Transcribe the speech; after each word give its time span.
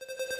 you 0.00 0.31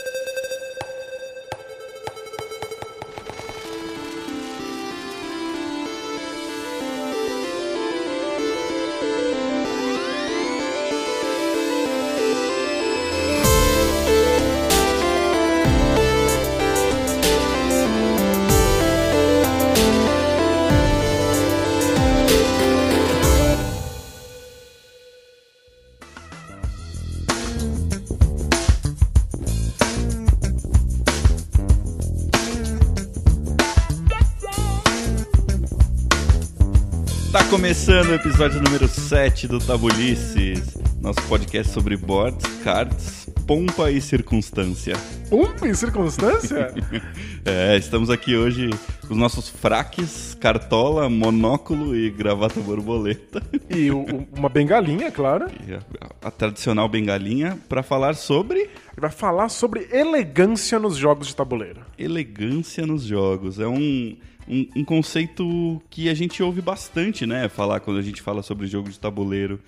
começando 37.63 38.09
o 38.09 38.15
episódio 38.15 38.61
número 38.61 38.89
7 38.89 39.47
do 39.47 39.61
Tabulices, 39.61 40.77
nosso 41.01 41.23
podcast 41.29 41.73
sobre 41.73 41.97
boards, 41.97 42.45
cards, 42.65 43.29
pompa 43.47 43.89
e 43.89 44.01
circunstância. 44.01 44.97
Pompa 45.31 45.69
e 45.69 45.73
circunstância? 45.73 46.75
é, 47.47 47.77
estamos 47.77 48.11
aqui 48.11 48.37
hoje 48.37 48.69
com 49.07 49.15
os 49.15 49.17
nossos 49.17 49.49
fraques, 49.49 50.37
cartola, 50.41 51.09
monóculo 51.09 51.95
e 51.95 52.11
gravata 52.11 52.59
borboleta. 52.59 53.41
E 53.71 53.93
o, 53.93 54.27
uma 54.37 54.49
bengalinha, 54.49 55.13
claro. 55.13 55.47
E 55.65 55.73
a, 55.73 55.81
a 56.21 56.31
tradicional 56.33 56.89
bengalinha 56.89 57.57
para 57.69 57.85
falar 57.85 58.17
sobre 58.17 58.71
vai 59.03 59.11
falar 59.11 59.49
sobre 59.49 59.89
elegância 59.91 60.79
nos 60.79 60.97
jogos 60.97 61.27
de 61.27 61.35
tabuleiro. 61.35 61.81
Elegância 61.99 62.87
nos 62.87 63.03
jogos. 63.03 63.59
É 63.59 63.67
um 63.67 64.17
um, 64.49 64.67
um, 64.77 64.85
conceito 64.85 65.81
que 65.89 66.09
a 66.09 66.15
gente 66.15 66.43
ouve 66.43 66.61
bastante, 66.61 67.25
né? 67.25 67.49
Falar 67.49 67.81
quando 67.81 67.99
a 67.99 68.03
gente 68.03 68.21
fala 68.21 68.43
sobre 68.43 68.67
jogo 68.67 68.91
de 68.91 68.99
tabuleiro. 68.99 69.61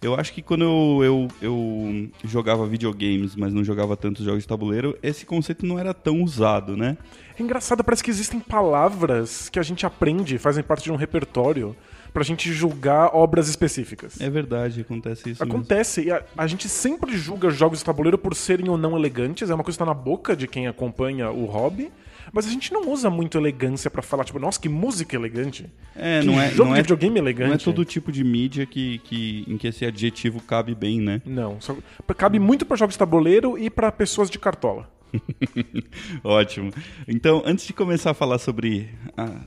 Eu 0.00 0.14
acho 0.14 0.32
que 0.32 0.42
quando 0.42 0.64
eu, 0.64 1.00
eu, 1.04 1.28
eu 1.42 2.10
jogava 2.24 2.66
videogames, 2.66 3.36
mas 3.36 3.52
não 3.52 3.62
jogava 3.62 3.96
tantos 3.96 4.24
jogos 4.24 4.42
de 4.42 4.48
tabuleiro, 4.48 4.98
esse 5.02 5.24
conceito 5.24 5.64
não 5.64 5.78
era 5.78 5.94
tão 5.94 6.22
usado, 6.22 6.76
né? 6.76 6.96
É 7.38 7.42
engraçado, 7.42 7.84
parece 7.84 8.02
que 8.02 8.10
existem 8.10 8.40
palavras 8.40 9.48
que 9.48 9.58
a 9.58 9.62
gente 9.62 9.86
aprende, 9.86 10.38
fazem 10.38 10.64
parte 10.64 10.84
de 10.84 10.92
um 10.92 10.96
repertório 10.96 11.76
pra 12.12 12.22
gente 12.22 12.52
julgar 12.52 13.14
obras 13.14 13.48
específicas. 13.48 14.20
É 14.20 14.28
verdade, 14.28 14.82
acontece 14.82 15.30
isso. 15.30 15.42
Acontece, 15.42 16.02
e 16.02 16.10
a, 16.10 16.22
a, 16.36 16.46
gente 16.46 16.68
sempre 16.68 17.16
julga 17.16 17.50
jogos 17.50 17.78
de 17.78 17.84
tabuleiro 17.84 18.18
por 18.18 18.34
serem 18.34 18.68
ou 18.68 18.76
não 18.76 18.96
elegantes, 18.96 19.50
é 19.50 19.54
uma 19.54 19.64
coisa 19.64 19.76
que 19.76 19.84
tá 19.84 19.86
na 19.86 19.94
boca 19.94 20.36
de 20.36 20.46
quem 20.46 20.66
acompanha 20.66 21.30
o 21.30 21.46
hobby. 21.46 21.90
Mas 22.32 22.46
a 22.46 22.50
gente 22.50 22.72
não 22.72 22.88
usa 22.90 23.10
muito 23.10 23.36
elegância 23.36 23.90
para 23.90 24.00
falar, 24.00 24.24
tipo, 24.24 24.38
nossa, 24.38 24.60
que 24.60 24.68
música 24.68 25.16
elegante. 25.16 25.66
É, 25.94 26.20
que 26.20 26.26
não 26.26 26.40
é. 26.40 26.50
Jogo 26.50 26.68
não 26.68 26.74
de 26.74 26.80
é, 26.80 26.82
videogame 26.82 27.18
elegante. 27.18 27.48
Não 27.48 27.54
é 27.54 27.58
todo 27.58 27.84
tipo 27.84 28.12
de 28.12 28.22
mídia 28.22 28.64
que, 28.64 28.98
que, 28.98 29.44
em 29.48 29.58
que 29.58 29.66
esse 29.66 29.84
adjetivo 29.84 30.40
cabe 30.40 30.74
bem, 30.74 31.00
né? 31.00 31.20
Não. 31.26 31.60
Só, 31.60 31.76
cabe 32.16 32.38
muito 32.38 32.64
para 32.64 32.76
jogos 32.76 32.94
de 32.94 32.98
tabuleiro 32.98 33.58
e 33.58 33.68
para 33.68 33.90
pessoas 33.90 34.30
de 34.30 34.38
cartola. 34.38 34.88
Ótimo. 36.24 36.72
Então, 37.06 37.42
antes 37.44 37.66
de 37.66 37.72
começar 37.72 38.12
a 38.12 38.14
falar 38.14 38.38
sobre 38.38 38.88
a, 39.16 39.40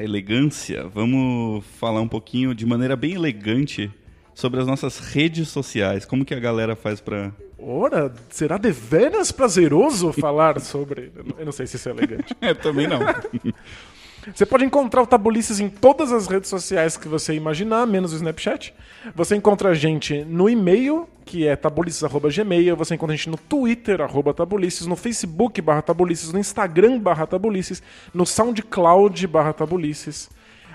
a 0.00 0.04
elegância, 0.04 0.86
vamos 0.88 1.64
falar 1.78 2.00
um 2.00 2.08
pouquinho 2.08 2.54
de 2.54 2.64
maneira 2.64 2.96
bem 2.96 3.14
elegante 3.14 3.90
sobre 4.34 4.60
as 4.60 4.66
nossas 4.66 4.98
redes 4.98 5.48
sociais. 5.48 6.04
Como 6.04 6.24
que 6.24 6.34
a 6.34 6.40
galera 6.40 6.74
faz 6.74 7.00
para 7.00 7.32
Ora, 7.62 8.10
será 8.30 8.56
deveras 8.56 9.30
prazeroso 9.30 10.12
falar 10.18 10.58
sobre. 10.60 11.12
Eu 11.38 11.44
não 11.44 11.52
sei 11.52 11.66
se 11.66 11.76
isso 11.76 11.90
é 11.90 11.92
elegante. 11.92 12.34
é, 12.40 12.54
também 12.54 12.86
não. 12.86 13.00
Você 14.34 14.44
pode 14.44 14.64
encontrar 14.64 15.02
o 15.02 15.06
Tabulices 15.06 15.60
em 15.60 15.68
todas 15.68 16.12
as 16.12 16.26
redes 16.26 16.50
sociais 16.50 16.96
que 16.96 17.08
você 17.08 17.34
imaginar, 17.34 17.86
menos 17.86 18.12
o 18.12 18.16
Snapchat. 18.16 18.74
Você 19.14 19.34
encontra 19.34 19.70
a 19.70 19.74
gente 19.74 20.24
no 20.24 20.48
e-mail, 20.48 21.08
que 21.24 21.46
é 21.46 21.56
tabulices.gmail. 21.56 22.76
Você 22.76 22.94
encontra 22.94 23.14
a 23.14 23.16
gente 23.16 23.30
no 23.30 23.38
Twitter, 23.38 24.00
arroba 24.00 24.34
tabulices, 24.34 24.86
no 24.86 24.94
Facebook, 24.96 25.60
barra 25.62 25.82
tabulices, 25.82 26.32
no 26.32 26.38
Instagram, 26.38 26.98
barra 26.98 27.26
tabulices, 27.26 27.82
no 28.12 28.26
SoundCloud, 28.26 29.26
barra 29.26 29.52
tabulices. 29.52 30.28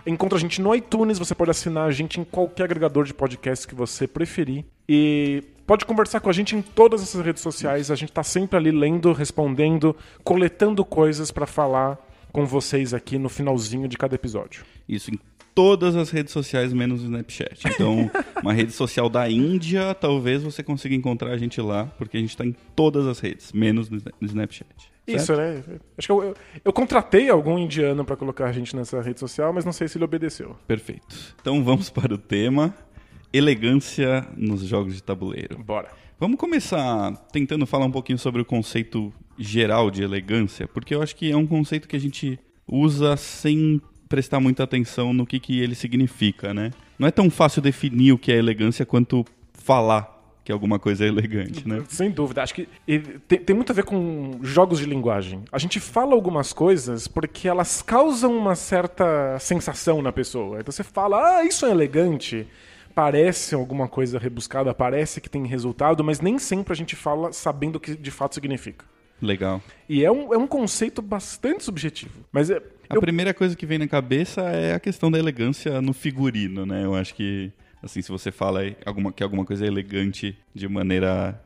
Encontra 0.07 0.37
a 0.37 0.41
gente 0.41 0.61
no 0.61 0.73
iTunes, 0.73 1.19
você 1.19 1.33
pode 1.35 1.51
assinar 1.51 1.87
a 1.87 1.91
gente 1.91 2.19
em 2.19 2.23
qualquer 2.23 2.65
agregador 2.65 3.05
de 3.05 3.13
podcast 3.13 3.67
que 3.67 3.75
você 3.75 4.07
preferir. 4.07 4.65
E 4.89 5.43
Pode 5.65 5.83
conversar 5.83 6.19
com 6.19 6.29
a 6.29 6.33
gente 6.33 6.55
em 6.55 6.61
todas 6.61 7.01
essas 7.01 7.25
redes 7.25 7.41
sociais. 7.41 7.89
A 7.89 7.95
gente 7.95 8.09
está 8.09 8.21
sempre 8.21 8.55
ali 8.55 8.69
lendo, 8.69 9.11
respondendo, 9.11 9.95
coletando 10.23 10.85
coisas 10.85 11.31
para 11.31 11.47
falar 11.47 11.97
com 12.35 12.45
vocês 12.45 12.93
aqui 12.93 13.17
no 13.17 13.29
finalzinho 13.29 13.87
de 13.87 13.97
cada 13.97 14.13
episódio. 14.13 14.65
Isso, 14.89 15.09
em 15.09 15.17
todas 15.55 15.95
as 15.95 16.09
redes 16.09 16.33
sociais, 16.33 16.73
menos 16.73 17.01
o 17.01 17.05
Snapchat. 17.05 17.65
Então, 17.65 18.11
uma 18.43 18.51
rede 18.51 18.73
social 18.73 19.07
da 19.07 19.29
Índia, 19.29 19.93
talvez 19.95 20.43
você 20.43 20.61
consiga 20.61 20.93
encontrar 20.93 21.31
a 21.31 21.37
gente 21.37 21.61
lá, 21.61 21.85
porque 21.97 22.17
a 22.17 22.19
gente 22.19 22.31
está 22.31 22.45
em 22.45 22.53
todas 22.75 23.07
as 23.07 23.21
redes, 23.21 23.53
menos 23.53 23.89
no 23.89 24.01
Snapchat. 24.21 24.67
Certo? 24.67 24.91
Isso, 25.07 25.33
né? 25.33 25.63
Acho 25.97 26.07
que 26.07 26.11
eu, 26.11 26.23
eu, 26.23 26.35
eu 26.65 26.73
contratei 26.73 27.29
algum 27.29 27.57
indiano 27.57 28.03
para 28.03 28.17
colocar 28.17 28.47
a 28.47 28.51
gente 28.51 28.75
nessa 28.75 29.01
rede 29.01 29.21
social, 29.21 29.53
mas 29.53 29.63
não 29.63 29.71
sei 29.71 29.87
se 29.87 29.97
ele 29.97 30.03
obedeceu. 30.03 30.57
Perfeito. 30.67 31.35
Então 31.39 31.63
vamos 31.63 31.89
para 31.89 32.13
o 32.13 32.17
tema 32.17 32.75
elegância 33.31 34.27
nos 34.35 34.61
jogos 34.61 34.93
de 34.93 35.01
tabuleiro. 35.01 35.57
Bora. 35.63 35.89
Vamos 36.17 36.39
começar 36.39 37.11
tentando 37.29 37.65
falar 37.65 37.85
um 37.85 37.91
pouquinho 37.91 38.17
sobre 38.17 38.41
o 38.41 38.45
conceito 38.45 39.13
geral 39.37 39.91
de 39.91 40.01
elegância, 40.01 40.65
porque 40.65 40.95
eu 40.95 41.01
acho 41.01 41.13
que 41.13 41.29
é 41.29 41.35
um 41.35 41.45
conceito 41.45 41.89
que 41.89 41.95
a 41.95 41.99
gente 41.99 42.39
usa 42.65 43.17
sem 43.17 43.81
prestar 44.07 44.39
muita 44.39 44.63
atenção 44.63 45.11
no 45.11 45.25
que, 45.25 45.41
que 45.41 45.59
ele 45.59 45.75
significa, 45.75 46.53
né? 46.53 46.71
Não 46.97 47.05
é 47.05 47.11
tão 47.11 47.29
fácil 47.29 47.61
definir 47.61 48.13
o 48.13 48.17
que 48.17 48.31
é 48.31 48.37
elegância 48.37 48.85
quanto 48.85 49.25
falar 49.51 50.15
que 50.41 50.53
alguma 50.53 50.79
coisa 50.79 51.03
é 51.03 51.09
elegante, 51.09 51.67
né? 51.67 51.83
Sem 51.89 52.09
dúvida. 52.09 52.43
Acho 52.43 52.53
que 52.53 52.69
tem, 53.27 53.39
tem, 53.39 53.55
muito 53.55 53.71
a 53.71 53.75
ver 53.75 53.83
com 53.83 54.39
jogos 54.41 54.79
de 54.79 54.85
linguagem. 54.85 55.43
A 55.51 55.57
gente 55.57 55.81
fala 55.81 56.13
algumas 56.13 56.53
coisas 56.53 57.09
porque 57.09 57.45
elas 57.45 57.81
causam 57.81 58.37
uma 58.37 58.55
certa 58.55 59.37
sensação 59.39 60.01
na 60.01 60.13
pessoa. 60.13 60.61
Então 60.61 60.71
você 60.71 60.83
fala, 60.83 61.39
ah, 61.39 61.43
isso 61.43 61.65
é 61.65 61.71
elegante 61.71 62.47
parece 62.95 63.53
alguma 63.53 63.89
coisa 63.89 64.17
rebuscada, 64.17 64.73
parece 64.73 65.19
que 65.19 65.29
tem 65.29 65.45
resultado, 65.45 66.03
mas 66.03 66.21
nem 66.21 66.39
sempre 66.39 66.71
a 66.71 66.75
gente 66.75 66.95
fala 66.95 67.33
sabendo 67.33 67.75
o 67.75 67.79
que 67.79 67.95
de 67.95 68.09
fato 68.09 68.33
significa. 68.33 68.85
Legal. 69.21 69.61
E 69.87 70.03
é 70.03 70.11
um, 70.11 70.33
é 70.33 70.37
um 70.37 70.47
conceito 70.47 71.01
bastante 71.01 71.63
subjetivo. 71.63 72.25
Mas 72.31 72.49
é, 72.49 72.61
a 72.89 72.95
eu... 72.95 73.01
primeira 73.01 73.33
coisa 73.33 73.55
que 73.55 73.65
vem 73.65 73.77
na 73.77 73.87
cabeça 73.87 74.41
é 74.41 74.73
a 74.73 74.79
questão 74.79 75.11
da 75.11 75.19
elegância 75.19 75.81
no 75.81 75.93
figurino, 75.93 76.65
né? 76.65 76.85
Eu 76.85 76.95
acho 76.95 77.13
que 77.13 77.51
assim, 77.83 78.01
se 78.01 78.09
você 78.09 78.31
fala 78.31 78.61
alguma, 78.85 79.11
que 79.11 79.23
alguma 79.23 79.45
coisa 79.45 79.65
é 79.65 79.67
elegante 79.67 80.37
de 80.53 80.67
maneira 80.67 81.39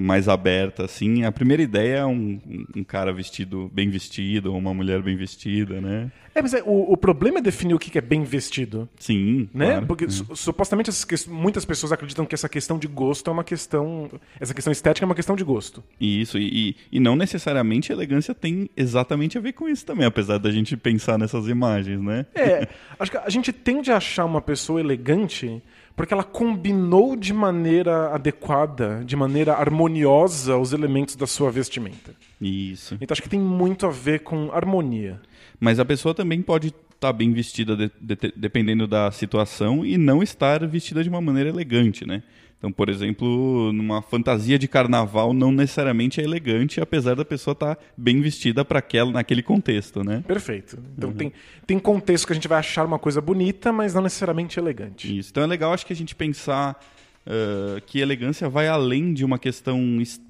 mais 0.00 0.28
aberta, 0.28 0.84
assim. 0.84 1.24
A 1.24 1.32
primeira 1.32 1.62
ideia 1.62 1.98
é 1.98 2.06
um, 2.06 2.40
um, 2.74 2.82
cara 2.82 3.12
vestido, 3.12 3.70
bem 3.72 3.90
vestido, 3.90 4.52
ou 4.52 4.58
uma 4.58 4.72
mulher 4.72 5.02
bem 5.02 5.16
vestida, 5.16 5.80
né? 5.80 6.10
É, 6.34 6.42
mas 6.42 6.52
é, 6.54 6.62
o, 6.62 6.92
o, 6.92 6.96
problema 6.96 7.38
é 7.38 7.42
definir 7.42 7.74
o 7.74 7.78
que 7.78 7.96
é 7.96 8.00
bem 8.00 8.22
vestido. 8.22 8.88
Sim, 8.98 9.48
né? 9.54 9.66
Claro. 9.72 9.86
Porque 9.86 10.04
é. 10.04 10.08
supostamente 10.34 10.90
muitas 11.28 11.64
pessoas 11.64 11.92
acreditam 11.92 12.26
que 12.26 12.34
essa 12.34 12.48
questão 12.48 12.78
de 12.78 12.86
gosto 12.86 13.28
é 13.28 13.32
uma 13.32 13.44
questão... 13.44 14.10
Essa 14.38 14.52
questão 14.52 14.70
estética 14.70 15.04
é 15.04 15.06
uma 15.06 15.14
questão 15.14 15.34
de 15.34 15.44
gosto. 15.44 15.82
Isso, 16.00 16.38
e, 16.38 16.70
e, 16.70 16.76
e 16.92 17.00
não 17.00 17.16
necessariamente 17.16 17.90
a 17.90 17.94
elegância 17.94 18.34
tem 18.34 18.68
exatamente 18.76 19.38
a 19.38 19.40
ver 19.40 19.52
com 19.52 19.68
isso 19.68 19.84
também, 19.84 20.06
apesar 20.06 20.38
da 20.38 20.50
gente 20.50 20.76
pensar 20.76 21.18
nessas 21.18 21.48
imagens, 21.48 22.00
né? 22.02 22.26
É, 22.34 22.68
acho 23.00 23.10
que 23.10 23.16
a 23.16 23.30
gente 23.30 23.52
tende 23.52 23.90
a 23.90 23.96
achar 23.96 24.24
uma 24.24 24.40
pessoa 24.40 24.80
elegante 24.80 25.62
porque 25.96 26.12
ela 26.12 26.22
combinou 26.22 27.16
de 27.16 27.32
maneira 27.32 28.14
adequada, 28.14 29.02
de 29.04 29.16
maneira 29.16 29.54
harmoniosa 29.54 30.58
os 30.58 30.74
elementos 30.74 31.16
da 31.16 31.26
sua 31.26 31.50
vestimenta. 31.50 32.14
Isso. 32.40 32.96
Então 33.00 33.14
acho 33.14 33.22
que 33.22 33.28
tem 33.30 33.40
muito 33.40 33.86
a 33.86 33.90
ver 33.90 34.20
com 34.20 34.52
harmonia. 34.52 35.18
Mas 35.58 35.80
a 35.80 35.84
pessoa 35.86 36.14
também 36.14 36.42
pode 36.42 36.68
estar 36.68 36.84
tá 36.98 37.12
bem 37.12 37.32
vestida 37.32 37.74
de, 37.74 37.90
de, 37.98 38.32
dependendo 38.36 38.86
da 38.86 39.10
situação 39.10 39.86
e 39.86 39.96
não 39.96 40.22
estar 40.22 40.66
vestida 40.66 41.02
de 41.02 41.08
uma 41.08 41.20
maneira 41.20 41.48
elegante, 41.48 42.06
né? 42.06 42.22
Então, 42.58 42.72
por 42.72 42.88
exemplo, 42.88 43.70
numa 43.72 44.00
fantasia 44.00 44.58
de 44.58 44.66
carnaval 44.66 45.34
não 45.34 45.52
necessariamente 45.52 46.20
é 46.20 46.24
elegante, 46.24 46.80
apesar 46.80 47.14
da 47.14 47.24
pessoa 47.24 47.52
estar 47.52 47.74
tá 47.74 47.82
bem 47.96 48.20
vestida 48.20 48.64
para 48.64 48.78
aquela 48.78 49.12
naquele 49.12 49.42
contexto, 49.42 50.02
né? 50.02 50.24
Perfeito. 50.26 50.78
Então 50.96 51.10
uhum. 51.10 51.16
tem, 51.16 51.32
tem 51.66 51.78
contexto 51.78 52.26
que 52.26 52.32
a 52.32 52.34
gente 52.34 52.48
vai 52.48 52.58
achar 52.58 52.86
uma 52.86 52.98
coisa 52.98 53.20
bonita, 53.20 53.72
mas 53.72 53.92
não 53.92 54.02
necessariamente 54.02 54.58
elegante. 54.58 55.16
Isso. 55.16 55.30
Então 55.30 55.42
é 55.42 55.46
legal, 55.46 55.72
acho 55.72 55.84
que 55.84 55.92
a 55.92 55.96
gente 55.96 56.14
pensar 56.14 56.80
uh, 57.26 57.80
que 57.84 57.98
elegância 57.98 58.48
vai 58.48 58.68
além 58.68 59.12
de 59.12 59.24
uma 59.24 59.38
questão 59.38 59.78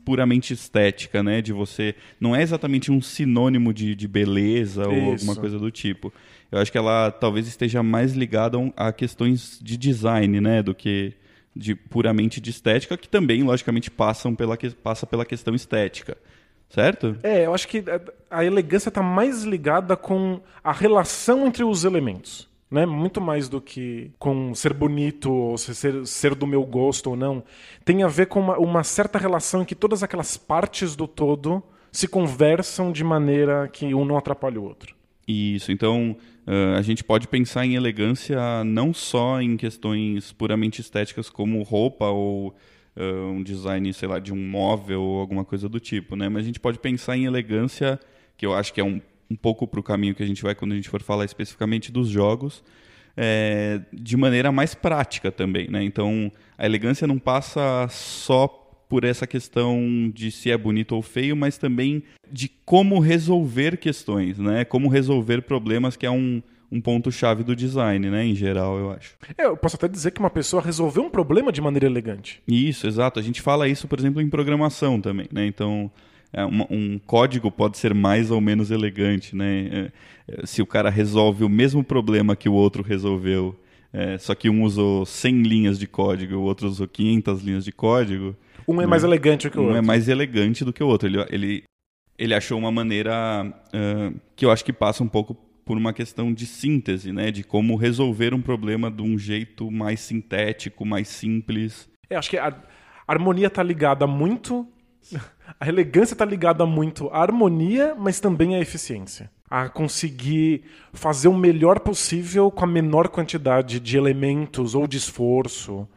puramente 0.05 0.53
estética, 0.53 1.23
né? 1.23 1.41
De 1.41 1.53
você 1.53 1.95
não 2.21 2.35
é 2.35 2.43
exatamente 2.43 2.91
um 2.91 3.01
sinônimo 3.01 3.73
de, 3.73 3.95
de 3.95 4.09
beleza 4.09 4.83
Isso. 4.83 4.91
ou 4.91 5.13
alguma 5.13 5.37
coisa 5.37 5.59
do 5.61 5.71
tipo. 5.71 6.13
Eu 6.51 6.59
acho 6.59 6.73
que 6.73 6.79
ela 6.79 7.11
talvez 7.11 7.47
esteja 7.47 7.83
mais 7.83 8.15
ligada 8.15 8.59
a 8.77 8.93
questões 8.93 9.61
de 9.63 9.77
design, 9.77 10.41
né? 10.41 10.63
Do 10.63 10.75
que 10.75 11.15
de 11.57 11.75
puramente 11.75 12.41
de 12.41 12.51
estética, 12.51 12.97
que 12.97 13.09
também, 13.09 13.43
logicamente, 13.43 13.91
passam 13.91 14.35
pela, 14.35 14.59
passa 14.83 15.07
pela 15.07 15.25
questão 15.25 15.55
estética. 15.55 16.17
certo? 16.69 17.17
É, 17.23 17.47
eu 17.47 17.55
acho 17.55 17.67
que 17.67 17.83
a 18.31 18.45
elegância 18.45 18.91
está 18.91 19.03
mais 19.03 19.43
ligada 19.43 19.97
com 19.97 20.41
a 20.63 20.73
relação 20.73 21.47
entre 21.47 21.65
os 21.65 21.85
elementos. 21.85 22.49
Né? 22.71 22.85
Muito 22.85 23.21
mais 23.21 23.49
do 23.49 23.61
que 23.61 24.11
com 24.19 24.55
ser 24.55 24.75
bonito 24.75 25.33
ou 25.33 25.57
ser, 25.57 26.05
ser 26.05 26.35
do 26.35 26.47
meu 26.47 26.65
gosto 26.65 27.11
ou 27.11 27.17
não. 27.17 27.43
Tem 27.85 28.03
a 28.03 28.09
ver 28.09 28.27
com 28.27 28.41
uma, 28.41 28.59
uma 28.59 28.85
certa 28.85 29.19
relação 29.19 29.63
em 29.63 29.65
que 29.65 29.75
todas 29.75 30.03
aquelas 30.03 30.37
partes 30.37 30.95
do 30.95 31.07
todo 31.07 31.63
se 31.93 32.07
conversam 32.07 32.93
de 32.93 33.03
maneira 33.03 33.69
que 33.69 33.95
um 33.95 34.05
não 34.05 34.19
atrapalha 34.19 34.61
o 34.61 34.65
outro. 34.65 34.95
Isso, 35.27 35.73
então 35.73 36.17
uh, 36.47 36.77
a 36.77 36.83
gente 36.83 37.05
pode 37.05 37.29
pensar 37.29 37.67
em 37.67 37.75
elegância 37.75 38.65
não 38.65 38.95
só 38.95 39.41
em 39.41 39.57
questões 39.57 40.33
puramente 40.33 40.81
estéticas 40.81 41.29
como 41.29 41.63
roupa 41.63 42.07
ou 42.07 42.55
uh, 42.97 43.31
um 43.31 43.43
design, 43.43 43.93
sei 43.93 44.09
lá, 44.09 44.19
de 44.19 44.33
um 44.33 44.49
móvel 44.49 45.03
ou 45.03 45.21
alguma 45.21 45.45
coisa 45.45 45.69
do 45.69 45.79
tipo, 45.79 46.17
né? 46.17 46.29
Mas 46.29 46.45
a 46.45 46.47
gente 46.47 46.61
pode 46.61 46.79
pensar 46.79 47.17
em 47.17 47.27
elegância, 47.27 48.01
que 48.37 48.47
eu 48.47 48.55
acho 48.55 48.73
que 48.73 48.81
é 48.81 48.85
um, 48.85 49.01
um 49.31 49.37
pouco 49.37 49.67
para 49.67 49.81
o 49.81 49.83
caminho 49.83 50.15
que 50.15 50.23
a 50.23 50.27
gente 50.27 50.43
vai 50.43 50.55
quando 50.55 50.73
a 50.73 50.77
gente 50.77 50.89
for 50.89 51.03
falar 51.03 51.25
especificamente 51.25 51.93
dos 51.93 52.09
jogos, 52.09 52.65
é, 53.17 53.81
de 53.93 54.17
maneira 54.17 54.53
mais 54.53 54.75
prática 54.75 55.33
também, 55.33 55.69
né? 55.71 55.83
Então 55.83 56.31
a 56.59 56.67
elegância 56.67 57.07
não 57.07 57.19
passa 57.19 57.87
só 57.89 58.66
por 58.89 59.05
essa 59.05 59.27
questão 59.27 60.11
de 60.15 60.31
se 60.31 60.51
é 60.51 60.57
bonito 60.57 60.95
ou 60.95 61.03
feio, 61.03 61.37
mas 61.37 61.59
também 61.59 62.03
de 62.31 62.51
como 62.65 62.99
resolver 62.99 63.77
questões, 63.77 64.39
né? 64.39 64.65
Como 64.65 64.89
resolver 64.89 65.43
problemas, 65.43 65.97
que 65.97 66.07
é 66.07 66.11
um, 66.11 66.43
um 66.71 66.81
ponto-chave 66.81 67.43
do 67.43 67.55
design, 67.55 68.11
né? 68.11 68.25
Em 68.25 68.35
geral, 68.35 68.79
eu 68.79 68.91
acho. 68.91 69.15
É, 69.37 69.47
eu 69.47 69.57
posso 69.57 69.77
até 69.77 69.89
dizer 69.89 70.11
que 70.11 70.21
uma 70.21 70.31
pessoa 70.31 70.63
resolveu 70.63 71.03
um 71.03 71.11
problema 71.11 71.53
de 71.53 71.61
maneira 71.61 71.87
elegante. 71.87 72.43
Isso, 72.47 72.87
exato. 72.87 73.19
A 73.19 73.23
gente 73.23 73.41
fala 73.41 73.69
isso, 73.69 73.89
por 73.89 73.99
exemplo, 73.99 74.21
em 74.21 74.29
programação 74.29 75.01
também, 75.01 75.29
né? 75.33 75.47
Então, 75.47 75.91
é, 76.33 76.45
um, 76.45 76.67
um, 76.71 76.99
código 77.07 77.51
pode 77.51 77.79
ser 77.79 77.95
mais 77.95 78.31
ou 78.31 78.41
menos 78.41 78.71
elegante, 78.71 79.35
né? 79.35 79.67
É, 79.67 79.93
é, 80.29 80.47
se 80.47 80.61
o 80.61 80.67
cara 80.67 80.91
resolve 80.91 81.45
o 81.45 81.49
mesmo 81.49 81.83
problema 81.85 82.37
que 82.37 82.49
o 82.49 82.53
outro 82.53 82.83
resolveu, 82.83 83.59
é, 83.93 84.19
só 84.19 84.35
que 84.35 84.51
um 84.51 84.63
usou 84.63 85.07
100 85.07 85.43
linhas 85.43 85.79
de 85.79 85.87
código 85.87 86.37
o 86.37 86.43
outro 86.43 86.67
usou 86.69 86.87
500 86.87 87.43
linhas 87.43 87.65
de 87.65 87.73
código, 87.73 88.37
um 88.67 88.81
é 88.81 88.87
mais 88.87 89.03
né? 89.03 89.09
elegante 89.09 89.51
que 89.51 89.59
o 89.59 89.61
um 89.61 89.65
é 89.65 89.67
outro. 89.67 89.77
Um 89.77 89.85
é 89.85 89.87
mais 89.87 90.09
elegante 90.09 90.65
do 90.65 90.73
que 90.73 90.83
o 90.83 90.87
outro. 90.87 91.09
Ele, 91.09 91.25
ele, 91.31 91.65
ele 92.19 92.35
achou 92.35 92.59
uma 92.59 92.73
maneira 92.73 93.45
uh, 93.69 94.21
que 94.35 94.45
eu 94.45 94.51
acho 94.51 94.65
que 94.65 94.73
passa 94.73 95.03
um 95.03 95.09
pouco 95.09 95.35
por 95.65 95.77
uma 95.77 95.93
questão 95.93 96.33
de 96.33 96.47
síntese, 96.47 97.13
né? 97.13 97.31
De 97.31 97.43
como 97.43 97.77
resolver 97.77 98.33
um 98.33 98.41
problema 98.41 98.91
de 98.91 99.03
um 99.03 99.19
jeito 99.19 99.71
mais 99.71 100.01
sintético, 100.01 100.87
mais 100.87 101.09
simples. 101.09 101.89
É, 102.09 102.17
acho 102.17 102.31
que 102.31 102.39
a, 102.39 102.49
a 102.49 103.13
harmonia 103.13 103.49
está 103.49 103.63
ligada 103.63 104.07
muito. 104.07 104.67
A 105.61 105.69
elegância 105.69 106.13
está 106.13 106.25
ligada 106.25 106.67
muito 106.67 107.09
à 107.11 107.23
harmonia, 107.23 107.95
mas 107.97 108.19
também 108.19 108.57
à 108.57 108.59
eficiência. 108.59 109.31
A 109.49 109.69
conseguir 109.69 110.65
fazer 110.93 111.29
o 111.29 111.37
melhor 111.37 111.79
possível 111.79 112.51
com 112.51 112.65
a 112.65 112.67
menor 112.67 113.09
quantidade 113.09 113.79
de 113.79 113.97
elementos 113.97 114.75
ou 114.75 114.89
de 114.89 114.97
esforço 114.97 115.89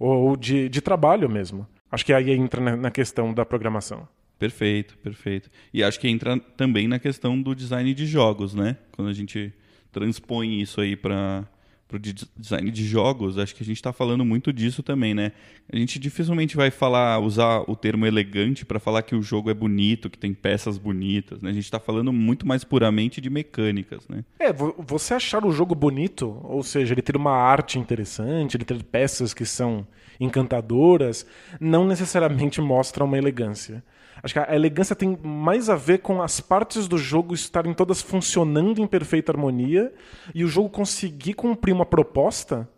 ou 0.00 0.36
de, 0.36 0.68
de 0.68 0.80
trabalho 0.80 1.28
mesmo. 1.28 1.64
Acho 1.90 2.04
que 2.04 2.12
aí 2.12 2.30
entra 2.30 2.76
na 2.76 2.90
questão 2.90 3.32
da 3.32 3.44
programação. 3.44 4.06
Perfeito, 4.38 4.96
perfeito. 4.98 5.50
E 5.74 5.82
acho 5.82 5.98
que 5.98 6.08
entra 6.08 6.38
também 6.56 6.86
na 6.86 6.98
questão 6.98 7.40
do 7.40 7.54
design 7.54 7.92
de 7.92 8.06
jogos, 8.06 8.54
né? 8.54 8.76
Quando 8.92 9.08
a 9.08 9.12
gente 9.12 9.52
transpõe 9.90 10.60
isso 10.60 10.80
aí 10.80 10.94
para 10.94 11.44
o 11.92 11.98
design 11.98 12.70
de 12.70 12.86
jogos, 12.86 13.36
acho 13.36 13.52
que 13.52 13.64
a 13.64 13.66
gente 13.66 13.78
está 13.78 13.92
falando 13.92 14.24
muito 14.24 14.52
disso 14.52 14.80
também, 14.80 15.12
né? 15.12 15.32
A 15.72 15.76
gente 15.76 15.98
dificilmente 15.98 16.56
vai 16.56 16.70
falar, 16.70 17.18
usar 17.18 17.64
o 17.68 17.74
termo 17.74 18.06
elegante 18.06 18.64
para 18.64 18.78
falar 18.78 19.02
que 19.02 19.16
o 19.16 19.22
jogo 19.22 19.50
é 19.50 19.54
bonito, 19.54 20.08
que 20.08 20.18
tem 20.18 20.32
peças 20.32 20.78
bonitas, 20.78 21.42
né? 21.42 21.50
A 21.50 21.54
gente 21.54 21.64
está 21.64 21.80
falando 21.80 22.12
muito 22.12 22.46
mais 22.46 22.62
puramente 22.62 23.20
de 23.20 23.28
mecânicas, 23.28 24.06
né? 24.06 24.24
É, 24.38 24.52
você 24.52 25.14
achar 25.14 25.44
o 25.44 25.50
jogo 25.50 25.74
bonito, 25.74 26.40
ou 26.44 26.62
seja, 26.62 26.94
ele 26.94 27.02
ter 27.02 27.16
uma 27.16 27.32
arte 27.32 27.76
interessante, 27.76 28.56
ele 28.56 28.64
ter 28.64 28.80
peças 28.84 29.34
que 29.34 29.44
são 29.44 29.84
encantadoras, 30.20 31.26
não 31.60 31.86
necessariamente 31.86 32.60
mostra 32.60 33.04
uma 33.04 33.18
elegância. 33.18 33.82
Acho 34.22 34.34
que 34.34 34.40
a 34.40 34.54
elegância 34.54 34.96
tem 34.96 35.16
mais 35.22 35.70
a 35.70 35.76
ver 35.76 35.98
com 35.98 36.20
as 36.20 36.40
partes 36.40 36.88
do 36.88 36.98
jogo 36.98 37.34
estarem 37.34 37.72
todas 37.72 38.02
funcionando 38.02 38.80
em 38.80 38.86
perfeita 38.86 39.30
harmonia 39.30 39.92
e 40.34 40.44
o 40.44 40.48
jogo 40.48 40.68
conseguir 40.68 41.34
cumprir 41.34 41.72
uma 41.72 41.86
proposta. 41.86 42.68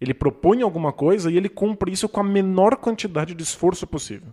Ele 0.00 0.12
propõe 0.12 0.62
alguma 0.62 0.92
coisa 0.92 1.30
e 1.30 1.36
ele 1.36 1.48
cumpre 1.48 1.92
isso 1.92 2.08
com 2.08 2.20
a 2.20 2.24
menor 2.24 2.76
quantidade 2.76 3.34
de 3.34 3.42
esforço 3.42 3.86
possível. 3.86 4.28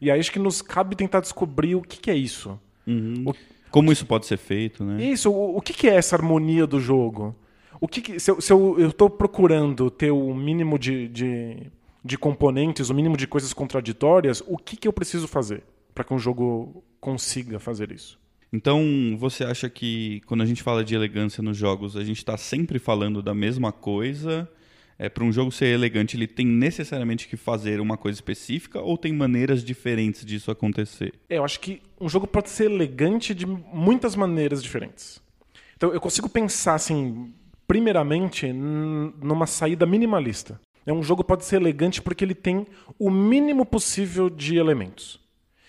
E 0.00 0.10
aí 0.10 0.18
acho 0.18 0.32
que 0.32 0.38
nos 0.38 0.62
cabe 0.62 0.96
tentar 0.96 1.20
descobrir 1.20 1.74
o 1.74 1.82
que, 1.82 1.98
que 1.98 2.10
é 2.10 2.14
isso. 2.14 2.58
Uhum. 2.86 3.24
O... 3.26 3.34
Como 3.70 3.92
isso 3.92 4.06
pode 4.06 4.24
ser 4.24 4.38
feito, 4.38 4.82
né? 4.82 5.04
Isso, 5.04 5.30
o, 5.30 5.58
o 5.58 5.60
que, 5.60 5.74
que 5.74 5.88
é 5.88 5.94
essa 5.94 6.16
harmonia 6.16 6.66
do 6.66 6.80
jogo? 6.80 7.36
O 7.80 7.86
que, 7.86 8.00
que 8.00 8.20
se, 8.20 8.30
eu, 8.30 8.88
estou 8.88 9.08
procurando 9.08 9.90
ter 9.90 10.10
o 10.10 10.34
mínimo 10.34 10.78
de, 10.78 11.08
de, 11.08 11.70
de, 12.04 12.18
componentes, 12.18 12.90
o 12.90 12.94
mínimo 12.94 13.16
de 13.16 13.26
coisas 13.26 13.52
contraditórias, 13.52 14.42
o 14.46 14.56
que, 14.56 14.76
que 14.76 14.88
eu 14.88 14.92
preciso 14.92 15.28
fazer 15.28 15.62
para 15.94 16.04
que 16.04 16.14
um 16.14 16.18
jogo 16.18 16.82
consiga 17.00 17.58
fazer 17.58 17.92
isso? 17.92 18.18
Então, 18.52 19.16
você 19.18 19.44
acha 19.44 19.68
que 19.68 20.22
quando 20.26 20.42
a 20.42 20.46
gente 20.46 20.62
fala 20.62 20.82
de 20.82 20.94
elegância 20.94 21.42
nos 21.42 21.56
jogos, 21.56 21.96
a 21.96 22.04
gente 22.04 22.18
está 22.18 22.36
sempre 22.36 22.78
falando 22.78 23.22
da 23.22 23.34
mesma 23.34 23.72
coisa? 23.72 24.48
É, 24.98 25.08
para 25.08 25.22
um 25.22 25.30
jogo 25.30 25.52
ser 25.52 25.66
elegante, 25.66 26.16
ele 26.16 26.26
tem 26.26 26.44
necessariamente 26.44 27.28
que 27.28 27.36
fazer 27.36 27.80
uma 27.80 27.96
coisa 27.96 28.16
específica 28.16 28.80
ou 28.80 28.98
tem 28.98 29.12
maneiras 29.12 29.62
diferentes 29.62 30.24
disso 30.24 30.50
acontecer? 30.50 31.14
É, 31.28 31.38
eu 31.38 31.44
acho 31.44 31.60
que 31.60 31.80
um 32.00 32.08
jogo 32.08 32.26
pode 32.26 32.50
ser 32.50 32.64
elegante 32.64 33.32
de 33.32 33.46
muitas 33.46 34.16
maneiras 34.16 34.60
diferentes. 34.60 35.22
Então, 35.76 35.92
eu 35.92 36.00
consigo 36.00 36.28
pensar 36.28 36.74
assim, 36.74 37.32
primeiramente, 37.68 38.50
numa 38.50 39.46
saída 39.46 39.84
minimalista. 39.84 40.58
É 40.86 40.92
um 40.92 41.02
jogo 41.02 41.22
que 41.22 41.28
pode 41.28 41.44
ser 41.44 41.56
elegante 41.56 42.00
porque 42.00 42.24
ele 42.24 42.34
tem 42.34 42.66
o 42.98 43.10
mínimo 43.10 43.66
possível 43.66 44.30
de 44.30 44.56
elementos. 44.56 45.20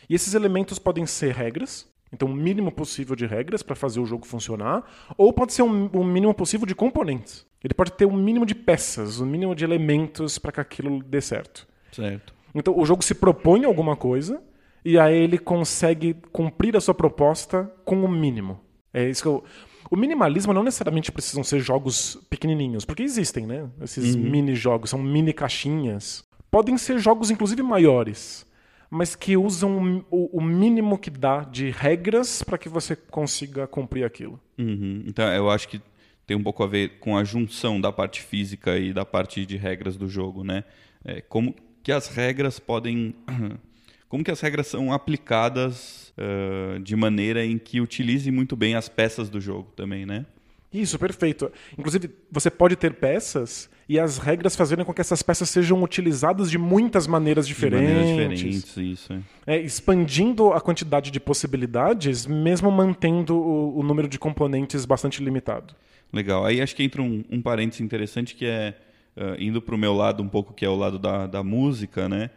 E 0.09 0.15
esses 0.15 0.33
elementos 0.33 0.79
podem 0.79 1.05
ser 1.05 1.35
regras, 1.35 1.87
então 2.11 2.29
o 2.29 2.33
mínimo 2.33 2.71
possível 2.71 3.17
de 3.17 3.25
regras 3.25 3.61
para 3.61 3.75
fazer 3.75 3.99
o 3.99 4.05
jogo 4.05 4.25
funcionar, 4.25 4.89
ou 5.17 5.33
pode 5.33 5.51
ser 5.53 5.61
um, 5.61 5.89
um, 5.93 6.03
mínimo 6.05 6.33
possível 6.33 6.65
de 6.65 6.73
componentes. 6.73 7.45
Ele 7.61 7.73
pode 7.73 7.91
ter 7.91 8.05
um 8.05 8.15
mínimo 8.15 8.45
de 8.45 8.55
peças, 8.55 9.19
um 9.19 9.25
mínimo 9.25 9.53
de 9.53 9.65
elementos 9.65 10.39
para 10.39 10.53
que 10.53 10.61
aquilo 10.61 11.03
dê 11.03 11.19
certo. 11.19 11.67
Certo. 11.91 12.33
Então 12.55 12.79
o 12.79 12.85
jogo 12.85 13.03
se 13.03 13.13
propõe 13.13 13.65
alguma 13.65 13.97
coisa 13.97 14.41
e 14.85 14.97
aí 14.97 15.17
ele 15.17 15.37
consegue 15.37 16.15
cumprir 16.31 16.77
a 16.77 16.81
sua 16.81 16.93
proposta 16.93 17.69
com 17.83 18.05
o 18.05 18.07
mínimo. 18.07 18.61
É 18.93 19.07
isso 19.07 19.21
que 19.21 19.27
eu, 19.27 19.43
o 19.89 19.95
minimalismo 19.95 20.53
não 20.53 20.63
necessariamente 20.63 21.11
precisam 21.11 21.43
ser 21.43 21.59
jogos 21.59 22.17
pequenininhos, 22.29 22.85
porque 22.85 23.03
existem, 23.03 23.45
né? 23.45 23.69
Esses 23.81 24.15
uhum. 24.15 24.21
mini 24.21 24.55
jogos, 24.55 24.89
são 24.89 25.01
mini 25.01 25.33
caixinhas. 25.33 26.23
Podem 26.51 26.77
ser 26.77 26.99
jogos, 26.99 27.31
inclusive, 27.31 27.61
maiores, 27.61 28.45
mas 28.89 29.15
que 29.15 29.35
usam 29.35 30.05
o, 30.09 30.37
o 30.37 30.41
mínimo 30.41 30.97
que 30.97 31.09
dá 31.09 31.41
de 31.41 31.69
regras 31.71 32.43
para 32.43 32.57
que 32.57 32.69
você 32.69 32.95
consiga 32.95 33.67
cumprir 33.67 34.03
aquilo. 34.03 34.39
Uhum. 34.57 35.03
Então, 35.05 35.27
eu 35.33 35.49
acho 35.49 35.67
que 35.67 35.81
tem 36.25 36.37
um 36.37 36.43
pouco 36.43 36.63
a 36.63 36.67
ver 36.67 36.99
com 36.99 37.17
a 37.17 37.23
junção 37.23 37.81
da 37.81 37.91
parte 37.91 38.21
física 38.21 38.77
e 38.77 38.93
da 38.93 39.03
parte 39.03 39.45
de 39.45 39.57
regras 39.57 39.97
do 39.97 40.07
jogo, 40.07 40.43
né? 40.43 40.63
É, 41.03 41.21
como 41.21 41.55
que 41.81 41.91
as 41.91 42.07
regras 42.07 42.59
podem 42.59 43.15
como 44.07 44.23
que 44.23 44.29
as 44.29 44.39
regras 44.39 44.67
são 44.67 44.93
aplicadas 44.93 46.08
uh, 46.19 46.79
de 46.79 46.95
maneira 46.95 47.45
em 47.45 47.57
que 47.57 47.79
utilize 47.79 48.29
muito 48.29 48.55
bem 48.55 48.75
as 48.75 48.89
peças 48.89 49.29
do 49.29 49.39
jogo 49.39 49.71
também, 49.75 50.05
né? 50.05 50.25
Isso, 50.71 50.99
perfeito. 50.99 51.51
Inclusive, 51.77 52.11
você 52.31 52.51
pode 52.51 52.75
ter 52.75 52.93
peças 52.93 53.69
e 53.87 53.99
as 53.99 54.19
regras 54.19 54.55
fazerem 54.55 54.85
com 54.85 54.93
que 54.93 55.01
essas 55.01 55.23
peças 55.23 55.49
sejam 55.49 55.81
utilizadas 55.81 56.51
de 56.51 56.59
muitas 56.59 57.07
maneiras 57.07 57.47
diferentes. 57.47 57.87
De 57.87 57.93
maneiras 57.95 58.39
diferentes, 58.39 58.77
isso. 58.77 59.13
É. 59.47 59.55
é 59.55 59.61
expandindo 59.61 60.53
a 60.53 60.61
quantidade 60.61 61.09
de 61.09 61.19
possibilidades, 61.19 62.27
mesmo 62.27 62.69
mantendo 62.69 63.35
o, 63.35 63.79
o, 63.79 63.83
número 63.83 64.07
de 64.07 64.19
componentes 64.19 64.85
bastante 64.85 65.23
limitado. 65.23 65.73
Legal. 66.13 66.45
Aí 66.45 66.61
acho 66.61 66.75
que 66.75 66.83
entra 66.83 67.01
um, 67.01 67.23
um 67.31 67.41
parênteses 67.41 67.81
interessante 67.81 68.35
que 68.35 68.45
é, 68.45 68.75
uh, 69.17 69.41
indo 69.41 69.59
para 69.59 69.73
o 69.73 69.77
meu 69.77 69.95
lado 69.95 70.21
um 70.21 70.29
pouco, 70.29 70.53
que 70.53 70.63
é 70.63 70.69
o 70.69 70.75
lado 70.75 70.99
da, 70.99 71.25
da 71.25 71.41
música, 71.41 72.07
né? 72.07 72.29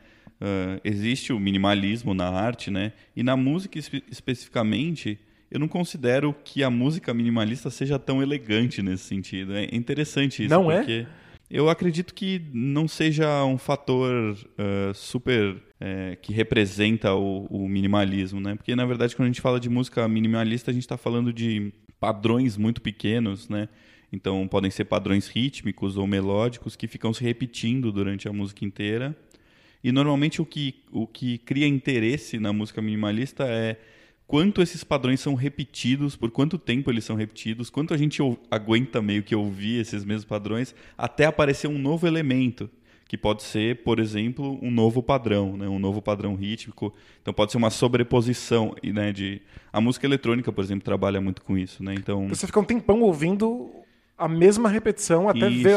Uh, 0.43 0.81
existe 0.83 1.33
o 1.33 1.39
minimalismo 1.39 2.15
na 2.15 2.29
arte, 2.29 2.69
né? 2.69 2.93
E 3.15 3.23
na 3.23 3.37
música 3.37 3.79
espe 3.79 4.03
especificamente, 4.11 5.17
eu 5.49 5.61
não 5.61 5.69
considero 5.69 6.35
que 6.43 6.65
a 6.65 6.71
música 6.71 7.15
minimalista 7.15 7.71
seja 7.71 7.97
tão 7.97 8.21
elegante 8.21 8.83
nesse 8.83 9.05
sentido. 9.05 9.55
É 9.55 9.69
interessante 9.73 10.43
isso. 10.43 10.53
Não 10.53 10.69
é? 10.69 10.79
porque 10.79 11.07
é? 11.09 11.23
Eu 11.49 11.69
acredito 11.69 12.13
que 12.13 12.43
não 12.53 12.89
seja 12.89 13.45
um 13.45 13.57
fator 13.57 14.35
uh, 14.35 14.95
super 14.95 15.55
uh, 15.55 16.17
que 16.21 16.33
representa 16.33 17.15
o, 17.15 17.45
o, 17.45 17.69
minimalismo, 17.69 18.41
né? 18.41 18.57
Porque 18.57 18.75
na 18.75 18.85
verdade 18.85 19.15
quando 19.15 19.27
a 19.27 19.29
gente 19.29 19.43
fala 19.43 19.61
de 19.61 19.69
música 19.69 20.09
minimalista 20.09 20.71
a 20.71 20.75
gente 20.75 20.85
está 20.85 20.97
falando 20.97 21.33
de 21.33 21.73
padrões 22.01 22.57
muito 22.57 22.81
pequenos, 22.81 23.49
né? 23.49 23.69
Então 24.11 24.49
podem 24.49 24.71
ser 24.71 24.87
padrões 24.87 25.29
rítmicos 25.29 25.97
ou 25.99 26.07
melódicos 26.07 26.75
que 26.75 26.89
ficam 26.89 27.13
se 27.13 27.23
repetindo 27.23 27.93
durante 27.93 28.27
a 28.27 28.33
música 28.33 28.65
inteira 28.65 29.15
E 29.83 29.91
normalmente 29.91 30.41
o 30.41 30.47
que, 30.47 30.77
o 30.93 31.07
que 31.07 31.39
cria 31.39 31.67
interesse 31.67 32.39
na 32.39 32.53
música 32.53 32.81
minimalista 32.81 33.45
é 33.45 33.77
quanto 34.27 34.63
esses 34.63 34.85
padrões 34.85 35.21
são 35.21 35.35
repetidos, 35.35 36.17
por 36.17 36.31
quanto 36.31 36.57
tempo 36.57 36.91
eles 36.91 37.05
são 37.05 37.17
repetidos, 37.17 37.69
quanto 37.69 37.93
a 37.93 37.97
gente 37.97 38.23
aguenta 38.51 39.03
meio 39.03 39.23
que 39.23 39.35
ouvir 39.35 39.81
esses 39.81 40.05
mesmos 40.05 40.25
padrões 40.25 40.75
até 40.97 41.27
aparecer 41.27 41.69
um 41.69 41.79
novo 41.79 42.07
elemento, 42.07 42.71
que 43.07 43.19
pode 43.19 43.43
ser, 43.43 43.83
por 43.83 43.99
exemplo, 43.99 44.59
um 44.63 44.71
novo 44.71 45.03
padrão, 45.03 45.57
né? 45.57 45.69
um 45.69 45.79
novo 45.79 46.01
padrão 46.01 46.35
rítmico. 46.35 46.95
Então 47.21 47.35
pode 47.35 47.53
ser 47.53 47.59
uma 47.59 47.69
sobreposição, 47.69 48.75
né? 48.83 49.13
de 49.13 49.43
a 49.71 49.83
música 49.83 50.07
eletrônica, 50.07 50.51
por 50.51 50.65
exemplo, 50.65 50.83
trabalha 50.83 51.21
muito 51.21 51.43
com 51.43 51.59
isso, 51.59 51.83
né? 51.83 51.93
Então 51.95 52.27
você 52.29 52.47
fica 52.47 52.59
um 52.59 52.65
tempão 52.65 53.03
ouvindo 53.03 53.71
a 54.23 54.29
mesma 54.29 54.69
repetição 54.69 55.29
até 55.29 55.49
isso. 55.49 55.63
ver 55.63 55.77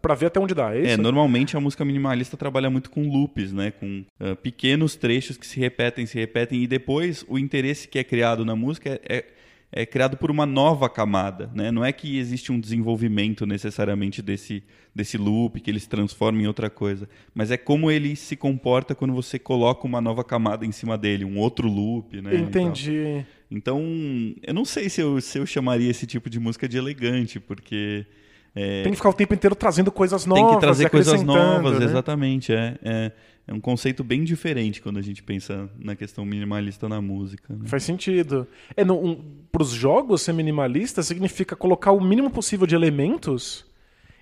para 0.00 0.14
ver 0.14 0.26
até 0.26 0.40
onde 0.40 0.54
dá. 0.54 0.74
É, 0.74 0.92
é, 0.92 0.96
normalmente 0.96 1.56
a 1.56 1.60
música 1.60 1.84
minimalista 1.84 2.36
trabalha 2.36 2.70
muito 2.70 2.90
com 2.90 3.08
loops, 3.08 3.52
né, 3.52 3.70
com 3.70 4.04
uh, 4.20 4.34
pequenos 4.36 4.96
trechos 4.96 5.36
que 5.36 5.46
se 5.46 5.60
repetem, 5.60 6.06
se 6.06 6.18
repetem 6.18 6.62
e 6.62 6.66
depois 6.66 7.24
o 7.28 7.38
interesse 7.38 7.86
que 7.86 7.98
é 7.98 8.04
criado 8.04 8.44
na 8.44 8.56
música 8.56 8.88
é, 8.88 9.16
é, 9.16 9.24
é 9.70 9.86
criado 9.86 10.16
por 10.16 10.30
uma 10.30 10.46
nova 10.46 10.88
camada, 10.88 11.50
né? 11.54 11.70
Não 11.70 11.84
é 11.84 11.92
que 11.92 12.18
existe 12.18 12.52
um 12.52 12.60
desenvolvimento 12.60 13.46
necessariamente 13.46 14.20
desse 14.20 14.62
desse 14.94 15.16
loop 15.16 15.58
que 15.60 15.70
ele 15.70 15.80
se 15.80 15.88
transforma 15.88 16.42
em 16.42 16.46
outra 16.46 16.68
coisa, 16.68 17.08
mas 17.34 17.50
é 17.50 17.56
como 17.56 17.90
ele 17.90 18.14
se 18.14 18.36
comporta 18.36 18.94
quando 18.94 19.14
você 19.14 19.38
coloca 19.38 19.86
uma 19.86 20.02
nova 20.02 20.22
camada 20.22 20.66
em 20.66 20.72
cima 20.72 20.98
dele, 20.98 21.24
um 21.24 21.38
outro 21.38 21.66
loop, 21.66 22.20
né? 22.20 22.34
Entendi. 22.34 22.92
Então, 22.92 23.24
eu 24.42 24.54
não 24.54 24.64
sei 24.64 24.88
se 24.88 25.00
eu, 25.00 25.20
se 25.20 25.38
eu 25.38 25.46
chamaria 25.46 25.90
esse 25.90 26.06
tipo 26.06 26.30
de 26.30 26.38
música 26.40 26.68
de 26.68 26.78
elegante, 26.78 27.38
porque. 27.40 28.06
É, 28.54 28.82
tem 28.82 28.92
que 28.92 28.96
ficar 28.96 29.08
o 29.08 29.14
tempo 29.14 29.32
inteiro 29.32 29.54
trazendo 29.54 29.90
coisas 29.90 30.26
novas. 30.26 30.44
Tem 30.44 30.54
que 30.54 30.60
trazer 30.60 30.90
coisas 30.90 31.22
novas, 31.22 31.78
né? 31.78 31.84
exatamente. 31.86 32.52
É, 32.52 32.78
é, 32.82 33.12
é, 33.48 33.52
um 33.54 33.60
conceito 33.60 34.04
bem 34.04 34.24
diferente 34.24 34.82
quando 34.82 34.98
a 34.98 35.02
gente 35.02 35.22
pensa 35.22 35.70
na 35.78 35.96
questão 35.96 36.24
minimalista 36.24 36.88
na 36.88 37.00
música. 37.00 37.54
Né? 37.54 37.66
Faz 37.66 37.82
sentido. 37.82 38.46
É, 38.76 38.84
um, 38.84 39.16
Para 39.50 39.62
os 39.62 39.70
jogos, 39.70 40.20
ser 40.22 40.34
minimalista 40.34 41.02
significa 41.02 41.56
colocar 41.56 41.92
o 41.92 42.00
mínimo 42.00 42.30
possível 42.30 42.66
de 42.66 42.74
elementos 42.74 43.64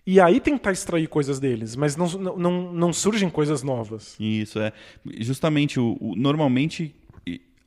e 0.07 0.21
aí 0.21 0.41
tentar 0.41 0.73
extrair 0.73 1.09
coisas 1.09 1.39
deles, 1.39 1.77
mas 1.77 1.97
não, 1.97 2.09
não, 2.09 2.73
não 2.73 2.93
surgem 2.93 3.29
coisas 3.29 3.63
novas. 3.63 4.17
Isso, 4.19 4.59
é. 4.59 4.73
Justamente, 5.19 5.79
o, 5.79 5.97
o 6.01 6.17
normalmente 6.17 6.95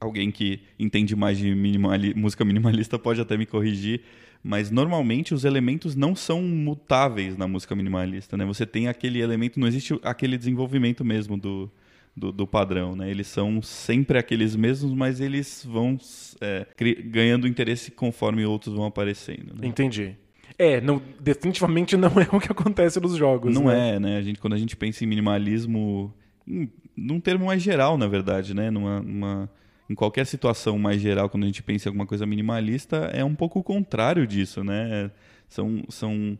alguém 0.03 0.31
que 0.31 0.61
entende 0.79 1.15
mais 1.15 1.37
de 1.37 1.53
minimali 1.53 2.13
música 2.13 2.43
minimalista 2.43 2.99
pode 2.99 3.21
até 3.21 3.37
me 3.37 3.45
corrigir, 3.45 4.01
mas 4.43 4.69
normalmente 4.69 5.33
os 5.33 5.45
elementos 5.45 5.95
não 5.95 6.15
são 6.15 6.41
mutáveis 6.41 7.37
na 7.37 7.47
música 7.47 7.75
minimalista, 7.75 8.35
né? 8.35 8.45
Você 8.45 8.65
tem 8.65 8.87
aquele 8.87 9.21
elemento, 9.21 9.59
não 9.59 9.67
existe 9.67 9.97
aquele 10.03 10.37
desenvolvimento 10.37 11.05
mesmo 11.05 11.37
do, 11.37 11.71
do, 12.15 12.31
do 12.31 12.45
padrão, 12.45 12.95
né? 12.95 13.09
Eles 13.09 13.27
são 13.27 13.61
sempre 13.61 14.17
aqueles 14.17 14.55
mesmos, 14.55 14.93
mas 14.93 15.21
eles 15.21 15.65
vão 15.67 15.97
é, 16.41 16.67
ganhando 17.05 17.47
interesse 17.47 17.89
conforme 17.89 18.45
outros 18.45 18.75
vão 18.75 18.85
aparecendo. 18.85 19.53
Né? 19.55 19.67
Entendi. 19.67 20.15
É, 20.57 20.79
não, 20.81 21.01
definitivamente 21.19 21.97
não 21.97 22.09
é 22.19 22.27
o 22.35 22.39
que 22.39 22.51
acontece 22.51 22.99
nos 22.99 23.15
jogos. 23.15 23.53
Não 23.53 23.65
né? 23.65 23.95
é, 23.95 23.99
né? 23.99 24.17
A 24.17 24.21
gente, 24.21 24.39
quando 24.39 24.53
a 24.53 24.57
gente 24.57 24.75
pensa 24.75 25.03
em 25.03 25.07
minimalismo, 25.07 26.13
em, 26.47 26.69
num 26.95 27.19
termo 27.19 27.45
mais 27.45 27.61
geral, 27.61 27.97
na 27.97 28.07
verdade, 28.07 28.53
né? 28.53 28.69
Numa, 28.69 29.01
numa 29.01 29.49
em 29.89 29.95
qualquer 29.95 30.25
situação 30.25 30.77
mais 30.79 31.01
geral, 31.01 31.29
quando 31.29 31.43
a 31.43 31.47
gente 31.47 31.63
pensa 31.63 31.87
em 31.87 31.89
alguma 31.89 32.05
coisa 32.05 32.25
minimalista, 32.25 33.09
é 33.13 33.23
um 33.23 33.35
pouco 33.35 33.59
o 33.59 33.63
contrário 33.63 34.25
disso, 34.25 34.63
né? 34.63 35.11
São, 35.47 35.83
são 35.89 36.37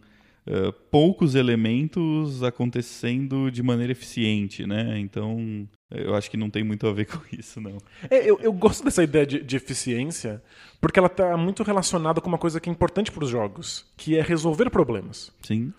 uh, 0.48 0.74
poucos 0.90 1.36
elementos 1.36 2.42
acontecendo 2.44 3.52
de 3.52 3.62
maneira 3.62 3.92
eficiente, 3.92 4.66
né? 4.66 4.98
Então, 5.00 5.68
eu 5.92 6.16
acho 6.16 6.32
que 6.32 6.38
não 6.38 6.50
tem 6.50 6.64
muito 6.64 6.88
a 6.88 6.94
ver 6.94 7.06
com 7.12 7.20
isso, 7.32 7.60
não. 7.60 7.78
É, 8.10 8.30
eu, 8.30 8.40
eu 8.42 8.54
gosto 8.54 8.84
dessa 8.84 9.04
ideia 9.04 9.26
de, 9.26 9.42
de 9.44 9.56
eficiência, 9.56 10.42
porque 10.80 11.00
ela 11.00 11.08
está 11.08 11.36
muito 11.38 11.64
relacionada 11.64 12.22
com 12.22 12.28
uma 12.28 12.38
coisa 12.38 12.60
que 12.60 12.70
é 12.70 12.72
importante 12.74 13.12
para 13.12 13.24
os 13.24 13.30
jogos, 13.30 13.86
que 13.98 14.18
é 14.18 14.22
resolver 14.22 14.70
problemas. 14.70 15.32
Sim. 15.42 15.74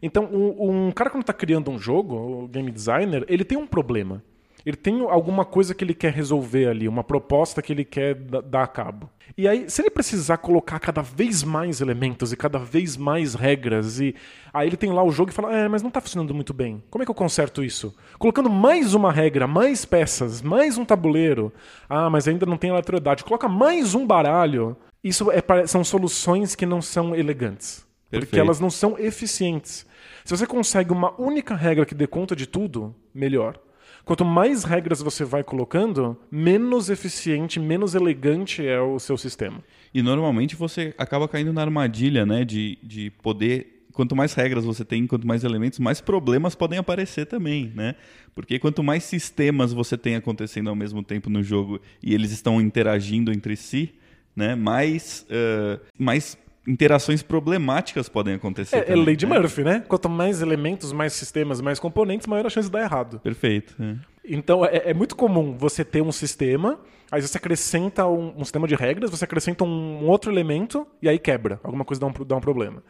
Então, 0.00 0.24
um, 0.24 0.86
um 0.88 0.92
cara 0.92 1.10
quando 1.10 1.22
está 1.22 1.32
criando 1.32 1.70
um 1.70 1.78
jogo, 1.78 2.44
o 2.44 2.48
game 2.48 2.70
designer, 2.70 3.24
ele 3.28 3.44
tem 3.44 3.56
um 3.56 3.66
problema. 3.66 4.22
Ele 4.64 4.76
tem 4.76 5.00
alguma 5.08 5.44
coisa 5.44 5.74
que 5.74 5.84
ele 5.84 5.94
quer 5.94 6.12
resolver 6.12 6.68
ali, 6.68 6.88
uma 6.88 7.02
proposta 7.02 7.60
que 7.60 7.72
ele 7.72 7.84
quer 7.84 8.14
dar 8.14 8.62
a 8.62 8.66
cabo. 8.66 9.10
E 9.36 9.48
aí, 9.48 9.68
se 9.68 9.80
ele 9.80 9.90
precisar 9.90 10.36
colocar 10.36 10.78
cada 10.78 11.00
vez 11.00 11.42
mais 11.42 11.80
elementos 11.80 12.32
e 12.32 12.36
cada 12.36 12.58
vez 12.58 12.96
mais 12.96 13.34
regras, 13.34 13.98
e 13.98 14.14
aí 14.52 14.68
ele 14.68 14.76
tem 14.76 14.92
lá 14.92 15.02
o 15.02 15.10
jogo 15.10 15.30
e 15.30 15.34
fala: 15.34 15.56
É, 15.56 15.68
mas 15.68 15.82
não 15.82 15.88
está 15.88 16.00
funcionando 16.00 16.34
muito 16.34 16.52
bem. 16.52 16.82
Como 16.90 17.02
é 17.02 17.04
que 17.04 17.10
eu 17.10 17.14
conserto 17.14 17.64
isso? 17.64 17.94
Colocando 18.18 18.50
mais 18.50 18.94
uma 18.94 19.10
regra, 19.10 19.46
mais 19.46 19.84
peças, 19.84 20.42
mais 20.42 20.76
um 20.76 20.84
tabuleiro. 20.84 21.52
Ah, 21.88 22.10
mas 22.10 22.28
ainda 22.28 22.46
não 22.46 22.56
tem 22.56 22.70
aleatoriedade. 22.70 23.24
Coloca 23.24 23.48
mais 23.48 23.94
um 23.94 24.06
baralho. 24.06 24.76
Isso 25.02 25.30
é, 25.30 25.42
são 25.66 25.82
soluções 25.82 26.54
que 26.54 26.66
não 26.66 26.80
são 26.80 27.14
elegantes. 27.14 27.84
Perfeito. 28.08 28.28
Porque 28.28 28.40
elas 28.40 28.60
não 28.60 28.70
são 28.70 28.98
eficientes. 28.98 29.86
Se 30.24 30.36
você 30.36 30.46
consegue 30.46 30.92
uma 30.92 31.18
única 31.20 31.56
regra 31.56 31.86
que 31.86 31.94
dê 31.94 32.06
conta 32.06 32.36
de 32.36 32.46
tudo, 32.46 32.94
melhor. 33.14 33.58
Quanto 34.04 34.24
mais 34.24 34.64
regras 34.64 35.00
você 35.00 35.24
vai 35.24 35.44
colocando, 35.44 36.18
menos 36.30 36.90
eficiente, 36.90 37.60
menos 37.60 37.94
elegante 37.94 38.66
é 38.66 38.80
o 38.80 38.98
seu 38.98 39.16
sistema. 39.16 39.62
E 39.94 40.02
normalmente 40.02 40.56
você 40.56 40.94
acaba 40.98 41.28
caindo 41.28 41.52
na 41.52 41.60
armadilha, 41.60 42.26
né, 42.26 42.44
de, 42.44 42.78
de 42.82 43.10
poder 43.22 43.82
quanto 43.92 44.16
mais 44.16 44.34
regras 44.34 44.64
você 44.64 44.84
tem, 44.84 45.06
quanto 45.06 45.26
mais 45.26 45.44
elementos, 45.44 45.78
mais 45.78 46.00
problemas 46.00 46.54
podem 46.54 46.78
aparecer 46.78 47.26
também, 47.26 47.70
né? 47.74 47.94
Porque 48.34 48.58
quanto 48.58 48.82
mais 48.82 49.04
sistemas 49.04 49.72
você 49.72 49.96
tem 49.96 50.16
acontecendo 50.16 50.70
ao 50.70 50.74
mesmo 50.74 51.02
tempo 51.02 51.28
no 51.28 51.42
jogo 51.42 51.80
e 52.02 52.14
eles 52.14 52.32
estão 52.32 52.60
interagindo 52.60 53.30
entre 53.30 53.54
si, 53.54 53.94
né? 54.34 54.54
Mais, 54.54 55.26
uh, 55.28 55.78
mais 55.98 56.36
interações 56.66 57.22
problemáticas 57.22 58.08
podem 58.08 58.34
acontecer. 58.34 58.76
É, 58.76 58.78
é 58.80 58.84
também, 58.84 59.04
lei 59.04 59.16
de 59.16 59.26
né? 59.26 59.38
Murphy, 59.38 59.64
né? 59.64 59.84
Quanto 59.86 60.08
mais 60.08 60.40
elementos, 60.42 60.92
mais 60.92 61.12
sistemas, 61.12 61.60
mais 61.60 61.78
componentes, 61.78 62.26
maior 62.26 62.46
a 62.46 62.50
chance 62.50 62.68
de 62.68 62.72
dar 62.72 62.82
errado. 62.82 63.20
Perfeito. 63.20 63.74
É. 63.80 63.96
Então 64.24 64.64
é, 64.64 64.90
é, 64.90 64.94
muito 64.94 65.16
comum 65.16 65.56
você 65.56 65.84
ter 65.84 66.00
um 66.00 66.12
sistema, 66.12 66.78
aí 67.10 67.20
você 67.20 67.36
acrescenta 67.36 68.06
um, 68.06 68.34
um 68.36 68.44
sistema 68.44 68.68
de 68.68 68.74
regras, 68.74 69.10
você 69.10 69.24
acrescenta 69.24 69.64
um, 69.64 70.02
um, 70.02 70.06
outro 70.06 70.30
elemento 70.30 70.86
e 71.00 71.08
aí 71.08 71.18
quebra. 71.18 71.60
Alguma 71.62 71.84
coisa 71.84 72.00
dá 72.00 72.06
um, 72.06 72.12
dá 72.24 72.36
um 72.36 72.40
problema. 72.40 72.82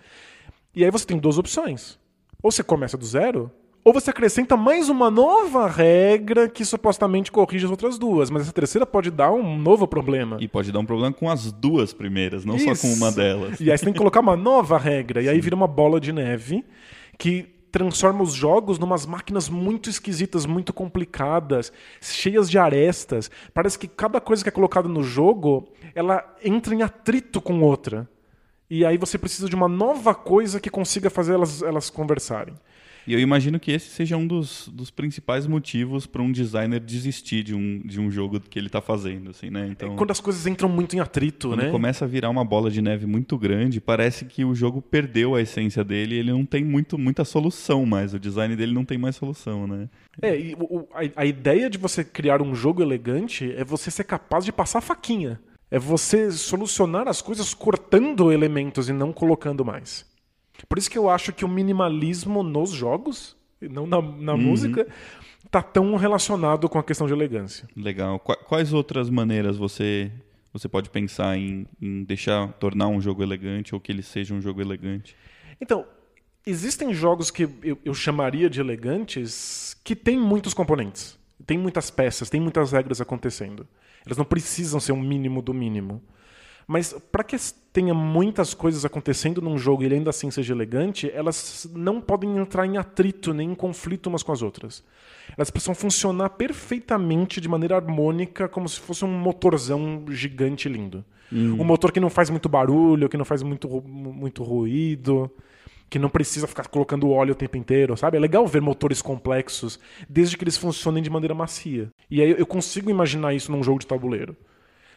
E 0.75 0.85
aí 0.85 0.91
você 0.91 1.07
tem 1.07 1.19
duas 1.19 1.38
opções. 1.38 1.99
Ou 2.43 2.50
você 2.50 2.62
começa 2.62 2.99
do 2.99 3.05
zero, 3.07 3.50
ou 3.85 3.93
você 3.93 4.11
acrescenta 4.11 4.57
mais 4.57 4.89
uma 4.89 5.11
nova 5.11 5.67
regra 5.67 6.49
que 6.49 6.65
supostamente 6.65 7.33
corrige 7.33 7.65
as 7.65 7.71
outras 7.71 7.99
duas, 7.99 8.31
mas 8.31 8.43
essa 8.43 8.53
terceira 8.53 8.87
pode 8.87 9.11
dar 9.11 9.33
um 9.33 9.59
novo 9.59 9.89
problema. 9.89 10.37
E 10.41 10.47
pode 10.47 10.71
dar 10.71 10.79
um 10.79 10.87
problema 10.87 11.12
com 11.12 11.29
as 11.29 11.51
duas 11.51 11.93
primeiras, 11.93 12.45
não 12.45 12.57
Isso. 12.57 12.75
só 12.75 12.87
com 12.87 12.95
uma 12.95 13.11
delas. 13.11 13.61
E 13.61 13.71
aí 13.71 13.77
você 13.77 13.85
tem 13.85 13.93
que 13.93 13.99
colocar 13.99 14.21
uma 14.21 14.37
nova 14.37 14.79
regra, 14.79 15.21
e 15.21 15.29
aí 15.29 15.41
vira 15.41 15.57
uma 15.57 15.67
bola 15.67 16.01
de 16.01 16.12
neve 16.12 16.65
que 17.19 17.49
transforma 17.73 18.23
os 18.23 18.35
jogos 18.35 18.79
numas 18.79 19.07
máquinas 19.07 19.49
muito 19.49 19.89
esquisitas, 19.89 20.45
muito 20.45 20.73
complicadas, 20.73 21.73
cheias 22.01 22.49
de 22.49 22.59
arestas. 22.59 23.31
Parece 23.53 23.79
que 23.79 23.89
cada 23.89 24.21
coisa 24.21 24.43
que 24.43 24.49
é 24.49 24.53
colocada 24.53 24.89
no 24.89 25.03
jogo, 25.03 25.69
ela 25.95 26.23
entra 26.45 26.75
em 26.75 26.83
atrito 26.83 27.41
com 27.41 27.62
outra. 27.62 28.09
E 28.71 28.85
aí 28.85 28.97
você 28.97 29.19
precisa 29.19 29.49
de 29.49 29.57
uma 29.57 29.69
nova 29.69 30.15
coisa 30.15 30.61
que 30.61 30.71
consiga 30.71 31.11
fazer 31.11 31.35
elas, 31.35 31.62
elas 31.62 31.91
conversarem. 31.91 32.55
E 33.06 33.12
eu 33.12 33.18
imagino 33.18 33.59
que 33.59 33.73
esse 33.73 33.88
seja 33.90 34.16
um 34.16 34.26
dos, 34.26 34.68
dos 34.73 34.90
principais 34.90 35.47
motivos 35.47 36.06
para 36.06 36.23
um 36.23 36.30
designer 36.30 36.80
desistir 36.80 37.42
de 37.42 37.54
um, 37.54 37.80
de 37.85 38.00
um 38.00 38.11
jogo 38.11 38.40
que 38.40 38.59
ele 38.59 38.68
está 38.68 38.80
fazendo, 38.80 39.30
assim, 39.30 39.50
né? 39.50 39.68
Então, 39.71 39.94
é 39.94 39.97
quando 39.97 40.11
as 40.11 40.21
coisas 40.21 40.47
entram 40.47 40.68
muito 40.68 40.94
em 40.94 41.00
atrito, 41.00 41.49
quando 41.49 41.62
né? 41.62 41.71
começa 41.71 42.04
a 42.04 42.09
virar 42.09 42.30
uma 42.30 42.44
bola 42.44 42.71
de 42.71 42.80
neve 42.80 43.06
muito 43.06 43.37
grande, 43.37 43.80
parece 43.80 44.25
que 44.25 44.44
o 44.44 44.54
jogo 44.54 44.80
perdeu 44.80 45.35
a 45.35 45.40
essência 45.40 45.82
dele, 45.82 46.16
ele 46.16 46.32
não 46.32 46.44
tem 46.44 46.64
muito, 46.64 46.97
muita 46.97 47.25
solução 47.25 47.85
mais, 47.85 48.14
o 48.14 48.21
design 48.21 48.54
dele 48.54 48.73
não 48.73 48.85
tem 48.85 48.99
mais 48.99 49.16
solução, 49.16 49.66
né? 49.66 49.88
É, 50.21 50.38
e 50.38 50.54
o, 50.59 50.87
a, 50.92 51.23
a 51.23 51.26
ideia 51.26 51.68
de 51.68 51.78
você 51.78 52.04
criar 52.04 52.42
um 52.42 52.54
jogo 52.54 52.82
elegante 52.82 53.52
é 53.56 53.64
você 53.64 53.90
ser 53.90 54.04
capaz 54.04 54.44
de 54.44 54.52
passar 54.52 54.78
a 54.78 54.82
faquinha. 54.82 55.40
É 55.71 55.78
você 55.78 56.30
solucionar 56.30 57.09
as 57.09 57.23
coisas 57.23 57.54
cortando 57.54 58.30
elementos 58.30 58.90
e 58.90 58.92
não 58.92 59.11
colocando 59.11 59.64
mais. 59.64 60.12
Por 60.73 60.79
isso 60.79 60.91
que 60.91 60.97
eu 60.97 61.11
acho 61.11 61.35
que 61.35 61.45
o 61.45 61.49
minimalismo 61.49 62.43
nos 62.43 62.71
jogos, 62.71 63.37
não 63.61 63.87
na, 63.87 64.00
na 64.00 64.33
uhum. 64.33 64.38
música, 64.38 64.87
tá 65.50 65.61
tão 65.61 65.97
relacionado 65.97 66.67
com 66.67 66.79
a 66.79 66.83
questão 66.83 67.07
de 67.07 67.12
elegância. 67.12 67.69
Legal. 67.76 68.19
Quais 68.19 68.73
outras 68.73 69.11
maneiras 69.11 69.59
você 69.59 70.11
você 70.50 70.71
pode 70.71 70.88
pensar 70.88 71.37
em, 71.37 71.67
em 71.79 72.05
deixar 72.05 72.55
tornar 72.55 72.88
um 72.88 73.02
jogo 73.02 73.23
elegante 73.23 73.75
ou 73.75 73.81
que 73.83 73.93
ele 73.93 74.02
seja 74.02 74.33
um 74.33 74.41
jogo 74.41 74.62
elegante? 74.62 75.14
Então, 75.61 75.85
existem 76.47 76.95
jogos 76.95 77.31
que 77.31 77.43
eu, 77.62 77.79
eu 77.85 77.93
chamaria 77.93 78.49
de 78.49 78.59
elegantes 78.59 79.76
que 79.85 79.95
têm 79.95 80.19
muitos 80.19 80.55
componentes, 80.55 81.19
tem 81.47 81.59
muitas 81.59 81.91
peças, 81.91 82.31
tem 82.31 82.41
muitas 82.41 82.73
regras 82.73 82.99
acontecendo. 82.99 83.69
Elas 84.07 84.17
não 84.17 84.25
precisam 84.25 84.81
ser 84.81 84.93
um 84.93 85.02
mínimo 85.02 85.43
do 85.43 85.52
mínimo. 85.52 86.02
Mas 86.66 86.92
para 87.11 87.25
que 87.25 87.37
tenha 87.73 87.95
muitas 87.95 88.54
coisas 88.54 88.85
acontecendo 88.85 89.40
num 89.40 89.59
jogo 89.59 89.83
e 89.83 89.87
ele 89.87 89.97
ainda 89.97 90.11
assim 90.11 90.31
seja 90.31 90.52
elegante, 90.52 91.11
elas 91.12 91.69
não 91.75 92.00
podem 92.00 92.37
entrar 92.37 92.66
em 92.66 92.76
atrito 92.76 93.33
nem 93.33 93.50
em 93.50 93.54
conflito 93.54 94.07
umas 94.09 94.23
com 94.23 94.33
as 94.33 94.42
outras. 94.42 94.85
Elas 95.37 95.50
precisam 95.50 95.75
funcionar 95.75 96.31
perfeitamente 96.31 97.40
de 97.40 97.49
maneira 97.49 97.76
harmônica, 97.76 98.49
como 98.49 98.69
se 98.69 98.78
fosse 98.78 99.04
um 99.04 99.09
motorzão 99.09 100.04
gigante 100.09 100.69
lindo. 100.69 101.04
Hum. 101.33 101.61
Um 101.61 101.64
motor 101.64 101.90
que 101.90 102.00
não 102.00 102.11
faz 102.11 102.28
muito 102.28 102.49
barulho, 102.49 103.09
que 103.09 103.16
não 103.16 103.25
faz 103.25 103.42
muito, 103.42 103.69
muito 103.83 104.42
ruído 104.42 105.31
que 105.92 105.99
não 105.99 106.09
precisa 106.09 106.47
ficar 106.47 106.69
colocando 106.69 107.11
óleo 107.11 107.33
o 107.33 107.35
tempo 107.35 107.54
inteiro, 107.59 107.95
sabe? 107.99 108.16
É 108.16 108.21
legal 108.21 108.47
ver 108.47 108.62
motores 108.62 109.02
complexos, 109.02 109.78
desde 110.09 110.38
que 110.38 110.45
eles 110.45 110.57
funcionem 110.57 111.02
de 111.02 111.11
maneira 111.11 111.35
macia. 111.35 111.90
E 112.11 112.23
aí 112.23 112.31
eu 112.31 112.47
consigo 112.47 112.88
imaginar 112.88 113.35
isso 113.35 113.52
num 113.52 113.62
jogo 113.62 113.78
de 113.78 113.87
tabuleiro. 113.87 114.35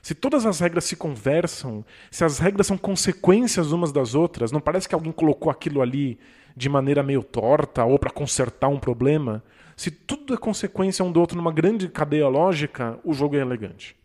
Se 0.06 0.14
todas 0.14 0.46
as 0.46 0.60
regras 0.60 0.86
se 0.86 0.96
conversam, 0.96 1.84
se 2.12 2.24
as 2.24 2.38
regras 2.38 2.68
são 2.68 2.78
consequências 2.78 3.72
umas 3.72 3.92
das 3.92 4.14
outras, 4.14 4.52
não 4.52 4.62
parece 4.62 4.88
que 4.88 4.94
alguém 4.94 5.12
colocou 5.12 5.50
aquilo 5.50 5.82
ali 5.82 6.20
de 6.56 6.70
maneira 6.70 7.02
meio 7.02 7.24
torta 7.24 7.84
ou 7.84 7.98
para 7.98 8.12
consertar 8.12 8.68
um 8.68 8.78
problema. 8.78 9.44
Se 9.76 9.90
tudo 9.90 10.36
é 10.36 10.38
consequência 10.38 11.04
um 11.04 11.12
do 11.12 11.20
outro 11.20 11.36
numa 11.36 11.52
grande 11.52 11.90
cadeia 11.90 12.28
lógica, 12.28 13.00
o 13.04 13.16
jogo 13.16 13.36
é 13.36 13.40
elegante. 13.40 13.96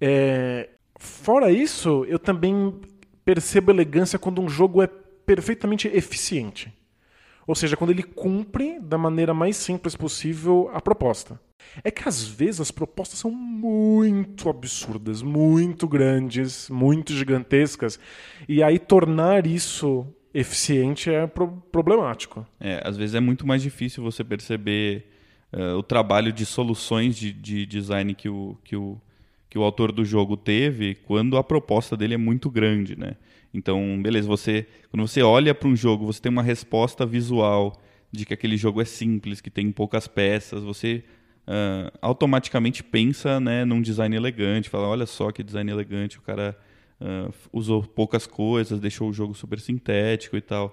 É... 0.00 0.68
Fora 0.96 1.50
isso, 1.50 2.04
eu 2.04 2.20
também 2.20 2.80
percebo 3.24 3.72
elegância 3.72 4.20
quando 4.20 4.40
um 4.40 4.48
jogo 4.48 4.80
é 4.80 4.86
perfeitamente 5.26 5.88
eficiente. 5.88 6.72
Ou 7.48 7.56
seja, 7.56 7.76
quando 7.76 7.90
ele 7.90 8.04
cumpre 8.04 8.78
da 8.78 8.96
maneira 8.96 9.34
mais 9.34 9.56
simples 9.56 9.96
possível 9.96 10.70
a 10.72 10.80
proposta. 10.80 11.40
É 11.82 11.90
que 11.90 12.08
às 12.08 12.22
vezes 12.22 12.60
as 12.60 12.70
propostas 12.70 13.18
são 13.18 13.30
muito 13.30 14.48
absurdas, 14.48 15.22
muito 15.22 15.88
grandes, 15.88 16.68
muito 16.68 17.12
gigantescas, 17.12 17.98
e 18.48 18.62
aí 18.62 18.78
tornar 18.78 19.46
isso 19.46 20.06
eficiente 20.34 21.10
é 21.10 21.26
pro 21.26 21.48
problemático. 21.70 22.46
É, 22.58 22.80
às 22.84 22.96
vezes 22.96 23.14
é 23.14 23.20
muito 23.20 23.46
mais 23.46 23.62
difícil 23.62 24.02
você 24.02 24.24
perceber 24.24 25.06
uh, 25.52 25.76
o 25.76 25.82
trabalho 25.82 26.32
de 26.32 26.46
soluções 26.46 27.16
de, 27.16 27.32
de 27.32 27.66
design 27.66 28.14
que 28.14 28.28
o, 28.28 28.56
que, 28.64 28.74
o, 28.74 28.98
que 29.48 29.58
o 29.58 29.62
autor 29.62 29.92
do 29.92 30.04
jogo 30.04 30.36
teve 30.36 30.94
quando 30.94 31.36
a 31.36 31.44
proposta 31.44 31.96
dele 31.96 32.14
é 32.14 32.18
muito 32.18 32.50
grande, 32.50 32.98
né? 32.98 33.16
Então, 33.54 34.00
beleza, 34.02 34.26
você 34.26 34.66
quando 34.90 35.06
você 35.06 35.22
olha 35.22 35.54
para 35.54 35.68
um 35.68 35.76
jogo, 35.76 36.06
você 36.06 36.20
tem 36.20 36.32
uma 36.32 36.42
resposta 36.42 37.04
visual 37.04 37.78
de 38.10 38.24
que 38.24 38.34
aquele 38.34 38.56
jogo 38.56 38.80
é 38.80 38.84
simples, 38.84 39.40
que 39.40 39.50
tem 39.50 39.70
poucas 39.70 40.06
peças, 40.06 40.62
você 40.62 41.04
uh, 41.46 41.90
automaticamente 42.00 42.82
pensa 42.82 43.40
né, 43.40 43.64
num 43.64 43.80
design 43.80 44.14
elegante, 44.14 44.68
fala, 44.68 44.88
olha 44.88 45.06
só 45.06 45.30
que 45.30 45.42
design 45.42 45.70
elegante, 45.70 46.18
o 46.18 46.22
cara 46.22 46.56
uh, 47.00 47.32
usou 47.52 47.82
poucas 47.82 48.26
coisas, 48.26 48.80
deixou 48.80 49.08
o 49.08 49.12
jogo 49.12 49.34
super 49.34 49.60
sintético 49.60 50.36
e 50.36 50.40
tal. 50.40 50.72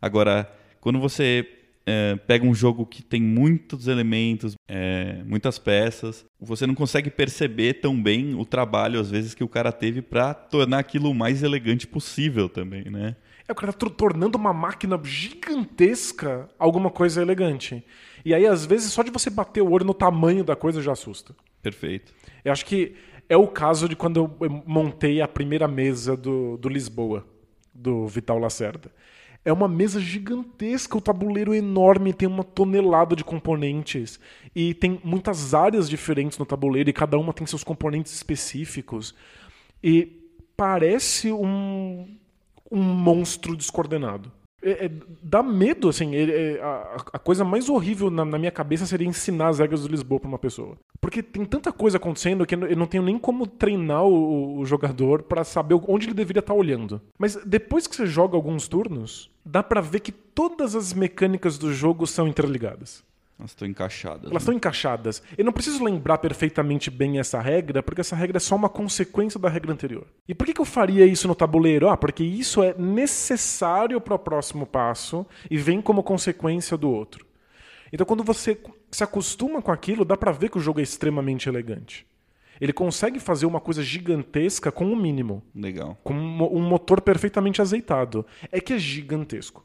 Agora, 0.00 0.50
quando 0.80 1.00
você 1.00 1.46
é, 1.88 2.16
pega 2.16 2.44
um 2.44 2.54
jogo 2.54 2.84
que 2.84 3.02
tem 3.02 3.22
muitos 3.22 3.88
elementos, 3.88 4.54
é, 4.68 5.22
muitas 5.24 5.58
peças, 5.58 6.26
você 6.38 6.66
não 6.66 6.74
consegue 6.74 7.08
perceber 7.08 7.80
tão 7.80 8.00
bem 8.00 8.34
o 8.34 8.44
trabalho, 8.44 9.00
às 9.00 9.10
vezes, 9.10 9.34
que 9.34 9.42
o 9.42 9.48
cara 9.48 9.72
teve 9.72 10.02
para 10.02 10.34
tornar 10.34 10.80
aquilo 10.80 11.10
o 11.10 11.14
mais 11.14 11.42
elegante 11.42 11.86
possível 11.86 12.46
também, 12.46 12.84
né? 12.90 13.16
É 13.48 13.52
o 13.52 13.54
cara 13.54 13.72
tornando 13.72 14.36
uma 14.36 14.52
máquina 14.52 15.00
gigantesca 15.02 16.50
alguma 16.58 16.90
coisa 16.90 17.22
elegante. 17.22 17.82
E 18.22 18.34
aí, 18.34 18.46
às 18.46 18.66
vezes, 18.66 18.92
só 18.92 19.02
de 19.02 19.10
você 19.10 19.30
bater 19.30 19.62
o 19.62 19.70
olho 19.70 19.86
no 19.86 19.94
tamanho 19.94 20.44
da 20.44 20.54
coisa 20.54 20.82
já 20.82 20.92
assusta. 20.92 21.34
Perfeito. 21.62 22.12
Eu 22.44 22.52
acho 22.52 22.66
que 22.66 22.94
é 23.26 23.38
o 23.38 23.48
caso 23.48 23.88
de 23.88 23.96
quando 23.96 24.36
eu 24.40 24.62
montei 24.66 25.22
a 25.22 25.26
primeira 25.26 25.66
mesa 25.66 26.14
do, 26.14 26.58
do 26.58 26.68
Lisboa, 26.68 27.26
do 27.74 28.06
Vital 28.06 28.38
Lacerda. 28.38 28.92
É 29.44 29.52
uma 29.52 29.68
mesa 29.68 29.98
gigantesca, 29.98 30.98
o 30.98 31.00
tabuleiro 31.00 31.54
é 31.54 31.56
enorme, 31.56 32.12
tem 32.12 32.28
uma 32.28 32.44
tonelada 32.44 33.16
de 33.16 33.24
componentes 33.24 34.20
e 34.54 34.74
tem 34.74 35.00
muitas 35.02 35.54
áreas 35.54 35.88
diferentes 35.88 36.36
no 36.36 36.44
tabuleiro 36.44 36.90
e 36.90 36.92
cada 36.92 37.16
uma 37.16 37.32
tem 37.32 37.46
seus 37.46 37.64
componentes 37.64 38.12
específicos. 38.12 39.14
E 39.82 40.18
parece 40.54 41.32
um, 41.32 42.18
um 42.70 42.82
monstro 42.82 43.56
descoordenado. 43.56 44.30
É, 44.60 44.86
é, 44.86 44.90
dá 45.22 45.42
medo, 45.42 45.88
assim. 45.88 46.14
É, 46.16 46.60
a, 46.60 46.96
a, 47.12 47.18
coisa 47.18 47.44
mais 47.44 47.68
horrível 47.68 48.10
na, 48.10 48.24
na, 48.24 48.38
minha 48.38 48.50
cabeça 48.50 48.86
seria 48.86 49.06
ensinar 49.06 49.48
as 49.48 49.60
regras 49.60 49.82
do 49.82 49.88
Lisboa 49.88 50.18
para 50.20 50.28
uma 50.28 50.38
pessoa. 50.38 50.76
Porque 51.00 51.22
tem 51.22 51.44
tanta 51.44 51.72
coisa 51.72 51.96
acontecendo 51.96 52.44
que 52.44 52.54
eu 52.54 52.76
não 52.76 52.86
tenho 52.86 53.04
nem 53.04 53.18
como 53.18 53.46
treinar 53.46 54.04
o, 54.04 54.58
o 54.58 54.64
jogador 54.64 55.22
para 55.22 55.44
saber 55.44 55.80
onde 55.86 56.06
ele 56.06 56.14
deveria 56.14 56.40
estar 56.40 56.52
tá 56.52 56.58
olhando. 56.58 57.00
Mas 57.16 57.36
depois 57.46 57.86
que 57.86 57.94
você 57.94 58.06
joga 58.06 58.36
alguns 58.36 58.66
turnos, 58.66 59.30
dá 59.44 59.62
para 59.62 59.80
ver 59.80 60.00
que 60.00 60.10
todas 60.10 60.74
as 60.74 60.92
mecânicas 60.92 61.56
do 61.56 61.72
jogo 61.72 62.04
são 62.06 62.26
interligadas. 62.26 63.04
Elas 63.38 63.52
estão 63.52 63.68
encaixadas. 63.68 64.30
Elas 64.30 64.42
estão 64.42 64.52
né? 64.52 64.56
encaixadas. 64.56 65.22
Eu 65.36 65.44
não 65.44 65.52
preciso 65.52 65.82
lembrar 65.84 66.18
perfeitamente 66.18 66.90
bem 66.90 67.20
essa 67.20 67.40
regra, 67.40 67.82
porque 67.82 68.00
essa 68.00 68.16
regra 68.16 68.38
é 68.38 68.40
só 68.40 68.56
uma 68.56 68.68
consequência 68.68 69.38
da 69.38 69.48
regra 69.48 69.72
anterior. 69.72 70.06
E 70.26 70.34
por 70.34 70.44
que, 70.44 70.54
que 70.54 70.60
eu 70.60 70.64
faria 70.64 71.06
isso 71.06 71.28
no 71.28 71.36
tabuleiro? 71.36 71.88
Ah, 71.88 71.96
porque 71.96 72.24
isso 72.24 72.62
é 72.62 72.74
necessário 72.76 74.00
para 74.00 74.14
o 74.14 74.18
próximo 74.18 74.66
passo 74.66 75.24
e 75.48 75.56
vem 75.56 75.80
como 75.80 76.02
consequência 76.02 76.76
do 76.76 76.90
outro. 76.90 77.24
Então, 77.92 78.04
quando 78.04 78.24
você 78.24 78.58
se 78.90 79.04
acostuma 79.04 79.62
com 79.62 79.70
aquilo, 79.70 80.04
dá 80.04 80.16
para 80.16 80.32
ver 80.32 80.50
que 80.50 80.58
o 80.58 80.60
jogo 80.60 80.80
é 80.80 80.82
extremamente 80.82 81.48
elegante. 81.48 82.06
Ele 82.60 82.72
consegue 82.72 83.20
fazer 83.20 83.46
uma 83.46 83.60
coisa 83.60 83.84
gigantesca 83.84 84.72
com 84.72 84.86
o 84.86 84.92
um 84.92 84.96
mínimo. 84.96 85.44
Legal. 85.54 85.96
Com 86.02 86.14
um 86.14 86.60
motor 86.60 87.00
perfeitamente 87.00 87.62
azeitado. 87.62 88.26
É 88.50 88.60
que 88.60 88.72
é 88.72 88.78
gigantesco. 88.78 89.64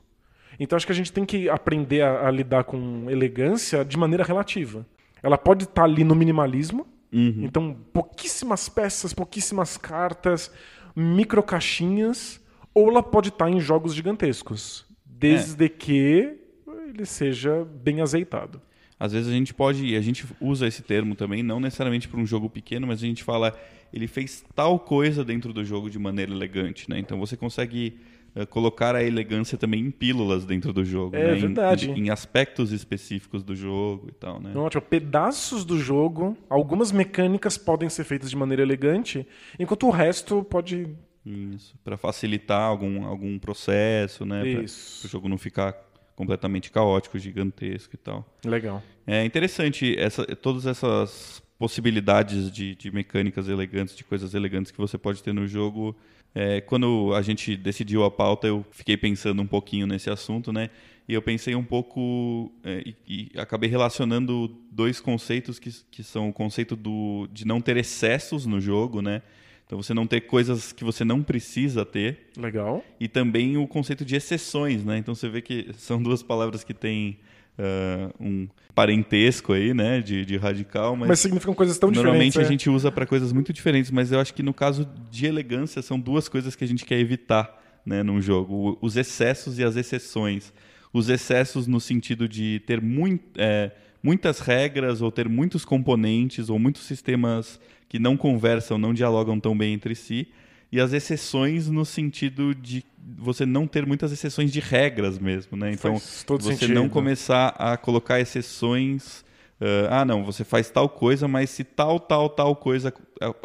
Então 0.59 0.75
acho 0.75 0.85
que 0.85 0.91
a 0.91 0.95
gente 0.95 1.11
tem 1.11 1.25
que 1.25 1.49
aprender 1.49 2.01
a, 2.01 2.27
a 2.27 2.31
lidar 2.31 2.63
com 2.63 3.09
elegância 3.09 3.83
de 3.83 3.97
maneira 3.97 4.23
relativa. 4.23 4.85
Ela 5.21 5.37
pode 5.37 5.63
estar 5.63 5.81
tá 5.81 5.83
ali 5.83 6.03
no 6.03 6.15
minimalismo, 6.15 6.85
uhum. 7.11 7.41
então 7.43 7.77
pouquíssimas 7.93 8.67
peças, 8.67 9.13
pouquíssimas 9.13 9.77
cartas, 9.77 10.51
micro 10.95 11.41
caixinhas, 11.41 12.41
ou 12.73 12.89
ela 12.89 13.01
pode 13.01 13.29
estar 13.29 13.45
tá 13.45 13.51
em 13.51 13.59
jogos 13.59 13.93
gigantescos, 13.93 14.85
desde 15.05 15.65
é. 15.65 15.69
que 15.69 16.37
ele 16.67 17.05
seja 17.05 17.65
bem 17.65 18.01
azeitado. 18.01 18.61
Às 18.99 19.11
vezes 19.11 19.27
a 19.27 19.33
gente 19.33 19.53
pode, 19.53 19.95
a 19.95 20.01
gente 20.01 20.25
usa 20.39 20.67
esse 20.67 20.81
termo 20.81 21.15
também, 21.15 21.43
não 21.43 21.59
necessariamente 21.59 22.07
para 22.07 22.19
um 22.19 22.25
jogo 22.25 22.49
pequeno, 22.49 22.87
mas 22.87 23.03
a 23.03 23.05
gente 23.05 23.23
fala, 23.23 23.53
ele 23.91 24.07
fez 24.07 24.45
tal 24.55 24.79
coisa 24.79 25.25
dentro 25.25 25.51
do 25.51 25.65
jogo 25.65 25.89
de 25.89 25.99
maneira 25.99 26.31
elegante, 26.31 26.89
né? 26.89 26.99
Então 26.99 27.19
você 27.19 27.35
consegue 27.35 27.97
eh, 28.35 28.45
colocar 28.45 28.95
a 28.95 29.03
elegância 29.03 29.57
também 29.57 29.81
em 29.81 29.91
pílulas 29.91 30.45
dentro 30.45 30.73
do 30.73 30.83
jogo. 30.83 31.15
É 31.15 31.33
né? 31.33 31.35
verdade. 31.35 31.91
Em, 31.91 32.05
em, 32.05 32.09
aspectos 32.09 32.71
específicos 32.71 33.43
do 33.43 33.55
jogo 33.55 34.07
e 34.09 34.11
tal, 34.11 34.39
né? 34.39 34.51
Não, 34.53 34.69
tipo, 34.69 34.85
pedaços 34.87 35.63
do 35.63 35.77
jogo, 35.77 36.35
algumas 36.49 36.91
mecânicas 36.91 37.57
podem 37.57 37.89
ser 37.89 38.03
feitas 38.03 38.29
de 38.29 38.35
maneira 38.35 38.63
elegante, 38.63 39.27
enquanto 39.59 39.87
o 39.87 39.91
resto 39.91 40.43
pode... 40.43 40.87
Isso, 41.25 41.75
para 41.83 41.95
facilitar 41.95 42.61
algum, 42.61 43.05
algum 43.05 43.39
processo, 43.39 44.25
né? 44.25 44.41
Para 44.41 44.63
o 44.63 45.07
jogo 45.07 45.29
não 45.29 45.37
ficar 45.37 45.73
completamente 46.15 46.71
caótico, 46.71 47.17
gigantesco 47.17 47.95
e 47.95 47.97
tal. 47.97 48.25
Legal. 48.43 48.81
É 49.05 49.23
interessante 49.23 49.97
essa, 49.97 50.25
todas 50.35 50.65
essas 50.65 51.41
possibilidades 51.57 52.51
de, 52.51 52.75
de 52.75 52.91
mecânicas 52.91 53.47
elegantes, 53.47 53.95
de 53.95 54.03
coisas 54.03 54.33
elegantes 54.33 54.71
que 54.71 54.77
você 54.77 54.97
pode 54.97 55.23
ter 55.23 55.33
no 55.33 55.47
jogo 55.47 55.95
é, 56.35 56.61
quando 56.61 57.13
a 57.13 57.21
gente 57.21 57.55
decidiu 57.55 58.03
a 58.03 58.11
pauta, 58.11 58.47
eu 58.47 58.65
fiquei 58.71 58.97
pensando 58.97 59.41
um 59.41 59.47
pouquinho 59.47 59.85
nesse 59.85 60.09
assunto, 60.09 60.51
né? 60.51 60.69
E 61.07 61.13
eu 61.13 61.21
pensei 61.21 61.53
um 61.53 61.63
pouco 61.63 62.51
é, 62.63 62.81
e, 62.85 62.95
e, 63.35 63.39
acabei 63.39 63.69
relacionando 63.69 64.47
dois 64.71 64.99
conceitos 64.99 65.59
que, 65.59 65.69
que 65.91 66.01
são 66.01 66.29
o 66.29 66.33
conceito 66.33 66.75
do, 66.75 67.27
de 67.31 67.45
não 67.45 67.59
ter 67.59 67.77
excessos 67.77 68.45
no 68.45 68.59
jogo, 68.59 69.01
né? 69.01 69.21
Então 69.65 69.81
você 69.81 69.93
não 69.93 70.07
ter 70.07 70.21
coisas 70.21 70.71
que 70.71 70.83
você 70.83 71.03
não 71.03 71.21
precisa 71.21 71.85
ter. 71.85 72.29
Legal. 72.37 72.83
E 72.99 73.07
também 73.07 73.57
o 73.57 73.67
conceito 73.67 74.05
de 74.05 74.15
exceções, 74.15 74.83
né? 74.83 74.97
Então 74.97 75.13
você 75.13 75.29
vê 75.29 75.41
que 75.41 75.69
são 75.77 76.01
duas 76.01 76.23
palavras 76.23 76.63
que 76.63 76.73
têm 76.73 77.19
uh, 77.57 78.13
um 78.19 78.47
parentesco 78.73 79.53
aí, 79.53 79.73
né, 79.73 80.01
de, 80.01 80.25
de 80.25 80.37
radical, 80.37 80.95
mas, 80.95 81.09
mas 81.09 81.19
significam 81.19 81.53
coisas 81.53 81.77
tão 81.77 81.91
normalmente 81.91 82.31
diferentes. 82.31 82.35
Normalmente 82.35 82.39
a 82.39 82.41
é. 82.41 82.57
gente 82.57 82.69
usa 82.69 82.91
para 82.91 83.05
coisas 83.05 83.31
muito 83.31 83.53
diferentes, 83.53 83.91
mas 83.91 84.11
eu 84.11 84.19
acho 84.19 84.33
que 84.33 84.43
no 84.43 84.53
caso 84.53 84.87
de 85.11 85.25
elegância 85.25 85.81
são 85.81 85.99
duas 85.99 86.27
coisas 86.27 86.55
que 86.55 86.63
a 86.63 86.67
gente 86.67 86.85
quer 86.85 86.99
evitar, 86.99 87.61
né, 87.85 88.01
num 88.01 88.21
jogo, 88.21 88.77
os 88.81 88.97
excessos 88.97 89.59
e 89.59 89.63
as 89.63 89.75
exceções. 89.75 90.53
Os 90.91 91.09
excessos 91.09 91.65
no 91.65 91.79
sentido 91.79 92.29
de 92.29 92.61
ter 92.67 92.79
muito, 92.79 93.23
é, 93.37 93.71
muitas 94.01 94.39
regras 94.39 95.01
ou 95.01 95.11
ter 95.11 95.27
muitos 95.27 95.65
componentes 95.65 96.49
ou 96.49 96.59
muitos 96.59 96.83
sistemas 96.83 97.59
que 97.89 97.97
não 97.97 98.15
conversam, 98.15 98.77
não 98.77 98.93
dialogam 98.93 99.39
tão 99.39 99.57
bem 99.57 99.73
entre 99.73 99.95
si 99.95 100.27
e 100.73 100.81
as 100.81 100.91
exceções 100.91 101.69
no 101.69 101.85
sentido 101.85 102.55
de 102.55 102.83
você 103.15 103.45
não 103.45 103.67
ter 103.67 103.85
muitas 103.85 104.11
exceções 104.11 104.51
de 104.51 104.59
regras 104.59 105.19
mesmo, 105.19 105.55
né? 105.55 105.71
Então, 105.71 105.93
você 105.99 106.55
sentido. 106.55 106.73
não 106.73 106.89
começar 106.89 107.49
a 107.59 107.77
colocar 107.77 108.19
exceções 108.19 109.23
Uh, 109.61 109.87
ah, 109.89 110.03
não, 110.03 110.25
você 110.25 110.43
faz 110.43 110.69
tal 110.69 110.89
coisa, 110.89 111.25
mas 111.25 111.49
se 111.49 111.63
tal, 111.63 111.97
tal, 111.97 112.27
tal 112.27 112.53
coisa 112.53 112.93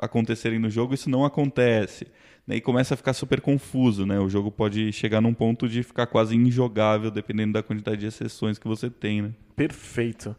acontecerem 0.03 0.59
no 0.59 0.69
jogo, 0.69 0.93
isso 0.93 1.09
não 1.09 1.25
acontece. 1.25 2.09
E 2.49 2.61
começa 2.61 2.95
a 2.95 2.97
ficar 2.97 3.13
super 3.13 3.41
confuso, 3.41 4.05
né? 4.05 4.19
O 4.19 4.29
jogo 4.29 4.51
pode 4.51 4.91
chegar 4.93 5.21
num 5.21 5.33
ponto 5.33 5.69
de 5.69 5.85
ficar 5.85 6.07
quase 6.07 6.35
injogável, 6.35 7.09
dependendo 7.09 7.53
da 7.53 7.63
quantidade 7.63 8.01
de 8.01 8.07
exceções 8.07 8.59
que 8.59 8.67
você 8.67 8.91
tem, 8.91 9.23
né? 9.23 9.31
Perfeito. 9.55 10.35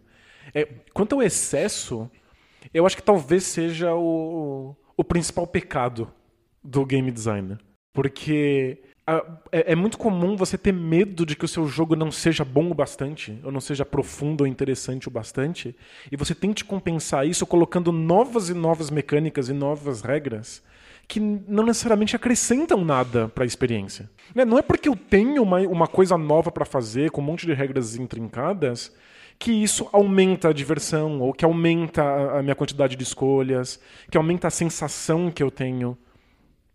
É, 0.54 0.68
quanto 0.94 1.16
ao 1.16 1.22
excesso, 1.22 2.12
eu 2.74 2.86
acho 2.86 2.98
que 2.98 3.04
talvez 3.04 3.44
seja 3.44 3.94
o, 3.96 4.76
o 4.98 5.04
principal 5.06 5.48
pecado 5.48 6.12
do 6.64 6.86
game 6.86 7.12
designer. 7.12 7.58
Porque 7.94 8.82
é, 9.52 9.72
é, 9.72 9.76
muito 9.76 9.98
comum 9.98 10.36
você 10.36 10.58
ter 10.58 10.72
medo 10.72 11.26
de 11.26 11.36
que 11.36 11.46
o 11.46 11.48
seu 11.48 11.68
jogo 11.68 11.96
não 11.96 12.12
seja 12.12 12.46
bom 12.46 12.70
o 12.70 12.74
bastante, 12.76 13.40
ou 13.44 13.52
não 13.52 13.60
seja 13.60 13.84
profundo 13.84 14.42
ou 14.42 14.48
interessante 14.48 15.08
o 15.08 15.12
bastante, 15.12 15.76
e 16.12 16.16
você 16.16 16.36
tente 16.36 16.64
compensar 16.64 17.28
isso 17.28 17.46
colocando 17.48 17.92
novas 17.92 18.50
e 18.50 18.54
novas 18.54 18.92
mecânicas 18.92 19.50
e 19.50 19.54
novas 19.54 20.02
regras 20.02 20.62
que 21.08 21.20
não 21.20 21.66
necessariamente 21.66 22.16
acrescentam 22.16 22.86
nada 22.86 23.28
para 23.30 23.44
a 23.44 23.48
experiência. 23.48 24.08
Né, 24.36 24.46
não 24.46 24.60
é 24.60 24.62
porque 24.62 24.88
eu 24.88 24.96
tenho 24.96 25.42
uma, 25.42 25.60
uma 25.62 25.88
coisa 25.88 26.16
nova 26.16 26.52
para 26.52 26.66
fazer, 26.66 27.10
com 27.10 27.20
um 27.20 27.24
monte 27.24 27.48
de 27.48 27.54
regras 27.54 27.96
intrincadas, 27.96 28.96
que 29.40 29.52
isso 29.52 29.90
aumenta 29.92 30.50
a 30.50 30.54
diversão, 30.54 31.20
ou 31.20 31.34
que 31.34 31.44
aumenta 31.44 32.04
a 32.38 32.44
minha 32.44 32.54
quantidade 32.54 32.96
de 32.96 33.02
escolhas, 33.02 33.80
que 34.12 34.18
aumenta 34.20 34.50
a 34.50 34.52
sensação 34.52 35.32
que 35.32 35.42
eu 35.42 35.50
tenho 35.50 35.98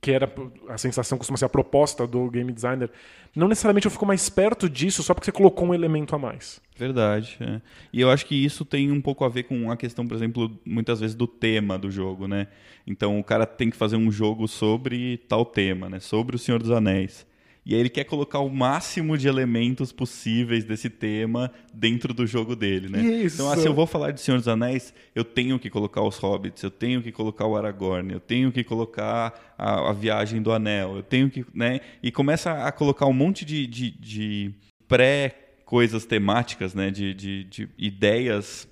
que 0.04 0.10
era 0.10 0.30
a 0.68 0.76
sensação 0.76 1.16
costuma 1.16 1.38
ser 1.38 1.46
a 1.46 1.48
proposta 1.48 2.06
do 2.06 2.30
game 2.30 2.52
designer, 2.52 2.90
não 3.34 3.48
necessariamente 3.48 3.86
eu 3.86 3.90
fico 3.90 4.04
mais 4.04 4.28
perto 4.28 4.68
disso 4.68 5.02
só 5.02 5.14
porque 5.14 5.24
você 5.24 5.32
colocou 5.32 5.66
um 5.66 5.72
elemento 5.72 6.14
a 6.14 6.18
mais. 6.18 6.60
Verdade. 6.76 7.38
É. 7.40 7.58
E 7.90 8.02
eu 8.02 8.10
acho 8.10 8.26
que 8.26 8.34
isso 8.34 8.66
tem 8.66 8.92
um 8.92 9.00
pouco 9.00 9.24
a 9.24 9.30
ver 9.30 9.44
com 9.44 9.70
a 9.70 9.78
questão, 9.78 10.06
por 10.06 10.14
exemplo, 10.14 10.60
muitas 10.62 11.00
vezes 11.00 11.16
do 11.16 11.26
tema 11.26 11.78
do 11.78 11.90
jogo, 11.90 12.28
né? 12.28 12.48
Então 12.86 13.18
o 13.18 13.24
cara 13.24 13.46
tem 13.46 13.70
que 13.70 13.76
fazer 13.78 13.96
um 13.96 14.12
jogo 14.12 14.46
sobre 14.46 15.16
tal 15.26 15.42
tema, 15.42 15.88
né? 15.88 16.00
Sobre 16.00 16.36
o 16.36 16.38
Senhor 16.38 16.60
dos 16.60 16.70
Anéis. 16.70 17.26
E 17.66 17.74
aí 17.74 17.80
ele 17.80 17.88
quer 17.88 18.04
colocar 18.04 18.40
o 18.40 18.50
máximo 18.50 19.16
de 19.16 19.26
elementos 19.26 19.90
possíveis 19.90 20.64
desse 20.64 20.90
tema 20.90 21.50
dentro 21.72 22.12
do 22.12 22.26
jogo 22.26 22.54
dele, 22.54 22.88
né? 22.90 23.02
Isso. 23.02 23.40
Então, 23.40 23.56
se 23.56 23.66
eu 23.66 23.72
vou 23.72 23.86
falar 23.86 24.10
de 24.10 24.20
Senhor 24.20 24.36
dos 24.36 24.48
Anéis, 24.48 24.92
eu 25.14 25.24
tenho 25.24 25.58
que 25.58 25.70
colocar 25.70 26.02
os 26.02 26.18
Hobbits, 26.18 26.62
eu 26.62 26.70
tenho 26.70 27.02
que 27.02 27.10
colocar 27.10 27.46
o 27.46 27.56
Aragorn, 27.56 28.12
eu 28.12 28.20
tenho 28.20 28.52
que 28.52 28.62
colocar 28.62 29.54
a, 29.56 29.90
a 29.90 29.92
Viagem 29.94 30.42
do 30.42 30.52
Anel, 30.52 30.96
eu 30.96 31.02
tenho 31.02 31.30
que, 31.30 31.44
né? 31.54 31.80
E 32.02 32.12
começa 32.12 32.52
a 32.52 32.70
colocar 32.70 33.06
um 33.06 33.14
monte 33.14 33.46
de, 33.46 33.66
de, 33.66 33.90
de 33.92 34.54
pré 34.86 35.34
coisas 35.64 36.04
temáticas, 36.04 36.74
né? 36.74 36.90
De, 36.90 37.14
de, 37.14 37.44
de 37.44 37.68
ideias 37.78 38.68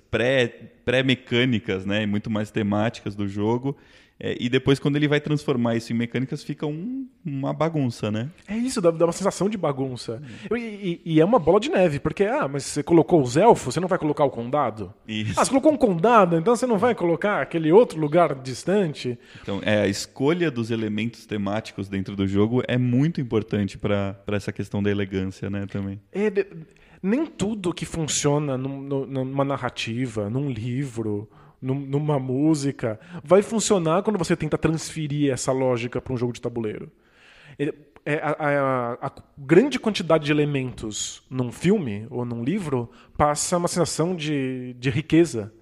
pré-mecânicas, 0.85 1.85
pré 1.85 2.00
né? 2.00 2.07
muito 2.07 2.28
mais 2.28 2.50
temáticas 2.50 3.14
do 3.14 3.26
jogo. 3.26 3.74
É, 4.25 4.37
e 4.39 4.49
depois, 4.49 4.79
quando 4.79 4.95
ele 4.95 5.09
vai 5.09 5.21
transformar 5.21 5.75
isso 5.75 5.93
em 5.93 5.97
mecânicas, 5.97 6.45
fica 6.45 6.65
um, 6.65 7.09
uma 7.27 7.53
bagunça, 7.53 8.09
né? 8.09 8.31
É 8.47 8.57
isso, 8.57 8.81
dá, 8.81 8.93
dá 8.93 9.05
uma 9.05 9.13
sensação 9.13 9.49
de 9.51 9.59
bagunça. 9.59 10.23
E, 10.49 10.57
e, 10.57 11.01
e, 11.05 11.21
é 11.21 11.25
uma 11.25 11.41
bola 11.41 11.59
de 11.59 11.69
neve, 11.69 11.99
porque, 11.99 12.23
ah, 12.23 12.47
mas 12.47 12.63
você 12.63 12.85
colocou 12.85 13.21
os 13.21 13.37
elfos, 13.37 13.75
você 13.75 13.81
não 13.81 13.89
vai 13.89 13.99
colocar 13.99 14.25
o 14.25 14.31
condado? 14.31 14.95
Isso. 15.09 15.41
Ah, 15.41 15.45
você 15.45 15.51
colocou 15.51 15.73
um 15.73 15.77
condado, 15.77 16.37
então 16.37 16.55
você 16.55 16.69
não 16.69 16.79
vai 16.79 16.95
colocar 16.95 17.43
aquele 17.43 17.73
outro 17.73 17.99
lugar 17.99 18.37
distante? 18.37 19.19
Então, 19.43 19.61
é, 19.65 19.81
a 19.81 19.89
escolha 19.89 20.53
dos 20.53 20.71
elementos 20.71 21.27
temáticos 21.27 21.89
dentro 21.89 22.15
do 22.15 22.25
jogo 22.25 22.63
é 22.69 22.79
muito 22.79 23.21
importante 23.21 23.77
para 23.77 24.17
essa 24.29 24.53
questão 24.53 24.81
da 24.81 24.89
elegância, 24.89 25.51
né, 25.51 25.67
também. 25.67 26.01
É, 26.13 26.31
nem 27.03 27.27
tudo 27.27 27.75
que 27.75 27.85
funciona 27.85 28.57
num, 28.57 28.83
numa 29.05 29.45
narrativa, 29.45 30.31
num 30.31 30.49
livro 30.49 31.29
numa 31.62 32.18
música, 32.18 32.98
vai 33.22 33.40
funcionar 33.40 34.03
quando 34.03 34.18
você 34.18 34.35
tenta 34.35 34.59
transferir 34.59 35.33
essa 35.33 35.53
lógica 35.53 36.01
para 36.01 36.12
um 36.12 36.16
jogo 36.16 36.33
de 36.33 36.40
tabuleiro. 36.40 36.90
É, 38.05 38.14
a, 38.16 38.31
a, 38.31 38.92
a, 39.07 39.12
grande 39.38 39.79
quantidade 39.79 40.25
de 40.25 40.33
elementos 40.33 41.22
num 41.31 41.53
filme 41.53 42.07
ou 42.11 42.25
num 42.25 42.42
livro 42.42 42.90
passa 43.16 43.57
uma 43.57 43.68
sensação 43.68 44.16
de, 44.16 44.75
de 44.75 44.90
riqueza. 44.90 45.53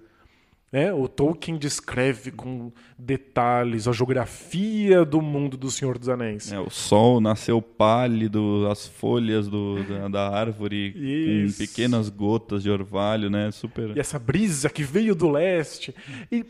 É, 0.73 0.93
o 0.93 1.05
Tolkien 1.05 1.57
descreve 1.57 2.31
com 2.31 2.71
detalhes 2.97 3.89
a 3.89 3.91
geografia 3.91 5.03
do 5.03 5.21
mundo 5.21 5.57
do 5.57 5.69
Senhor 5.69 5.97
dos 5.97 6.07
Anéis. 6.07 6.49
É, 6.49 6.59
o 6.59 6.69
sol 6.69 7.19
nasceu 7.19 7.61
pálido, 7.61 8.65
as 8.71 8.87
folhas 8.87 9.49
do, 9.49 9.83
da, 9.83 10.07
da, 10.07 10.29
árvore 10.29 10.93
Isso. 10.95 11.57
com 11.57 11.65
pequenas 11.65 12.07
gotas 12.07 12.63
de 12.63 12.69
orvalho, 12.69 13.29
né? 13.29 13.51
Super. 13.51 13.97
E 13.97 13.99
essa 13.99 14.17
brisa 14.17 14.69
que 14.69 14.81
veio 14.81 15.13
do 15.13 15.29
leste. 15.29 15.93
E, 16.31 16.45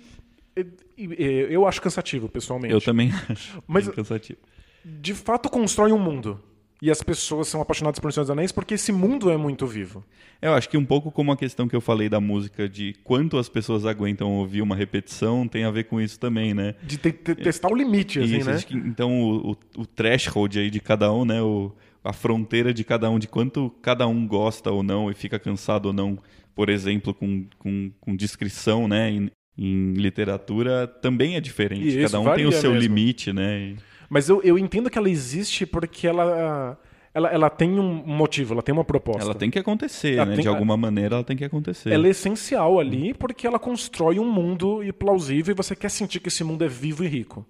e, 0.56 0.70
e 0.98 1.48
eu 1.50 1.66
acho 1.66 1.82
cansativo, 1.82 2.30
pessoalmente. 2.30 2.76
Eu 2.76 2.82
também 2.82 3.12
acho. 3.28 3.60
Mas 3.68 3.88
cansativo. 3.90 4.40
De 4.86 5.16
fato, 5.16 5.50
constrói 5.50 5.92
um 5.92 6.00
mundo 6.00 6.40
e 6.82 6.90
as 6.90 7.04
pessoas 7.04 7.48
são 7.48 7.62
apaixonadas 7.62 8.00
por 8.00 8.12
Senhor 8.12 8.24
dos 8.24 8.32
Anéis 8.32 8.52
porque 8.52 8.74
esse 8.74 8.92
mundo 8.92 9.30
é 9.30 9.38
muito 9.38 9.68
vivo. 9.68 10.04
Eu 10.42 10.54
acho 10.54 10.68
que 10.68 10.78
um 10.78 10.86
pouco 10.86 11.12
como 11.12 11.32
a 11.32 11.38
questão 11.38 11.68
que 11.68 11.76
eu 11.76 11.82
falei 11.82 12.10
da 12.10 12.20
música, 12.20 12.68
de 12.68 12.96
quanto 13.04 13.38
as 13.38 13.48
pessoas 13.48 13.86
aguentam 13.86 14.32
ouvir 14.32 14.64
uma 14.64 14.76
repetição, 14.76 15.48
tem 15.48 15.64
a 15.64 15.70
ver 15.70 15.84
com 15.84 16.02
isso 16.02 16.20
também, 16.20 16.54
né? 16.54 16.74
De 16.82 16.98
te 16.98 17.12
te 17.12 17.36
testar 17.36 17.72
o 17.72 17.76
limite, 17.76 18.20
assim, 18.20 18.38
isso, 18.38 18.50
né? 18.50 18.60
Que, 18.64 18.76
então, 18.76 19.22
o, 19.22 19.52
o, 19.52 19.58
o 19.78 19.86
threshold 19.86 20.58
aí 20.58 20.72
de 20.72 20.80
cada 20.80 21.14
um, 21.14 21.24
né? 21.24 21.40
O, 21.42 21.72
a 22.04 22.12
fronteira 22.12 22.74
de 22.74 22.84
cada 22.84 23.10
um, 23.12 23.20
de 23.20 23.28
quanto 23.28 23.70
cada 23.82 24.08
um 24.08 24.28
gosta 24.28 24.72
ou 24.72 24.82
não 24.82 25.12
e 25.12 25.14
fica 25.14 25.38
cansado 25.38 25.88
ou 25.88 25.94
não, 25.94 26.18
por 26.56 26.70
exemplo, 26.70 27.14
com, 27.14 27.46
com, 27.60 27.92
com 28.02 28.16
descrição, 28.16 28.88
né? 28.88 29.12
Em, 29.12 29.32
em 29.56 29.94
literatura, 29.94 30.88
também 30.88 31.36
é 31.36 31.42
diferente. 31.42 32.02
Cada 32.02 32.20
um 32.20 32.34
tem 32.34 32.48
o 32.48 32.52
seu 32.52 32.72
mesmo. 32.72 32.82
limite, 32.82 33.32
né? 33.32 33.60
E... 33.60 33.91
Mas 34.12 34.28
eu, 34.28 34.42
eu 34.44 34.60
entendo 34.60 34.90
que 34.90 34.98
ela 34.98 35.10
existe 35.10 35.66
porque 35.66 36.06
ela, 36.06 36.78
ela, 37.14 37.30
ela 37.30 37.50
tem 37.50 37.80
um 37.80 38.06
motivo, 38.06 38.54
ela 38.54 38.62
tem 38.62 38.74
uma 38.74 38.84
proposta. 38.84 39.24
Ela 39.24 39.34
tem 39.34 39.50
que 39.50 39.58
acontecer, 39.58 40.16
ela 40.16 40.26
né? 40.26 40.36
Tem, 40.36 40.42
de 40.42 40.50
alguma 40.50 40.76
maneira 40.76 41.16
ela 41.16 41.24
tem 41.24 41.38
que 41.38 41.46
acontecer. 41.46 41.92
Ela 41.94 42.08
é 42.08 42.10
essencial 42.10 42.78
ali 42.78 43.14
porque 43.14 43.48
ela 43.48 43.58
constrói 43.58 44.20
um 44.20 44.30
mundo 44.30 44.82
plausível 45.00 45.54
e 45.54 45.56
você 45.56 45.74
quer 45.78 45.88
sentir 45.88 46.20
que 46.20 46.28
esse 46.28 46.44
mundo 46.44 46.66
é 46.66 46.68
vivo 46.68 47.06
e 47.06 47.08
rico. 47.08 47.48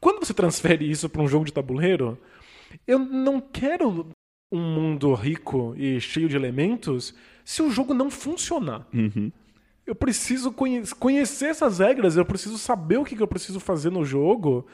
Quando 0.00 0.24
você 0.24 0.32
transfere 0.32 0.88
isso 0.88 1.08
para 1.08 1.20
um 1.20 1.26
jogo 1.26 1.44
de 1.44 1.52
tabuleiro, 1.52 2.16
eu 2.86 3.00
não 3.00 3.40
quero 3.40 4.06
um 4.52 4.60
mundo 4.60 5.12
rico 5.14 5.74
e 5.76 6.00
cheio 6.00 6.28
de 6.28 6.36
elementos 6.36 7.12
se 7.44 7.60
o 7.60 7.72
jogo 7.72 7.92
não 7.92 8.08
funcionar. 8.08 8.86
Uhum. 8.94 9.32
Eu 9.84 9.96
preciso 9.96 10.52
conhe 10.52 10.86
conhecer 11.00 11.46
essas 11.46 11.80
regras, 11.80 12.16
eu 12.16 12.24
preciso 12.24 12.56
saber 12.56 12.98
o 12.98 13.04
que, 13.04 13.16
que 13.16 13.22
eu 13.22 13.26
preciso 13.26 13.58
fazer 13.58 13.90
no 13.90 14.04
jogo 14.04 14.64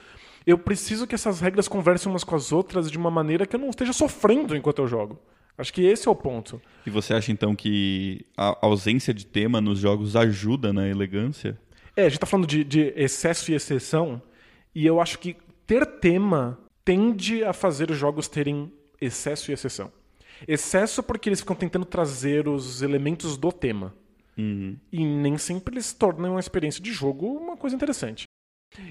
eu 0.46 0.58
preciso 0.58 1.06
que 1.06 1.14
essas 1.14 1.40
regras 1.40 1.68
conversem 1.68 2.10
umas 2.10 2.24
com 2.24 2.34
as 2.34 2.52
outras 2.52 2.90
de 2.90 2.98
uma 2.98 3.10
maneira 3.10 3.46
que 3.46 3.54
eu 3.54 3.60
não 3.60 3.70
esteja 3.70 3.92
sofrendo 3.92 4.56
enquanto 4.56 4.80
eu 4.80 4.88
jogo. 4.88 5.20
Acho 5.56 5.72
que 5.74 5.82
esse 5.82 6.08
é 6.08 6.10
o 6.10 6.14
ponto. 6.14 6.60
E 6.86 6.90
você 6.90 7.12
acha 7.12 7.30
então 7.30 7.54
que 7.54 8.24
a 8.36 8.56
ausência 8.62 9.12
de 9.12 9.26
tema 9.26 9.60
nos 9.60 9.78
jogos 9.78 10.16
ajuda 10.16 10.72
na 10.72 10.88
elegância? 10.88 11.60
É, 11.94 12.02
a 12.02 12.08
gente 12.08 12.14
está 12.14 12.26
falando 12.26 12.46
de, 12.46 12.64
de 12.64 12.94
excesso 12.96 13.50
e 13.50 13.54
exceção, 13.54 14.22
e 14.74 14.86
eu 14.86 15.00
acho 15.00 15.18
que 15.18 15.36
ter 15.66 15.84
tema 15.84 16.58
tende 16.84 17.44
a 17.44 17.52
fazer 17.52 17.90
os 17.90 17.98
jogos 17.98 18.26
terem 18.26 18.72
excesso 19.00 19.50
e 19.50 19.54
exceção. 19.54 19.92
Excesso 20.48 21.02
porque 21.02 21.28
eles 21.28 21.40
ficam 21.40 21.54
tentando 21.54 21.84
trazer 21.84 22.48
os 22.48 22.80
elementos 22.80 23.36
do 23.36 23.52
tema. 23.52 23.94
Uhum. 24.38 24.76
E 24.90 25.04
nem 25.04 25.36
sempre 25.36 25.74
eles 25.74 25.92
tornam 25.92 26.32
uma 26.32 26.40
experiência 26.40 26.82
de 26.82 26.92
jogo 26.92 27.26
uma 27.26 27.56
coisa 27.56 27.76
interessante. 27.76 28.24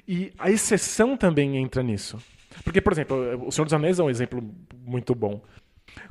E 0.07 0.31
a 0.37 0.49
exceção 0.49 1.15
também 1.15 1.57
entra 1.57 1.81
nisso. 1.81 2.17
Porque, 2.63 2.81
por 2.81 2.91
exemplo, 2.91 3.47
o 3.47 3.51
Senhor 3.51 3.65
dos 3.65 3.73
Anéis 3.73 3.99
é 3.99 4.03
um 4.03 4.09
exemplo 4.09 4.43
muito 4.85 5.15
bom. 5.15 5.41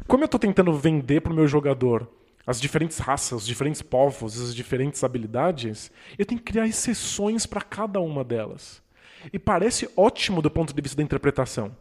Como 0.07 0.23
eu 0.23 0.27
estou 0.27 0.41
tentando 0.41 0.73
vender 0.75 1.21
para 1.21 1.33
o 1.33 1.37
meu 1.37 1.47
jogador 1.47 2.11
as 2.47 2.61
diferentes 2.61 2.99
raças, 2.99 3.43
os 3.43 3.47
diferentes 3.47 3.83
povos, 3.83 4.41
as 4.41 4.55
diferentes 4.55 5.05
habilidades, 5.05 5.93
eu 6.19 6.25
tenho 6.25 6.41
que 6.41 6.51
criar 6.51 6.67
exceções 6.67 7.45
para 7.45 7.61
cada 7.61 8.01
uma 8.01 8.25
delas. 8.25 8.83
E 9.33 9.39
parece 9.39 9.91
ótimo 9.97 10.41
do 10.41 10.51
ponto 10.51 10.73
de 10.73 10.81
vista 10.81 10.97
da 10.97 11.03
interpretação. 11.03 11.77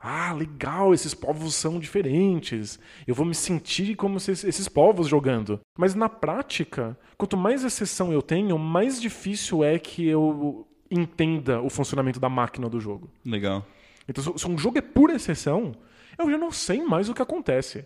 Ah, 0.00 0.32
legal, 0.32 0.94
esses 0.94 1.12
povos 1.12 1.54
são 1.54 1.78
diferentes. 1.78 2.78
Eu 3.06 3.14
vou 3.14 3.26
me 3.26 3.34
sentir 3.34 3.94
como 3.96 4.18
esses 4.18 4.68
povos 4.68 5.08
jogando. 5.08 5.60
Mas 5.76 5.94
na 5.94 6.08
prática, 6.08 6.96
quanto 7.18 7.36
mais 7.36 7.64
exceção 7.64 8.12
eu 8.12 8.22
tenho, 8.22 8.58
mais 8.58 9.00
difícil 9.00 9.64
é 9.64 9.78
que 9.78 10.06
eu 10.06 10.66
entenda 10.90 11.60
o 11.60 11.68
funcionamento 11.70 12.20
da 12.20 12.28
máquina 12.28 12.68
do 12.68 12.80
jogo. 12.80 13.10
Legal. 13.24 13.66
Então, 14.08 14.36
se 14.36 14.46
um 14.46 14.56
jogo 14.56 14.78
é 14.78 14.82
por 14.82 15.10
exceção, 15.10 15.72
eu 16.18 16.30
já 16.30 16.38
não 16.38 16.50
sei 16.50 16.82
mais 16.82 17.08
o 17.08 17.14
que 17.14 17.22
acontece. 17.22 17.84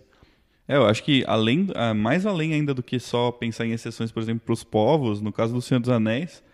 É, 0.69 0.77
eu 0.77 0.87
acho 0.87 1.03
que 1.03 1.25
além, 1.27 1.69
ah, 1.75 1.95
mais 1.95 2.25
além 2.25 2.53
ainda 2.53 2.73
do 2.73 2.83
que 2.83 3.01
só 3.01 3.33
pensar 3.33 3.67
em 3.67 3.73
exceções, 3.73 4.13
por 4.13 4.23
exemplo, 4.23 4.43
para 4.45 4.53
os 4.53 4.63
povos, 4.63 5.21
no 5.21 5.33
caso 5.33 5.53
do 5.53 5.61
Senhor 5.61 5.81
dos 5.81 5.91
Anéis, 5.91 6.45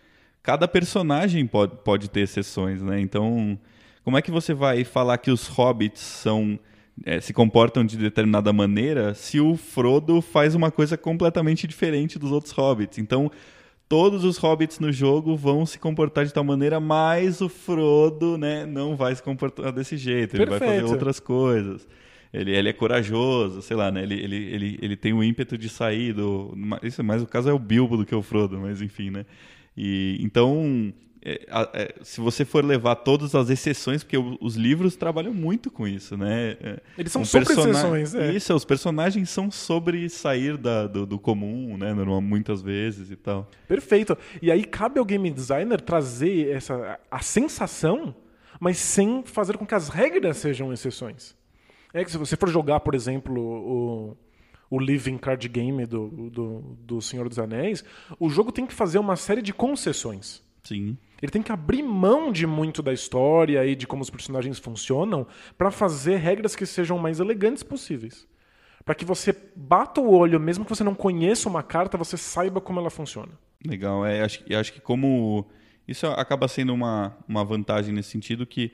cada 0.42 0.66
personagem 0.66 1.46
pode, 1.46 1.76
pode 1.84 2.08
ter 2.08 2.20
exceções, 2.20 2.80
né? 2.80 3.00
Então, 3.00 3.58
como 4.04 4.16
é 4.16 4.22
que 4.22 4.30
você 4.30 4.54
vai 4.54 4.84
falar 4.84 5.18
que 5.18 5.30
os 5.30 5.48
hobbits 5.48 6.00
são 6.00 6.58
é, 7.04 7.20
se 7.20 7.34
comportam 7.34 7.84
de 7.84 7.98
determinada 7.98 8.52
maneira 8.52 9.12
se 9.12 9.38
o 9.38 9.54
Frodo 9.54 10.22
faz 10.22 10.54
uma 10.54 10.70
coisa 10.70 10.96
completamente 10.96 11.66
diferente 11.66 12.18
dos 12.18 12.32
outros 12.32 12.52
hobbits? 12.52 12.98
Então, 12.98 13.30
todos 13.88 14.24
os 14.24 14.36
hobbits 14.36 14.78
no 14.78 14.92
jogo 14.92 15.36
vão 15.36 15.64
se 15.64 15.78
comportar 15.78 16.24
de 16.24 16.32
tal 16.32 16.44
maneira, 16.44 16.80
mas 16.80 17.40
o 17.40 17.48
Frodo, 17.48 18.36
né, 18.36 18.66
não 18.66 18.96
vai 18.96 19.14
se 19.14 19.22
comportar 19.22 19.72
desse 19.72 19.96
jeito, 19.96 20.36
ele 20.36 20.46
vai 20.46 20.58
fazer 20.58 20.84
outras 20.84 21.20
coisas. 21.20 21.86
Ele, 22.32 22.54
ele 22.54 22.68
é 22.68 22.72
corajoso, 22.72 23.62
sei 23.62 23.76
lá, 23.76 23.90
né? 23.90 24.02
Ele, 24.02 24.14
ele, 24.14 24.36
ele, 24.36 24.78
ele 24.82 24.96
tem 24.96 25.12
o 25.12 25.22
ímpeto 25.22 25.56
de 25.56 25.68
sair 25.68 26.12
do. 26.12 26.54
Isso, 26.82 27.02
mas 27.02 27.22
o 27.22 27.26
caso 27.26 27.48
é 27.48 27.52
o 27.52 27.58
Bilbo 27.58 27.96
do 27.96 28.04
que 28.04 28.14
o 28.14 28.20
Frodo, 28.20 28.58
mas 28.58 28.82
enfim, 28.82 29.10
né? 29.10 29.24
E, 29.76 30.18
então, 30.20 30.92
se 32.02 32.20
você 32.20 32.44
for 32.44 32.64
levar 32.64 32.96
todas 32.96 33.34
as 33.34 33.50
exceções, 33.50 34.04
porque 34.04 34.16
os 34.16 34.54
livros 34.54 34.94
trabalham 34.96 35.34
muito 35.34 35.70
com 35.70 35.86
isso, 35.86 36.16
né? 36.16 36.56
É, 36.60 36.80
Eles 36.96 37.10
são 37.10 37.22
um 37.22 37.24
sobre 37.24 37.52
exceções, 37.52 38.14
é. 38.14 38.32
Isso, 38.32 38.54
os 38.54 38.64
personagens 38.64 39.28
são 39.28 39.50
sobre 39.50 40.08
sair 40.08 40.56
da, 40.56 40.86
do, 40.86 41.04
do, 41.04 41.18
comum, 41.18 41.76
né? 41.76 41.92
Muitas 42.20 42.62
vezes 42.62 43.10
e 43.10 43.16
tal. 43.16 43.50
Perfeito. 43.66 44.16
E 44.40 44.52
aí 44.52 44.64
cabe 44.64 44.98
ao 44.98 45.04
game 45.04 45.30
designer 45.30 45.80
trazer 45.80 46.50
essa, 46.50 46.98
a 47.10 47.20
sensação, 47.20 48.14
mas 48.60 48.78
sem 48.78 49.24
fazer 49.24 49.56
com 49.56 49.66
que 49.66 49.74
as 49.74 49.88
regras 49.88 50.36
sejam 50.36 50.72
exceções. 50.72 51.34
É 51.92 52.04
que 52.04 52.10
se 52.10 52.18
você 52.18 52.36
for 52.36 52.48
jogar, 52.48 52.80
por 52.80 52.94
exemplo, 52.94 53.40
o, 53.40 54.16
o 54.70 54.78
Living 54.78 55.18
Card 55.18 55.48
Game 55.48 55.84
do, 55.86 56.30
do, 56.30 56.60
do 56.80 57.02
Senhor 57.02 57.28
dos 57.28 57.38
Anéis, 57.38 57.84
o 58.20 58.28
jogo 58.28 58.52
tem 58.52 58.66
que 58.66 58.74
fazer 58.74 58.98
uma 58.98 59.16
série 59.16 59.42
de 59.42 59.52
concessões. 59.52 60.42
Sim. 60.62 60.96
Ele 61.20 61.32
tem 61.32 61.42
que 61.42 61.52
abrir 61.52 61.82
mão 61.82 62.30
de 62.30 62.46
muito 62.46 62.82
da 62.82 62.92
história 62.92 63.64
e 63.64 63.74
de 63.74 63.86
como 63.86 64.02
os 64.02 64.10
personagens 64.10 64.58
funcionam 64.58 65.26
para 65.56 65.70
fazer 65.70 66.16
regras 66.16 66.54
que 66.54 66.66
sejam 66.66 66.98
mais 66.98 67.20
elegantes 67.20 67.62
possíveis. 67.62 68.26
Para 68.84 68.94
que 68.94 69.04
você 69.04 69.34
bata 69.56 70.00
o 70.00 70.12
olho, 70.12 70.38
mesmo 70.38 70.64
que 70.64 70.70
você 70.70 70.84
não 70.84 70.94
conheça 70.94 71.48
uma 71.48 71.62
carta, 71.62 71.98
você 71.98 72.16
saiba 72.16 72.60
como 72.60 72.78
ela 72.78 72.90
funciona. 72.90 73.32
Legal. 73.64 74.06
É, 74.06 74.22
acho, 74.22 74.44
acho 74.54 74.72
que 74.72 74.80
como. 74.80 75.46
Isso 75.88 76.06
acaba 76.06 76.48
sendo 76.48 76.74
uma, 76.74 77.16
uma 77.28 77.44
vantagem 77.44 77.94
nesse 77.94 78.10
sentido 78.10 78.46
que 78.46 78.72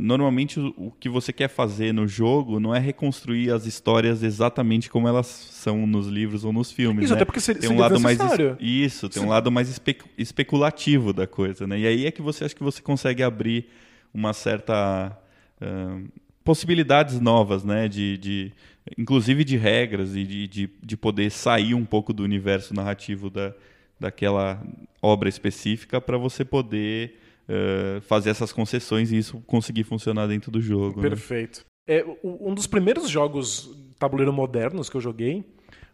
normalmente 0.00 0.60
o 0.60 0.92
que 1.00 1.08
você 1.08 1.32
quer 1.32 1.48
fazer 1.48 1.92
no 1.94 2.06
jogo 2.06 2.60
não 2.60 2.74
é 2.74 2.78
reconstruir 2.78 3.50
as 3.50 3.64
histórias 3.64 4.22
exatamente 4.22 4.90
como 4.90 5.08
elas 5.08 5.26
são 5.26 5.86
nos 5.86 6.06
livros 6.06 6.44
ou 6.44 6.52
nos 6.52 6.70
filmes. 6.70 7.04
Isso, 7.04 7.14
né? 7.14 7.18
até 7.18 7.24
porque 7.24 7.40
seria, 7.40 7.60
tem 7.60 7.70
um 7.70 7.78
lado 7.78 7.98
mais 7.98 8.18
Isso, 8.60 9.08
tem 9.08 9.22
um 9.22 9.28
lado 9.28 9.50
mais 9.50 9.68
espe 9.68 9.96
especulativo 10.16 11.12
da 11.12 11.26
coisa. 11.26 11.66
Né? 11.66 11.80
E 11.80 11.86
aí 11.86 12.06
é 12.06 12.10
que 12.10 12.20
você 12.20 12.44
acha 12.44 12.54
que 12.54 12.62
você 12.62 12.82
consegue 12.82 13.22
abrir 13.22 13.66
uma 14.12 14.32
certa. 14.32 15.16
Uh, 15.60 16.06
possibilidades 16.48 17.20
novas, 17.20 17.62
né? 17.62 17.88
De, 17.88 18.16
de, 18.16 18.52
inclusive 18.96 19.44
de 19.44 19.58
regras 19.58 20.16
e 20.16 20.24
de, 20.24 20.48
de, 20.48 20.70
de 20.82 20.96
poder 20.96 21.30
sair 21.30 21.74
um 21.74 21.84
pouco 21.84 22.10
do 22.10 22.22
universo 22.22 22.72
narrativo 22.72 23.28
da, 23.28 23.52
daquela 24.00 24.62
obra 25.02 25.28
específica 25.28 26.00
para 26.00 26.16
você 26.16 26.46
poder 26.46 27.20
uh, 27.48 28.00
fazer 28.02 28.30
essas 28.30 28.52
concessões 28.52 29.10
e 29.10 29.18
isso 29.18 29.40
conseguir 29.46 29.84
funcionar 29.84 30.26
dentro 30.26 30.50
do 30.50 30.60
jogo. 30.60 31.00
Né? 31.00 31.08
Perfeito. 31.08 31.64
Né? 31.86 31.96
É, 31.96 32.06
um 32.22 32.54
dos 32.54 32.66
primeiros 32.66 33.08
jogos 33.08 33.74
tabuleiro 33.98 34.32
modernos 34.32 34.90
que 34.90 34.96
eu 34.96 35.00
joguei 35.00 35.44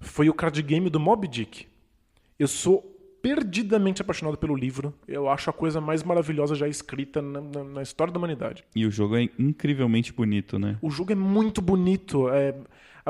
foi 0.01 0.29
o 0.29 0.35
card 0.35 0.61
game 0.62 0.90
do 0.90 0.99
Mob 1.01 1.27
Dick. 1.29 1.67
Eu 2.38 2.49
sou 2.49 2.90
perdidamente 3.23 4.03
apaixonado 4.03 4.37
pelo 4.37 4.55
livro. 4.55 4.93
Eu 5.09 5.31
acho 5.31 5.49
a 5.49 5.53
coisa 5.53 5.81
mais 5.81 6.03
maravilhosa 6.03 6.55
já 6.55 6.69
escrita 6.69 7.23
na, 7.23 7.40
na, 7.40 7.64
na, 7.64 7.83
história 7.83 8.12
da 8.12 8.19
humanidade. 8.19 8.62
E 8.77 8.85
o 8.85 8.90
jogo 8.90 9.17
é 9.17 9.31
incrivelmente 9.38 10.12
bonito, 10.12 10.59
né? 10.59 10.77
O 10.83 10.90
jogo 10.90 11.12
é 11.12 11.14
muito 11.14 11.62
bonito. 11.62 12.29
É, 12.29 12.55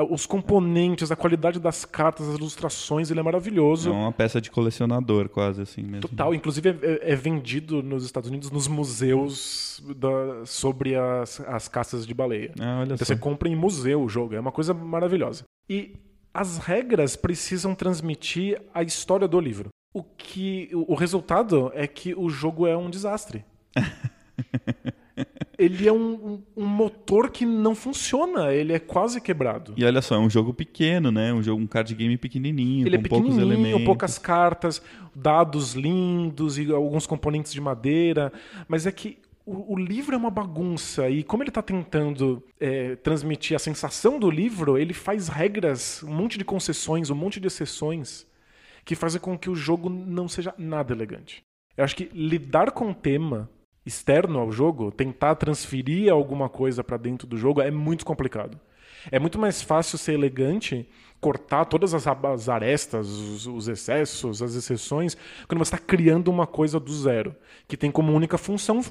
os 0.03 0.25
componentes, 0.25 1.09
a 1.11 1.15
qualidade 1.15 1.59
das 1.59 1.85
cartas, 1.85 2.27
as 2.27 2.35
ilustrações, 2.35 3.09
ele 3.09 3.19
é 3.19 3.23
maravilhoso. 3.23 3.89
É 3.89 3.93
uma 3.93 4.11
peça 4.11 4.41
de 4.41 4.51
colecionador, 4.51 5.29
quase 5.29 5.61
assim 5.61 5.83
mesmo. 5.83 6.01
Total, 6.01 6.33
inclusive 6.33 6.69
é, 6.69 6.71
é, 6.81 7.13
é 7.13 7.15
vendido 7.15 7.81
nos 7.81 8.03
Estados 8.03 8.29
Unidos 8.29 8.51
nos 8.51 8.67
museus 8.67 9.81
da, 9.95 10.45
sobre 10.45 10.95
as, 10.95 11.39
as 11.41 11.67
caças 11.69 12.05
de 12.05 12.13
baleia. 12.13 12.51
Ah, 12.59 12.81
então 12.83 12.97
só. 12.97 13.05
você 13.05 13.15
compra 13.15 13.47
em 13.47 13.55
museu 13.55 14.03
o 14.03 14.09
jogo, 14.09 14.35
é 14.35 14.39
uma 14.39 14.51
coisa 14.51 14.73
maravilhosa. 14.73 15.43
E 15.69 15.95
as 16.33 16.57
regras 16.57 17.15
precisam 17.15 17.73
transmitir 17.73 18.61
a 18.73 18.83
história 18.83 19.27
do 19.27 19.39
livro. 19.39 19.69
O 19.93 20.03
que 20.03 20.69
o 20.73 20.93
resultado 20.93 21.71
é 21.73 21.87
que 21.87 22.13
o 22.13 22.29
jogo 22.29 22.67
é 22.67 22.75
um 22.75 22.89
desastre. 22.89 23.45
ele 25.57 25.87
é 25.87 25.93
um, 25.93 26.41
um, 26.55 26.65
motor 26.65 27.29
que 27.29 27.45
não 27.45 27.75
funciona, 27.75 28.53
ele 28.53 28.73
é 28.73 28.79
quase 28.79 29.21
quebrado. 29.21 29.73
E 29.77 29.85
olha 29.85 30.01
só, 30.01 30.15
é 30.15 30.19
um 30.19 30.29
jogo 30.29 30.53
pequeno, 30.53 31.11
né? 31.11 31.33
Um 31.33 31.41
jogo, 31.41 31.61
um 31.61 31.67
card 31.67 31.93
game 31.95 32.17
pequenininho, 32.17 32.87
ele 32.87 32.95
é 32.95 32.99
com 32.99 33.01
é 33.01 33.03
pequenininho, 33.03 33.35
poucos 33.35 33.51
elementos. 33.51 33.85
poucas 33.85 34.17
cartas, 34.17 34.81
dados 35.15 35.73
lindos 35.73 36.57
e 36.57 36.71
alguns 36.71 37.07
componentes 37.07 37.53
de 37.53 37.61
madeira, 37.61 38.31
mas 38.67 38.85
é 38.85 38.91
que 38.91 39.17
o, 39.45 39.73
o 39.73 39.77
livro 39.77 40.15
é 40.15 40.17
uma 40.17 40.31
bagunça 40.31 41.07
e 41.09 41.23
como 41.23 41.43
ele 41.43 41.49
está 41.49 41.61
tentando 41.61 42.43
é, 42.59 42.95
transmitir 42.95 43.55
a 43.55 43.59
sensação 43.59 44.19
do 44.19 44.29
livro, 44.29 44.77
ele 44.77 44.93
faz 44.93 45.27
regras, 45.27 46.01
um 46.03 46.13
monte 46.13 46.37
de 46.37 46.43
concessões, 46.43 47.09
um 47.09 47.15
monte 47.15 47.39
de 47.39 47.47
exceções 47.47 48.25
que 48.83 48.95
fazem 48.95 49.21
com 49.21 49.37
que 49.37 49.49
o 49.49 49.55
jogo 49.55 49.89
não 49.89 50.27
seja 50.27 50.53
nada 50.57 50.93
elegante. 50.93 51.43
Eu 51.77 51.83
acho 51.83 51.95
que 51.95 52.09
lidar 52.13 52.71
com 52.71 52.91
o 52.91 52.93
tema 52.93 53.49
externo 53.85 54.39
ao 54.39 54.51
jogo, 54.51 54.91
tentar 54.91 55.35
transferir 55.35 56.11
alguma 56.11 56.49
coisa 56.49 56.83
para 56.83 56.97
dentro 56.97 57.27
do 57.27 57.37
jogo 57.37 57.61
é 57.61 57.69
muito 57.69 58.05
complicado. 58.05 58.59
É 59.11 59.19
muito 59.19 59.37
mais 59.37 59.61
fácil 59.61 59.97
ser 59.97 60.13
elegante, 60.13 60.87
cortar 61.21 61.65
todas 61.65 61.93
as, 61.93 62.05
as 62.07 62.49
arestas, 62.49 63.07
os, 63.07 63.47
os, 63.47 63.67
excessos, 63.67 64.41
as 64.41 64.55
exceções, 64.55 65.15
quando 65.47 65.59
você 65.59 65.75
está 65.75 65.77
criando 65.77 66.29
uma 66.29 66.47
coisa 66.47 66.79
do 66.79 66.91
zero, 66.91 67.35
que 67.67 67.77
tem 67.77 67.91
como 67.91 68.11
única 68.11 68.37
função 68.37 68.81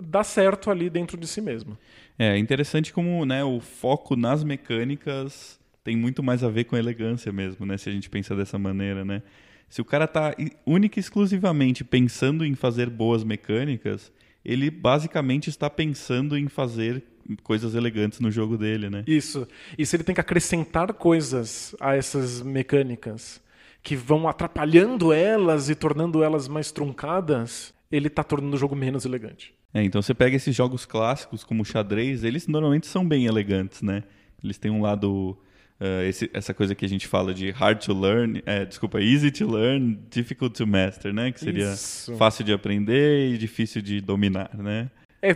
dar 0.00 0.24
certo 0.24 0.70
ali 0.70 0.88
dentro 0.90 1.16
de 1.16 1.26
si 1.26 1.40
mesmo. 1.40 1.76
É 2.18 2.36
interessante 2.38 2.92
como 2.92 3.24
né, 3.24 3.44
o 3.44 3.60
foco 3.60 4.16
nas 4.16 4.42
mecânicas 4.42 5.60
tem 5.84 5.96
muito 5.96 6.22
mais 6.22 6.42
a 6.42 6.48
ver 6.48 6.64
com 6.64 6.76
elegância 6.76 7.30
mesmo, 7.30 7.64
né? 7.64 7.78
Se 7.78 7.88
a 7.88 7.92
gente 7.92 8.10
pensa 8.10 8.34
dessa 8.34 8.58
maneira, 8.58 9.04
né? 9.04 9.22
Se 9.68 9.80
o 9.80 9.84
cara 9.84 10.04
está 10.04 10.34
única 10.64 10.98
e 10.98 11.00
exclusivamente 11.00 11.84
pensando 11.84 12.44
em 12.44 12.54
fazer 12.54 12.88
boas 12.88 13.24
mecânicas, 13.24 14.12
ele 14.44 14.70
basicamente 14.70 15.50
está 15.50 15.68
pensando 15.68 16.38
em 16.38 16.48
fazer 16.48 17.02
coisas 17.42 17.74
elegantes 17.74 18.20
no 18.20 18.30
jogo 18.30 18.56
dele, 18.56 18.88
né? 18.88 19.02
Isso. 19.06 19.46
E 19.76 19.84
se 19.84 19.96
ele 19.96 20.04
tem 20.04 20.14
que 20.14 20.20
acrescentar 20.20 20.92
coisas 20.92 21.74
a 21.80 21.96
essas 21.96 22.40
mecânicas 22.42 23.42
que 23.82 23.96
vão 23.96 24.28
atrapalhando 24.28 25.12
elas 25.12 25.68
e 25.68 25.74
tornando 25.74 26.22
elas 26.22 26.48
mais 26.48 26.70
truncadas, 26.70 27.74
ele 27.90 28.06
está 28.06 28.22
tornando 28.22 28.54
o 28.54 28.58
jogo 28.58 28.76
menos 28.76 29.04
elegante. 29.04 29.54
É, 29.74 29.82
então 29.82 30.00
você 30.00 30.14
pega 30.14 30.36
esses 30.36 30.54
jogos 30.54 30.86
clássicos 30.86 31.44
como 31.44 31.62
o 31.62 31.64
xadrez, 31.64 32.24
eles 32.24 32.46
normalmente 32.46 32.86
são 32.86 33.06
bem 33.06 33.26
elegantes, 33.26 33.82
né? 33.82 34.04
Eles 34.42 34.58
têm 34.58 34.70
um 34.70 34.80
lado 34.80 35.36
Uh, 35.78 36.02
esse, 36.08 36.30
essa 36.32 36.54
coisa 36.54 36.74
que 36.74 36.86
a 36.86 36.88
gente 36.88 37.06
fala 37.06 37.34
de 37.34 37.50
hard 37.50 37.84
to 37.84 37.92
learn, 37.92 38.42
é, 38.46 38.64
desculpa, 38.64 38.98
easy 39.00 39.30
to 39.30 39.46
learn, 39.46 39.98
difficult 40.10 40.56
to 40.56 40.66
master, 40.66 41.12
né? 41.12 41.30
Que 41.30 41.40
seria 41.40 41.72
Isso. 41.72 42.16
fácil 42.16 42.44
de 42.44 42.52
aprender 42.52 43.30
e 43.34 43.36
difícil 43.36 43.82
de 43.82 44.00
dominar, 44.00 44.50
né? 44.54 44.90
É, 45.20 45.34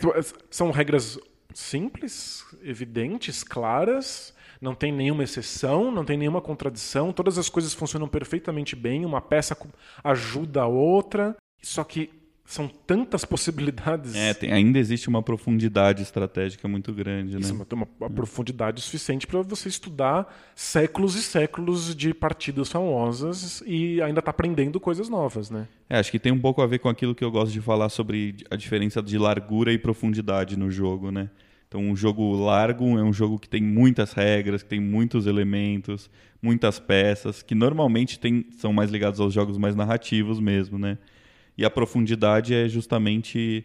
são 0.51 0.71
regras 0.71 1.19
simples, 1.53 2.45
evidentes, 2.63 3.43
claras, 3.43 4.35
não 4.61 4.75
tem 4.75 4.93
nenhuma 4.93 5.25
exceção, 5.25 5.91
não 5.91 6.05
tem 6.05 6.17
nenhuma 6.17 6.41
contradição, 6.41 7.13
todas 7.13 7.39
as 7.39 7.49
coisas 7.49 7.75
funcionam 7.75 8.09
perfeitamente 8.09 8.77
bem, 8.77 9.05
uma 9.05 9.21
peça 9.21 9.57
ajuda 10.05 10.63
a 10.63 10.67
outra, 10.67 11.37
só 11.63 11.83
que 11.83 12.11
são 12.51 12.67
tantas 12.67 13.25
possibilidades. 13.25 14.17
É, 14.17 14.35
tem, 14.35 14.53
ainda 14.53 14.77
existe 14.77 15.09
uma 15.09 15.23
profundidade 15.23 16.03
estratégica 16.03 16.67
muito 16.67 16.93
grande, 16.93 17.39
Isso, 17.39 17.55
né? 17.55 17.65
Uma, 17.73 17.87
uma, 18.01 18.11
profundidade 18.11 18.81
suficiente 18.81 19.25
para 19.25 19.41
você 19.41 19.69
estudar 19.69 20.27
séculos 20.53 21.15
e 21.15 21.23
séculos 21.23 21.95
de 21.95 22.13
partidas 22.13 22.69
famosas 22.69 23.63
e 23.65 24.03
ainda 24.03 24.21
tá 24.21 24.33
aprendendo 24.33 24.81
coisas 24.81 25.09
novas, 25.09 25.49
né? 25.49 25.69
É, 25.89 26.01
acho 26.01 26.11
que 26.11 26.19
tem 26.19 26.33
um 26.33 26.41
pouco 26.41 26.61
a 26.61 26.67
ver 26.67 26.81
com 26.81 26.89
aquilo 26.89 27.15
que 27.15 27.23
eu 27.23 27.31
gosto 27.31 27.53
de 27.53 27.61
falar 27.61 27.89
sobre 27.89 28.35
a 28.51 28.57
diferença 28.57 29.01
de 29.01 29.17
largura 29.17 29.73
e 29.73 29.79
profundidade 29.79 30.59
no 30.59 30.73
jogo, 30.73 31.13
né? 31.13 31.31
Então, 31.69 31.81
um 31.81 31.95
jogo 31.95 32.33
largo 32.33 32.99
é 32.99 33.03
um 33.05 33.13
jogo 33.13 33.39
que 33.39 33.49
tem 33.49 33.63
muitas 33.63 34.13
regras, 34.13 34.65
que 34.65 34.71
tem 34.71 34.81
muitos 34.81 35.29
elementos, 35.29 36.11
muitas 36.43 36.81
peças, 36.81 37.45
que 37.45 37.55
normalmente 37.55 38.19
tem, 38.19 38.47
são 38.59 38.73
mais 38.73 38.91
ligados 38.91 39.21
aos 39.21 39.33
jogos 39.33 39.57
mais 39.57 39.77
narrativos 39.77 40.41
mesmo, 40.41 40.81
né? 40.81 40.99
E 41.61 41.65
a 41.65 41.71
profundidade 41.71 42.55
é 42.55 42.67
justamente 42.69 43.65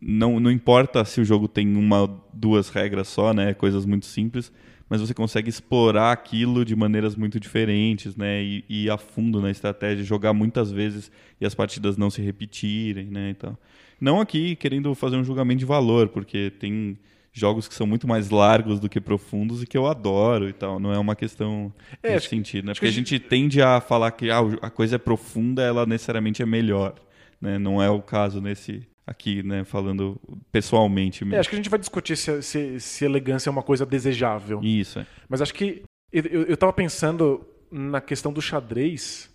não, 0.00 0.38
não 0.38 0.50
importa 0.50 1.04
se 1.04 1.20
o 1.20 1.24
jogo 1.24 1.48
tem 1.48 1.76
uma 1.76 2.06
duas 2.32 2.68
regras 2.68 3.08
só, 3.08 3.32
né, 3.32 3.52
coisas 3.54 3.84
muito 3.84 4.06
simples, 4.06 4.52
mas 4.88 5.00
você 5.00 5.14
consegue 5.14 5.48
explorar 5.48 6.12
aquilo 6.12 6.64
de 6.64 6.76
maneiras 6.76 7.16
muito 7.16 7.40
diferentes, 7.40 8.14
né, 8.14 8.42
e, 8.42 8.64
e 8.68 8.84
ir 8.84 8.90
a 8.90 8.98
fundo 8.98 9.40
na 9.40 9.50
estratégia, 9.50 10.04
jogar 10.04 10.32
muitas 10.32 10.70
vezes 10.70 11.10
e 11.40 11.46
as 11.46 11.54
partidas 11.54 11.96
não 11.96 12.10
se 12.10 12.20
repetirem, 12.22 13.06
né, 13.06 13.30
então. 13.30 13.56
Não 14.00 14.20
aqui 14.20 14.54
querendo 14.56 14.94
fazer 14.94 15.16
um 15.16 15.24
julgamento 15.24 15.60
de 15.60 15.64
valor, 15.64 16.08
porque 16.08 16.52
tem 16.60 16.98
jogos 17.32 17.66
que 17.66 17.74
são 17.74 17.86
muito 17.86 18.06
mais 18.06 18.28
largos 18.30 18.78
do 18.78 18.88
que 18.88 19.00
profundos 19.00 19.62
e 19.62 19.66
que 19.66 19.78
eu 19.78 19.86
adoro 19.86 20.48
e 20.48 20.52
tal. 20.52 20.78
Não 20.78 20.92
é 20.92 20.98
uma 20.98 21.16
questão 21.16 21.72
É, 22.02 22.08
nesse 22.08 22.26
acho- 22.26 22.28
sentido, 22.28 22.66
né? 22.66 22.74
Porque 22.74 22.86
a 22.86 22.90
gente 22.92 23.18
tende 23.18 23.62
a 23.62 23.80
falar 23.80 24.10
que 24.10 24.30
ah, 24.30 24.40
a 24.60 24.68
coisa 24.68 24.96
é 24.96 24.98
profunda, 24.98 25.62
ela 25.62 25.86
necessariamente 25.86 26.42
é 26.42 26.46
melhor, 26.46 26.94
né? 27.42 27.58
Não 27.58 27.82
é 27.82 27.90
o 27.90 28.00
caso 28.00 28.40
nesse 28.40 28.86
aqui, 29.06 29.42
né? 29.42 29.64
Falando 29.64 30.18
pessoalmente 30.52 31.24
É, 31.24 31.26
mesmo. 31.26 31.40
acho 31.40 31.48
que 31.50 31.56
a 31.56 31.58
gente 31.58 31.68
vai 31.68 31.78
discutir 31.78 32.16
se, 32.16 32.40
se- 32.42 32.80
se 32.80 33.04
elegância 33.04 33.50
é 33.50 33.52
uma 33.52 33.62
coisa 33.62 33.84
desejável. 33.84 34.60
Isso, 34.62 35.00
é. 35.00 35.06
Mas 35.28 35.42
acho 35.42 35.52
que. 35.52 35.82
Eu, 36.12 36.22
eu 36.24 36.42
eu 36.44 36.56
tava 36.56 36.72
pensando 36.72 37.44
na 37.70 38.00
questão 38.00 38.32
do 38.32 38.40
xadrez. 38.40 39.28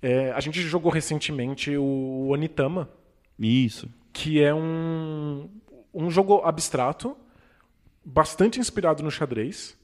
É, 0.00 0.32
a 0.32 0.40
gente 0.40 0.60
jogou 0.62 0.90
recentemente 0.90 1.76
o 1.76 2.28
Onitama, 2.30 2.88
Isso. 3.38 3.88
que 4.12 4.42
é 4.42 4.52
um, 4.52 5.48
um 5.94 6.10
jogo 6.10 6.40
abstrato, 6.44 7.16
bastante 8.04 8.58
inspirado 8.58 9.02
no 9.02 9.10
xadrez, 9.12 9.76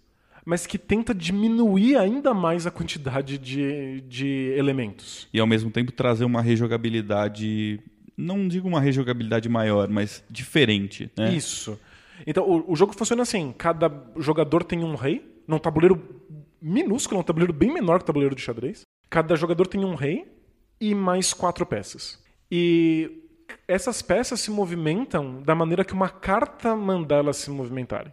mas 0.44 0.66
que 0.66 0.78
tenta 0.78 1.14
diminuir 1.14 1.96
ainda 1.96 2.32
mais 2.32 2.66
a 2.66 2.70
quantidade 2.70 3.38
de, 3.38 4.00
de 4.02 4.54
elementos. 4.56 5.28
E 5.32 5.40
ao 5.40 5.46
mesmo 5.46 5.70
tempo 5.70 5.92
trazer 5.92 6.24
uma 6.24 6.40
rejogabilidade, 6.40 7.80
não 8.16 8.48
digo 8.48 8.68
uma 8.68 8.80
rejogabilidade 8.80 9.48
maior, 9.48 9.88
mas 9.88 10.22
diferente, 10.30 11.10
né? 11.16 11.34
Isso. 11.34 11.78
Então, 12.26 12.44
o, 12.44 12.72
o 12.72 12.76
jogo 12.76 12.92
funciona 12.94 13.22
assim: 13.22 13.54
cada 13.56 13.90
jogador 14.16 14.64
tem 14.64 14.82
um 14.84 14.94
rei, 14.94 15.24
num 15.46 15.58
tabuleiro 15.58 16.02
minúsculo, 16.60 17.20
um 17.20 17.24
tabuleiro 17.24 17.52
bem 17.52 17.72
menor 17.72 17.98
que 17.98 18.04
o 18.04 18.06
tabuleiro 18.06 18.34
de 18.34 18.42
xadrez. 18.42 18.82
Cada 19.08 19.36
jogador 19.36 19.66
tem 19.66 19.84
um 19.84 19.94
rei 19.94 20.26
e 20.80 20.94
mais 20.94 21.32
quatro 21.32 21.64
peças. 21.64 22.22
E 22.50 23.22
essas 23.66 24.02
peças 24.02 24.40
se 24.40 24.50
movimentam 24.50 25.42
da 25.42 25.54
maneira 25.54 25.84
que 25.84 25.92
uma 25.92 26.08
carta 26.08 26.74
manda 26.76 27.14
elas 27.14 27.36
se 27.36 27.50
movimentarem. 27.50 28.12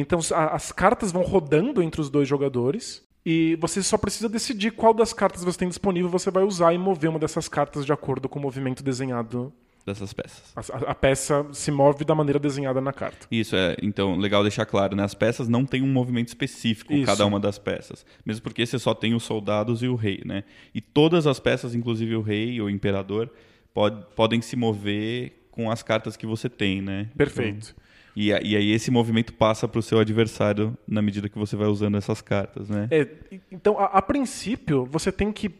Então, 0.00 0.20
a- 0.32 0.54
as 0.54 0.70
cartas 0.72 1.10
vão 1.12 1.22
rodando 1.22 1.82
entre 1.82 2.00
os 2.00 2.08
dois 2.10 2.28
jogadores. 2.28 3.02
E 3.26 3.56
você 3.60 3.82
só 3.82 3.98
precisa 3.98 4.28
decidir 4.28 4.70
qual 4.70 4.94
das 4.94 5.12
cartas 5.12 5.44
você 5.44 5.58
tem 5.58 5.68
disponível 5.68 6.08
você 6.08 6.30
vai 6.30 6.44
usar 6.44 6.72
e 6.72 6.78
mover 6.78 7.10
uma 7.10 7.18
dessas 7.18 7.48
cartas 7.48 7.84
de 7.84 7.92
acordo 7.92 8.28
com 8.28 8.38
o 8.38 8.42
movimento 8.42 8.82
desenhado. 8.82 9.52
Dessas 9.84 10.12
peças. 10.12 10.52
A, 10.54 10.90
a- 10.90 10.94
peça 10.94 11.46
se 11.52 11.70
move 11.70 12.04
da 12.04 12.14
maneira 12.14 12.38
desenhada 12.38 12.80
na 12.80 12.92
carta. 12.92 13.26
Isso, 13.30 13.56
é. 13.56 13.74
Então, 13.82 14.16
legal 14.16 14.42
deixar 14.42 14.64
claro, 14.66 14.94
né? 14.94 15.02
As 15.02 15.14
peças 15.14 15.48
não 15.48 15.64
têm 15.66 15.82
um 15.82 15.92
movimento 15.92 16.28
específico, 16.28 16.92
Isso. 16.92 17.06
cada 17.06 17.26
uma 17.26 17.40
das 17.40 17.58
peças. 17.58 18.04
Mesmo 18.24 18.42
porque 18.42 18.64
você 18.64 18.78
só 18.78 18.94
tem 18.94 19.14
os 19.14 19.22
soldados 19.24 19.82
e 19.82 19.88
o 19.88 19.94
rei, 19.94 20.22
né? 20.24 20.44
E 20.74 20.80
todas 20.80 21.26
as 21.26 21.40
peças, 21.40 21.74
inclusive 21.74 22.14
o 22.16 22.22
rei 22.22 22.60
ou 22.60 22.66
o 22.66 22.70
imperador, 22.70 23.30
pod- 23.74 24.04
podem 24.14 24.40
se 24.42 24.56
mover 24.56 25.48
com 25.50 25.70
as 25.70 25.82
cartas 25.82 26.16
que 26.16 26.26
você 26.26 26.48
tem, 26.48 26.80
né? 26.80 27.08
Perfeito. 27.16 27.74
Então, 27.74 27.87
e, 28.16 28.28
e 28.28 28.56
aí 28.56 28.70
esse 28.72 28.90
movimento 28.90 29.32
passa 29.32 29.66
para 29.68 29.78
o 29.78 29.82
seu 29.82 29.98
adversário 29.98 30.76
na 30.86 31.00
medida 31.02 31.28
que 31.28 31.38
você 31.38 31.56
vai 31.56 31.68
usando 31.68 31.96
essas 31.96 32.20
cartas, 32.20 32.68
né? 32.68 32.88
É, 32.90 33.06
então, 33.50 33.78
a, 33.78 33.84
a 33.86 34.02
princípio, 34.02 34.86
você 34.90 35.10
tem 35.12 35.32
que 35.32 35.50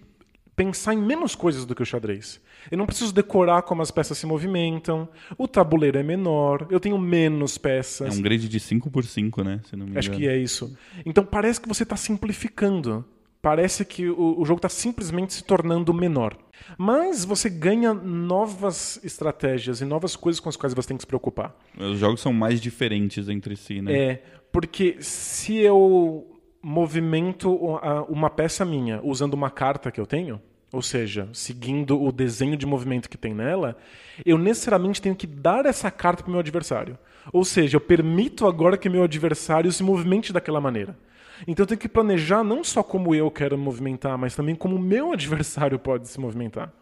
pensar 0.56 0.92
em 0.92 0.98
menos 0.98 1.37
coisas 1.37 1.64
do 1.64 1.72
que 1.74 1.82
o 1.82 1.87
xadrez. 1.87 2.40
Eu 2.68 2.76
não 2.76 2.84
preciso 2.84 3.14
decorar 3.14 3.62
como 3.62 3.80
as 3.80 3.92
peças 3.92 4.18
se 4.18 4.26
movimentam, 4.26 5.08
o 5.38 5.46
tabuleiro 5.46 5.96
é 5.98 6.02
menor, 6.02 6.66
eu 6.68 6.80
tenho 6.80 6.98
menos 6.98 7.56
É 7.56 7.61
peças. 7.61 8.18
um 8.18 8.22
grid 8.22 8.48
de 8.48 8.58
5 8.58 8.90
por 8.90 9.04
5 9.04 9.44
né? 9.44 9.61
Se 9.70 9.76
não 9.76 9.87
me 9.87 9.96
Acho 9.96 10.11
que 10.11 10.26
é 10.26 10.37
isso. 10.37 10.76
Então 11.06 11.24
parece 11.24 11.61
que 11.61 11.68
você 11.68 11.84
está 11.84 11.96
simplificando. 11.96 13.04
Parece 13.40 13.85
que 13.85 14.09
o, 14.09 14.40
o 14.40 14.44
jogo 14.44 14.59
está 14.59 14.68
simplesmente 14.68 15.33
se 15.33 15.44
tornando 15.44 15.94
menor. 15.94 16.37
Mas 16.77 17.24
você 17.24 17.48
ganha 17.48 17.94
novas 17.94 19.01
estratégias 19.05 19.81
e 19.81 19.85
novas 19.85 20.16
coisas 20.16 20.40
com 20.40 20.48
as 20.48 20.57
quais 20.57 20.74
você 20.74 20.88
tem 20.88 20.96
que 20.96 21.05
se 21.05 21.07
preocupar. 21.07 21.55
Os 21.79 21.98
jogos 21.98 22.20
são 22.20 22.33
mais 22.33 22.61
diferentes 22.61 23.29
entre 23.29 23.57
si, 23.57 23.81
né? 23.81 23.92
É, 23.92 24.22
porque 24.51 24.96
se 25.01 25.57
eu 25.57 26.27
movimento 26.61 27.55
uma 28.09 28.29
peça 28.29 28.64
minha 28.64 29.01
usando 29.05 29.35
uma 29.35 29.51
carta 29.51 29.92
que 29.92 30.01
eu 30.01 30.07
tenho, 30.07 30.40
ou 30.72 30.83
seja, 30.83 31.29
seguindo 31.33 32.03
o 32.03 32.12
desenho 32.12 32.57
de 32.57 32.66
movimento 32.66 33.09
que 33.09 33.16
tem 33.16 33.33
nela, 33.33 33.77
eu 34.27 34.37
necessariamente 34.37 35.01
tenho 35.01 35.14
que 35.14 35.27
dar 35.27 35.64
essa 35.64 35.90
carta 35.90 36.22
para 36.22 36.29
o 36.29 36.33
meu 36.33 36.40
adversário. 36.40 36.98
Ou 37.33 37.44
seja, 37.44 37.77
eu 37.77 37.81
permito 37.81 38.46
agora 38.46 38.77
que 38.77 38.88
meu 38.88 39.03
adversário 39.03 39.70
se 39.72 39.83
movimente 39.83 40.33
daquela 40.33 40.61
maneira. 40.61 40.98
Então 41.46 41.62
eu 41.62 41.66
tenho 41.66 41.81
que 41.81 41.88
planejar 41.88 42.42
não 42.42 42.64
só 42.64 42.83
como 42.83 43.14
eu 43.14 43.31
quero 43.31 43.57
me 43.57 43.64
movimentar, 43.64 44.16
mas 44.18 44.35
também 44.35 44.55
como 44.55 44.77
o 44.77 44.81
meu 44.81 45.12
adversário 45.12 45.79
pode 45.79 46.09
se 46.09 46.18
movimentar. 46.18 46.72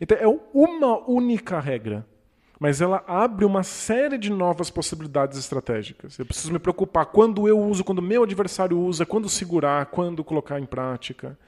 Então 0.00 0.18
é 0.18 0.26
uma 0.52 1.08
única 1.08 1.60
regra, 1.60 2.06
mas 2.58 2.80
ela 2.80 3.04
abre 3.06 3.44
uma 3.44 3.62
série 3.62 4.18
de 4.18 4.30
novas 4.30 4.70
possibilidades 4.70 5.38
estratégicas. 5.38 6.18
Eu 6.18 6.26
preciso 6.26 6.52
me 6.52 6.58
preocupar 6.58 7.06
quando 7.06 7.46
eu 7.46 7.58
uso, 7.60 7.84
quando 7.84 8.02
meu 8.02 8.22
adversário 8.22 8.78
usa, 8.78 9.06
quando 9.06 9.28
segurar, 9.28 9.86
quando 9.86 10.24
colocar 10.24 10.58
em 10.58 10.66
prática. 10.66 11.38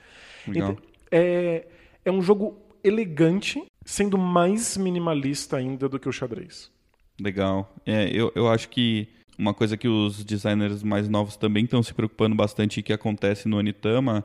Legal. 0.46 0.72
Então, 0.72 0.84
é, 1.10 1.66
é 2.04 2.10
um 2.10 2.22
jogo 2.22 2.58
elegante, 2.82 3.64
sendo 3.84 4.16
mais 4.16 4.76
minimalista 4.76 5.56
ainda 5.56 5.88
do 5.88 5.98
que 5.98 6.08
o 6.08 6.12
xadrez. 6.12 6.70
Legal. 7.20 7.74
É, 7.84 8.08
eu, 8.08 8.30
eu 8.34 8.48
acho 8.48 8.68
que 8.68 9.08
uma 9.38 9.52
coisa 9.54 9.76
que 9.76 9.88
os 9.88 10.24
designers 10.24 10.82
mais 10.82 11.08
novos 11.08 11.36
também 11.36 11.64
estão 11.64 11.82
se 11.82 11.92
preocupando 11.94 12.34
bastante 12.34 12.80
e 12.80 12.82
que 12.82 12.92
acontece 12.92 13.48
no 13.48 13.56
Onitama 13.58 14.24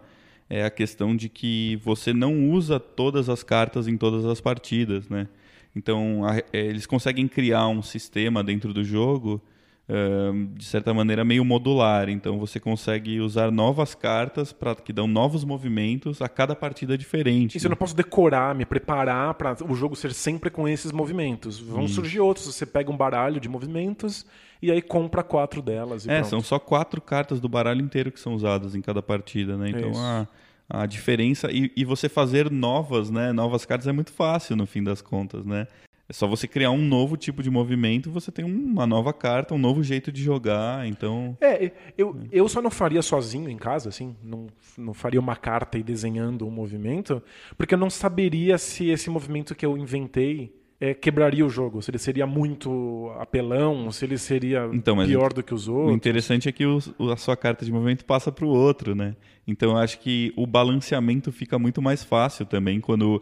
é 0.49 0.63
a 0.65 0.69
questão 0.69 1.15
de 1.15 1.29
que 1.29 1.79
você 1.83 2.11
não 2.13 2.49
usa 2.49 2.79
todas 2.79 3.29
as 3.29 3.41
cartas 3.43 3.87
em 3.87 3.97
todas 3.97 4.25
as 4.25 4.41
partidas, 4.41 5.07
né? 5.09 5.27
Então, 5.75 6.25
a- 6.25 6.37
é, 6.37 6.43
eles 6.53 6.85
conseguem 6.85 7.27
criar 7.27 7.67
um 7.67 7.81
sistema 7.81 8.43
dentro 8.43 8.73
do 8.73 8.83
jogo, 8.83 9.41
ahn, 9.89 10.47
de 10.53 10.65
certa 10.65 10.93
maneira, 10.93 11.23
meio 11.23 11.45
modular. 11.45 12.09
Então, 12.09 12.37
você 12.37 12.59
consegue 12.59 13.19
usar 13.21 13.49
novas 13.51 13.95
cartas 13.95 14.51
para 14.51 14.75
que 14.75 14.91
dão 14.91 15.07
novos 15.07 15.43
movimentos 15.45 16.21
a 16.21 16.27
cada 16.27 16.55
partida 16.55 16.97
diferente. 16.97 17.57
Isso 17.57 17.67
eu 17.67 17.69
não 17.69 17.77
posso 17.77 17.95
decorar, 17.95 18.53
me 18.53 18.65
preparar 18.65 19.33
para 19.35 19.55
o 19.65 19.75
jogo 19.75 19.95
ser 19.95 20.13
sempre 20.13 20.49
com 20.49 20.67
esses 20.67 20.91
movimentos. 20.91 21.59
Vão 21.59 21.87
surgir 21.87 22.19
outros. 22.19 22.45
Você 22.53 22.65
pega 22.65 22.91
um 22.91 22.97
baralho 22.97 23.39
de 23.39 23.47
movimentos 23.47 24.25
e 24.61 24.71
aí 24.71 24.81
compra 24.81 25.23
quatro 25.23 25.61
delas. 25.61 26.05
E 26.05 26.09
É, 26.09 26.19
pronto. 26.19 26.29
são 26.29 26.41
só 26.41 26.59
quatro 26.59 27.01
cartas 27.01 27.39
do 27.39 27.49
baralho 27.49 27.81
inteiro 27.81 28.11
que 28.11 28.19
são 28.19 28.33
usadas 28.33 28.75
em 28.75 28.81
cada 28.81 29.01
partida, 29.01 29.57
né? 29.57 29.69
Então 29.69 29.91
a, 29.95 30.27
a 30.69 30.85
diferença. 30.85 31.51
E, 31.51 31.71
e 31.75 31.83
você 31.83 32.07
fazer 32.07 32.49
novas, 32.51 33.09
né? 33.09 33.31
Novas 33.31 33.65
cartas 33.65 33.87
é 33.87 33.91
muito 33.91 34.11
fácil 34.11 34.55
no 34.55 34.65
fim 34.65 34.83
das 34.83 35.01
contas, 35.01 35.45
né? 35.45 35.67
É 36.07 36.13
só 36.13 36.27
você 36.27 36.45
criar 36.45 36.71
um 36.71 36.77
novo 36.77 37.15
tipo 37.15 37.41
de 37.41 37.49
movimento, 37.49 38.11
você 38.11 38.33
tem 38.33 38.43
uma 38.43 38.85
nova 38.85 39.13
carta, 39.13 39.53
um 39.53 39.57
novo 39.57 39.81
jeito 39.81 40.11
de 40.11 40.21
jogar, 40.21 40.85
então. 40.85 41.37
É, 41.39 41.71
eu, 41.97 42.17
eu 42.29 42.49
só 42.49 42.61
não 42.61 42.69
faria 42.69 43.01
sozinho 43.01 43.49
em 43.49 43.55
casa, 43.55 43.87
assim, 43.87 44.13
não, 44.21 44.47
não 44.77 44.93
faria 44.93 45.21
uma 45.21 45.37
carta 45.37 45.77
e 45.77 45.83
desenhando 45.83 46.45
um 46.45 46.51
movimento, 46.51 47.23
porque 47.57 47.75
eu 47.75 47.79
não 47.79 47.89
saberia 47.89 48.57
se 48.57 48.89
esse 48.89 49.09
movimento 49.09 49.55
que 49.55 49.65
eu 49.65 49.77
inventei 49.77 50.53
é, 50.83 50.93
quebraria 50.95 51.45
o 51.45 51.49
jogo, 51.49 51.79
se 51.81 51.91
ele 51.91 51.99
seria 51.99 52.25
muito 52.25 53.11
apelão, 53.19 53.91
se 53.91 54.03
ele 54.03 54.17
seria 54.17 54.67
Então, 54.73 54.97
pior 55.05 55.31
do 55.31 55.43
que 55.43 55.53
os 55.53 55.67
O 55.67 55.75
outros. 55.75 55.95
interessante 55.95 56.49
é 56.49 56.51
que 56.51 56.65
o- 56.65 56.79
o- 56.97 57.11
a 57.11 57.15
sua 57.17 57.37
carta 57.37 57.63
de 57.63 57.71
movimento 57.71 58.03
passa 58.03 58.31
para 58.31 58.43
o 58.45 58.49
outro, 58.49 58.95
né? 58.95 59.15
Então 59.47 59.71
eu 59.71 59.77
acho 59.77 59.99
que 59.99 60.33
o 60.35 60.45
balanceamento 60.47 61.31
fica 61.31 61.59
muito 61.59 61.81
mais 61.81 62.03
fácil 62.03 62.45
também 62.47 62.81
quando 62.81 63.21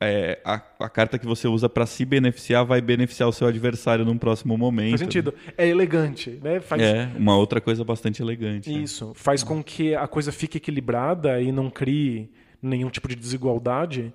é, 0.00 0.40
a, 0.46 0.54
a 0.80 0.88
carta 0.88 1.18
que 1.18 1.26
você 1.26 1.46
usa 1.46 1.68
para 1.68 1.84
se 1.84 2.06
beneficiar 2.06 2.64
vai 2.64 2.80
beneficiar 2.80 3.28
o 3.28 3.32
seu 3.32 3.46
adversário 3.46 4.02
num 4.02 4.16
próximo 4.16 4.56
momento. 4.56 4.90
Faz 4.92 5.00
sentido. 5.02 5.34
É 5.58 5.68
elegante, 5.68 6.40
né? 6.42 6.58
Faz, 6.58 6.80
É, 6.80 7.10
uma 7.18 7.36
outra 7.36 7.60
coisa 7.60 7.84
bastante 7.84 8.22
elegante. 8.22 8.70
né? 8.72 8.78
Isso. 8.78 9.12
Faz 9.14 9.42
com 9.42 9.62
que 9.62 9.94
a 9.94 10.06
coisa 10.08 10.32
fique 10.32 10.56
equilibrada 10.56 11.38
e 11.38 11.52
não 11.52 11.68
crie 11.68 12.30
nenhum 12.62 12.88
tipo 12.88 13.06
de 13.08 13.14
desigualdade, 13.14 14.10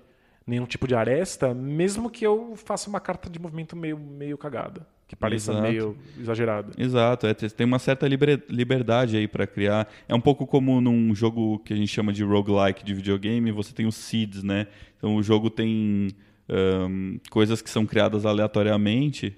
nenhum 0.50 0.66
tipo 0.66 0.86
de 0.88 0.94
aresta, 0.96 1.54
mesmo 1.54 2.10
que 2.10 2.26
eu 2.26 2.54
faça 2.56 2.90
uma 2.90 2.98
carta 2.98 3.30
de 3.30 3.38
movimento 3.38 3.76
meio, 3.76 3.96
meio 3.96 4.36
cagada, 4.36 4.84
que 5.06 5.14
pareça 5.14 5.52
Exato. 5.52 5.68
meio 5.68 5.96
exagerada. 6.18 6.72
Exato, 6.76 7.26
é, 7.28 7.34
tem 7.34 7.64
uma 7.64 7.78
certa 7.78 8.06
liberdade 8.08 9.16
aí 9.16 9.28
para 9.28 9.46
criar. 9.46 9.88
É 10.08 10.14
um 10.14 10.20
pouco 10.20 10.46
como 10.46 10.80
num 10.80 11.14
jogo 11.14 11.60
que 11.60 11.72
a 11.72 11.76
gente 11.76 11.88
chama 11.88 12.12
de 12.12 12.24
roguelike 12.24 12.84
de 12.84 12.92
videogame, 12.92 13.52
você 13.52 13.72
tem 13.72 13.86
os 13.86 13.94
seeds, 13.94 14.42
né? 14.42 14.66
Então 14.98 15.14
o 15.14 15.22
jogo 15.22 15.48
tem 15.48 16.08
ahn, 16.48 17.18
coisas 17.30 17.62
que 17.62 17.70
são 17.70 17.86
criadas 17.86 18.26
aleatoriamente 18.26 19.36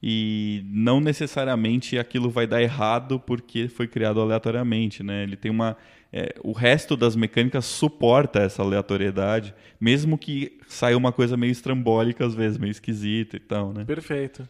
e 0.00 0.64
não 0.66 1.00
necessariamente 1.00 1.98
aquilo 1.98 2.30
vai 2.30 2.46
dar 2.46 2.62
errado 2.62 3.18
porque 3.18 3.68
foi 3.68 3.88
criado 3.88 4.20
aleatoriamente, 4.20 5.02
né? 5.02 5.24
Ele 5.24 5.36
tem 5.36 5.50
uma 5.50 5.76
é, 6.12 6.34
o 6.44 6.52
resto 6.52 6.96
das 6.96 7.16
mecânicas 7.16 7.64
suporta 7.64 8.40
essa 8.40 8.62
aleatoriedade, 8.62 9.54
mesmo 9.80 10.18
que 10.18 10.58
saia 10.68 10.96
uma 10.96 11.10
coisa 11.10 11.36
meio 11.36 11.50
estrambólica 11.50 12.26
às 12.26 12.34
vezes, 12.34 12.58
meio 12.58 12.70
esquisita 12.70 13.36
e 13.36 13.40
tal, 13.40 13.72
né? 13.72 13.84
Perfeito. 13.84 14.46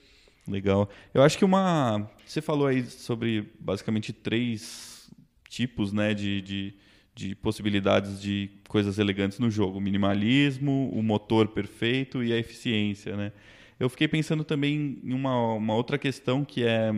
Legal. 0.47 0.89
Eu 1.15 1.23
acho 1.23 1.39
que 1.39 1.45
uma. 1.45 2.11
Você 2.27 2.41
falou 2.41 2.67
aí 2.67 2.85
sobre 2.85 3.53
basicamente 3.61 4.13
três 4.13 5.09
tipos 5.49 5.93
né, 5.93 6.15
de, 6.15 6.43
de, 6.43 6.75
de 7.15 7.35
possibilidades 7.37 8.21
de 8.21 8.51
coisas 8.67 8.99
elegantes 8.99 9.39
no 9.39 9.49
jogo: 9.49 9.79
o 9.79 9.81
minimalismo, 9.81 10.91
o 10.93 11.01
motor 11.01 11.49
perfeito 11.49 12.25
e 12.25 12.33
a 12.33 12.39
eficiência. 12.39 13.17
Né? 13.17 13.33
Eu 13.79 13.89
fiquei 13.89 14.09
pensando 14.09 14.43
também 14.43 14.99
em 15.05 15.13
uma, 15.13 15.55
uma 15.55 15.77
outra 15.77 15.97
questão 15.97 16.45
que 16.45 16.65
é 16.65 16.91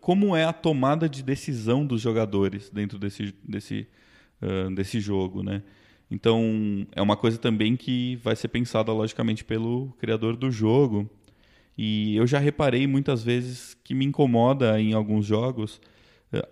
como 0.00 0.36
é 0.36 0.44
a 0.44 0.52
tomada 0.52 1.08
de 1.08 1.22
decisão 1.22 1.84
dos 1.84 2.00
jogadores 2.00 2.70
dentro 2.70 2.98
desse, 2.98 3.34
desse, 3.42 3.86
uh, 4.42 4.74
desse 4.74 5.00
jogo, 5.00 5.42
né? 5.42 5.62
Então, 6.10 6.86
é 6.92 7.02
uma 7.02 7.16
coisa 7.16 7.36
também 7.36 7.76
que 7.76 8.16
vai 8.16 8.34
ser 8.34 8.48
pensada, 8.48 8.92
logicamente, 8.92 9.44
pelo 9.44 9.92
criador 9.98 10.36
do 10.36 10.50
jogo. 10.50 11.08
E 11.76 12.16
eu 12.16 12.26
já 12.26 12.38
reparei 12.38 12.86
muitas 12.86 13.22
vezes 13.22 13.76
que 13.84 13.94
me 13.94 14.06
incomoda 14.06 14.80
em 14.80 14.94
alguns 14.94 15.26
jogos 15.26 15.80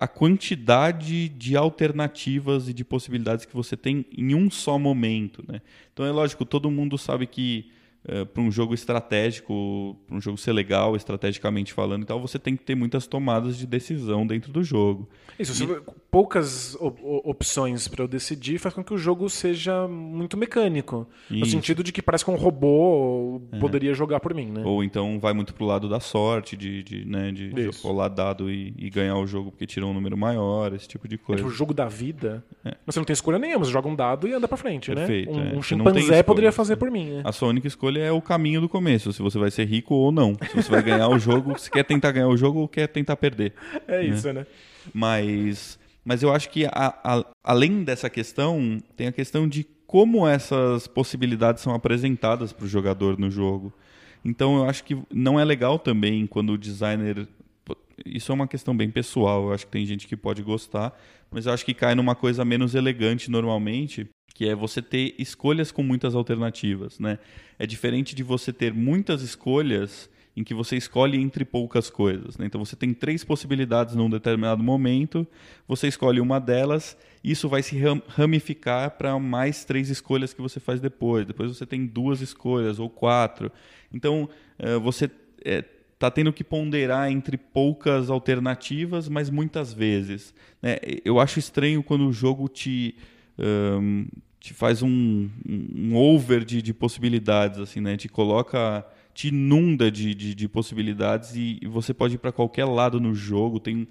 a 0.01 0.09
quantidade 0.09 1.29
de 1.29 1.57
alternativas 1.57 2.69
e 2.69 2.73
de 2.73 2.85
possibilidades 2.85 3.45
que 3.45 3.55
você 3.55 3.77
tem 3.77 4.07
em 4.17 4.35
um 4.35 4.51
só 4.51 4.79
momento. 4.79 5.45
Né? 5.47 5.61
Então 5.93 6.05
é 6.07 6.11
lógico, 6.11 6.45
todo 6.45 6.71
mundo 6.71 6.97
sabe 6.97 7.27
que 7.27 7.71
uh, 8.09 8.27
para 8.27 8.43
um 8.43 8.51
jogo 8.51 8.75
estratégico, 8.75 9.97
para 10.07 10.17
um 10.17 10.21
jogo 10.21 10.39
ser 10.39 10.53
legal, 10.53 10.97
estrategicamente 10.97 11.73
falando 11.73 12.03
e 12.03 12.07
tal, 12.07 12.21
você 12.21 12.39
tem 12.39 12.57
que 12.57 12.65
ter 12.65 12.75
muitas 12.75 13.07
tomadas 13.07 13.57
de 13.57 13.67
decisão 13.67 14.27
dentro 14.27 14.53
do 14.53 14.63
jogo. 14.63 15.09
Isso, 15.39 15.65
e... 15.65 15.93
poucas 16.11 16.77
opções 16.81 17.89
para 17.89 18.03
eu 18.03 18.09
decidir 18.09 18.59
faz 18.59 18.75
com 18.75 18.83
que 18.83 18.95
o 18.95 18.99
jogo 18.99 19.29
seja 19.29 19.87
muito 19.87 20.37
mecânico. 20.37 21.07
Isso. 21.31 21.41
No 21.41 21.47
sentido 21.47 21.83
de 21.83 21.93
que 21.93 22.01
parece 22.01 22.25
que 22.25 22.31
um 22.31 22.37
robô 22.37 23.43
é. 23.53 23.59
poderia 23.59 23.93
jogar 23.95 24.21
por 24.21 24.35
mim, 24.35 24.47
né? 24.47 24.63
Ou 24.65 24.83
então 24.83 25.19
vai 25.19 25.33
muito 25.33 25.55
pro 25.55 25.65
lado 25.65 25.89
da 25.89 26.01
sorte, 26.01 26.57
de, 26.57 26.83
de, 26.83 27.05
né, 27.05 27.31
de 27.33 27.71
rolar 27.83 28.09
dado 28.09 28.51
e, 28.51 28.75
e, 28.79 28.91
ganhar 28.91 29.17
o 29.17 29.27
jogo 29.27 29.51
porque 29.51 29.67
tirou 29.67 29.91
um 29.91 29.95
número 29.95 30.17
maior, 30.17 30.73
esse 30.75 30.89
tipo 30.89 31.07
de 31.07 31.19
coisa. 31.19 31.41
É 31.41 31.45
tipo, 31.45 31.53
o 31.53 31.57
jogo 31.57 31.75
da 31.75 31.87
vida, 31.87 32.45
é. 32.65 32.75
você 32.87 32.99
não 32.99 33.05
tem 33.05 33.15
escolha 33.15 33.39
nenhuma, 33.39 33.65
você 33.65 33.71
joga 33.71 33.89
um 33.89 33.95
dado 33.95 34.27
e 34.27 34.33
anda 34.33 34.49
para 34.49 34.57
frente, 34.57 34.91
né? 34.91 35.07
Perfeito, 35.07 35.33
né? 35.33 35.53
Um, 35.55 35.59
um 35.59 35.63
chimpanzé 35.63 36.23
poderia 36.23 36.53
fazer 36.53 36.77
por 36.77 36.91
mim, 36.91 37.11
né? 37.11 37.23
A 37.25 37.33
sua 37.33 37.49
única 37.49 37.67
escolha 37.67 37.95
é 37.99 38.12
o 38.12 38.20
caminho 38.20 38.61
do 38.61 38.68
começo, 38.68 39.12
se 39.12 39.22
você 39.22 39.38
vai 39.38 39.51
ser 39.51 39.64
rico 39.64 39.94
ou 39.94 40.12
não. 40.12 40.34
Se 40.34 40.57
você 40.57 40.70
vai 40.70 40.82
ganhar 40.82 41.09
o 41.09 41.18
jogo, 41.18 41.59
se 41.59 41.70
quer 41.70 41.84
tentar 41.84 42.12
ganhar 42.12 42.28
o 42.28 42.36
jogo 42.36 42.61
ou 42.61 42.68
quer 42.68 42.86
tentar 42.86 43.16
perder. 43.16 43.53
É 43.86 43.99
né? 43.99 44.07
isso, 44.07 44.32
né? 44.32 44.47
Mas, 44.92 45.78
mas 46.05 46.22
eu 46.22 46.32
acho 46.32 46.49
que 46.51 46.66
a, 46.66 46.70
a, 46.72 47.24
além 47.42 47.82
dessa 47.82 48.09
questão, 48.09 48.82
tem 48.97 49.09
a 49.09 49.12
questão 49.12 49.49
de 49.49 49.66
como 49.86 50.26
essas 50.26 50.86
possibilidades 50.86 51.62
são 51.62 51.74
apresentadas 51.74 52.53
para 52.53 52.64
o 52.64 52.68
jogador 52.68 53.18
no 53.18 53.30
jogo. 53.30 53.72
Então 54.24 54.59
eu 54.59 54.68
acho 54.68 54.82
que 54.84 54.99
não 55.12 55.38
é 55.38 55.44
legal 55.44 55.78
também 55.78 56.26
quando 56.26 56.51
o 56.51 56.59
designer. 56.59 57.28
Isso 58.05 58.32
é 58.32 58.34
uma 58.34 58.49
questão 58.49 58.76
bem 58.76 58.90
pessoal, 58.90 59.47
eu 59.47 59.53
acho 59.55 59.66
que 59.66 59.72
tem 59.72 59.86
gente 59.86 60.07
que 60.07 60.16
pode 60.16 60.42
gostar, 60.42 60.99
mas 61.30 61.47
eu 61.47 61.53
acho 61.53 61.64
que 61.64 61.72
cai 61.72 61.94
numa 61.94 62.14
coisa 62.14 62.44
menos 62.44 62.74
elegante 62.74 63.30
normalmente, 63.30 64.07
que 64.37 64.47
é 64.47 64.55
você 64.55 64.82
ter 64.82 65.14
escolhas 65.18 65.72
com 65.72 65.82
muitas 65.82 66.14
alternativas. 66.14 66.99
Né? 66.99 67.18
É 67.59 67.66
diferente 67.66 68.14
de 68.14 68.22
você 68.22 68.53
ter 68.53 68.70
muitas 68.74 69.22
escolhas 69.22 70.11
em 70.37 70.45
que 70.45 70.53
você 70.53 70.76
escolhe 70.76 71.18
entre 71.18 71.43
poucas 71.43 71.89
coisas. 71.89 72.37
Né? 72.37 72.45
Então 72.45 72.62
você 72.62 72.76
tem 72.76 72.93
três 72.93 73.24
possibilidades 73.24 73.95
num 73.95 74.11
determinado 74.11 74.62
momento, 74.62 75.26
você 75.66 75.89
escolhe 75.89 76.20
uma 76.20 76.39
delas, 76.39 76.99
isso 77.24 77.49
vai 77.49 77.62
se 77.62 77.80
ramificar 78.09 78.91
para 78.99 79.18
mais 79.18 79.64
três 79.64 79.89
escolhas 79.89 80.34
que 80.34 80.43
você 80.43 80.61
faz 80.61 80.82
depois. 80.82 81.26
Depois 81.26 81.57
você 81.57 81.64
tem 81.64 81.87
duas 81.87 82.20
escolhas 82.20 82.78
ou 82.78 82.91
quatro. 82.91 83.51
Então 83.91 84.28
eh, 84.59 84.76
você 84.76 85.07
está 85.07 86.09
eh, 86.09 86.11
tendo 86.11 86.30
que 86.30 86.45
ponderar 86.45 87.11
entre 87.11 87.39
poucas 87.39 88.11
alternativas, 88.11 89.09
mas 89.09 89.30
muitas 89.30 89.72
vezes. 89.72 90.34
Né? 90.61 90.76
Eu 91.07 91.18
acho 91.18 91.39
estranho 91.39 91.82
quando 91.82 92.07
o 92.07 92.12
jogo 92.12 92.51
te 92.51 92.95
um, 93.39 94.07
te 94.47 94.55
faz 94.55 94.80
um, 94.80 95.28
um 95.44 95.97
over 95.97 96.44
de, 96.44 96.62
de, 96.62 96.72
possibilidades, 96.72 97.59
assim, 97.59 97.80
né? 97.80 97.97
Te 97.97 98.09
coloca, 98.09 98.86
te 99.12 99.26
inunda 99.26 99.90
de, 99.90 100.14
de, 100.14 100.36
de 100.36 100.49
possibilidades 100.49 101.34
e, 101.34 101.59
e, 101.61 101.66
você 101.66 101.92
pode 101.92 102.14
ir 102.14 102.18
para 102.18 102.30
qualquer 102.30 102.64
lado 102.64 103.01
no 103.01 103.12
jogo. 103.12 103.59
Tem 103.59 103.88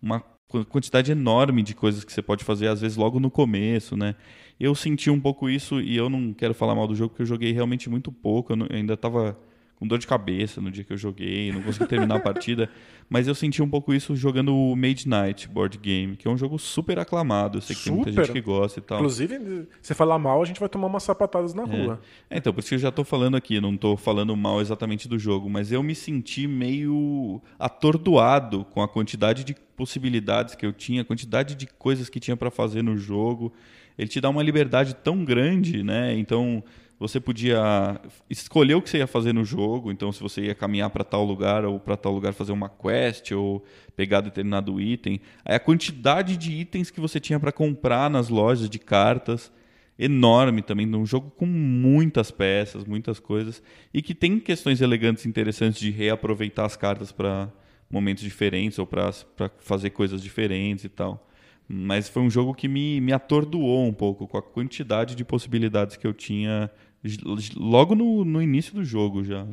uma 0.00 0.24
quantidade 0.70 1.12
enorme 1.12 1.62
de 1.62 1.74
coisas 1.74 2.04
que 2.04 2.12
você 2.12 2.22
pode 2.22 2.42
fazer, 2.42 2.68
às 2.68 2.80
vezes 2.80 2.96
logo 2.96 3.20
no 3.20 3.30
começo, 3.30 3.98
né? 3.98 4.14
Eu 4.58 4.74
senti 4.74 5.10
um 5.10 5.20
pouco 5.20 5.46
isso 5.50 5.78
e 5.78 5.94
eu 5.94 6.08
não 6.08 6.32
quero 6.32 6.54
falar 6.54 6.74
mal 6.74 6.86
do 6.86 6.94
jogo 6.94 7.10
porque 7.10 7.22
eu 7.22 7.26
joguei 7.26 7.52
realmente 7.52 7.90
muito 7.90 8.10
pouco. 8.10 8.52
Eu, 8.52 8.56
não, 8.56 8.66
eu 8.70 8.76
ainda 8.76 8.94
estava 8.94 9.38
com 9.78 9.86
dor 9.86 9.98
de 9.98 10.06
cabeça 10.06 10.60
no 10.60 10.70
dia 10.70 10.82
que 10.82 10.92
eu 10.92 10.96
joguei, 10.96 11.52
não 11.52 11.62
consegui 11.62 11.86
terminar 11.86 12.16
a 12.16 12.20
partida. 12.20 12.68
Mas 13.08 13.28
eu 13.28 13.34
senti 13.34 13.62
um 13.62 13.68
pouco 13.68 13.94
isso 13.94 14.16
jogando 14.16 14.54
o 14.54 14.74
Made 14.74 15.08
Night 15.08 15.48
Board 15.48 15.78
Game, 15.78 16.16
que 16.16 16.26
é 16.26 16.30
um 16.30 16.36
jogo 16.36 16.58
super 16.58 16.98
aclamado. 16.98 17.58
Eu 17.58 17.62
sei 17.62 17.76
que 17.76 17.82
super. 17.82 17.94
tem 17.94 18.04
muita 18.04 18.24
gente 18.24 18.32
que 18.32 18.40
gosta 18.40 18.80
e 18.80 18.82
tal. 18.82 18.98
Inclusive, 18.98 19.68
se 19.80 19.94
falar 19.94 20.18
mal, 20.18 20.42
a 20.42 20.44
gente 20.44 20.58
vai 20.58 20.68
tomar 20.68 20.88
umas 20.88 21.04
sapatadas 21.04 21.54
na 21.54 21.62
é. 21.62 21.66
rua. 21.66 22.00
É, 22.28 22.38
então, 22.38 22.52
por 22.52 22.58
isso 22.58 22.68
que 22.68 22.74
eu 22.74 22.78
já 22.80 22.88
estou 22.88 23.04
falando 23.04 23.36
aqui, 23.36 23.60
não 23.60 23.72
estou 23.74 23.96
falando 23.96 24.36
mal 24.36 24.60
exatamente 24.60 25.06
do 25.06 25.18
jogo, 25.18 25.48
mas 25.48 25.70
eu 25.70 25.82
me 25.82 25.94
senti 25.94 26.48
meio 26.48 27.40
atordoado 27.56 28.64
com 28.64 28.82
a 28.82 28.88
quantidade 28.88 29.44
de 29.44 29.54
possibilidades 29.76 30.56
que 30.56 30.66
eu 30.66 30.72
tinha, 30.72 31.02
a 31.02 31.04
quantidade 31.04 31.54
de 31.54 31.66
coisas 31.66 32.08
que 32.08 32.18
tinha 32.18 32.36
para 32.36 32.50
fazer 32.50 32.82
no 32.82 32.98
jogo. 32.98 33.52
Ele 33.96 34.08
te 34.08 34.20
dá 34.20 34.28
uma 34.28 34.42
liberdade 34.42 34.94
tão 34.94 35.24
grande, 35.24 35.82
né? 35.82 36.16
Então 36.18 36.62
você 36.98 37.20
podia 37.20 38.00
escolher 38.28 38.74
o 38.74 38.82
que 38.82 38.90
você 38.90 38.98
ia 38.98 39.06
fazer 39.06 39.32
no 39.32 39.44
jogo, 39.44 39.92
então 39.92 40.10
se 40.10 40.20
você 40.20 40.46
ia 40.46 40.54
caminhar 40.54 40.90
para 40.90 41.04
tal 41.04 41.24
lugar 41.24 41.64
ou 41.64 41.78
para 41.78 41.96
tal 41.96 42.12
lugar 42.12 42.32
fazer 42.32 42.52
uma 42.52 42.68
quest 42.68 43.30
ou 43.32 43.64
pegar 43.94 44.20
determinado 44.20 44.80
item. 44.80 45.20
Aí 45.44 45.54
a 45.54 45.60
quantidade 45.60 46.36
de 46.36 46.52
itens 46.52 46.90
que 46.90 47.00
você 47.00 47.20
tinha 47.20 47.38
para 47.38 47.52
comprar 47.52 48.10
nas 48.10 48.28
lojas 48.28 48.68
de 48.68 48.78
cartas 48.78 49.52
enorme 49.98 50.62
também, 50.62 50.92
um 50.94 51.06
jogo 51.06 51.30
com 51.30 51.46
muitas 51.46 52.30
peças, 52.30 52.84
muitas 52.84 53.18
coisas 53.18 53.62
e 53.92 54.00
que 54.00 54.14
tem 54.14 54.38
questões 54.38 54.80
elegantes 54.80 55.26
interessantes 55.26 55.80
de 55.80 55.90
reaproveitar 55.90 56.64
as 56.64 56.76
cartas 56.76 57.12
para 57.12 57.48
momentos 57.90 58.22
diferentes 58.22 58.78
ou 58.78 58.86
para 58.86 59.12
fazer 59.58 59.90
coisas 59.90 60.22
diferentes 60.22 60.84
e 60.84 60.88
tal. 60.88 61.28
Mas 61.70 62.08
foi 62.08 62.22
um 62.22 62.30
jogo 62.30 62.54
que 62.54 62.66
me, 62.66 63.00
me 63.00 63.12
atordoou 63.12 63.86
um 63.86 63.92
pouco 63.92 64.26
com 64.26 64.38
a 64.38 64.42
quantidade 64.42 65.14
de 65.14 65.24
possibilidades 65.24 65.96
que 65.96 66.06
eu 66.06 66.14
tinha 66.14 66.70
logo 67.56 67.94
no, 67.94 68.24
no 68.24 68.42
início 68.42 68.74
do 68.74 68.84
jogo 68.84 69.24
já. 69.24 69.46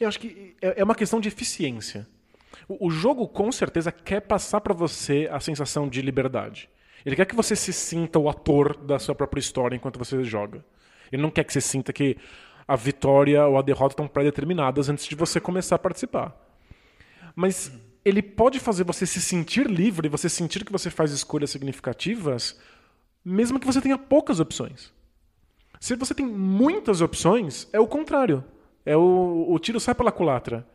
Eu 0.00 0.08
acho 0.08 0.18
que 0.18 0.54
é, 0.60 0.80
é 0.80 0.84
uma 0.84 0.94
questão 0.94 1.20
de 1.20 1.28
eficiência. 1.28 2.06
O 2.68 2.90
jogo 2.90 3.26
com 3.28 3.50
certeza 3.52 3.92
quer 3.92 4.20
passar 4.20 4.60
para 4.60 4.74
você 4.74 5.28
a 5.30 5.40
sensação 5.40 5.88
de 5.88 6.02
liberdade. 6.02 6.68
Ele 7.04 7.16
quer 7.16 7.26
que 7.26 7.34
você 7.34 7.54
se 7.54 7.72
sinta 7.72 8.18
o 8.18 8.28
ator 8.28 8.76
da 8.76 8.98
sua 8.98 9.14
própria 9.14 9.40
história 9.40 9.76
enquanto 9.76 9.98
você 9.98 10.22
joga. 10.24 10.64
Ele 11.12 11.22
não 11.22 11.30
quer 11.30 11.44
que 11.44 11.52
você 11.52 11.60
sinta 11.60 11.92
que 11.92 12.16
a 12.66 12.76
vitória 12.76 13.46
ou 13.46 13.56
a 13.56 13.62
derrota 13.62 13.94
estão 13.94 14.06
pré-determinadas 14.06 14.88
antes 14.88 15.06
de 15.06 15.14
você 15.14 15.40
começar 15.40 15.76
a 15.76 15.78
participar. 15.78 16.36
Mas 17.34 17.72
ele 18.04 18.20
pode 18.20 18.58
fazer 18.58 18.84
você 18.84 19.06
se 19.06 19.20
sentir 19.20 19.66
livre, 19.66 20.08
você 20.08 20.28
sentir 20.28 20.64
que 20.64 20.72
você 20.72 20.90
faz 20.90 21.12
escolhas 21.12 21.50
significativas, 21.50 22.58
mesmo 23.24 23.58
que 23.58 23.66
você 23.66 23.80
tenha 23.80 23.96
poucas 23.96 24.40
opções. 24.40 24.92
Se 25.80 25.94
você 25.96 26.14
tem 26.14 26.26
muitas 26.26 27.00
opções, 27.00 27.68
é 27.72 27.80
o 27.80 27.86
contrário. 27.86 28.44
É 28.84 28.96
o, 28.96 29.46
o 29.48 29.58
tiro 29.58 29.78
sai 29.78 29.94
pela 29.94 30.10
culatra. 30.12 30.66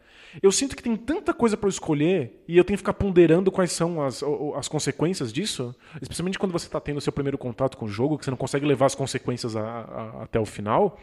Eu 0.42 0.52
sinto 0.52 0.76
que 0.76 0.82
tem 0.82 0.96
tanta 0.96 1.34
coisa 1.34 1.56
para 1.56 1.70
escolher 1.70 2.44
e 2.48 2.58
eu 2.58 2.64
tenho 2.64 2.78
que 2.78 2.82
ficar 2.82 2.94
ponderando 2.94 3.52
quais 3.52 3.72
são 3.72 4.02
as, 4.02 4.24
as 4.56 4.68
consequências 4.68 5.32
disso, 5.32 5.76
especialmente 6.02 6.40
quando 6.40 6.52
você 6.52 6.66
está 6.66 6.80
tendo 6.80 7.00
seu 7.02 7.14
primeiro 7.14 7.38
contato 7.38 7.78
com 7.78 7.86
o 7.86 7.90
jogo, 7.90 8.18
que 8.18 8.26
você 8.26 8.32
não 8.32 8.38
consegue 8.38 8.66
levar 8.66 8.88
as 8.88 8.96
consequências 8.96 9.56
a, 9.56 9.62
a, 9.62 10.24
até 10.24 10.40
o 10.40 10.46
final, 10.46 11.00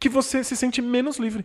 que 0.00 0.08
você 0.08 0.42
se 0.42 0.56
sente 0.56 0.80
menos 0.80 1.18
livre. 1.18 1.44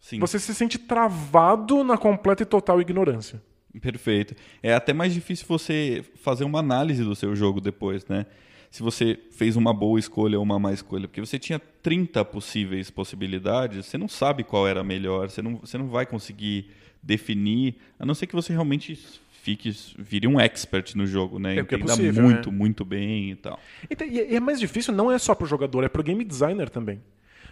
Sim. 0.00 0.18
Você 0.18 0.38
se 0.38 0.52
sente 0.52 0.78
travado 0.78 1.84
na 1.84 1.96
completa 1.96 2.42
e 2.42 2.46
total 2.46 2.80
ignorância. 2.80 3.40
Perfeito. 3.80 4.34
É 4.62 4.74
até 4.74 4.92
mais 4.92 5.14
difícil 5.14 5.46
você 5.48 6.04
fazer 6.16 6.44
uma 6.44 6.58
análise 6.58 7.04
do 7.04 7.14
seu 7.14 7.36
jogo 7.36 7.60
depois, 7.60 8.04
né? 8.06 8.26
Se 8.72 8.82
você 8.82 9.18
fez 9.30 9.54
uma 9.54 9.74
boa 9.74 10.00
escolha 10.00 10.38
ou 10.38 10.42
uma 10.42 10.58
má 10.58 10.72
escolha. 10.72 11.06
Porque 11.06 11.20
você 11.20 11.38
tinha 11.38 11.58
30 11.58 12.24
possíveis 12.24 12.90
possibilidades, 12.90 13.84
você 13.84 13.98
não 13.98 14.08
sabe 14.08 14.42
qual 14.42 14.66
era 14.66 14.80
a 14.80 14.84
melhor, 14.84 15.28
você 15.28 15.42
não, 15.42 15.56
você 15.56 15.76
não 15.76 15.88
vai 15.88 16.06
conseguir 16.06 16.70
definir, 17.02 17.74
a 17.98 18.06
não 18.06 18.14
ser 18.14 18.26
que 18.26 18.34
você 18.34 18.50
realmente 18.50 18.98
fique, 19.42 19.76
vire 19.98 20.26
um 20.26 20.40
expert 20.40 20.96
no 20.96 21.06
jogo, 21.06 21.38
né? 21.38 21.56
É, 21.56 21.58
é 21.58 21.60
Entenda 21.60 21.84
é 21.84 21.86
possível, 21.86 22.22
muito, 22.22 22.50
né? 22.50 22.56
muito 22.56 22.82
bem 22.82 23.32
e 23.32 23.36
tal. 23.36 23.60
Então, 23.90 24.06
e 24.06 24.34
é 24.34 24.40
mais 24.40 24.58
difícil, 24.58 24.94
não 24.94 25.12
é 25.12 25.18
só 25.18 25.34
para 25.34 25.44
o 25.44 25.48
jogador, 25.48 25.84
é 25.84 25.88
para 25.90 26.00
o 26.00 26.04
game 26.04 26.24
designer 26.24 26.70
também. 26.70 26.98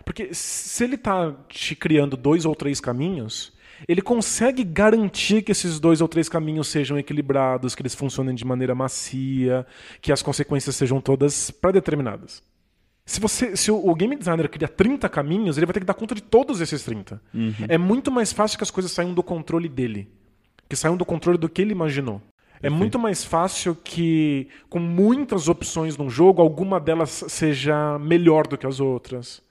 Porque 0.06 0.32
se 0.32 0.82
ele 0.82 0.94
está 0.94 1.36
te 1.50 1.76
criando 1.76 2.16
dois 2.16 2.46
ou 2.46 2.54
três 2.54 2.80
caminhos, 2.80 3.52
ele 3.88 4.02
consegue 4.02 4.64
garantir 4.64 5.42
que 5.42 5.52
esses 5.52 5.80
dois 5.80 6.00
ou 6.00 6.08
três 6.08 6.28
caminhos 6.28 6.68
sejam 6.68 6.98
equilibrados, 6.98 7.74
que 7.74 7.82
eles 7.82 7.94
funcionem 7.94 8.34
de 8.34 8.44
maneira 8.44 8.74
macia, 8.74 9.66
que 10.00 10.12
as 10.12 10.22
consequências 10.22 10.76
sejam 10.76 11.00
todas 11.00 11.50
pré-determinadas. 11.50 12.42
Se, 13.04 13.20
você, 13.20 13.56
se 13.56 13.70
o, 13.72 13.94
game 13.94 14.14
designer 14.14 14.48
cria 14.48 14.68
30 14.68 15.08
caminhos, 15.08 15.56
ele 15.56 15.66
vai 15.66 15.72
ter 15.72 15.80
que 15.80 15.86
dar 15.86 15.94
conta 15.94 16.14
de 16.14 16.22
todos 16.22 16.60
esses 16.60 16.84
30. 16.84 17.20
Uhum. 17.34 17.52
É 17.68 17.76
muito 17.76 18.10
mais 18.10 18.32
fácil 18.32 18.56
que 18.56 18.62
as 18.62 18.70
coisas 18.70 18.92
saiam 18.92 19.12
do 19.12 19.22
controle 19.22 19.68
dele, 19.68 20.08
que 20.68 20.76
saiam 20.76 20.96
do 20.96 21.04
controle 21.04 21.36
do 21.36 21.48
que 21.48 21.60
ele 21.60 21.72
imaginou. 21.72 22.22
É 22.62 22.68
muito 22.68 22.98
mais 22.98 23.24
fácil 23.24 23.74
que, 23.74 24.48
com 24.68 24.78
muitas 24.78 25.48
opções 25.48 25.96
num 25.96 26.10
jogo, 26.10 26.42
alguma 26.42 26.78
delas 26.78 27.24
seja 27.28 27.98
melhor 27.98 28.46
do 28.46 28.58
que 28.58 28.66
as 28.66 28.80
outras. 28.80 29.42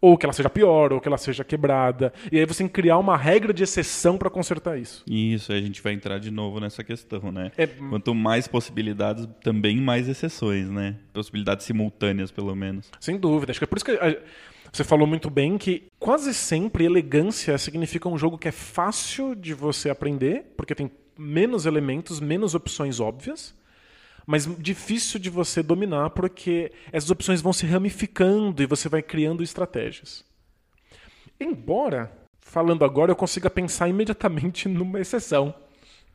Ou 0.00 0.16
que 0.18 0.26
ela 0.26 0.32
seja 0.32 0.50
pior, 0.50 0.92
ou 0.92 1.00
que 1.00 1.08
ela 1.08 1.16
seja 1.18 1.44
quebrada. 1.44 2.12
E 2.30 2.38
aí 2.38 2.44
você 2.44 2.58
tem 2.58 2.66
que 2.68 2.74
criar 2.74 2.98
uma 2.98 3.16
regra 3.16 3.52
de 3.54 3.62
exceção 3.62 4.18
para 4.18 4.28
consertar 4.28 4.78
isso. 4.78 5.02
Isso, 5.06 5.52
a 5.52 5.60
gente 5.60 5.80
vai 5.82 5.92
entrar 5.92 6.18
de 6.18 6.30
novo 6.30 6.58
nessa 6.60 6.82
questão, 6.84 7.30
né? 7.32 7.50
É- 7.56 7.66
Quanto 7.66 8.14
mais 8.14 8.46
possibilidades, 8.48 9.28
também 9.42 9.76
mais 9.80 10.08
exceções, 10.08 10.68
né? 10.68 10.96
Possibilidades 11.12 11.64
simultâneas, 11.66 12.30
pelo 12.30 12.54
menos. 12.54 12.90
Sem 13.00 13.16
dúvida. 13.18 13.52
Acho 13.52 13.60
que 13.60 13.64
é 13.64 13.66
por 13.66 13.76
isso 13.76 13.84
que 13.84 13.92
a- 13.92 14.16
você 14.72 14.82
falou 14.84 15.06
muito 15.06 15.30
bem 15.30 15.56
que 15.56 15.84
quase 15.98 16.34
sempre 16.34 16.84
elegância 16.84 17.56
significa 17.56 18.08
um 18.08 18.18
jogo 18.18 18.36
que 18.36 18.48
é 18.48 18.52
fácil 18.52 19.34
de 19.34 19.54
você 19.54 19.88
aprender, 19.88 20.52
porque 20.56 20.74
tem 20.74 20.90
menos 21.16 21.64
elementos, 21.64 22.20
menos 22.20 22.54
opções 22.54 23.00
óbvias, 23.00 23.54
mas 24.26 24.48
difícil 24.58 25.20
de 25.20 25.30
você 25.30 25.62
dominar, 25.62 26.10
porque 26.10 26.72
essas 26.90 27.10
opções 27.10 27.40
vão 27.40 27.52
se 27.52 27.64
ramificando 27.64 28.62
e 28.62 28.66
você 28.66 28.88
vai 28.88 29.00
criando 29.02 29.42
estratégias. 29.42 30.24
Embora, 31.40 32.10
falando 32.40 32.84
agora, 32.84 33.12
eu 33.12 33.16
consiga 33.16 33.48
pensar 33.50 33.88
imediatamente 33.88 34.68
numa 34.68 35.00
exceção. 35.00 35.54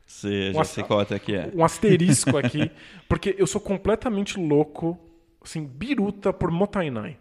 Você 0.06 0.52
já 0.52 0.58
Nossa. 0.58 0.74
sei 0.74 0.84
qual 0.84 1.00
até 1.00 1.18
que 1.18 1.34
é. 1.34 1.50
Um 1.54 1.64
asterisco 1.64 2.36
aqui, 2.36 2.70
porque 3.08 3.34
eu 3.38 3.46
sou 3.46 3.60
completamente 3.60 4.38
louco, 4.38 4.98
assim, 5.42 5.64
biruta 5.64 6.32
por 6.32 6.50
Motainai. 6.50 7.16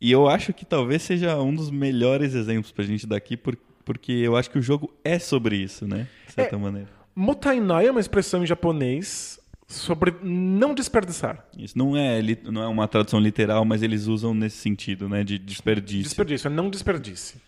E 0.00 0.10
eu 0.10 0.28
acho 0.28 0.52
que 0.52 0.64
talvez 0.64 1.02
seja 1.02 1.36
um 1.40 1.54
dos 1.54 1.70
melhores 1.70 2.34
exemplos 2.34 2.72
pra 2.72 2.84
gente 2.84 3.06
daqui, 3.06 3.36
por- 3.36 3.56
porque 3.84 4.12
eu 4.12 4.36
acho 4.36 4.50
que 4.50 4.58
o 4.58 4.62
jogo 4.62 4.90
é 5.04 5.18
sobre 5.18 5.56
isso, 5.56 5.86
né? 5.86 6.08
De 6.26 6.32
certa 6.32 6.56
maneira. 6.56 6.88
Motainai 7.14 7.86
é 7.86 7.90
uma 7.90 8.00
expressão 8.00 8.42
em 8.42 8.46
japonês 8.46 9.38
sobre 9.66 10.14
não 10.22 10.74
desperdiçar. 10.74 11.44
Isso 11.56 11.76
não 11.76 11.96
é, 11.96 12.20
não 12.44 12.62
é 12.62 12.68
uma 12.68 12.86
tradução 12.86 13.18
literal, 13.18 13.64
mas 13.64 13.82
eles 13.82 14.06
usam 14.06 14.34
nesse 14.34 14.58
sentido, 14.58 15.08
né? 15.08 15.24
De 15.24 15.38
desperdício. 15.38 16.04
Desperdício, 16.04 16.48
é 16.48 16.50
não 16.50 16.68
desperdice. 16.70 17.40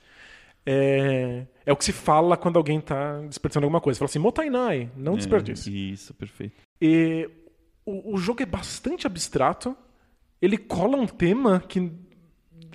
É, 0.64 1.45
é 1.64 1.73
o 1.73 1.77
que 1.77 1.85
se 1.85 1.93
fala 1.93 2.37
quando 2.37 2.57
alguém 2.57 2.79
está 2.79 3.21
desperdiçando 3.21 3.64
alguma 3.67 3.81
coisa. 3.81 3.99
Fala 3.99 4.09
assim, 4.09 4.19
Motainai, 4.19 4.91
não 4.97 5.14
É, 5.14 5.17
desperdice. 5.17 5.93
Isso, 5.93 6.12
perfeito. 6.14 6.55
E 6.81 7.31
o, 7.85 8.14
o 8.14 8.19
jogo 8.19 8.43
é 8.43 8.47
bastante 8.47 9.07
abstrato. 9.07 9.77
Ele 10.43 10.59
cola 10.59 10.97
um 10.97 11.07
tema 11.07 11.61
que 11.61 11.93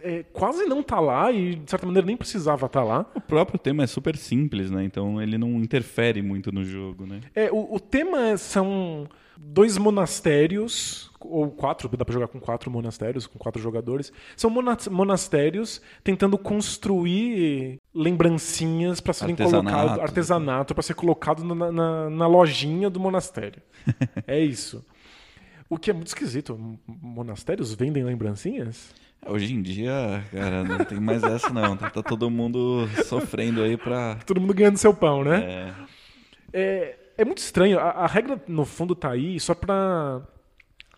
é, 0.02 0.24
quase 0.24 0.66
não 0.66 0.82
tá 0.82 1.00
lá 1.00 1.32
e, 1.32 1.56
de 1.56 1.70
certa 1.70 1.86
maneira, 1.86 2.06
nem 2.06 2.18
precisava 2.18 2.66
estar 2.66 2.84
lá. 2.84 3.06
O 3.14 3.22
próprio 3.22 3.60
tema 3.60 3.84
é 3.84 3.88
super 3.88 4.16
simples, 4.16 4.72
né? 4.72 4.84
Então 4.84 5.22
ele 5.22 5.38
não 5.38 5.62
interfere 5.62 6.22
muito 6.22 6.52
no 6.52 6.64
jogo, 6.64 7.06
né? 7.06 7.20
É, 7.36 7.52
o, 7.52 7.76
o 7.76 7.80
tema 7.80 8.38
são 8.38 9.08
dois 9.44 9.78
monastérios, 9.78 11.10
ou 11.20 11.50
quatro, 11.52 11.89
dá 11.89 12.06
pra 12.06 12.14
jogar 12.14 12.28
com 12.28 12.39
quatro 12.39 12.70
monastérios, 12.72 13.28
com 13.28 13.38
quatro 13.39 13.62
jogadores. 13.62 14.12
São 14.36 14.50
mona- 14.50 14.78
monastérios 14.89 15.82
tentando 16.04 16.38
construir 16.38 17.80
lembrancinhas 17.94 19.00
para 19.02 19.14
serem 19.14 19.36
colocados, 19.36 20.00
artesanato, 20.00 20.74
para 20.74 20.84
ser 20.84 20.94
colocado 20.96 21.44
na, 21.44 21.72
na- 21.72 22.10
na 22.10 22.28
lojinha 22.28 22.89
do 22.89 23.00
monastério. 23.00 23.62
é 24.28 24.39
isso. 24.39 24.86
O 25.70 25.78
que 25.78 25.89
é 25.89 25.94
muito 25.94 26.08
esquisito. 26.08 26.60
Monastérios 26.86 27.74
vendem 27.74 28.04
lembrancinhas? 28.04 28.94
Hoje 29.26 29.54
em 29.54 29.62
dia, 29.62 30.24
cara, 30.32 30.64
não 30.64 30.84
tem 30.84 31.00
mais 31.00 31.24
essa 31.24 31.50
não. 31.52 31.78
Tá, 31.78 31.89
tá 31.89 32.02
todo 32.04 32.30
mundo 32.30 32.88
sofrendo 33.06 33.62
aí 33.62 33.78
pra. 33.78 34.16
Todo 34.26 34.42
mundo 34.42 34.54
ganhando 34.54 34.78
seu 34.78 34.94
pão, 34.94 35.24
né? 35.24 35.44
É, 35.44 35.74
É, 36.54 36.96
é 37.22 37.26
muito 37.26 37.40
estranho. 37.40 37.80
A, 37.80 37.90
a 37.92 38.08
regra, 38.08 38.42
no 38.48 38.66
fundo, 38.66 38.96
tá 38.96 39.12
aí 39.12 39.40
só 39.40 39.54
pra 39.54 40.22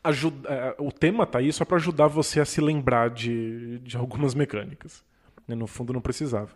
ajudar. 0.03 0.75
O 0.77 0.91
tema 0.91 1.25
tá 1.25 1.39
aí 1.39 1.51
só 1.51 1.65
pra 1.65 1.77
ajudar 1.77 2.07
você 2.07 2.39
a 2.39 2.45
se 2.45 2.61
lembrar 2.61 3.09
de, 3.09 3.79
de 3.79 3.97
algumas 3.97 4.33
mecânicas. 4.33 5.03
né? 5.47 5.55
No 5.55 5.67
fundo, 5.67 5.93
não 5.93 6.01
precisava. 6.01 6.49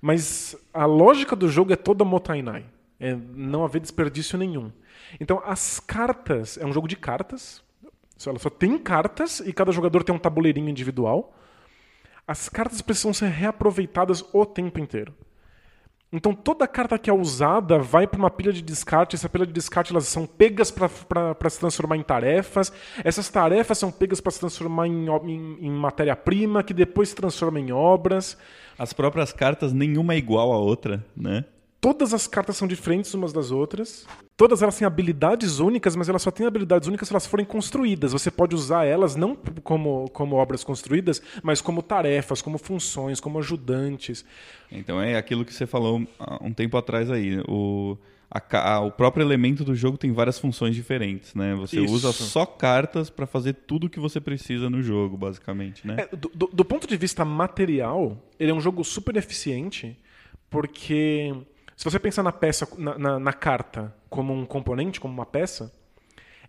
Mas 0.00 0.56
a 0.72 0.84
lógica 0.86 1.34
do 1.34 1.48
jogo 1.48 1.72
é 1.72 1.76
toda 1.76 2.04
Motainai. 2.04 2.66
É 3.00 3.14
não 3.14 3.64
haver 3.64 3.80
desperdício 3.80 4.38
nenhum. 4.38 4.70
Então, 5.20 5.42
as 5.44 5.80
cartas. 5.80 6.56
É 6.58 6.66
um 6.66 6.72
jogo 6.72 6.88
de 6.88 6.96
cartas. 6.96 7.62
Ela 8.26 8.38
só 8.38 8.48
tem 8.48 8.78
cartas 8.78 9.40
e 9.40 9.52
cada 9.52 9.72
jogador 9.72 10.04
tem 10.04 10.14
um 10.14 10.18
tabuleirinho 10.18 10.68
individual. 10.68 11.36
As 12.26 12.48
cartas 12.48 12.80
precisam 12.80 13.12
ser 13.12 13.28
reaproveitadas 13.28 14.24
o 14.32 14.46
tempo 14.46 14.78
inteiro. 14.78 15.12
Então 16.16 16.32
toda 16.32 16.66
carta 16.68 16.98
que 16.98 17.10
é 17.10 17.12
usada 17.12 17.78
vai 17.78 18.06
para 18.06 18.18
uma 18.18 18.30
pilha 18.30 18.52
de 18.52 18.62
descarte. 18.62 19.16
Essa 19.16 19.28
pilha 19.28 19.46
de 19.46 19.52
descarte 19.52 19.92
elas 19.92 20.06
são 20.06 20.26
pegas 20.26 20.70
para 20.70 21.50
se 21.50 21.58
transformar 21.58 21.96
em 21.96 22.02
tarefas. 22.02 22.72
Essas 23.02 23.28
tarefas 23.28 23.78
são 23.78 23.90
pegas 23.90 24.20
para 24.20 24.30
se 24.32 24.40
transformar 24.40 24.86
em, 24.86 25.06
em- 25.08 25.58
em 25.66 25.70
matéria-prima, 25.70 26.62
que 26.62 26.72
depois 26.72 27.08
se 27.08 27.14
transforma 27.14 27.58
em 27.58 27.72
obras. 27.72 28.36
As 28.78 28.92
próprias 28.92 29.32
cartas, 29.32 29.72
nenhuma 29.72 30.14
é 30.14 30.18
igual 30.18 30.52
à 30.52 30.58
outra, 30.58 31.04
né? 31.16 31.44
Todas 31.84 32.14
as 32.14 32.26
cartas 32.26 32.56
são 32.56 32.66
diferentes 32.66 33.12
umas 33.12 33.30
das 33.30 33.50
outras. 33.50 34.06
Todas 34.38 34.62
elas 34.62 34.78
têm 34.78 34.86
habilidades 34.86 35.58
únicas, 35.58 35.94
mas 35.94 36.08
elas 36.08 36.22
só 36.22 36.30
têm 36.30 36.46
habilidades 36.46 36.88
únicas 36.88 37.06
se 37.08 37.12
elas 37.12 37.26
forem 37.26 37.44
construídas. 37.44 38.12
Você 38.12 38.30
pode 38.30 38.54
usar 38.54 38.86
elas 38.86 39.16
não 39.16 39.36
como, 39.62 40.08
como 40.14 40.36
obras 40.36 40.64
construídas, 40.64 41.20
mas 41.42 41.60
como 41.60 41.82
tarefas, 41.82 42.40
como 42.40 42.56
funções, 42.56 43.20
como 43.20 43.38
ajudantes. 43.38 44.24
Então 44.72 44.98
é 44.98 45.16
aquilo 45.18 45.44
que 45.44 45.52
você 45.52 45.66
falou 45.66 46.02
há 46.18 46.42
um 46.42 46.54
tempo 46.54 46.74
atrás 46.78 47.10
aí. 47.10 47.38
O, 47.46 47.98
a 48.30 48.40
a- 48.76 48.80
o 48.80 48.90
próprio 48.90 49.22
elemento 49.22 49.62
do 49.62 49.74
jogo 49.74 49.98
tem 49.98 50.10
várias 50.10 50.38
funções 50.38 50.74
diferentes, 50.74 51.34
né? 51.34 51.54
Você 51.56 51.82
Isso. 51.82 51.92
usa 51.92 52.12
só 52.12 52.46
cartas 52.46 53.10
para 53.10 53.26
fazer 53.26 53.52
tudo 53.52 53.90
que 53.90 54.00
você 54.00 54.18
precisa 54.22 54.70
no 54.70 54.82
jogo, 54.82 55.18
basicamente, 55.18 55.86
né? 55.86 55.96
É, 56.10 56.16
do, 56.16 56.30
do- 56.34 56.50
do 56.50 56.64
ponto 56.64 56.86
de 56.86 56.96
vista 56.96 57.26
material, 57.26 58.16
ele 58.40 58.50
é 58.50 58.54
um 58.54 58.60
jogo 58.60 58.82
super 58.82 59.14
eficiente, 59.18 59.98
porque 60.48 61.30
se 61.76 61.84
você 61.84 61.98
pensar 61.98 62.22
na 62.22 62.32
peça, 62.32 62.68
na, 62.78 62.98
na- 62.98 63.18
na 63.18 63.32
carta 63.32 63.94
como 64.08 64.32
um 64.32 64.44
componente, 64.46 65.00
como 65.00 65.12
uma 65.14 65.26
peça, 65.26 65.72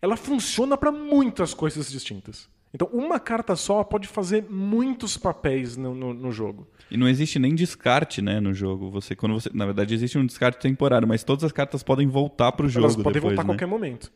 ela 0.01 0.15
funciona 0.17 0.77
para 0.77 0.91
muitas 0.91 1.53
coisas 1.53 1.89
distintas. 1.91 2.47
Então, 2.73 2.87
uma 2.91 3.19
carta 3.19 3.55
só 3.55 3.83
pode 3.85 4.05
fazer 4.07 4.45
muitos 4.49 5.15
papéis 5.17 5.77
no, 5.77 5.95
no- 5.95 6.13
no 6.13 6.31
jogo. 6.31 6.67
E 6.91 6.97
não 6.97 7.07
existe 7.07 7.39
nem 7.39 7.55
descarte, 7.55 8.21
né, 8.21 8.39
no 8.41 8.53
jogo. 8.53 8.91
Você 8.91 9.15
quando 9.15 9.33
você, 9.39 9.49
na 9.53 9.65
verdade 9.65 9.93
existe 9.93 10.17
um 10.17 10.25
descarte 10.25 10.59
temporário, 10.59 11.07
mas 11.07 11.23
todas 11.23 11.43
as 11.45 11.51
cartas 11.53 11.81
podem 11.81 12.07
voltar 12.07 12.51
pro 12.51 12.67
jogo 12.67 12.85
Elas 12.85 12.95
podem 12.97 13.13
depois, 13.13 13.23
voltar 13.35 13.41
a 13.41 13.45
né? 13.45 13.53
qualquer 13.53 13.65
momento. 13.65 14.11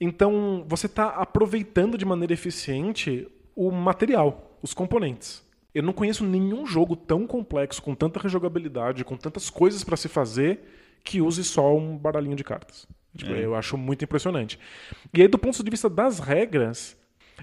Então, 0.00 0.64
você 0.68 0.86
está 0.86 1.08
aproveitando 1.08 1.98
de 1.98 2.04
maneira 2.04 2.32
eficiente 2.32 3.26
o 3.56 3.70
material, 3.72 4.56
os 4.62 4.72
componentes. 4.72 5.42
Eu 5.74 5.82
não 5.82 5.92
conheço 5.92 6.24
nenhum 6.24 6.66
jogo 6.66 6.96
tão 6.96 7.26
complexo, 7.26 7.82
com 7.82 7.94
tanta 7.94 8.20
rejogabilidade, 8.20 9.04
com 9.04 9.16
tantas 9.16 9.50
coisas 9.50 9.84
para 9.84 9.96
se 9.96 10.08
fazer, 10.08 10.60
que 11.04 11.20
use 11.20 11.44
só 11.44 11.76
um 11.76 11.96
baralhinho 11.96 12.36
de 12.36 12.44
cartas. 12.44 12.86
Tipo, 13.16 13.32
É. 13.32 13.44
Eu 13.44 13.54
acho 13.54 13.76
muito 13.76 14.04
impressionante. 14.04 14.58
E 15.12 15.22
aí, 15.22 15.28
do 15.28 15.38
ponto 15.38 15.62
de 15.62 15.70
vista 15.70 15.88
das 15.88 16.18
regras, 16.18 16.96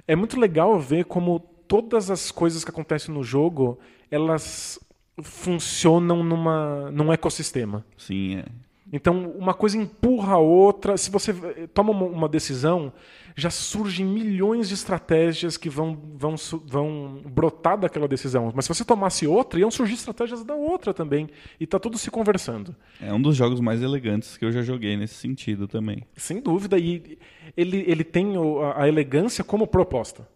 é 0.07 0.15
muito 0.15 0.39
legal 0.39 0.79
ver 0.79 1.05
como 1.05 1.39
todas 1.67 2.11
as 2.11 2.31
coisas 2.31 2.63
que 2.63 2.69
acontecem 2.69 3.13
no 3.13 3.23
jogo, 3.23 3.79
elas 4.09 4.79
funcionam 5.21 6.23
numa, 6.23 6.91
num 6.91 7.11
ecossistema. 7.11 7.85
Sim, 7.97 8.37
é. 8.37 8.45
Então, 8.93 9.31
uma 9.31 9.53
coisa 9.53 9.77
empurra 9.77 10.33
a 10.33 10.37
outra. 10.37 10.95
Se 10.95 11.09
você 11.09 11.31
eh, 11.31 11.67
toma 11.73 11.91
uma- 11.91 12.29
decisão, 12.29 12.93
já 13.35 13.49
surgem 13.49 14.05
milhões 14.05 14.67
de 14.67 14.75
estratégias 14.75 15.57
que 15.57 15.69
vão, 15.69 15.97
vão, 16.15 16.35
vão 16.65 17.21
brotar 17.25 17.77
daquela 17.77 18.07
decisão. 18.07 18.51
Mas 18.55 18.65
se 18.65 18.73
você 18.73 18.85
tomasse 18.85 19.25
outra, 19.25 19.59
iam 19.59 19.71
surgir 19.71 19.95
estratégias 19.95 20.43
da 20.43 20.53
outra 20.53 20.93
também. 20.93 21.29
E 21.59 21.65
tá 21.65 21.79
tudo 21.79 21.97
se 21.97 22.11
conversando. 22.11 22.75
É 23.01 23.11
um 23.11 23.21
dos 23.21 23.35
jogos 23.35 23.59
mais 23.59 23.81
elegantes 23.81 24.37
que 24.37 24.45
eu 24.45 24.51
já 24.51 24.61
joguei 24.61 24.95
nesse 24.95 25.15
sentido 25.15 25.67
também. 25.67 26.03
Sem 26.15 26.39
dúvida. 26.39 26.77
E 26.77 27.17
ele, 27.57 27.83
ele 27.87 28.03
tem 28.03 28.33
a, 28.75 28.87
elegância 28.87 29.43
como 29.43 29.65
proposta. 29.65 30.27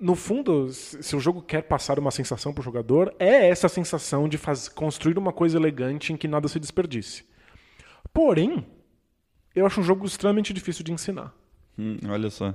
No 0.00 0.14
fundo, 0.14 0.72
se 0.72 1.02
se 1.02 1.14
o 1.14 1.20
jogo 1.20 1.42
quer 1.42 1.62
passar 1.62 1.98
uma 1.98 2.10
sensação 2.10 2.52
para 2.52 2.62
o 2.62 2.64
jogador, 2.64 3.14
é 3.18 3.48
essa 3.48 3.68
sensação 3.68 4.28
de 4.28 4.38
faz, 4.38 4.66
construir 4.68 5.18
uma 5.18 5.32
coisa 5.32 5.58
elegante 5.58 6.12
em 6.12 6.16
que 6.16 6.26
nada 6.26 6.48
se 6.48 6.58
desperdice. 6.58 7.29
Porém, 8.12 8.66
eu 9.54 9.66
acho 9.66 9.80
um 9.80 9.84
jogo 9.84 10.06
extremamente 10.06 10.52
difícil 10.52 10.84
de 10.84 10.92
ensinar. 10.92 11.34
Hum, 11.78 11.96
olha 12.08 12.30
só. 12.30 12.54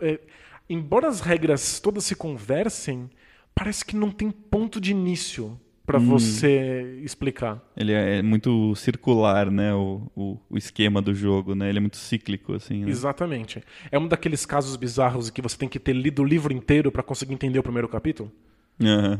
É, 0.00 0.20
embora 0.68 1.08
as 1.08 1.20
regras 1.20 1.80
todas 1.80 2.04
se 2.04 2.14
conversem, 2.14 3.10
parece 3.54 3.84
que 3.84 3.96
não 3.96 4.10
tem 4.10 4.30
ponto 4.30 4.80
de 4.80 4.90
início 4.90 5.58
para 5.86 5.98
você 6.00 7.00
explicar. 7.04 7.62
Ele 7.76 7.92
é 7.92 8.20
muito 8.20 8.74
circular, 8.74 9.48
né, 9.50 9.72
o, 9.72 10.10
o, 10.16 10.38
o 10.50 10.58
esquema 10.58 11.00
do 11.00 11.14
jogo, 11.14 11.54
né? 11.54 11.68
Ele 11.68 11.78
é 11.78 11.80
muito 11.80 11.96
cíclico, 11.96 12.54
assim, 12.54 12.84
né? 12.84 12.90
Exatamente. 12.90 13.62
É 13.90 13.96
um 13.96 14.08
daqueles 14.08 14.44
casos 14.44 14.74
bizarros 14.74 15.30
que 15.30 15.40
você 15.40 15.56
tem 15.56 15.68
que 15.68 15.78
ter 15.78 15.92
lido 15.92 16.22
o 16.22 16.24
livro 16.24 16.52
inteiro 16.52 16.90
para 16.90 17.04
conseguir 17.04 17.34
entender 17.34 17.60
o 17.60 17.62
primeiro 17.62 17.88
capítulo. 17.88 18.32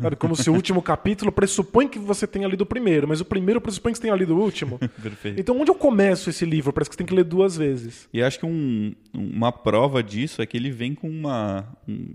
Sabe? 0.03 0.17
Como 0.17 0.37
se 0.37 0.51
o 0.51 0.55
último 0.55 0.83
capítulo 0.83 1.33
pressupõe 1.33 1.89
que 1.89 1.99
você 1.99 2.27
tenha 2.27 2.47
lido 2.47 2.61
o 2.63 2.67
primeiro, 2.67 3.09
mas 3.09 3.21
o 3.21 3.25
primeiro 3.25 3.61
pressupõe 3.61 3.93
que 3.93 3.99
você 3.99 4.03
tenha 4.03 4.15
lido 4.15 4.37
o 4.37 4.41
último. 4.41 4.79
Perfeito. 5.03 5.41
Então, 5.41 5.59
onde 5.59 5.71
eu 5.71 5.75
começo 5.75 6.29
esse 6.29 6.45
livro? 6.45 6.73
Parece 6.73 6.91
que 6.91 6.95
você 6.95 6.99
tem 6.99 7.07
que 7.07 7.15
ler 7.15 7.25
duas 7.25 7.57
vezes. 7.57 8.09
E 8.13 8.23
acho 8.23 8.39
que 8.39 8.45
um- 8.47 8.95
uma 9.15 9.51
prova 9.51 10.03
disso 10.03 10.43
é 10.43 10.47
que 10.47 10.57
ele 10.57 10.71
vem 10.71 10.95
com 10.95 11.09
uma, 11.09 11.67
um, 11.89 12.07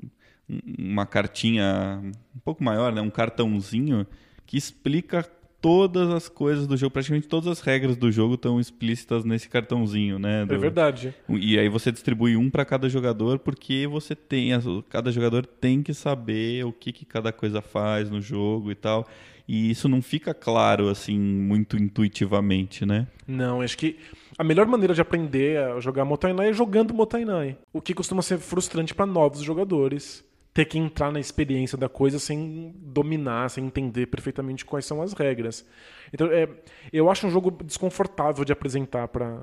uma 0.78 1.06
cartinha 1.06 2.00
um 2.36 2.40
pouco 2.46 2.64
maior, 2.64 2.94
né? 2.94 3.02
um 3.02 3.10
cartãozinho 3.10 4.06
que 4.46 4.58
explica 4.58 5.26
todas 5.62 6.10
as 6.10 6.28
coisas 6.28 6.66
do 6.66 6.76
jogo, 6.76 6.92
praticamente 6.92 7.28
todas 7.28 7.48
as 7.48 7.62
regras 7.62 7.96
do 7.96 8.12
jogo 8.12 8.34
estão 8.34 8.60
explícitas 8.60 9.24
nesse 9.24 9.48
cartãozinho, 9.48 10.18
né? 10.18 10.46
Do... 10.46 10.56
É 10.56 10.58
verdade. 10.58 11.14
E 11.30 11.58
aí 11.58 11.70
você 11.70 11.92
distribui 11.92 12.36
um 12.36 12.50
para 12.50 12.66
cada 12.66 12.90
jogador, 12.90 13.38
porque 13.38 13.86
você 13.88 14.16
tem, 14.16 14.50
cada 14.90 15.12
jogador 15.12 15.46
tem 15.46 15.84
que 15.84 15.94
saber 15.94 16.66
o 16.66 16.74
que, 16.74 16.92
que 16.92 17.06
cada 17.06 17.32
coisa 17.32 17.62
faz 17.62 18.10
no 18.10 18.20
jogo 18.20 18.72
e 18.72 18.76
tal. 18.76 19.08
E 19.48 19.70
isso 19.70 19.88
não 19.88 20.02
fica 20.02 20.34
claro 20.34 20.90
assim 20.90 21.20
muito 21.20 21.78
intuitivamente, 21.78 22.86
né? 22.86 23.08
Não, 23.28 23.62
acho 23.62 23.78
que 23.78 23.98
a 24.38 24.44
melhor 24.44 24.66
maneira 24.66 24.94
de 24.94 25.02
aprender 25.02 25.58
a 25.60 25.80
jogar 25.80 26.06
Motainai 26.06 26.50
é 26.50 26.54
jogando 26.54 26.94
Motainai, 26.94 27.58
o 27.72 27.82
que 27.82 27.94
costuma 27.94 28.22
ser 28.22 28.40
frustrante 28.40 28.96
para 28.96 29.06
novos 29.06 29.42
jogadores 29.42 30.24
ter 30.54 30.66
que 30.66 30.78
entrar 30.78 31.12
na 31.12 31.20
experiência 31.20 31.78
da 31.78 31.88
coisa 31.88 32.20
sem 32.20 32.76
dominar, 32.78 33.50
sem 33.50 33.66
entender 33.66 34.08
perfeitamente 34.08 34.66
quais 34.66 34.86
são 34.86 35.02
as 35.02 35.14
regras. 35.14 35.66
Então, 36.14 36.28
é, 36.28 36.48
eu 36.92 37.10
acho 37.10 37.26
um 37.26 37.30
jogo 37.30 37.52
desconfortável 37.64 38.44
de 38.44 38.52
apresentar 38.52 39.08
para 39.08 39.42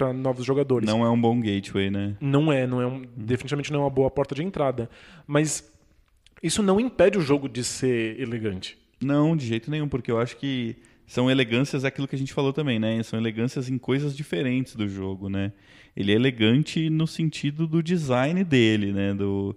é. 0.00 0.12
novos 0.12 0.44
jogadores. 0.44 0.86
Não 0.86 1.04
é 1.04 1.08
um 1.08 1.18
bom 1.18 1.40
gateway, 1.40 1.90
né? 1.90 2.16
Não 2.20 2.52
é, 2.52 2.66
não 2.66 2.80
é 2.80 2.86
um, 2.86 3.02
definitivamente 3.16 3.72
não 3.72 3.80
é 3.80 3.82
uma 3.84 3.90
boa 3.90 4.10
porta 4.10 4.34
de 4.34 4.42
entrada. 4.42 4.90
Mas 5.26 5.72
isso 6.42 6.62
não 6.62 6.78
impede 6.78 7.16
o 7.16 7.22
jogo 7.22 7.48
de 7.48 7.64
ser 7.64 8.20
elegante. 8.20 8.76
Não, 9.00 9.34
de 9.34 9.46
jeito 9.46 9.70
nenhum, 9.70 9.88
porque 9.88 10.10
eu 10.10 10.18
acho 10.18 10.36
que 10.36 10.76
são 11.06 11.30
elegâncias, 11.30 11.84
é 11.84 11.88
aquilo 11.88 12.06
que 12.06 12.16
a 12.16 12.18
gente 12.18 12.34
falou 12.34 12.52
também, 12.52 12.78
né? 12.78 13.02
São 13.02 13.18
elegâncias 13.18 13.70
em 13.70 13.78
coisas 13.78 14.14
diferentes 14.14 14.76
do 14.76 14.86
jogo, 14.86 15.30
né? 15.30 15.52
Ele 15.96 16.12
é 16.12 16.14
elegante 16.14 16.90
no 16.90 17.06
sentido 17.06 17.66
do 17.66 17.82
design 17.82 18.44
dele, 18.44 18.92
né? 18.92 19.14
Do, 19.14 19.56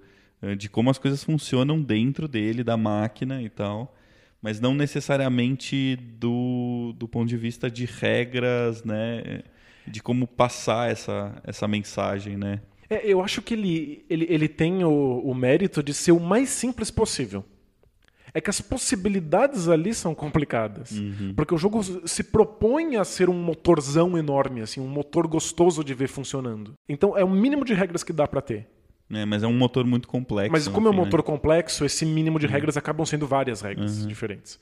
de 0.57 0.69
como 0.69 0.89
as 0.89 0.97
coisas 0.97 1.23
funcionam 1.23 1.81
dentro 1.81 2.27
dele, 2.27 2.63
da 2.63 2.77
máquina 2.77 3.41
e 3.41 3.49
tal, 3.49 3.95
mas 4.41 4.59
não 4.59 4.73
necessariamente 4.73 5.95
do, 5.95 6.93
do 6.95 7.07
ponto 7.07 7.27
de 7.27 7.38
vista 7.38 7.69
de 7.69 7.85
regras, 7.85 8.83
né, 8.83 9.43
de 9.88 10.01
como 10.01 10.27
passar 10.27 10.91
essa, 10.91 11.41
essa 11.43 11.67
mensagem, 11.67 12.38
né. 12.38 12.61
É, 12.89 13.05
eu 13.05 13.21
acho 13.21 13.41
que 13.41 13.53
ele, 13.53 14.05
ele, 14.09 14.27
ele 14.29 14.47
tem 14.47 14.83
o, 14.83 15.19
o 15.19 15.35
mérito 15.35 15.83
de 15.83 15.93
ser 15.93 16.11
o 16.11 16.19
mais 16.19 16.49
simples 16.49 16.89
possível 16.89 17.43
é 18.33 18.41
que 18.41 18.51
as 18.51 18.61
possibilidades 18.61 19.67
ali 19.67 19.93
são 19.95 20.13
complicadas. 20.13 20.91
Uhum. 20.91 21.33
Porque 21.35 21.55
o 21.55 21.57
jogo 21.57 21.81
se 22.07 22.23
propõe 22.23 22.95
a 22.97 23.03
ser 23.03 23.29
um 23.29 23.33
motorzão 23.33 24.15
enorme, 24.15 24.61
assim, 24.61 24.79
um 24.79 24.88
motor 24.88 25.27
gostoso 25.27 25.83
de 25.83 25.93
ver 25.95 26.07
funcionando. 26.07 26.73
Então 26.88 27.17
é 27.17 27.23
o 27.23 27.29
mínimo 27.29 27.65
de 27.65 27.73
regras 27.73 28.03
que 28.03 28.13
dá 28.13 28.27
para 28.27 28.41
ter. 28.41 28.67
É, 29.09 29.25
mas 29.25 29.41
é 29.43 29.47
um 29.47 29.53
motor 29.53 29.85
muito 29.85 30.07
complexo. 30.07 30.51
Mas 30.51 30.67
como 30.67 30.87
é 30.87 30.89
um 30.89 30.93
né? 30.93 30.99
motor 30.99 31.19
né? 31.19 31.25
complexo, 31.25 31.85
esse 31.85 32.05
mínimo 32.05 32.39
de 32.39 32.45
uhum. 32.45 32.51
regras 32.51 32.75
acabam 32.75 33.05
sendo 33.05 33.25
várias 33.25 33.61
regras 33.61 34.01
uhum. 34.01 34.07
diferentes. 34.07 34.59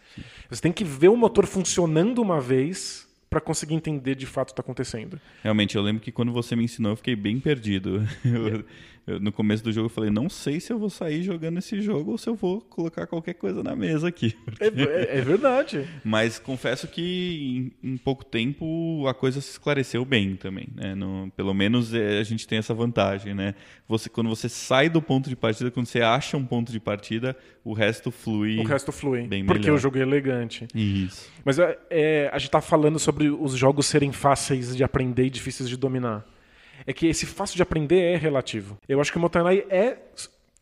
Você 0.49 0.61
tem 0.61 0.71
que 0.71 0.83
ver 0.83 1.09
o 1.09 1.17
motor 1.17 1.47
funcionando 1.47 2.21
uma 2.21 2.39
vez 2.39 3.07
para 3.29 3.41
conseguir 3.41 3.73
entender 3.73 4.15
de 4.15 4.25
fato 4.25 4.49
o 4.49 4.53
que 4.53 4.53
está 4.53 4.61
acontecendo. 4.61 5.19
Realmente, 5.43 5.75
eu 5.75 5.81
lembro 5.81 6.01
que 6.01 6.11
quando 6.11 6.31
você 6.31 6.55
me 6.55 6.63
ensinou, 6.63 6.93
eu 6.93 6.95
fiquei 6.95 7.15
bem 7.15 7.39
perdido. 7.39 8.07
Eu, 8.23 8.63
eu, 9.07 9.19
no 9.19 9.31
começo 9.31 9.63
do 9.63 9.71
jogo 9.71 9.85
eu 9.85 9.89
falei, 9.89 10.09
não 10.09 10.29
sei 10.29 10.59
se 10.59 10.73
eu 10.73 10.79
vou 10.79 10.89
sair 10.89 11.21
jogando 11.21 11.59
esse 11.59 11.79
jogo 11.79 12.11
ou 12.11 12.17
se 12.17 12.27
eu 12.27 12.33
vou 12.33 12.59
colocar 12.59 13.05
qualquer 13.05 13.35
coisa 13.35 13.61
na 13.61 13.75
mesa 13.75 14.07
aqui. 14.07 14.35
É, 14.57 14.67
é, 14.67 15.17
é 15.17 15.21
verdade. 15.21 15.85
Mas 16.03 16.39
confesso 16.39 16.87
que 16.87 17.71
em, 17.83 17.91
em, 17.91 17.97
pouco 17.97 18.23
tempo 18.23 19.05
a 19.07 19.13
coisa 19.13 19.41
se 19.41 19.51
esclareceu 19.51 20.05
bem 20.05 20.35
também. 20.35 20.67
Né? 20.73 20.95
No, 20.95 21.29
pelo 21.35 21.53
menos 21.53 21.93
é, 21.93 22.19
a 22.19 22.23
gente 22.23 22.47
tem 22.47 22.57
essa 22.57 22.73
vantagem. 22.73 23.33
Né? 23.33 23.53
Você, 23.87 24.09
quando 24.09 24.29
você 24.29 24.47
sai 24.47 24.89
do 24.89 25.01
ponto 25.01 25.29
de 25.29 25.35
partida, 25.35 25.69
quando 25.69 25.87
você 25.87 26.01
acha 26.01 26.37
um 26.37 26.45
ponto 26.45 26.71
de 26.71 26.79
partida, 26.79 27.35
o 27.65 27.73
resto 27.73 28.11
flui. 28.11 28.59
O 28.59 28.63
resto 28.63 28.91
flui. 28.91 29.27
Bem 29.27 29.45
porque 29.45 29.63
melhor. 29.63 29.75
o 29.75 29.77
jogo 29.77 29.97
é 29.97 30.01
elegante. 30.01 30.67
Isso. 30.73 31.29
Mas 31.43 31.59
é, 31.59 31.77
é 31.89 32.29
a 32.31 32.37
gente 32.37 32.47
está 32.47 32.61
falando 32.61 32.97
sobre 32.97 33.29
os 33.29 33.55
jogos 33.55 33.85
serem 33.87 34.11
fáceis 34.11 34.75
de 34.75 34.83
aprender 34.83 35.25
e 35.25 35.29
difíceis 35.29 35.67
de 35.67 35.75
dominar 35.75 36.25
é 36.85 36.93
que 36.93 37.07
esse 37.07 37.25
fácil 37.25 37.55
de 37.55 37.63
aprender 37.63 37.99
é 37.99 38.17
relativo. 38.17 38.77
Eu 38.87 38.99
acho 39.01 39.11
que 39.11 39.17
o 39.17 39.21
Motanai 39.21 39.65
é 39.69 39.97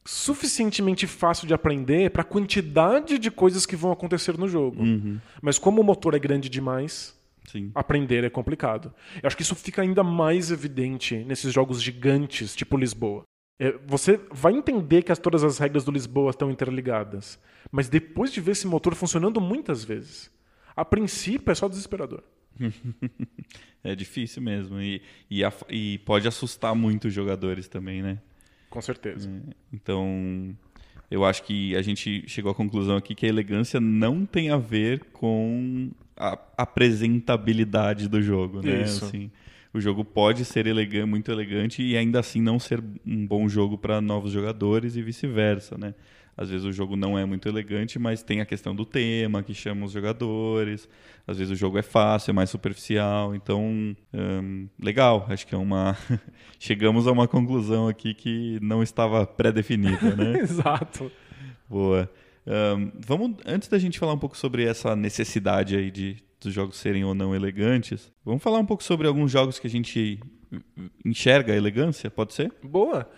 suficientemente 0.06 1.08
fácil 1.08 1.48
de 1.48 1.54
aprender 1.54 2.12
para 2.12 2.22
a 2.22 2.26
quantidade 2.26 3.18
de 3.18 3.32
coisas 3.32 3.66
que 3.66 3.76
vão 3.76 3.92
acontecer 3.92 4.38
no 4.38 4.48
jogo. 4.48 4.82
Uhum. 4.82 5.20
Mas 5.42 5.58
como 5.58 5.82
o 5.82 5.84
motor 5.84 6.14
é 6.14 6.20
grande 6.20 6.50
demais, 6.50 7.18
Sim. 7.46 7.72
aprender 7.74 8.24
é 8.24 8.30
complicado. 8.30 8.94
Eu 9.22 9.28
acho 9.28 9.36
que 9.36 9.44
isso 9.44 9.56
fica 9.56 9.82
ainda 9.82 10.04
mais 10.04 10.52
evidente 10.52 11.16
nesses 11.24 11.54
jogos 11.54 11.82
gigantes, 11.82 12.56
tipo 12.56 12.78
Lisboa. 12.78 13.24
É, 13.60 13.78
você 13.86 14.20
vai 14.32 14.54
entender 14.54 15.04
que 15.04 15.12
as, 15.12 15.20
todas 15.20 15.44
as 15.44 15.58
regras 15.58 15.86
do 15.86 15.92
Lisboa 15.92 16.32
estão 16.32 16.52
interligadas, 16.52 17.40
mas 17.72 17.88
depois 17.88 18.32
de 18.32 18.42
ver 18.42 18.52
esse 18.52 18.68
motor 18.68 18.96
funcionando 18.96 19.40
muitas 19.40 19.84
vezes, 19.84 20.32
a 20.76 20.84
princípio 20.84 21.52
é 21.52 21.56
só 21.56 21.70
desesperador. 21.70 22.24
é 23.84 23.96
difícil 23.96 24.42
mesmo. 24.42 24.82
E, 24.82 25.02
e, 25.30 25.42
e, 25.70 25.98
pode 26.00 26.28
assustar 26.28 26.76
muito 26.76 27.08
os 27.08 27.14
jogadores 27.14 27.68
também, 27.68 28.02
né? 28.02 28.20
Com 28.70 28.82
certeza. 28.82 29.30
É, 29.30 29.54
então, 29.72 30.56
eu 31.10 31.24
acho 31.24 31.44
que 31.44 31.76
a 31.76 31.82
gente 31.82 32.24
chegou 32.28 32.52
à 32.52 32.56
conclusão 32.56 32.98
aqui 32.98 33.14
que 33.14 33.26
a 33.26 33.30
elegância 33.30 33.80
não 33.80 34.26
tem 34.26 34.50
a 34.50 34.58
ver 34.58 35.04
com 35.12 35.92
a 36.18 36.38
apresentabilidade 36.58 38.08
do 38.08 38.22
jogo, 38.22 38.62
né? 38.62 38.84
Isso. 38.84 39.06
Assim, 39.06 39.32
o 39.74 39.82
jogo 39.82 40.06
pode 40.06 40.46
ser 40.46 40.68
elegante, 40.68 41.06
muito 41.06 41.32
elegante 41.32 41.82
e 41.82 41.98
ainda 41.98 42.20
assim 42.20 42.42
não 42.42 42.60
ser 42.60 42.84
um 43.06 43.26
bom 43.26 43.50
jogo 43.50 43.78
para 43.78 44.00
novos 44.00 44.32
jogadores 44.32 44.96
e 44.96 45.02
vice-versa, 45.02 45.78
né? 45.78 45.96
Às 46.36 46.50
vezes 46.50 46.66
o 46.66 46.72
jogo 46.72 46.96
não 46.96 47.18
é 47.18 47.26
muito 47.26 47.48
elegante, 47.48 48.00
mas 48.00 48.24
tem 48.24 48.42
a 48.42 48.46
questão 48.46 48.76
do 48.76 48.86
tema 48.86 49.44
que 49.44 49.54
chama 49.54 49.86
os 49.86 49.92
jogadores. 49.92 50.90
Às 51.28 51.38
vezes 51.38 51.52
o 51.52 51.56
jogo 51.56 51.78
é 51.78 51.82
fácil, 51.82 52.32
é 52.32 52.34
mais 52.34 52.50
superficial. 52.50 53.36
Então, 53.36 53.96
hum, 54.14 54.68
legal. 54.82 55.26
Acho 55.30 55.46
que 55.46 55.54
é 55.54 55.58
uma. 55.58 55.96
Chegamos 56.60 57.08
a 57.08 57.12
uma 57.12 57.28
conclusão 57.28 57.88
aqui 57.88 58.14
que 58.14 58.58
não 58.62 58.82
estava 58.82 59.26
pré-definida, 59.28 60.16
né? 60.16 60.40
Exato. 60.42 61.12
Boa. 61.70 62.10
Um, 62.46 62.92
vamos, 63.00 63.38
antes 63.46 63.70
da 63.70 63.80
gente 63.80 64.00
falar 64.00 64.14
um 64.14 64.20
pouco 64.20 64.38
sobre 64.38 64.66
essa 64.66 64.96
necessidade 64.96 65.76
aí 65.76 65.90
de 65.90 66.18
dos 66.42 66.54
jogos 66.54 66.78
serem 66.78 67.06
ou 67.06 67.16
não 67.16 67.34
elegantes, 67.34 68.12
vamos 68.26 68.44
falar 68.44 68.60
um 68.60 68.66
pouco 68.66 68.84
sobre 68.84 69.08
alguns 69.08 69.32
jogos 69.32 69.60
que 69.60 69.68
a 69.68 69.70
gente 69.70 70.20
enxerga 71.06 71.54
a 71.54 71.56
elegância, 71.56 72.12
pode 72.12 72.34
ser? 72.34 72.52
Boa. 72.62 73.10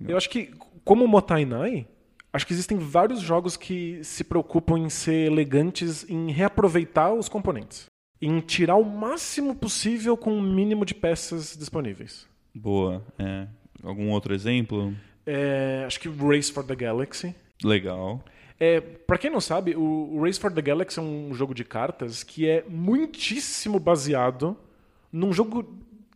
Eu 0.00 0.16
acho 0.16 0.30
que, 0.30 0.52
como 0.84 1.04
o 1.04 1.08
Motainai, 1.08 1.86
Acho 2.32 2.46
que 2.46 2.52
existem 2.52 2.78
vários 2.78 3.20
jogos 3.20 3.56
que 3.56 4.02
se 4.04 4.22
preocupam 4.22 4.78
em 4.78 4.88
ser 4.88 5.26
elegantes 5.26 6.08
em 6.08 6.30
reaproveitar 6.30 7.12
os 7.12 7.28
componentes. 7.28 7.86
Em 8.22 8.40
tirar 8.40 8.76
o 8.76 8.84
máximo 8.84 9.54
possível 9.54 10.16
com 10.16 10.36
o 10.38 10.42
mínimo 10.42 10.84
de 10.84 10.94
peças 10.94 11.56
disponíveis. 11.56 12.28
Boa. 12.54 13.02
É. 13.18 13.48
Algum 13.82 14.10
outro 14.10 14.34
exemplo? 14.34 14.94
É, 15.26 15.84
acho 15.86 15.98
que 15.98 16.08
Race 16.08 16.52
for 16.52 16.64
the 16.64 16.76
Galaxy. 16.76 17.34
Legal. 17.64 18.22
É, 18.58 18.80
para 18.80 19.16
quem 19.16 19.30
não 19.30 19.40
sabe, 19.40 19.74
o 19.74 20.22
Race 20.22 20.38
for 20.38 20.52
the 20.52 20.60
Galaxy 20.60 20.98
é 20.98 21.02
um 21.02 21.32
jogo 21.32 21.54
de 21.54 21.64
cartas 21.64 22.22
que 22.22 22.46
é 22.46 22.62
muitíssimo 22.68 23.80
baseado 23.80 24.56
num 25.10 25.32
jogo 25.32 25.66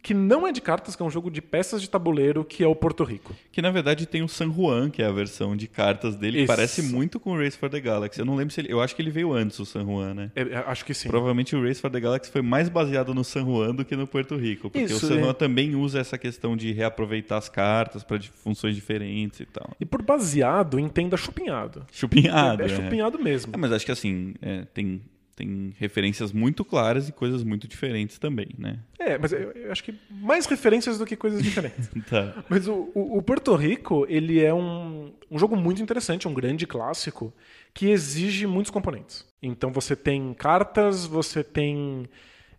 que 0.04 0.12
não 0.12 0.46
é 0.46 0.52
de 0.52 0.60
cartas, 0.60 0.94
que 0.94 1.02
é 1.02 1.06
um 1.06 1.10
jogo 1.10 1.30
de 1.30 1.40
peças 1.40 1.80
de 1.80 1.88
tabuleiro, 1.88 2.44
que 2.44 2.62
é 2.62 2.66
o 2.66 2.76
Porto 2.76 3.02
Rico. 3.04 3.34
Que 3.50 3.62
na 3.62 3.70
verdade 3.70 4.04
tem 4.04 4.22
o 4.22 4.28
San 4.28 4.52
Juan, 4.52 4.90
que 4.90 5.02
é 5.02 5.06
a 5.06 5.10
versão 5.10 5.56
de 5.56 5.66
cartas 5.66 6.14
dele, 6.14 6.42
que 6.42 6.46
parece 6.46 6.82
muito 6.82 7.18
com 7.18 7.32
o 7.32 7.38
Race 7.38 7.56
for 7.56 7.70
the 7.70 7.80
Galaxy. 7.80 8.20
Eu 8.20 8.26
não 8.26 8.36
lembro 8.36 8.52
se 8.52 8.60
ele. 8.60 8.70
Eu 8.70 8.82
acho 8.82 8.94
que 8.94 9.00
ele 9.00 9.10
veio 9.10 9.32
antes, 9.32 9.58
o 9.58 9.64
San 9.64 9.82
Juan, 9.82 10.12
né? 10.12 10.30
É, 10.36 10.42
é 10.42 10.56
acho 10.66 10.84
que 10.84 10.92
sim. 10.92 11.08
Provavelmente 11.08 11.56
o 11.56 11.66
Race 11.66 11.80
for 11.80 11.90
the 11.90 11.98
Galaxy 11.98 12.30
foi 12.30 12.42
mais 12.42 12.68
baseado 12.68 13.14
no 13.14 13.24
San 13.24 13.46
Juan 13.46 13.74
do 13.74 13.82
que 13.82 13.96
no 13.96 14.06
Porto 14.06 14.36
Rico. 14.36 14.68
Porque 14.68 14.84
Isso, 14.84 15.06
o 15.06 15.08
San 15.08 15.18
Juan 15.18 15.30
é. 15.30 15.32
também 15.32 15.74
usa 15.74 16.00
essa 16.00 16.18
questão 16.18 16.54
de 16.54 16.70
reaproveitar 16.70 17.38
as 17.38 17.48
cartas 17.48 18.04
para 18.04 18.20
funções 18.20 18.74
diferentes 18.74 19.40
e 19.40 19.46
tal. 19.46 19.70
E 19.80 19.86
por 19.86 20.02
baseado, 20.02 20.78
entenda 20.78 21.16
chupinhado. 21.16 21.86
Chupinhado. 21.90 22.62
É, 22.62 22.66
é 22.66 22.68
chupinhado 22.68 23.18
mesmo. 23.18 23.54
É, 23.54 23.56
mas 23.56 23.72
acho 23.72 23.86
que 23.86 23.92
assim, 23.92 24.34
é, 24.42 24.66
tem 24.74 25.00
tem 25.34 25.74
referências 25.78 26.32
muito 26.32 26.64
claras 26.64 27.08
e 27.08 27.12
coisas 27.12 27.42
muito 27.42 27.66
diferentes 27.66 28.18
também, 28.18 28.48
né? 28.56 28.78
É, 28.98 29.18
mas 29.18 29.32
eu, 29.32 29.50
eu 29.52 29.72
acho 29.72 29.82
que 29.82 29.94
mais 30.08 30.46
referências 30.46 30.98
do 30.98 31.04
que 31.04 31.16
coisas 31.16 31.42
diferentes. 31.42 31.90
tá. 32.08 32.44
Mas 32.48 32.68
o, 32.68 32.90
o, 32.94 33.18
o, 33.18 33.22
Porto 33.22 33.54
Rico, 33.56 34.06
ele 34.08 34.40
é 34.40 34.54
um, 34.54 35.12
um 35.30 35.38
jogo 35.38 35.56
muito 35.56 35.82
interessante, 35.82 36.28
um 36.28 36.34
grande 36.34 36.66
clássico, 36.66 37.32
que 37.72 37.88
exige 37.90 38.46
muitos 38.46 38.70
componentes. 38.70 39.26
Então 39.42 39.72
você 39.72 39.96
tem 39.96 40.32
cartas, 40.34 41.04
você 41.04 41.42
tem 41.42 42.08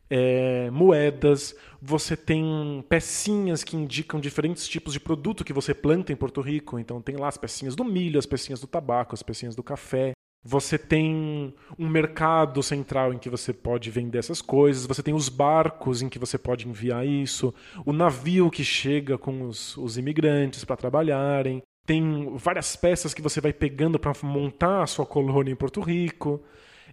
é, 0.09 0.69
moedas, 0.69 1.55
você 1.82 2.17
tem 2.17 2.84
pecinhas 2.89 3.63
que 3.63 3.78
indicam 3.78 4.19
diferentes 4.19 4.67
tipos 4.67 4.93
de 4.93 4.99
produto 4.99 5.43
que 5.43 5.53
você 5.53 5.73
planta 5.73 6.11
em 6.11 6.15
Porto 6.15 6.41
Rico. 6.41 6.78
Então 6.78 7.01
tem 7.01 7.15
lá 7.15 7.28
as 7.28 7.38
pecinhas 7.38 7.76
do 7.76 7.86
milho, 7.86 8.19
as 8.19 8.26
pecinhas 8.26 8.59
do 8.59 8.67
tabaco, 8.67 9.15
as 9.15 9.23
pecinhas 9.23 9.55
do 9.55 9.63
café. 9.63 10.14
Você 10.48 10.78
tem 10.78 11.56
um 11.78 11.89
mercado 11.89 12.62
central 12.62 13.12
em 13.12 13.18
que 13.18 13.32
você 13.32 13.52
pode 13.52 13.89
vender 13.89 14.20
essas 14.20 14.43
coisas, 14.43 14.86
você 14.86 15.02
tem 15.02 15.12
os 15.12 15.28
barcos 15.28 16.04
em 16.04 16.08
que 16.08 16.20
você 16.20 16.38
pode 16.38 16.70
enviar 16.70 17.04
isso, 17.04 17.52
o 17.84 17.91
navio 17.91 18.52
que 18.52 18.64
chega 18.64 19.18
com 19.18 19.48
os, 19.48 19.76
os 19.76 19.98
imigrantes 19.98 20.64
para 20.64 20.76
trabalharem. 20.78 21.64
tem 21.88 22.32
várias 22.38 22.76
peças 22.76 23.12
que 23.12 23.24
você 23.24 23.41
vai 23.41 23.52
pegando 23.52 23.98
para 23.98 24.14
montar 24.22 24.84
a 24.84 24.88
sua 24.88 25.06
colônia 25.06 25.52
em 25.52 25.56
Porto 25.56 25.82
Rico. 25.82 26.43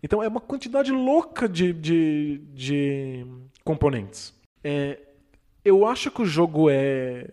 Então 0.02 0.22
é 0.22 0.28
uma 0.28 0.40
quantidade 0.40 0.90
louca 0.90 1.46
de, 1.46 1.74
de, 1.74 2.40
de 2.54 3.26
componentes. 3.62 4.34
É, 4.64 4.98
eu 5.62 5.86
acho 5.86 6.10
que 6.10 6.22
o 6.22 6.26
jogo 6.26 6.70
é, 6.70 7.28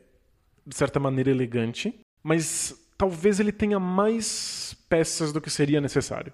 de 0.68 0.76
certa 0.76 1.00
maneira, 1.00 1.32
elegante, 1.32 1.98
mas 2.22 2.78
talvez 2.98 3.40
ele 3.40 3.54
tenha 3.54 3.80
mais 3.80 4.69
peças 4.90 5.32
do 5.32 5.40
que 5.40 5.50
seria 5.50 5.80
necessário. 5.80 6.34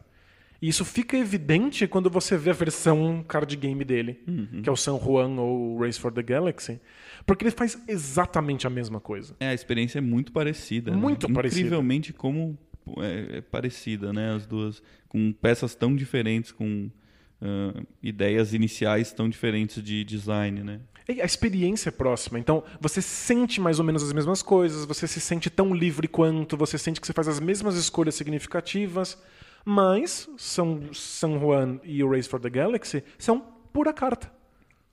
E 0.61 0.69
isso 0.69 0.85
fica 0.85 1.17
evidente 1.17 1.85
quando 1.85 2.09
você 2.09 2.37
vê 2.37 2.49
a 2.49 2.53
versão 2.53 3.23
card 3.27 3.55
game 3.57 3.83
dele, 3.83 4.23
uhum. 4.25 4.61
que 4.63 4.69
é 4.69 4.71
o 4.71 4.75
San 4.75 4.97
Juan 4.97 5.39
ou 5.39 5.77
Race 5.79 5.99
for 5.99 6.11
the 6.11 6.23
Galaxy. 6.23 6.79
Porque 7.25 7.43
ele 7.43 7.51
faz 7.51 7.77
exatamente 7.87 8.65
a 8.65 8.69
mesma 8.69 8.99
coisa. 8.99 9.35
É, 9.39 9.49
a 9.49 9.53
experiência 9.53 9.97
é 9.97 10.01
muito 10.01 10.31
parecida. 10.31 10.91
Né? 10.91 10.97
Muito 10.97 11.27
né? 11.27 11.33
parecida. 11.33 11.61
Incrivelmente 11.61 12.13
como 12.13 12.57
é, 12.99 13.37
é, 13.37 13.41
parecida, 13.41 14.13
né? 14.13 14.33
As 14.33 14.45
duas, 14.45 14.81
com 15.09 15.33
peças 15.33 15.75
tão 15.75 15.95
diferentes, 15.95 16.51
com 16.51 16.89
uh, 17.41 17.87
ideias 18.01 18.53
iniciais 18.53 19.11
tão 19.11 19.27
diferentes 19.29 19.83
de 19.83 20.03
design, 20.03 20.63
né? 20.63 20.79
A 21.07 21.25
experiência 21.25 21.89
é 21.89 21.91
próxima. 21.91 22.39
Então, 22.39 22.63
você 22.79 23.01
sente 23.01 23.61
mais 23.61 23.77
ou 23.77 23.85
menos 23.85 24.01
as 24.01 24.11
mesmas 24.11 24.41
coisas, 24.41 24.85
você 24.85 25.07
se 25.07 25.21
sente 25.21 25.49
tão 25.49 25.73
livre 25.73 26.07
quanto, 26.07 26.57
você 26.57 26.77
sente 26.77 26.99
que 26.99 27.05
você 27.05 27.13
faz 27.13 27.27
as 27.27 27.39
mesmas 27.39 27.75
escolhas 27.75 28.15
significativas. 28.15 29.17
Mas 29.63 30.29
São 30.37 30.93
San 30.93 31.39
Juan 31.39 31.79
e 31.83 32.03
o 32.03 32.09
Race 32.09 32.29
for 32.29 32.39
the 32.39 32.49
Galaxy 32.49 33.03
são 33.17 33.39
pura 33.71 33.93
carta. 33.93 34.31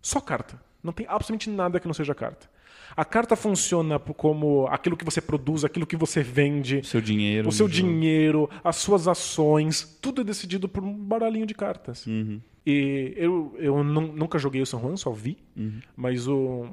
Só 0.00 0.20
carta. 0.20 0.60
Não 0.82 0.92
tem 0.92 1.06
absolutamente 1.06 1.48
nada 1.48 1.78
que 1.78 1.86
não 1.86 1.94
seja 1.94 2.14
carta. 2.14 2.50
A 2.96 3.04
carta 3.04 3.36
funciona 3.36 3.98
como 3.98 4.66
aquilo 4.68 4.96
que 4.96 5.04
você 5.04 5.20
produz, 5.20 5.64
aquilo 5.64 5.86
que 5.86 5.96
você 5.96 6.22
vende. 6.22 6.78
O 6.78 6.84
seu 6.84 7.00
dinheiro. 7.00 7.48
O 7.48 7.52
seu 7.52 7.68
dinheiro, 7.68 8.50
as 8.62 8.76
suas 8.76 9.08
ações. 9.08 9.98
Tudo 10.00 10.20
é 10.20 10.24
decidido 10.24 10.68
por 10.68 10.84
um 10.84 10.94
baralhinho 10.94 11.46
de 11.46 11.54
cartas. 11.54 12.06
Uhum. 12.06 12.40
E 12.64 13.14
eu, 13.16 13.54
eu 13.58 13.82
nunca 13.82 14.38
joguei 14.38 14.62
o 14.62 14.66
San 14.66 14.78
Juan, 14.78 14.96
só 14.96 15.10
vi. 15.10 15.38
Uhum. 15.56 15.80
Mas 15.96 16.28
o, 16.28 16.68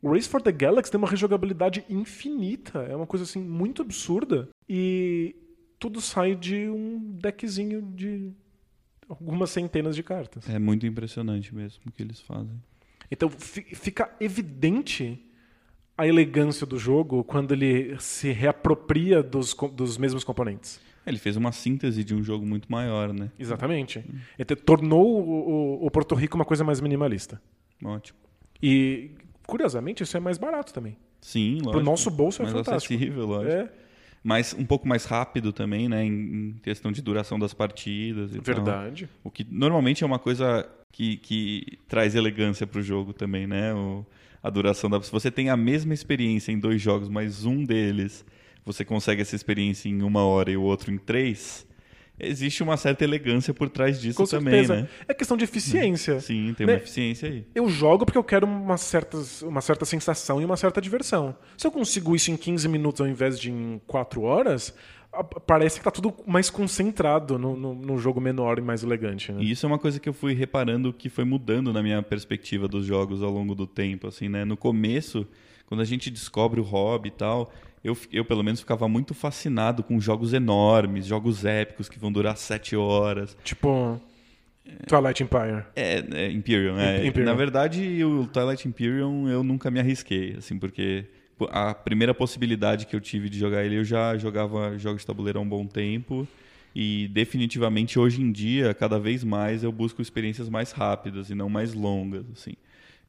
o 0.00 0.12
Race 0.12 0.28
for 0.28 0.40
the 0.40 0.52
Galaxy 0.52 0.90
tem 0.90 0.98
uma 0.98 1.08
rejogabilidade 1.08 1.84
infinita. 1.88 2.80
É 2.80 2.94
uma 2.94 3.06
coisa 3.06 3.24
assim 3.24 3.40
muito 3.40 3.82
absurda. 3.82 4.48
E 4.68 5.34
tudo 5.78 6.00
sai 6.00 6.34
de 6.34 6.68
um 6.68 6.98
deckzinho 7.20 7.82
de 7.82 8.32
algumas 9.08 9.50
centenas 9.50 9.96
de 9.96 10.02
cartas. 10.02 10.48
É 10.48 10.58
muito 10.58 10.86
impressionante 10.86 11.54
mesmo 11.54 11.82
o 11.86 11.90
que 11.90 12.02
eles 12.02 12.20
fazem. 12.20 12.60
Então 13.10 13.28
fica 13.30 14.14
evidente 14.20 15.23
a 15.96 16.06
elegância 16.06 16.66
do 16.66 16.78
jogo 16.78 17.22
quando 17.24 17.52
ele 17.52 17.96
se 18.00 18.32
reapropria 18.32 19.22
dos, 19.22 19.54
dos 19.72 19.96
mesmos 19.96 20.24
componentes. 20.24 20.80
Ele 21.06 21.18
fez 21.18 21.36
uma 21.36 21.52
síntese 21.52 22.02
de 22.02 22.14
um 22.14 22.22
jogo 22.22 22.46
muito 22.46 22.70
maior, 22.70 23.12
né? 23.12 23.30
Exatamente. 23.38 24.04
Ele 24.38 24.56
tornou 24.56 25.20
o, 25.20 25.82
o, 25.82 25.86
o 25.86 25.90
Porto 25.90 26.14
Rico 26.14 26.34
uma 26.34 26.44
coisa 26.44 26.64
mais 26.64 26.80
minimalista. 26.80 27.40
Ótimo. 27.84 28.18
E, 28.62 29.10
curiosamente, 29.46 30.02
isso 30.02 30.16
é 30.16 30.20
mais 30.20 30.38
barato 30.38 30.72
também. 30.72 30.96
Sim, 31.20 31.56
lógico. 31.56 31.72
Pro 31.72 31.82
nosso 31.82 32.10
bolso 32.10 32.40
é 32.40 32.44
mais 32.44 32.56
fantástico. 32.56 32.94
acessível, 32.94 33.26
lógico. 33.26 33.52
É. 33.52 33.70
Mas 34.22 34.54
um 34.54 34.64
pouco 34.64 34.88
mais 34.88 35.04
rápido 35.04 35.52
também, 35.52 35.86
né? 35.86 36.02
Em, 36.02 36.08
em 36.12 36.52
questão 36.62 36.90
de 36.90 37.02
duração 37.02 37.38
das 37.38 37.52
partidas. 37.52 38.34
E 38.34 38.40
Verdade. 38.40 39.06
Tal. 39.06 39.20
O 39.24 39.30
que 39.30 39.46
normalmente 39.50 40.02
é 40.02 40.06
uma 40.06 40.18
coisa 40.18 40.66
que, 40.90 41.18
que 41.18 41.78
traz 41.86 42.14
elegância 42.14 42.66
pro 42.66 42.80
jogo 42.80 43.12
também, 43.12 43.46
né? 43.46 43.74
O, 43.74 44.06
a 44.44 44.50
duração 44.50 44.90
da. 44.90 45.02
Se 45.02 45.10
você 45.10 45.30
tem 45.30 45.48
a 45.48 45.56
mesma 45.56 45.94
experiência 45.94 46.52
em 46.52 46.58
dois 46.58 46.80
jogos, 46.80 47.08
mas 47.08 47.46
um 47.46 47.64
deles 47.64 48.24
você 48.62 48.84
consegue 48.84 49.22
essa 49.22 49.34
experiência 49.34 49.88
em 49.88 50.02
uma 50.02 50.22
hora 50.24 50.50
e 50.50 50.56
o 50.56 50.62
outro 50.62 50.92
em 50.92 50.98
três 50.98 51.66
existe 52.18 52.62
uma 52.62 52.76
certa 52.76 53.02
elegância 53.02 53.52
por 53.52 53.68
trás 53.68 54.00
disso 54.00 54.18
Com 54.18 54.26
também, 54.26 54.64
certeza. 54.64 54.82
né? 54.82 54.88
É 55.08 55.14
questão 55.14 55.36
de 55.36 55.44
eficiência. 55.44 56.20
Sim, 56.20 56.54
tem 56.56 56.66
né? 56.66 56.74
uma 56.74 56.78
eficiência 56.78 57.28
aí. 57.28 57.44
Eu 57.54 57.68
jogo 57.68 58.04
porque 58.04 58.18
eu 58.18 58.22
quero 58.22 58.46
uma 58.46 58.76
certa, 58.76 59.18
uma 59.42 59.60
certa 59.60 59.84
sensação 59.84 60.40
e 60.40 60.44
uma 60.44 60.56
certa 60.56 60.80
diversão. 60.80 61.36
Se 61.56 61.66
eu 61.66 61.70
consigo 61.70 62.14
isso 62.14 62.30
em 62.30 62.36
15 62.36 62.68
minutos 62.68 63.00
ao 63.00 63.08
invés 63.08 63.40
de 63.40 63.50
em 63.50 63.80
4 63.86 64.22
horas, 64.22 64.74
parece 65.46 65.76
que 65.76 65.80
está 65.80 65.90
tudo 65.90 66.14
mais 66.26 66.50
concentrado 66.50 67.38
no, 67.38 67.56
no, 67.56 67.74
no, 67.74 67.98
jogo 67.98 68.20
menor 68.20 68.58
e 68.58 68.62
mais 68.62 68.82
elegante. 68.82 69.32
Né? 69.32 69.42
E 69.42 69.50
isso 69.50 69.64
é 69.64 69.68
uma 69.68 69.78
coisa 69.78 70.00
que 70.00 70.08
eu 70.08 70.12
fui 70.12 70.34
reparando 70.34 70.92
que 70.92 71.08
foi 71.08 71.24
mudando 71.24 71.72
na 71.72 71.82
minha 71.82 72.02
perspectiva 72.02 72.66
dos 72.66 72.84
jogos 72.86 73.22
ao 73.22 73.30
longo 73.30 73.54
do 73.54 73.66
tempo. 73.66 74.06
Assim, 74.06 74.28
né? 74.28 74.44
No 74.44 74.56
começo, 74.56 75.26
quando 75.66 75.80
a 75.80 75.84
gente 75.84 76.10
descobre 76.10 76.60
o 76.60 76.64
hobby 76.64 77.08
e 77.08 77.12
tal, 77.12 77.52
eu, 77.82 77.96
eu 78.12 78.24
pelo 78.24 78.42
menos 78.42 78.60
ficava 78.60 78.88
muito 78.88 79.14
fascinado 79.14 79.82
com 79.82 80.00
jogos 80.00 80.32
enormes, 80.32 81.06
jogos 81.06 81.44
épicos 81.44 81.88
que 81.88 81.98
vão 81.98 82.10
durar 82.10 82.36
sete 82.36 82.74
horas. 82.74 83.36
Tipo. 83.44 84.00
Twilight 84.86 85.22
Empire. 85.22 85.64
É, 85.76 86.02
é 86.12 86.30
Imperium, 86.30 86.78
é. 86.78 87.06
Imperium. 87.06 87.26
Na 87.26 87.34
verdade, 87.34 88.02
o 88.02 88.26
Twilight 88.26 88.66
Imperium 88.66 89.28
eu 89.28 89.44
nunca 89.44 89.70
me 89.70 89.78
arrisquei, 89.78 90.36
assim, 90.38 90.58
porque 90.58 91.04
a 91.50 91.74
primeira 91.74 92.14
possibilidade 92.14 92.86
que 92.86 92.94
eu 92.94 93.00
tive 93.00 93.28
de 93.28 93.38
jogar 93.38 93.64
ele, 93.64 93.76
eu 93.76 93.84
já 93.84 94.16
jogava 94.16 94.76
jogos 94.78 95.02
de 95.02 95.06
tabuleiro 95.06 95.38
há 95.38 95.42
um 95.42 95.48
bom 95.48 95.66
tempo. 95.66 96.26
E 96.74 97.08
definitivamente 97.08 97.98
hoje 97.98 98.20
em 98.20 98.32
dia, 98.32 98.74
cada 98.74 98.98
vez 98.98 99.22
mais 99.22 99.62
eu 99.62 99.70
busco 99.70 100.02
experiências 100.02 100.48
mais 100.48 100.72
rápidas 100.72 101.30
e 101.30 101.34
não 101.34 101.48
mais 101.48 101.72
longas, 101.72 102.24
assim. 102.32 102.54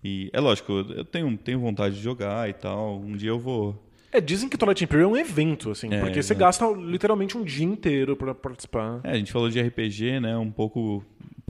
E 0.03 0.29
é 0.33 0.39
lógico, 0.39 0.71
eu 0.71 1.03
tenho, 1.03 1.35
tenho 1.35 1.59
vontade 1.59 1.95
de 1.95 2.01
jogar 2.01 2.47
e 2.47 2.53
tal. 2.53 2.99
Um 2.99 3.17
dia 3.17 3.29
eu 3.29 3.39
vou 3.39 3.83
é, 4.15 4.21
dizem 4.21 4.47
que 4.47 4.57
Twilight 4.57 4.81
Imperium 4.81 5.09
é 5.09 5.11
um 5.11 5.17
evento, 5.17 5.71
assim, 5.71 5.93
é, 5.93 5.99
porque 5.99 6.23
você 6.23 6.33
gasta 6.33 6.65
literalmente 6.71 7.37
um 7.37 7.43
dia 7.43 7.65
inteiro 7.65 8.15
para 8.15 8.33
participar. 8.33 9.01
É, 9.03 9.11
a 9.11 9.17
gente 9.17 9.29
falou 9.29 9.49
de 9.49 9.61
RPG, 9.61 10.21
né? 10.21 10.37
Um 10.37 10.49
pouco. 10.49 11.03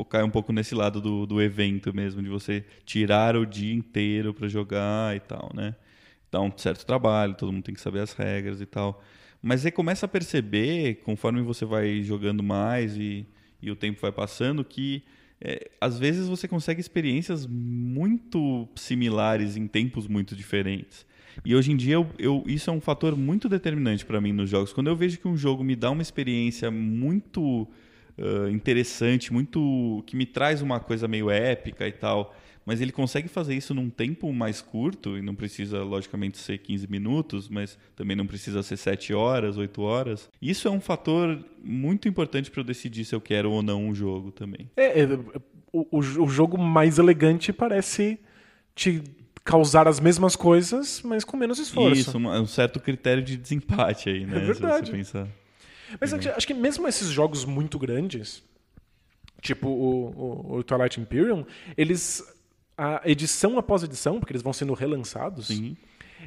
Cai 0.10 0.24
um 0.24 0.32
pouco 0.32 0.52
nesse 0.52 0.74
lado 0.74 1.00
do, 1.00 1.28
do 1.28 1.40
evento 1.40 1.96
mesmo, 1.96 2.24
de 2.24 2.28
você 2.28 2.66
tirar 2.84 3.36
o 3.36 3.46
dia 3.46 3.74
inteiro 3.74 4.34
para 4.34 4.48
jogar 4.48 5.16
e 5.16 5.20
tal, 5.20 5.52
né? 5.54 5.76
Dá 6.36 6.42
um 6.42 6.52
certo 6.58 6.86
trabalho, 6.86 7.34
todo 7.34 7.50
mundo 7.50 7.64
tem 7.64 7.74
que 7.74 7.80
saber 7.80 8.02
as 8.02 8.12
regras 8.12 8.60
e 8.60 8.66
tal. 8.66 9.02
Mas 9.42 9.62
você 9.62 9.72
começa 9.72 10.06
a 10.06 10.10
perceber, 10.10 10.96
conforme 11.06 11.42
você 11.42 11.64
vai 11.64 12.04
jogando 12.04 12.44
mais 12.44 12.98
e, 12.98 13.26
e 13.62 13.72
o 13.72 13.76
tempo 13.76 14.02
vai 14.02 14.12
passando, 14.12 14.62
que 14.62 15.02
é, 15.40 15.72
às 15.80 15.98
vezes 15.98 16.28
você 16.28 16.46
consegue 16.46 16.82
experiências 16.82 17.48
muito 17.48 18.68
similares 18.76 19.56
em 19.56 19.66
tempos 19.66 20.10
muito 20.10 20.36
diferentes. 20.36 21.06
E 21.46 21.56
hoje 21.56 21.72
em 21.72 21.78
dia 21.78 21.94
eu, 21.94 22.10
eu, 22.20 22.44
isso 22.46 22.70
é 22.70 22.74
um 22.74 22.82
fator 22.82 23.16
muito 23.16 23.48
determinante 23.48 24.06
para 24.06 24.20
mim 24.20 24.34
nos 24.34 24.50
jogos. 24.50 24.74
Quando 24.74 24.88
eu 24.88 24.96
vejo 24.98 25.18
que 25.18 25.30
um 25.30 25.38
jogo 25.38 25.64
me 25.64 25.74
dá 25.74 25.90
uma 25.90 26.02
experiência 26.02 26.70
muito 26.70 27.66
uh, 28.18 28.50
interessante, 28.52 29.32
muito 29.32 30.04
que 30.06 30.18
me 30.18 30.26
traz 30.26 30.62
uma 30.62 30.82
coisa 30.82 31.08
meio 31.08 31.30
épica 31.30 31.88
e 31.88 31.94
tal, 31.94 32.36
mas 32.66 32.82
ele 32.82 32.92
consegue 32.92 33.28
fazer 33.28 33.56
isso 33.56 33.74
num 33.74 33.90
tempo 33.90 34.32
mais 34.34 34.62
curto, 34.62 35.18
e 35.18 35.22
não 35.22 35.36
precisa, 35.36 35.84
logicamente, 35.84 36.38
ser 36.38 36.58
15 36.58 36.88
minutos, 36.90 37.48
mas 37.48 37.78
também 37.96 38.16
não 38.16 38.26
precisa 38.26 38.64
ser 38.64 38.78
7 38.78 39.14
horas, 39.14 39.58
8 39.58 39.82
horas. 39.82 40.30
Isso 40.42 40.68
é 40.68 40.72
um 40.72 40.82
fator 40.82 41.44
muito 41.64 42.08
importante 42.08 42.50
para 42.50 42.62
eu 42.62 42.66
decidir 42.66 43.06
se 43.06 43.14
eu 43.14 43.22
quero 43.22 43.52
ou 43.52 43.62
não 43.62 43.86
um 43.86 43.94
jogo 43.94 44.32
também. 44.32 44.70
É, 44.76 45.02
é 45.02 45.08
o, 45.72 46.00
o 46.00 46.28
jogo 46.28 46.58
mais 46.58 46.98
elegante 46.98 47.52
parece 47.52 48.18
te 48.74 49.04
causar 49.44 49.88
as 49.88 50.00
mesmas 50.00 50.36
coisas, 50.36 51.02
mas 51.04 51.24
com 51.24 51.38
menos 51.38 51.60
esforço. 51.60 52.02
Isso, 52.02 52.18
um 52.18 52.48
certo 52.48 52.80
critério 52.80 53.22
de 53.22 53.38
desempate 53.38 54.10
aí, 54.10 54.26
né? 54.26 54.38
É 54.38 54.40
verdade. 54.40 54.92
pensar. 54.92 55.28
Mas 56.02 56.12
uhum. 56.12 56.20
acho 56.36 56.48
que 56.48 56.54
mesmo 56.54 56.88
esses 56.88 57.10
jogos 57.10 57.46
muito 57.46 57.78
grandes, 57.78 58.44
tipo 59.42 59.70
o, 59.70 60.08
o, 60.08 60.58
o, 60.58 60.64
Twilight 60.64 61.00
Imperium, 61.00 61.46
eles. 61.78 62.24
A 62.78 63.02
edição 63.06 63.58
após 63.58 63.84
edição, 63.84 64.20
porque 64.20 64.34
eles 64.34 64.42
vão 64.42 64.52
sendo 64.52 64.74
relançados, 64.74 65.48
Sim. 65.48 65.78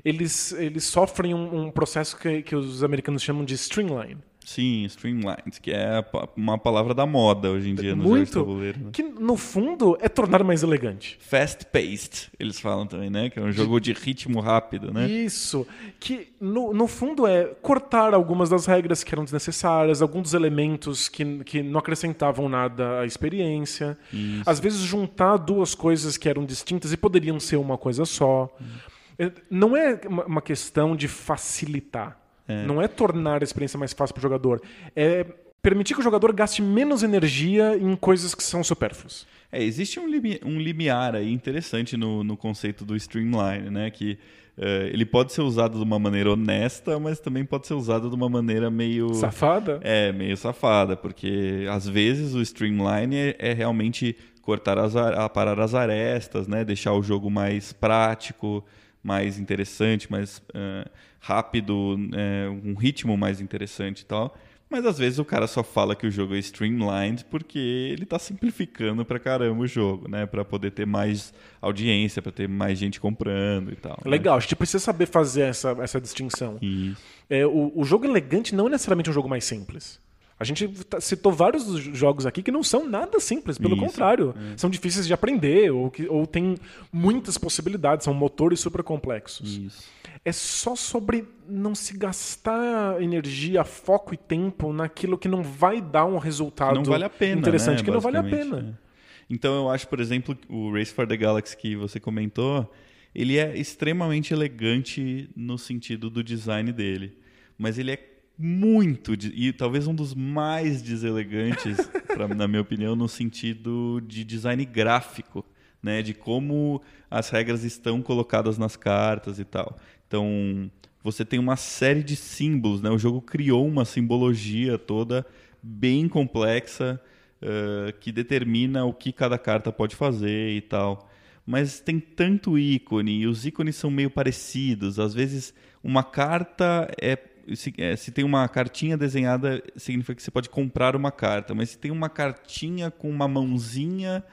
eles, 0.05 0.53
eles 0.53 0.85
sofrem 0.85 1.35
um, 1.35 1.67
um 1.67 1.71
processo 1.71 2.17
que, 2.17 2.43
que 2.43 2.57
os 2.57 2.83
americanos 2.83 3.23
chamam 3.23 3.45
de 3.45 3.55
streamline. 3.55 4.17
Sim, 4.49 4.85
streamlined, 4.87 5.61
que 5.61 5.71
é 5.71 6.03
uma 6.35 6.57
palavra 6.57 6.95
da 6.95 7.05
moda 7.05 7.51
hoje 7.51 7.69
em 7.69 7.75
dia 7.75 7.95
no 7.95 8.03
Muito, 8.03 8.33
tabuleiro. 8.33 8.79
Né? 8.79 8.91
Que 8.95 9.03
no 9.03 9.37
fundo 9.37 9.99
é 10.01 10.09
tornar 10.09 10.43
mais 10.43 10.63
elegante. 10.63 11.19
Fast-paced, 11.21 12.31
eles 12.41 12.59
falam 12.59 12.87
também, 12.87 13.11
né? 13.11 13.29
Que 13.29 13.39
é 13.39 13.43
um 13.43 13.53
jogo 13.53 13.79
de 13.79 13.93
ritmo 13.93 14.41
rápido, 14.41 14.91
né? 14.91 15.07
Isso. 15.07 15.67
Que 16.01 16.29
no, 16.41 16.73
no 16.73 16.87
fundo 16.87 17.27
é 17.27 17.45
cortar 17.61 18.15
algumas 18.15 18.49
das 18.49 18.65
regras 18.65 19.05
que 19.05 19.15
eram 19.15 19.23
desnecessárias, 19.23 20.01
alguns 20.01 20.23
dos 20.23 20.35
elementos 20.35 21.11
que, 21.11 21.45
que 21.45 21.63
não 21.63 21.81
acrescentavam 21.81 22.49
nada 22.49 23.01
à 23.01 23.05
experiência. 23.05 23.99
Isso. 24.11 24.45
Às 24.47 24.59
vezes 24.59 24.81
juntar 24.81 25.37
duas 25.37 25.75
coisas 25.75 26.17
que 26.17 26.27
eram 26.27 26.47
distintas 26.47 26.91
e 26.91 26.97
poderiam 26.97 27.39
ser 27.39 27.57
uma 27.57 27.77
coisa 27.77 28.07
só. 28.07 28.49
Hum. 28.59 29.31
Não 29.51 29.77
é 29.77 30.01
uma 30.27 30.41
questão 30.41 30.97
de 30.97 31.07
facilitar. 31.07 32.28
É. 32.49 32.67
Não 32.67 32.81
é 32.81 32.89
tornar 32.89 33.43
a 33.43 33.45
experiência 33.45 33.79
mais 33.79 33.93
fácil 33.93 34.15
para 34.15 34.21
o 34.21 34.23
jogador. 34.23 34.61
É 34.97 35.25
permitir 35.63 35.95
que 35.95 36.01
o 36.01 36.03
jogador 36.03 36.33
gaste 36.33 36.63
menos 36.63 37.03
energia 37.03 37.77
em 37.77 37.95
coisas 37.95 38.35
que 38.35 38.43
são 38.43 38.65
supérfluas. 38.65 39.27
É, 39.51 39.63
existe 39.63 39.99
um, 39.99 40.07
limi 40.07 40.41
um 40.45 40.59
limiar 40.59 41.15
aí 41.15 41.33
interessante 41.33 41.97
no, 41.97 42.23
no 42.23 42.37
conceito 42.37 42.85
do 42.85 42.95
streamline, 42.97 43.71
né? 43.71 43.91
Que 43.91 44.19
uh, 44.57 44.87
ele 44.93 45.05
pode 45.05 45.33
ser 45.33 45.41
usado 45.43 45.79
de 45.79 45.85
uma 45.85 45.99
maneira 45.99 46.33
honesta, 46.33 46.99
mas 46.99 47.19
também 47.19 47.45
pode 47.45 47.67
ser 47.67 47.75
usado 47.75 48.09
de 48.09 48.15
uma 48.15 48.29
maneira 48.29 48.71
meio... 48.71 49.13
Safada? 49.15 49.81
É, 49.83 50.13
meio 50.13 50.37
safada, 50.37 50.97
porque 50.97 51.67
às 51.71 51.89
vezes 51.89 52.35
o 52.35 52.43
streamline 52.43 53.17
é, 53.17 53.37
é 53.39 53.53
realmente 53.53 54.17
cortar 54.43 54.79
as, 54.79 54.95
parar 55.33 55.61
as 55.61 55.75
arestas, 55.75 56.47
né? 56.47 56.65
Deixar 56.65 56.93
o 56.93 57.03
jogo 57.03 57.31
mais 57.31 57.73
prático, 57.73 58.65
mais 59.03 59.39
interessante, 59.39 60.11
mais 60.11 60.39
uh, 60.39 60.89
rápido, 61.21 61.97
uh, 61.97 62.69
um 62.69 62.75
ritmo 62.75 63.17
mais 63.17 63.41
interessante 63.41 64.01
e 64.01 64.07
tal. 64.07 64.37
Mas 64.71 64.85
às 64.85 64.99
vezes 64.99 65.19
o 65.19 65.25
cara 65.25 65.47
só 65.47 65.63
fala 65.63 65.97
que 65.97 66.07
o 66.07 66.11
jogo 66.11 66.35
é 66.35 66.39
streamlined 66.39 67.25
porque 67.31 67.59
ele 67.59 68.03
está 68.03 68.19
simplificando 68.19 69.03
pra 69.03 69.19
caramba 69.19 69.63
o 69.63 69.67
jogo, 69.67 70.09
né? 70.09 70.27
Para 70.27 70.45
poder 70.45 70.73
ter 70.73 70.87
mais 70.87 71.33
audiência, 71.61 72.21
para 72.21 72.31
ter 72.31 72.47
mais 72.47 72.79
gente 72.79 73.01
comprando 73.01 73.73
e 73.73 73.77
tal. 73.77 73.99
Né? 74.05 74.11
Legal, 74.11 74.35
né? 74.35 74.39
a 74.39 74.41
gente 74.41 74.55
precisa 74.55 74.79
saber 74.79 75.07
fazer 75.07 75.43
essa, 75.43 75.71
essa 75.81 75.99
distinção. 75.99 76.59
Isso. 76.61 77.01
É, 77.31 77.47
o, 77.47 77.73
o 77.75 77.85
jogo 77.85 78.05
elegante 78.05 78.55
não 78.55 78.67
é 78.67 78.71
necessariamente 78.71 79.09
um 79.09 79.13
jogo 79.13 79.29
mais 79.29 79.45
simples. 79.45 79.99
A 80.41 80.45
gente 80.45 80.69
tá, 80.85 81.01
citou 81.01 81.33
vários 81.33 81.65
jogos 81.79 82.25
aqui 82.25 82.43
que 82.43 82.51
não 82.51 82.63
são 82.63 82.89
nada 82.89 83.19
simples, 83.19 83.59
pelo 83.59 83.75
Isso, 83.75 83.85
contrário. 83.85 84.35
É. 84.53 84.57
São 84.57 84.71
difíceis 84.71 85.07
de 85.07 85.13
aprender, 85.13 85.71
ou, 85.73 85.91
que, 85.91 86.07
ou 86.07 86.27
tem 86.27 86.57
muitas 86.93 87.37
possibilidades, 87.37 88.05
são 88.05 88.15
motores 88.15 88.61
super 88.61 88.85
complexos. 88.85 89.59
Isso. 89.59 89.89
É 90.25 90.31
só 90.31 90.77
sobre 90.77 91.27
não 91.49 91.75
se 91.75 91.97
gastar 91.97 93.03
energia, 93.03 93.65
foco 93.65 94.15
e 94.15 94.17
tempo 94.17 94.73
naquilo 94.73 95.19
que 95.19 95.27
não 95.27 95.43
vai 95.43 95.81
dar 95.81 96.05
um 96.05 96.19
resultado 96.19 96.77
não 96.77 96.85
vale 96.85 97.05
a 97.05 97.11
pena, 97.11 97.41
interessante, 97.41 97.79
né, 97.79 97.85
que 97.85 97.91
não 97.91 98.01
vale 98.01 98.17
a 98.17 98.23
pena. 98.23 98.77
É. 98.79 98.89
Então 99.31 99.55
eu 99.55 99.71
acho, 99.71 99.89
por 99.89 100.01
exemplo, 100.01 100.37
o 100.49 100.73
Race 100.73 100.93
for 100.93 101.07
the 101.07 101.17
Galaxy 101.17 101.57
que 101.57 101.77
você 101.77 101.99
comentou, 101.99 102.71
ele 103.15 103.39
é 103.39 103.57
extremamente 103.57 104.33
elegante 104.33 105.29
no 105.35 105.59
sentido 105.59 106.09
do 106.09 106.23
design 106.23 106.73
dele. 106.73 107.17
Mas 107.59 107.79
ele 107.79 107.91
é 107.91 107.97
muito, 108.39 109.15
e 109.15 109.53
talvez 109.53 109.89
um 109.89 109.95
dos 109.95 110.15
mais 110.15 110.81
deselegantes, 110.81 111.77
pra, 112.07 112.29
na 112.29 112.47
minha 112.47 112.63
opinião, 112.63 112.95
no 112.95 113.09
sentido 113.09 114.01
de 114.07 114.23
design 114.23 114.65
gráfico, 114.65 115.45
né? 115.83 116.03
de 116.03 116.15
como 116.15 116.81
as 117.11 117.31
regras 117.31 117.65
estão 117.65 118.01
colocadas 118.01 118.57
nas 118.57 118.77
cartas 118.77 119.41
e 119.41 119.45
tal. 119.45 119.77
Então, 120.07 120.71
você 121.03 121.25
tem 121.25 121.41
uma 121.41 121.57
série 121.57 122.05
de 122.05 122.15
símbolos, 122.15 122.81
né? 122.81 122.91
o 122.91 122.99
jogo 122.99 123.21
criou 123.21 123.67
uma 123.67 123.85
simbologia 123.85 124.79
toda 124.79 125.27
bem 125.61 126.09
complexa 126.09 127.01
uh, 127.43 127.93
que 127.99 128.13
determina 128.13 128.85
o 128.85 128.93
que 128.93 129.13
cada 129.13 129.37
carta 129.37 129.73
pode 129.73 129.97
fazer 129.97 130.51
e 130.51 130.61
tal. 130.61 131.11
Mas 131.45 131.81
tem 131.81 131.99
tanto 131.99 132.59
ícone, 132.59 133.21
e 133.23 133.27
os 133.27 133.47
ícones 133.47 133.75
são 133.75 133.91
meio 133.91 134.11
parecidos. 134.11 135.01
Às 135.01 135.15
vezes, 135.15 135.55
uma 135.83 136.05
carta 136.05 136.89
é 137.01 137.17
se, 137.55 137.73
é, 137.79 137.97
se, 137.97 138.11
tem 138.11 138.25
uma 138.25 138.49
cartinha 138.49 138.97
desenhada, 138.97 139.63
significa 139.77 140.15
que 140.15 140.23
você 140.23 140.31
pode 140.31 140.49
comprar 140.49 140.95
uma 140.97 141.11
carta. 141.11 141.55
Mas 141.55 141.71
se 141.71 141.79
tem 141.79 141.91
uma 141.91 142.09
cartinha 142.09 142.91
com 142.91 143.09
uma 143.11 143.29
mãozinha, 143.29 144.25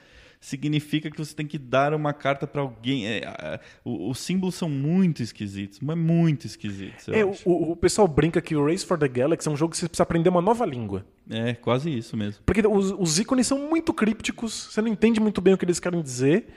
significa 0.45 1.09
que 1.09 1.18
você 1.18 1.34
tem 1.34 1.47
que 1.47 1.57
dar 1.57 1.93
uma 1.93 2.13
carta 2.13 2.45
para 2.45 2.61
alguém. 2.61 3.07
É, 3.07 3.59
os 3.84 4.20
símbolos 4.20 4.55
são 4.55 4.70
muito 4.70 5.24
esquisitos, 5.24 5.80
mas 5.80 5.97
muito 5.97 6.45
esquisitos. 6.45 7.07
É, 7.09 7.26
o, 7.26 7.34
o, 7.45 7.76
pessoal 7.76 8.07
brinca 8.07 8.39
que 8.41 8.55
o 8.55 8.66
Race 8.66 8.86
for 8.86 8.97
the 8.97 9.07
Galaxy 9.07 9.47
é 9.47 9.51
um 9.51 9.57
jogo 9.57 9.72
que 9.72 9.78
você 9.78 9.88
precisa 9.88 10.03
aprender 10.03 10.30
uma 10.30 10.41
nova 10.41 10.66
língua. 10.66 11.05
É, 11.30 11.55
quase 11.55 11.95
isso 11.95 12.16
mesmo. 12.16 12.43
Porque 12.45 12.66
os, 12.66 12.91
os 12.91 13.18
ícones 13.18 13.47
são 13.47 13.68
muito 13.68 13.91
crípticos, 13.93 14.70
você 14.72 14.82
não 14.82 14.88
entende 14.88 15.20
muito 15.20 15.41
bem 15.41 15.53
o 15.53 15.57
que 15.57 15.66
eles 15.66 15.80
querem 15.80 16.01
dizer. 16.01 16.47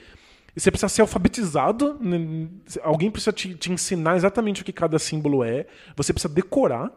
Você 0.58 0.70
precisa 0.70 0.88
ser 0.88 1.02
alfabetizado, 1.02 1.96
né? 2.00 2.48
alguém 2.82 3.10
precisa 3.10 3.32
te, 3.32 3.54
te, 3.54 3.70
ensinar 3.70 4.16
exatamente 4.16 4.62
o 4.62 4.64
que 4.64 4.72
cada 4.72 4.98
símbolo 4.98 5.44
é. 5.44 5.66
Você 5.96 6.12
precisa 6.12 6.32
decorar, 6.32 6.90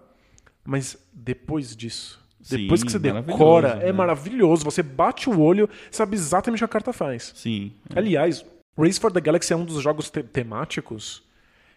mas 0.65 0.97
depois 1.13 1.75
disso, 1.75 2.19
depois 2.49 2.79
Sim, 2.79 2.85
que 2.87 2.91
você 2.91 2.99
decora, 2.99 3.79
é 3.81 3.85
né? 3.87 3.91
maravilhoso. 3.91 4.63
Você 4.65 4.81
bate 4.81 5.29
o 5.29 5.39
olho, 5.39 5.69
sabe 5.91 6.15
exatamente 6.15 6.59
o 6.59 6.67
que 6.67 6.71
a 6.71 6.73
carta 6.73 6.91
faz. 6.91 7.33
Sim. 7.35 7.71
É. 7.93 7.99
Aliás, 7.99 8.43
Race 8.77 8.99
for 8.99 9.11
the 9.11 9.21
Galaxy 9.21 9.53
é 9.53 9.55
um 9.55 9.65
dos 9.65 9.81
jogos 9.81 10.09
te 10.09 10.23
temáticos 10.23 11.23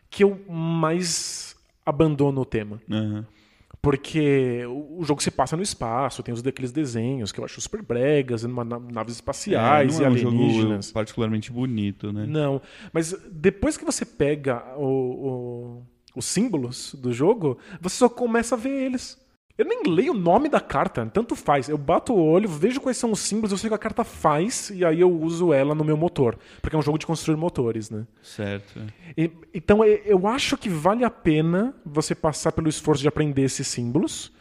que 0.09 0.25
eu 0.25 0.41
mais 0.49 1.55
abandono 1.85 2.41
o 2.41 2.45
tema. 2.47 2.81
Uhum. 2.89 3.25
Porque 3.85 4.65
o 4.67 5.05
jogo 5.05 5.23
se 5.23 5.31
passa 5.31 5.57
no 5.57 5.63
espaço, 5.63 6.23
tem 6.23 6.33
os 6.33 6.43
daqueles 6.43 6.73
desenhos 6.73 7.31
que 7.31 7.39
eu 7.39 7.45
acho 7.45 7.61
super 7.61 7.83
bregas, 7.83 8.43
naves 8.45 9.15
espaciais 9.15 10.01
é, 10.01 10.03
e 10.03 10.07
alienígenas. 10.07 10.79
Um 10.79 10.83
jogo 10.83 10.95
particularmente 10.95 11.53
bonito, 11.53 12.13
né? 12.13 12.25
Não, 12.27 12.61
mas 12.93 13.15
depois 13.31 13.77
que 13.77 13.85
você 13.85 14.05
pega 14.05 14.65
o, 14.77 14.87
o, 14.87 15.83
os 16.17 16.25
símbolos 16.25 16.95
do 16.95 17.13
jogo, 17.13 17.59
você 17.81 17.97
só 17.97 18.09
começa 18.09 18.55
a 18.55 18.59
ver 18.59 18.71
eles. 18.71 19.23
Eu 19.57 19.65
nem 19.65 19.85
leio 19.87 20.13
o 20.13 20.17
nome 20.17 20.49
da 20.49 20.61
carta, 20.61 21.07
tanto 21.07 21.37
faz. 21.37 21.69
Eu 21.69 21.79
bato 21.79 22.13
o 22.13 22.21
olho, 22.21 22.49
vejo 22.49 22.81
quais 22.81 22.97
são 22.97 23.13
os 23.13 23.21
símbolos, 23.21 23.53
eu 23.53 23.59
sei 23.59 23.69
o 23.69 23.71
que 23.71 23.75
a 23.75 23.79
carta 23.79 24.03
faz 24.03 24.71
e 24.71 24.85
aí 24.85 25.01
eu 25.01 25.11
uso 25.11 25.53
ela 25.53 25.77
no 25.77 25.85
meu 25.85 25.97
motor. 25.97 26.37
Porque 26.61 26.75
é 26.75 26.79
um 26.79 26.83
jogo 26.83 26.99
de 26.99 27.07
construir 27.07 27.37
motores, 27.37 27.89
né? 27.89 28.05
Certo. 28.21 28.81
E, 29.17 29.31
então 29.55 29.85
eu 29.85 30.27
acho 30.27 30.57
que 30.57 30.69
vale 30.69 31.05
a 31.05 31.11
pena 31.11 31.73
você 31.87 32.17
passar 32.17 32.51
pelo 32.51 32.69
esforço 32.69 33.03
de 33.03 33.09
aprender 33.09 33.43
esses 33.43 33.69
símbolos 33.69 34.33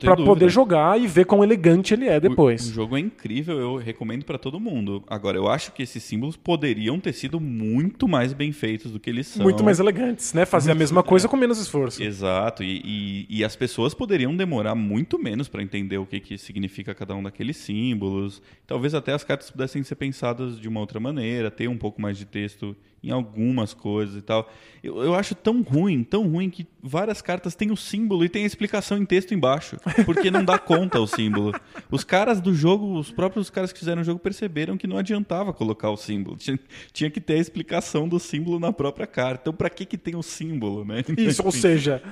para 0.00 0.16
poder 0.16 0.48
jogar 0.48 1.00
e 1.00 1.06
ver 1.06 1.24
quão 1.24 1.42
elegante 1.42 1.94
ele 1.94 2.06
é 2.06 2.18
depois. 2.18 2.66
O, 2.66 2.70
o 2.70 2.74
jogo 2.74 2.96
é 2.96 3.00
incrível, 3.00 3.58
eu 3.58 3.76
recomendo 3.76 4.24
para 4.24 4.38
todo 4.38 4.58
mundo. 4.58 5.02
Agora, 5.06 5.36
eu 5.36 5.48
acho 5.48 5.72
que 5.72 5.82
esses 5.82 6.02
símbolos 6.02 6.36
poderiam 6.36 6.98
ter 6.98 7.12
sido 7.12 7.40
muito 7.40 8.08
mais 8.08 8.32
bem 8.32 8.52
feitos 8.52 8.90
do 8.90 8.98
que 8.98 9.08
eles 9.08 9.26
são. 9.26 9.42
Muito 9.42 9.62
mais 9.62 9.78
elegantes, 9.78 10.32
né? 10.32 10.44
Fazer 10.44 10.70
muito, 10.70 10.78
a 10.78 10.80
mesma 10.80 11.02
coisa 11.02 11.26
é. 11.26 11.28
com 11.28 11.36
menos 11.36 11.58
esforço. 11.58 12.02
Exato, 12.02 12.62
e, 12.62 12.82
e, 12.84 13.26
e, 13.38 13.44
as 13.44 13.54
pessoas 13.56 13.94
poderiam 13.94 14.34
demorar 14.36 14.74
muito 14.74 15.18
menos 15.18 15.48
para 15.48 15.62
entender 15.62 15.98
o 15.98 16.06
que, 16.06 16.20
que 16.20 16.38
significa 16.38 16.94
cada 16.94 17.14
um 17.14 17.22
daqueles 17.22 17.56
símbolos. 17.56 18.42
Talvez 18.66 18.94
até 18.94 19.12
as 19.12 19.24
cartas 19.24 19.50
pudessem 19.50 19.82
ser 19.82 19.94
pensadas 19.94 20.60
de 20.60 20.68
uma 20.68 20.80
outra 20.80 21.00
maneira, 21.00 21.50
ter 21.50 21.68
um 21.68 21.76
pouco 21.76 22.00
mais 22.00 22.18
de 22.18 22.24
texto 22.24 22.76
em 23.02 23.10
algumas 23.10 23.72
coisas 23.72 24.16
e 24.16 24.22
tal. 24.22 24.50
Eu, 24.82 25.02
eu 25.02 25.14
acho 25.14 25.34
tão 25.34 25.62
ruim, 25.62 26.04
tão 26.04 26.28
ruim 26.28 26.50
que 26.50 26.66
várias 26.82 27.20
cartas 27.20 27.54
têm 27.54 27.70
o 27.70 27.76
símbolo 27.76 28.24
e 28.24 28.28
tem 28.28 28.44
a 28.44 28.46
explicação 28.46 28.98
em 28.98 29.04
texto 29.04 29.34
embaixo, 29.34 29.76
porque 30.04 30.30
não 30.30 30.44
dá 30.44 30.58
conta 30.58 31.00
o 31.00 31.06
símbolo. 31.06 31.52
Os 31.90 32.04
caras 32.04 32.40
do 32.40 32.54
jogo, 32.54 32.98
os 32.98 33.10
próprios 33.10 33.50
caras 33.50 33.72
que 33.72 33.78
fizeram 33.78 34.02
o 34.02 34.04
jogo 34.04 34.20
perceberam 34.20 34.76
que 34.76 34.86
não 34.86 34.96
adiantava 34.96 35.52
colocar 35.52 35.90
o 35.90 35.96
símbolo. 35.96 36.36
Tinha, 36.36 36.58
tinha 36.92 37.10
que 37.10 37.20
ter 37.20 37.34
a 37.34 37.38
explicação 37.38 38.08
do 38.08 38.18
símbolo 38.18 38.58
na 38.58 38.72
própria 38.72 39.06
carta. 39.06 39.42
Então, 39.42 39.52
para 39.52 39.70
que 39.70 39.84
que 39.84 39.98
tem 39.98 40.16
o 40.16 40.22
símbolo, 40.22 40.84
né? 40.84 41.04
Isso, 41.16 41.42
ou 41.44 41.52
seja, 41.52 42.02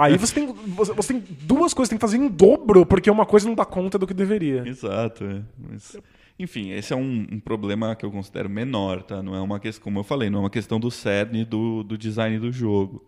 aí 0.00 0.16
você 0.16 0.34
tem, 0.34 0.46
você, 0.46 0.92
você, 0.92 1.14
tem 1.14 1.24
duas 1.42 1.72
coisas, 1.72 1.88
tem 1.88 1.98
que 1.98 2.02
fazer 2.02 2.16
em 2.16 2.28
dobro, 2.28 2.84
porque 2.86 3.10
uma 3.10 3.26
coisa 3.26 3.46
não 3.46 3.54
dá 3.54 3.64
conta 3.64 3.98
do 3.98 4.06
que 4.06 4.14
deveria. 4.14 4.66
Exato, 4.66 5.24
é. 5.24 5.42
Mas... 5.58 5.96
Enfim, 6.38 6.70
esse 6.70 6.92
é 6.92 6.96
um, 6.96 7.26
um, 7.32 7.40
problema 7.40 7.96
que 7.96 8.04
eu 8.04 8.10
considero 8.10 8.48
menor, 8.48 9.02
tá? 9.02 9.22
Não 9.22 9.34
é 9.34 9.40
uma 9.40 9.58
questão, 9.58 9.84
como 9.84 9.98
eu 10.00 10.04
falei, 10.04 10.28
não 10.28 10.40
é 10.40 10.42
uma 10.42 10.50
questão 10.50 10.78
do 10.78 10.90
cerne 10.90 11.44
do, 11.44 11.82
do 11.82 11.96
design 11.96 12.38
do 12.38 12.52
jogo. 12.52 13.04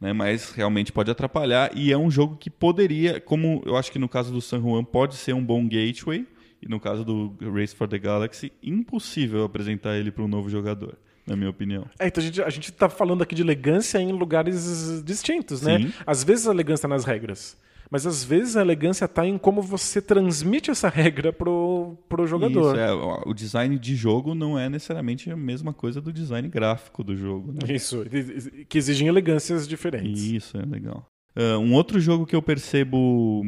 Né? 0.00 0.12
Mas 0.12 0.50
realmente 0.50 0.90
pode 0.90 1.10
atrapalhar 1.10 1.70
e 1.76 1.92
é 1.92 1.96
um 1.96 2.10
jogo 2.10 2.36
que 2.36 2.50
poderia, 2.50 3.20
como 3.20 3.62
eu 3.64 3.76
acho 3.76 3.92
que 3.92 4.00
no 4.00 4.08
caso 4.08 4.32
do 4.32 4.40
San 4.40 4.60
Juan 4.60 4.82
pode 4.82 5.14
ser 5.14 5.32
um 5.32 5.44
bom 5.44 5.66
gateway, 5.68 6.26
e 6.60 6.68
no 6.68 6.80
caso 6.80 7.04
do 7.04 7.36
Race 7.52 7.74
for 7.74 7.88
the 7.88 7.98
Galaxy, 7.98 8.52
impossível 8.62 9.44
apresentar 9.44 9.96
ele 9.96 10.10
para 10.10 10.24
um 10.24 10.28
novo 10.28 10.50
jogador 10.50 10.96
na 11.26 11.36
minha 11.36 11.50
opinião. 11.50 11.86
É, 11.98 12.08
então 12.08 12.22
a 12.22 12.26
gente, 12.26 12.42
a 12.42 12.50
gente 12.50 12.72
tá 12.72 12.88
falando 12.88 13.22
aqui 13.22 13.34
de 13.34 13.42
elegância 13.42 13.98
em 13.98 14.12
lugares 14.12 15.02
distintos, 15.04 15.62
né? 15.62 15.78
Sim. 15.78 15.92
Às 16.06 16.24
vezes 16.24 16.48
a 16.48 16.50
elegância 16.50 16.88
nas 16.88 17.04
regras. 17.04 17.56
Mas 17.92 18.06
às 18.06 18.24
vezes 18.24 18.56
a 18.56 18.62
elegância 18.62 19.04
está 19.04 19.26
em 19.26 19.36
como 19.36 19.60
você 19.60 20.00
transmite 20.00 20.70
essa 20.70 20.88
regra 20.88 21.30
pro, 21.30 21.94
pro 22.08 22.26
jogador. 22.26 22.74
Isso, 22.74 22.80
é, 22.80 22.90
o 22.90 23.34
design 23.34 23.78
de 23.78 23.94
jogo 23.94 24.34
não 24.34 24.58
é 24.58 24.66
necessariamente 24.66 25.30
a 25.30 25.36
mesma 25.36 25.74
coisa 25.74 26.00
do 26.00 26.10
design 26.10 26.48
gráfico 26.48 27.04
do 27.04 27.14
jogo. 27.14 27.52
Né? 27.52 27.74
Isso, 27.74 28.02
que 28.66 28.78
exigem 28.78 29.08
elegâncias 29.08 29.68
diferentes. 29.68 30.22
Isso, 30.22 30.56
é 30.56 30.64
legal. 30.64 31.06
Uh, 31.36 31.58
um 31.58 31.74
outro 31.74 32.00
jogo 32.00 32.24
que 32.24 32.34
eu 32.34 32.40
percebo 32.40 33.44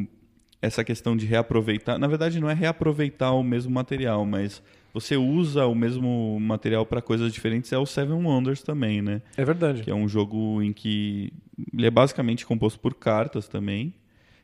essa 0.61 0.83
questão 0.83 1.17
de 1.17 1.25
reaproveitar, 1.25 1.97
na 1.97 2.05
verdade 2.05 2.39
não 2.39 2.47
é 2.47 2.53
reaproveitar 2.53 3.31
o 3.31 3.41
mesmo 3.41 3.71
material, 3.73 4.27
mas 4.27 4.61
você 4.93 5.17
usa 5.17 5.65
o 5.65 5.73
mesmo 5.73 6.39
material 6.39 6.85
para 6.85 7.01
coisas 7.01 7.33
diferentes 7.33 7.73
é 7.73 7.79
o 7.79 7.85
Seven 7.87 8.23
Wonders 8.23 8.61
também, 8.61 9.01
né? 9.01 9.23
É 9.35 9.43
verdade. 9.43 9.81
Que 9.81 9.89
é 9.89 9.95
um 9.95 10.07
jogo 10.07 10.61
em 10.61 10.71
que 10.71 11.33
ele 11.75 11.87
é 11.87 11.91
basicamente 11.91 12.45
composto 12.45 12.79
por 12.79 12.93
cartas 12.93 13.47
também 13.47 13.91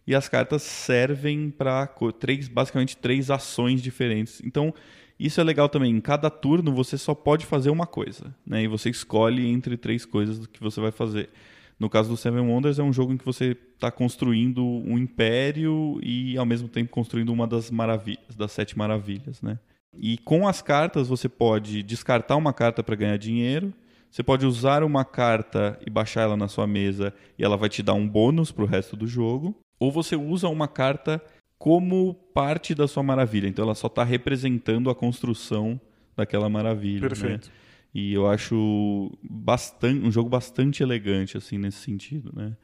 e 0.06 0.16
as 0.16 0.28
cartas 0.28 0.62
servem 0.64 1.50
para 1.50 1.88
três, 2.20 2.48
basicamente 2.48 2.98
três 2.98 3.30
ações 3.30 3.82
diferentes. 3.82 4.42
Então, 4.44 4.74
isso 5.20 5.40
é 5.40 5.44
legal 5.44 5.70
também. 5.70 5.96
Em 5.96 6.02
cada 6.02 6.30
turno 6.30 6.74
você 6.74 6.98
só 6.98 7.14
pode 7.14 7.46
fazer 7.46 7.70
uma 7.70 7.86
coisa, 7.86 8.34
né? 8.46 8.64
E 8.64 8.68
você 8.68 8.90
escolhe 8.90 9.48
entre 9.48 9.78
três 9.78 10.06
coisas 10.06 10.40
do 10.40 10.48
que 10.48 10.60
você 10.60 10.82
vai 10.82 10.92
fazer. 10.92 11.30
No 11.80 11.90
caso 11.90 12.10
do 12.10 12.18
Seven 12.18 12.42
Wonders, 12.42 12.80
é 12.80 12.84
um 12.84 12.94
jogo 12.94 13.14
em 13.14 13.18
que 13.18 13.26
você 13.26 13.58
está 13.74 13.90
construindo 13.90 14.64
um 14.64 14.98
império 14.98 16.00
e, 16.04 16.38
ao 16.38 16.46
mesmo 16.46 16.68
tempo, 16.68 16.92
construindo 16.92 17.30
uma 17.30 17.48
das 17.48 17.72
maravilhas, 17.72 18.36
das 18.36 18.52
sete 18.52 18.78
maravilhas, 18.78 19.42
né? 19.42 19.58
E 19.98 20.18
com 20.20 20.48
as 20.48 20.62
cartas, 20.62 21.08
você 21.08 21.28
pode 21.28 21.84
descartar 21.84 22.36
uma 22.36 22.54
carta 22.54 22.84
para 22.84 22.96
ganhar 22.96 23.18
dinheiro, 23.18 23.74
você 24.10 24.22
pode 24.22 24.46
usar 24.46 24.84
uma 24.84 25.06
carta 25.06 25.80
e 25.86 25.90
baixar 25.90 26.22
ela 26.22 26.38
na 26.38 26.48
sua 26.48 26.68
mesa 26.68 27.14
e 27.38 27.44
ela 27.44 27.58
vai 27.58 27.70
te 27.70 27.82
dar 27.82 27.94
um 27.94 28.08
bônus 28.08 28.52
para 28.52 28.64
o 28.64 28.68
resto 28.68 28.96
do 28.96 29.08
jogo. 29.08 29.56
Ou 29.82 29.92
você 29.92 30.16
usa 30.16 30.48
uma 30.48 30.68
carta 30.68 31.20
como 31.58 32.14
parte 32.14 32.76
da 32.76 32.88
sua 32.88 33.02
maravilha. 33.02 33.48
Então 33.48 33.66
ela 33.66 33.74
só 33.74 33.88
está 33.88 34.04
representando 34.04 34.92
a 34.92 34.96
construção 34.96 35.82
daquela 36.16 36.48
maravilha. 36.48 37.02
Né? 37.02 37.08
Perfeito. 37.08 37.48
Né? 37.48 37.54
E 37.92 38.14
eu 38.14 38.28
acho 38.28 39.12
bastante, 39.24 40.06
um 40.06 40.12
jogo 40.12 40.30
bastante 40.30 40.84
elegante 40.84 41.36
assim 41.36 41.58
nesse 41.58 41.80
sentido, 41.80 42.32
né? 42.34 42.56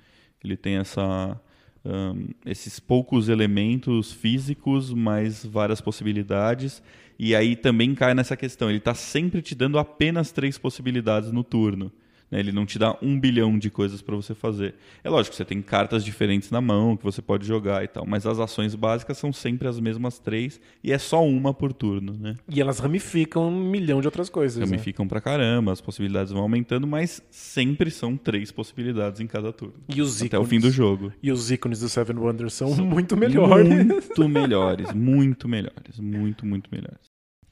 Ele 0.43 0.55
tem 0.55 0.78
essa 0.78 1.41
um, 1.84 2.28
esses 2.45 2.80
poucos 2.80 3.30
elementos 3.30 4.11
físicos, 4.11 4.93
mais 4.93 5.43
várias 5.43 5.82
possibilidades. 5.82 6.84
E 7.18 7.36
aí 7.36 7.55
também 7.55 7.95
cai 7.95 8.13
nessa 8.13 8.38
questão. 8.38 8.70
Ele 8.70 8.78
está 8.78 8.93
sempre 8.93 9.41
te 9.41 9.55
dando 9.55 9.80
apenas 9.80 10.32
três 10.32 10.59
possibilidades 10.59 11.32
no 11.32 11.43
turno. 11.43 11.91
Né? 12.30 12.39
Ele 12.39 12.51
não 12.51 12.65
te 12.65 12.78
dá 12.78 12.97
um 13.01 13.19
bilhão 13.19 13.57
de 13.57 13.69
coisas 13.69 14.01
para 14.01 14.15
você 14.15 14.36
fazer. 14.36 14.75
É 15.03 15.09
lógico, 15.09 15.36
você 15.36 15.45
tem 15.45 15.61
cartas 15.61 16.03
diferentes 16.03 16.51
na 16.51 16.61
mão 16.61 16.97
que 16.97 17.03
você 17.03 17.21
pode 17.21 17.45
jogar 17.45 17.84
e 17.84 17.88
tal, 17.88 18.05
mas 18.05 18.25
as 18.25 18.39
ações 18.39 18.75
básicas 18.75 19.17
são 19.17 19.32
sempre 19.32 19.67
as 19.67 19.80
mesmas 19.80 20.19
três 20.19 20.59
e 20.84 20.91
é 20.91 20.97
só 20.97 21.25
uma 21.25 21.53
por 21.53 21.73
turno. 21.73 22.13
Né? 22.13 22.36
E 22.49 22.61
elas 22.61 22.80
ramificam 22.80 23.47
um 23.49 23.69
milhão 23.69 24.01
de 24.01 24.07
outras 24.07 24.30
coisas. 24.30 24.57
Né? 24.57 24.65
Ramificam 24.65 25.05
né? 25.05 25.09
pra 25.09 25.21
caramba, 25.21 25.71
as 25.71 25.82
possibilidades 25.82 26.32
vão 26.32 26.41
aumentando, 26.41 26.86
mas 26.86 27.21
sempre 27.30 27.89
são 27.91 28.17
três 28.17 28.51
possibilidades 28.51 29.21
em 29.21 29.28
cada 29.28 29.51
turno. 29.53 29.75
E 29.93 30.01
os 30.01 30.17
até 30.17 30.25
ícones, 30.25 30.45
o 30.45 30.49
fim 30.49 30.59
do 30.59 30.71
jogo. 30.71 31.11
E 31.21 31.32
os 31.32 31.51
ícones 31.51 31.80
do 31.80 31.89
Seven 31.89 32.17
Wonders 32.17 32.53
são, 32.53 32.75
são 32.75 32.86
muito 32.86 33.15
melhores. 33.15 33.86
Muito 33.86 34.28
melhores, 34.30 34.93
muito 34.93 35.47
melhores, 35.47 35.99
muito, 35.99 36.45
muito 36.45 36.69
melhores. 36.71 37.07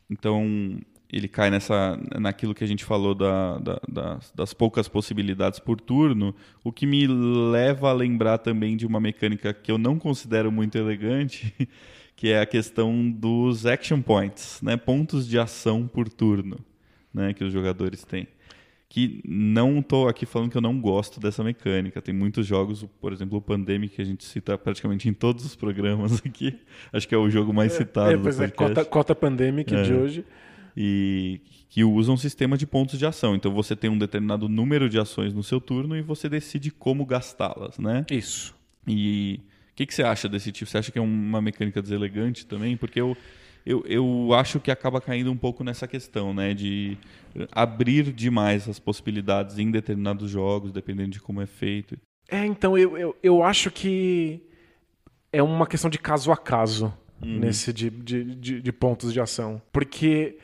Então, 0.10 0.80
ele 1.16 1.30
cai 1.30 1.50
nessa 1.50 1.98
naquilo 2.20 2.54
que 2.54 2.62
a 2.62 2.68
gente 2.68 2.84
falou 2.84 3.16
da, 3.16 3.58
da, 3.60 3.80
das, 3.88 4.32
das, 4.36 4.54
poucas 4.54 4.90
possibilidades 4.90 5.60
por 5.60 5.80
turno, 5.80 6.36
o 6.62 6.74
que 6.74 6.86
me 6.86 7.08
leva 7.08 7.90
a 7.90 7.94
lembrar 7.94 8.38
também 8.40 8.76
de 8.76 8.86
uma 8.86 9.00
mecânica 9.00 9.54
que 9.54 9.72
eu 9.72 9.78
não 9.78 9.98
considero 9.98 10.52
muito 10.52 10.78
elegante, 10.78 11.54
que 12.18 12.28
é 12.28 12.42
a 12.42 12.46
questão 12.46 13.10
dos 13.10 13.66
action 13.66 14.02
points, 14.02 14.60
né? 14.62 14.76
pontos 14.76 15.26
de 15.26 15.40
ação 15.40 15.88
por 15.88 16.10
turno 16.10 16.60
né? 17.14 17.34
que 17.34 17.46
os 17.46 17.54
jogadores 17.54 18.04
têm. 18.04 18.28
Que 18.90 19.22
não 19.26 19.80
estou 19.80 20.10
aqui 20.10 20.26
falando 20.26 20.52
que 20.52 20.58
eu 20.58 20.62
não 20.62 20.80
gosto 20.80 21.20
dessa 21.20 21.44
mecânica. 21.44 22.02
Tem 22.02 22.14
muitos 22.14 22.46
jogos, 22.46 22.86
por 23.00 23.12
exemplo, 23.14 23.38
o 23.38 23.42
Pandemic, 23.42 23.96
que 23.96 24.02
a 24.02 24.06
gente 24.06 24.24
cita 24.24 24.58
praticamente 24.58 25.08
em 25.10 25.14
todos 25.14 25.46
os 25.46 25.56
programas 25.56 26.22
aqui. 26.26 26.60
Acho 26.92 27.08
que 27.08 27.16
é 27.16 27.18
o 27.18 27.30
jogo 27.30 27.54
mais 27.54 27.74
é, 27.74 27.78
citado 27.78 28.12
é, 28.12 28.18
pois 28.18 28.36
do 28.36 28.50
podcast. 28.52 29.12
É, 29.12 29.16
Pandemic 29.16 29.74
é. 29.74 29.82
de 29.82 29.94
hoje 29.94 30.26
e 30.76 31.42
que 31.70 31.84
usa 31.84 32.12
um 32.12 32.18
sistema 32.18 32.58
de 32.58 32.66
pontos 32.66 32.98
de 33.00 33.06
ação. 33.06 33.36
Então 33.36 33.54
você 33.54 33.76
tem 33.76 33.90
um 33.90 33.98
determinado 33.98 34.50
número 34.50 34.90
de 34.90 35.00
ações 35.00 35.34
no 35.34 35.44
seu 35.44 35.62
turno 35.62 35.96
e 35.96 36.02
você 36.02 36.28
decide 36.28 36.72
como 36.72 37.06
gastá-las, 37.06 37.78
né? 37.78 38.06
Isso. 38.10 38.56
E 38.88 39.40
o 39.72 39.76
que, 39.76 39.86
que, 39.86 39.94
você 39.94 40.04
acha 40.04 40.30
desse 40.30 40.52
tipo? 40.52 40.70
Você 40.70 40.78
acha 40.78 40.92
que 40.92 41.00
é 41.00 41.02
uma 41.02 41.42
mecânica 41.42 41.82
deselegante 41.82 42.46
também? 42.46 42.78
Porque 42.78 43.00
eu, 43.00 43.18
eu, 43.66 43.84
eu 43.88 44.34
acho 44.34 44.60
que 44.60 44.72
acaba 44.72 45.02
caindo 45.02 45.32
um 45.32 45.38
pouco 45.38 45.64
nessa 45.64 45.88
questão, 45.88 46.34
né? 46.34 46.54
De 46.54 46.98
abrir 47.52 48.14
demais 48.14 48.70
as 48.70 48.80
possibilidades 48.80 49.58
em 49.58 49.72
determinados 49.72 50.30
jogos, 50.30 50.72
dependendo 50.72 51.10
de 51.10 51.20
como 51.20 51.42
é 51.42 51.46
feito. 51.46 51.98
É, 52.30 52.46
então 52.46 52.78
eu, 52.78 52.98
eu, 52.98 53.16
eu 53.22 53.44
acho 53.44 53.70
que 53.70 54.42
é 55.32 55.44
uma 55.44 55.68
questão 55.68 55.90
de 55.90 56.00
caso 56.00 56.32
a 56.32 56.38
caso 56.38 56.94
uhum. 57.22 57.40
nesse 57.40 57.72
de, 57.74 57.90
de, 57.90 58.36
de, 58.36 58.62
de, 58.62 58.72
pontos 58.72 59.14
de 59.14 59.20
ação. 59.20 59.62
Porque 59.72 60.38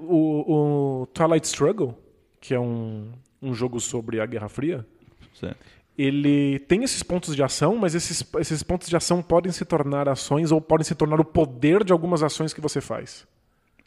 o, 0.00 1.02
o, 1.02 1.06
Twilight 1.06 1.46
Struggle, 1.46 1.96
que 2.40 2.54
é 2.54 2.60
um, 2.60 3.12
um 3.40 3.54
jogo 3.54 3.80
sobre 3.80 4.20
a 4.20 4.26
Guerra 4.26 4.48
Fria, 4.48 4.86
certo. 5.34 5.58
ele 5.96 6.58
tem 6.60 6.82
esses 6.82 7.02
pontos 7.02 7.34
de 7.34 7.42
ação, 7.42 7.76
mas 7.76 7.94
esses, 7.94 8.24
esses 8.38 8.62
pontos 8.62 8.88
de 8.88 8.96
ação 8.96 9.22
podem 9.22 9.52
se 9.52 9.64
tornar 9.64 10.08
ações 10.08 10.52
ou 10.52 10.60
podem 10.60 10.84
se 10.84 10.94
tornar 10.94 11.20
o 11.20 11.24
poder 11.24 11.84
de 11.84 11.92
algumas 11.92 12.22
ações 12.22 12.52
que 12.52 12.60
você 12.60 12.80
faz. 12.80 13.26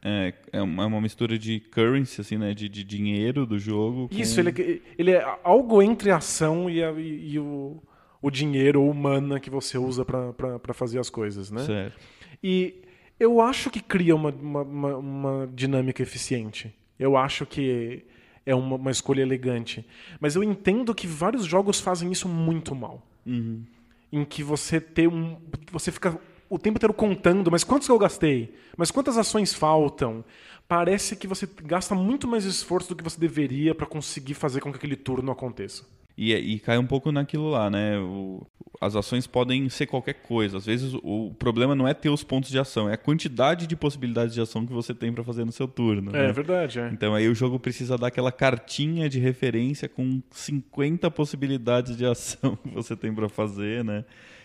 É, 0.02 0.34
é 0.54 0.62
uma, 0.62 0.86
é 0.86 1.02
mistura 1.02 1.38
de 1.38 1.60
currency, 1.60 2.22
assim, 2.22 2.38
né? 2.38 2.54
De, 2.54 2.70
de 2.70 2.84
dinheiro 2.86 3.46
do 3.46 3.60
jogo. 3.60 4.08
Com... 4.08 4.16
Isso, 4.16 4.40
ele, 4.40 4.50
é, 4.50 4.80
ele 4.98 5.12
é 5.12 5.40
algo 5.44 5.82
entre 5.82 6.10
a 6.10 6.18
ação 6.18 6.70
e, 6.70 6.82
a, 6.82 6.92
e, 6.94 7.34
e 7.34 7.40
o, 7.40 7.84
o 8.22 8.32
dinheiro 8.32 8.82
ou 8.82 8.94
mana 8.94 9.40
que 9.40 9.50
você 9.50 9.78
usa 9.78 10.06
para 10.06 10.74
fazer 10.74 11.00
as 11.00 11.10
coisas, 11.10 11.52
né? 11.52 11.64
Certo. 11.64 12.00
E 12.44 12.76
eu 13.20 13.42
acho 13.42 13.70
que 13.70 13.82
cria 13.82 14.16
uma, 14.16 14.30
uma, 14.30 14.98
uma 14.98 15.50
dinâmica 15.54 16.02
eficiente. 16.02 16.74
Eu 16.98 17.18
acho 17.18 17.46
que 17.46 18.06
é 18.46 18.56
uma, 18.56 18.76
uma, 18.76 18.92
escolha 18.92 19.22
elegante. 19.22 19.86
Mas 20.20 20.36
eu 20.36 20.44
entendo 20.44 20.96
que 20.96 21.06
vários 21.06 21.46
jogos 21.46 21.80
fazem 21.80 22.12
isso 22.12 22.28
muito 22.28 22.74
mal. 22.74 23.06
Uhum. 23.26 23.64
Em 24.12 24.26
que 24.26 24.44
você 24.44 24.80
tem 24.80 25.08
um. 25.08 25.38
Você 25.72 25.92
fica 25.92 26.20
o 26.50 26.58
tempo 26.58 26.78
inteiro 26.78 26.94
contando, 26.94 27.52
mas 27.52 27.64
quantos 27.64 27.88
que 27.88 27.92
eu 27.92 28.00
gastei? 28.00 28.56
Mas 28.76 28.90
quantas 28.90 29.18
ações 29.18 29.54
faltam? 29.54 30.26
Parece 30.68 31.16
que 31.16 31.28
você 31.28 31.48
gasta 31.64 31.94
muito 31.94 32.28
mais 32.28 32.44
esforço 32.44 32.90
do 32.90 32.96
que 32.96 33.04
você 33.04 33.20
deveria 33.20 33.76
para 33.76 33.86
conseguir 33.86 34.34
fazer 34.34 34.60
com 34.60 34.72
que 34.72 34.78
aquele 34.78 34.96
turno 34.96 35.32
aconteça. 35.32 35.86
E, 36.22 36.34
e 36.34 36.60
cai 36.60 36.78
um 36.78 36.86
pouco 36.86 37.14
naquilo 37.14 37.50
lá, 37.50 37.70
né? 37.70 37.98
O, 37.98 38.46
as 38.82 38.94
ações 38.94 39.26
podem 39.26 39.70
ser 39.70 39.86
qualquer 39.86 40.16
coisa. 40.16 40.58
Às 40.58 40.66
vezes 40.66 40.94
o, 40.94 41.30
o, 41.30 41.34
problema 41.34 41.74
não 41.74 41.88
é 41.88 41.94
ter 41.94 42.10
os 42.10 42.26
pontos 42.26 42.50
de 42.50 42.60
ação, 42.60 42.90
é 42.90 42.94
a 42.96 42.98
quantidade 42.98 43.66
de 43.66 43.74
possibilidades 43.74 44.34
de 44.34 44.42
ação 44.42 44.66
que 44.66 44.74
você 44.74 44.94
tem 44.94 45.14
para 45.14 45.24
fazer 45.24 45.46
no 45.46 45.52
seu 45.54 45.66
turno. 45.66 46.14
É 46.14 46.28
né? 46.28 46.34
verdade, 46.34 46.78
é. 46.78 46.90
Então 46.92 47.16
aí 47.16 47.30
o 47.30 47.34
jogo 47.34 47.58
precisa 47.58 47.98
dar 47.98 48.08
aquela 48.08 48.34
cartinha 48.34 49.08
de 49.08 49.18
referência 49.18 49.88
com 49.88 50.22
50 50.30 51.10
possibilidades 51.10 51.96
de 51.96 52.06
ação 52.06 52.58
que 52.68 52.70
você 52.70 52.98
tem 52.98 53.14
para 53.14 53.30
fazer, 53.30 53.82
né? 53.86 54.04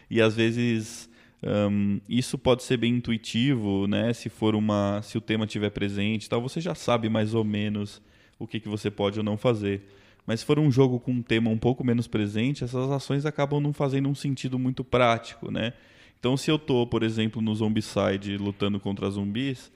E 0.09 0.23
às 0.23 0.37
vezes 0.37 1.11
um, 1.43 2.01
isso 2.09 2.39
pode 2.39 2.63
ser 2.63 2.77
bem 2.77 2.95
intuitivo, 2.95 3.89
né? 3.89 4.13
Se 4.13 4.29
for 4.29 4.55
uma, 4.55 5.01
se 5.03 5.19
o 5.19 5.21
tema 5.21 5.45
estiver 5.45 5.71
presente, 5.71 6.31
tal, 6.31 6.41
você 6.41 6.61
já 6.61 6.77
sabe 6.77 7.09
mais 7.09 7.35
ou 7.35 7.43
menos 7.43 8.01
o 8.39 8.47
que, 8.47 8.61
que 8.61 8.69
você 8.69 8.93
pode 8.93 9.19
ou 9.19 9.25
não 9.25 9.37
fazer. 9.37 9.83
Mas 10.27 10.41
se 10.41 10.47
for 10.47 10.59
um 10.59 10.71
jogo 10.71 10.99
com 10.99 11.13
um 11.13 11.23
tema 11.23 11.51
um 11.51 11.59
pouco 11.59 11.85
menos 11.85 12.07
presente, 12.07 12.65
essas 12.65 12.91
ações 12.91 13.27
acabam 13.27 13.61
não 13.61 13.73
fazendo 13.73 14.09
um 14.09 14.15
sentido 14.15 14.59
muito 14.59 14.83
prático, 14.83 15.51
né? 15.51 15.75
Então, 16.19 16.37
se 16.37 16.51
eu 16.51 16.57
estou, 16.57 16.87
por 16.87 17.03
exemplo, 17.03 17.43
no 17.43 17.55
Zombicide 17.55 18.39
lutando 18.39 18.81
contra 18.81 19.11
zumbis, 19.11 19.71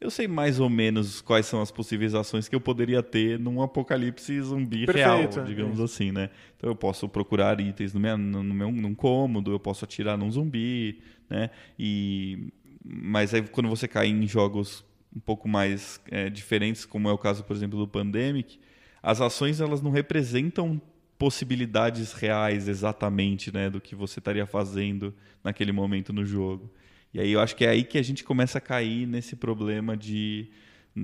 eu 0.00 0.10
sei 0.10 0.28
mais 0.28 0.60
ou 0.60 0.70
menos 0.70 1.20
quais 1.20 1.46
são 1.46 1.60
as 1.60 1.72
possíveis 1.72 2.14
ações 2.14 2.48
que 2.48 2.54
eu 2.54 2.60
poderia 2.60 3.02
ter 3.02 3.36
num 3.38 3.60
apocalipse 3.60 4.40
zumbi 4.40 4.86
Perfeito, 4.86 5.34
real, 5.34 5.44
digamos 5.44 5.80
é. 5.80 5.82
assim, 5.82 6.12
né? 6.12 6.30
Então 6.56 6.70
eu 6.70 6.76
posso 6.76 7.08
procurar 7.08 7.58
itens 7.60 7.92
no 7.92 7.98
meu, 7.98 8.16
no 8.16 8.54
meu 8.54 8.70
num 8.70 8.94
cômodo, 8.94 9.50
eu 9.50 9.58
posso 9.58 9.84
atirar 9.84 10.16
num 10.16 10.30
zumbi, 10.30 11.00
né? 11.28 11.50
E 11.76 12.52
mas 12.84 13.34
aí 13.34 13.42
quando 13.42 13.68
você 13.68 13.88
cai 13.88 14.06
em 14.06 14.26
jogos 14.26 14.84
um 15.14 15.18
pouco 15.18 15.48
mais 15.48 16.00
é, 16.10 16.30
diferentes, 16.30 16.84
como 16.84 17.08
é 17.08 17.12
o 17.12 17.18
caso, 17.18 17.42
por 17.42 17.56
exemplo, 17.56 17.76
do 17.76 17.88
Pandemic, 17.88 18.60
as 19.08 19.22
ações 19.22 19.58
elas 19.58 19.80
não 19.80 19.90
representam 19.90 20.78
possibilidades 21.18 22.12
reais 22.12 22.68
exatamente, 22.68 23.50
né, 23.50 23.70
do 23.70 23.80
que 23.80 23.94
você 23.94 24.18
estaria 24.18 24.44
fazendo 24.44 25.14
naquele 25.42 25.72
momento 25.72 26.12
no 26.12 26.26
jogo. 26.26 26.70
E 27.14 27.18
aí 27.18 27.32
eu 27.32 27.40
acho 27.40 27.56
que 27.56 27.64
é 27.64 27.70
aí 27.70 27.84
que 27.84 27.96
a 27.96 28.02
gente 28.02 28.22
começa 28.22 28.58
a 28.58 28.60
cair 28.60 29.06
nesse 29.06 29.34
problema 29.34 29.96
de 29.96 30.50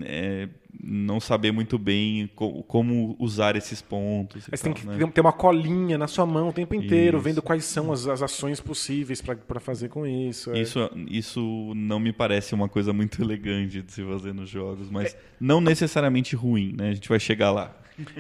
é, 0.02 0.50
não 0.82 1.18
saber 1.18 1.50
muito 1.50 1.78
bem 1.78 2.26
co 2.34 2.62
como 2.64 3.16
usar 3.18 3.56
esses 3.56 3.80
pontos. 3.80 4.48
Mas 4.50 4.60
tem 4.60 4.74
que 4.74 4.86
né? 4.86 4.98
ter 5.06 5.22
uma 5.22 5.32
colinha 5.32 5.96
na 5.96 6.06
sua 6.06 6.26
mão 6.26 6.50
o 6.50 6.52
tempo 6.52 6.74
inteiro, 6.74 7.16
isso. 7.16 7.24
vendo 7.24 7.40
quais 7.40 7.64
são 7.64 7.90
as, 7.90 8.06
as 8.06 8.20
ações 8.20 8.60
possíveis 8.60 9.22
para 9.22 9.60
fazer 9.60 9.88
com 9.88 10.06
isso. 10.06 10.52
É. 10.52 10.60
Isso, 10.60 10.90
isso 11.08 11.72
não 11.74 11.98
me 11.98 12.12
parece 12.12 12.54
uma 12.54 12.68
coisa 12.68 12.92
muito 12.92 13.22
elegante 13.22 13.80
de 13.80 13.90
se 13.90 14.04
fazer 14.04 14.34
nos 14.34 14.50
jogos, 14.50 14.90
mas 14.90 15.14
é. 15.14 15.18
não 15.40 15.58
necessariamente 15.58 16.36
ruim, 16.36 16.74
né? 16.76 16.90
A 16.90 16.94
gente 16.94 17.08
vai 17.08 17.18
chegar 17.18 17.50
lá. 17.50 17.74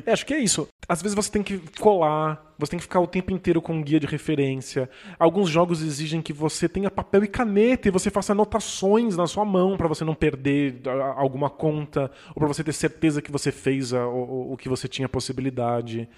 É, 0.06 0.12
acho 0.12 0.24
que 0.24 0.34
é 0.34 0.38
isso. 0.38 0.68
Às 0.88 1.02
vezes 1.02 1.14
você 1.14 1.30
tem 1.30 1.42
que 1.42 1.58
colar, 1.80 2.54
você 2.58 2.70
tem 2.70 2.78
que 2.78 2.84
ficar 2.84 3.00
o 3.00 3.06
tempo 3.06 3.32
inteiro 3.32 3.60
com 3.60 3.74
um 3.74 3.82
guia 3.82 3.98
de 3.98 4.06
referência. 4.06 4.88
Alguns 5.18 5.50
jogos 5.50 5.82
exigem 5.82 6.22
que 6.22 6.32
você 6.32 6.68
tenha 6.68 6.90
papel 6.90 7.24
e 7.24 7.28
caneta 7.28 7.88
e 7.88 7.90
você 7.90 8.10
faça 8.10 8.32
anotações 8.32 9.16
na 9.16 9.26
sua 9.26 9.44
mão 9.44 9.76
para 9.76 9.88
você 9.88 10.04
não 10.04 10.14
perder 10.14 10.80
alguma 11.16 11.50
conta 11.50 12.10
ou 12.28 12.34
para 12.34 12.46
você 12.46 12.62
ter 12.62 12.72
certeza 12.72 13.20
que 13.20 13.32
você 13.32 13.50
fez 13.50 13.92
a, 13.92 14.06
o, 14.06 14.52
o 14.52 14.56
que 14.56 14.68
você 14.68 14.86
tinha 14.86 15.08
possibilidade. 15.08 16.08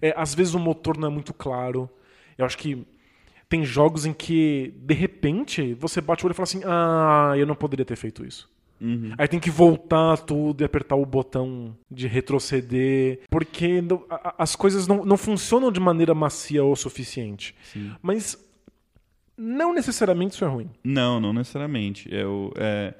É, 0.00 0.12
às 0.16 0.34
vezes 0.34 0.54
o 0.54 0.58
motor 0.58 0.98
não 0.98 1.08
é 1.08 1.10
muito 1.10 1.32
claro. 1.32 1.88
Eu 2.36 2.44
acho 2.44 2.58
que 2.58 2.86
tem 3.48 3.64
jogos 3.64 4.06
em 4.06 4.12
que, 4.12 4.74
de 4.78 4.94
repente, 4.94 5.74
você 5.74 6.00
bate 6.00 6.24
o 6.24 6.26
olho 6.26 6.32
e 6.32 6.34
fala 6.34 6.44
assim: 6.44 6.62
Ah, 6.64 7.34
eu 7.36 7.46
não 7.46 7.54
poderia 7.54 7.84
ter 7.84 7.96
feito 7.96 8.24
isso. 8.24 8.50
Uhum. 8.82 9.12
Aí 9.16 9.28
tem 9.28 9.38
que 9.38 9.50
voltar 9.50 10.16
tudo 10.18 10.62
e 10.62 10.64
apertar 10.64 10.96
o 10.96 11.06
botão 11.06 11.76
de 11.88 12.08
retroceder, 12.08 13.20
porque 13.30 13.80
não, 13.80 14.04
a, 14.10 14.34
as 14.42 14.56
coisas 14.56 14.88
não, 14.88 15.04
não 15.04 15.16
funcionam 15.16 15.70
de 15.70 15.78
maneira 15.78 16.14
macia 16.14 16.64
o 16.64 16.74
suficiente. 16.74 17.54
Sim. 17.62 17.92
Mas 18.02 18.36
não 19.36 19.72
necessariamente 19.72 20.34
isso 20.34 20.44
é 20.44 20.48
ruim. 20.48 20.68
Não, 20.82 21.20
não 21.20 21.32
necessariamente. 21.32 22.12
Eu, 22.12 22.52
é, 22.56 22.92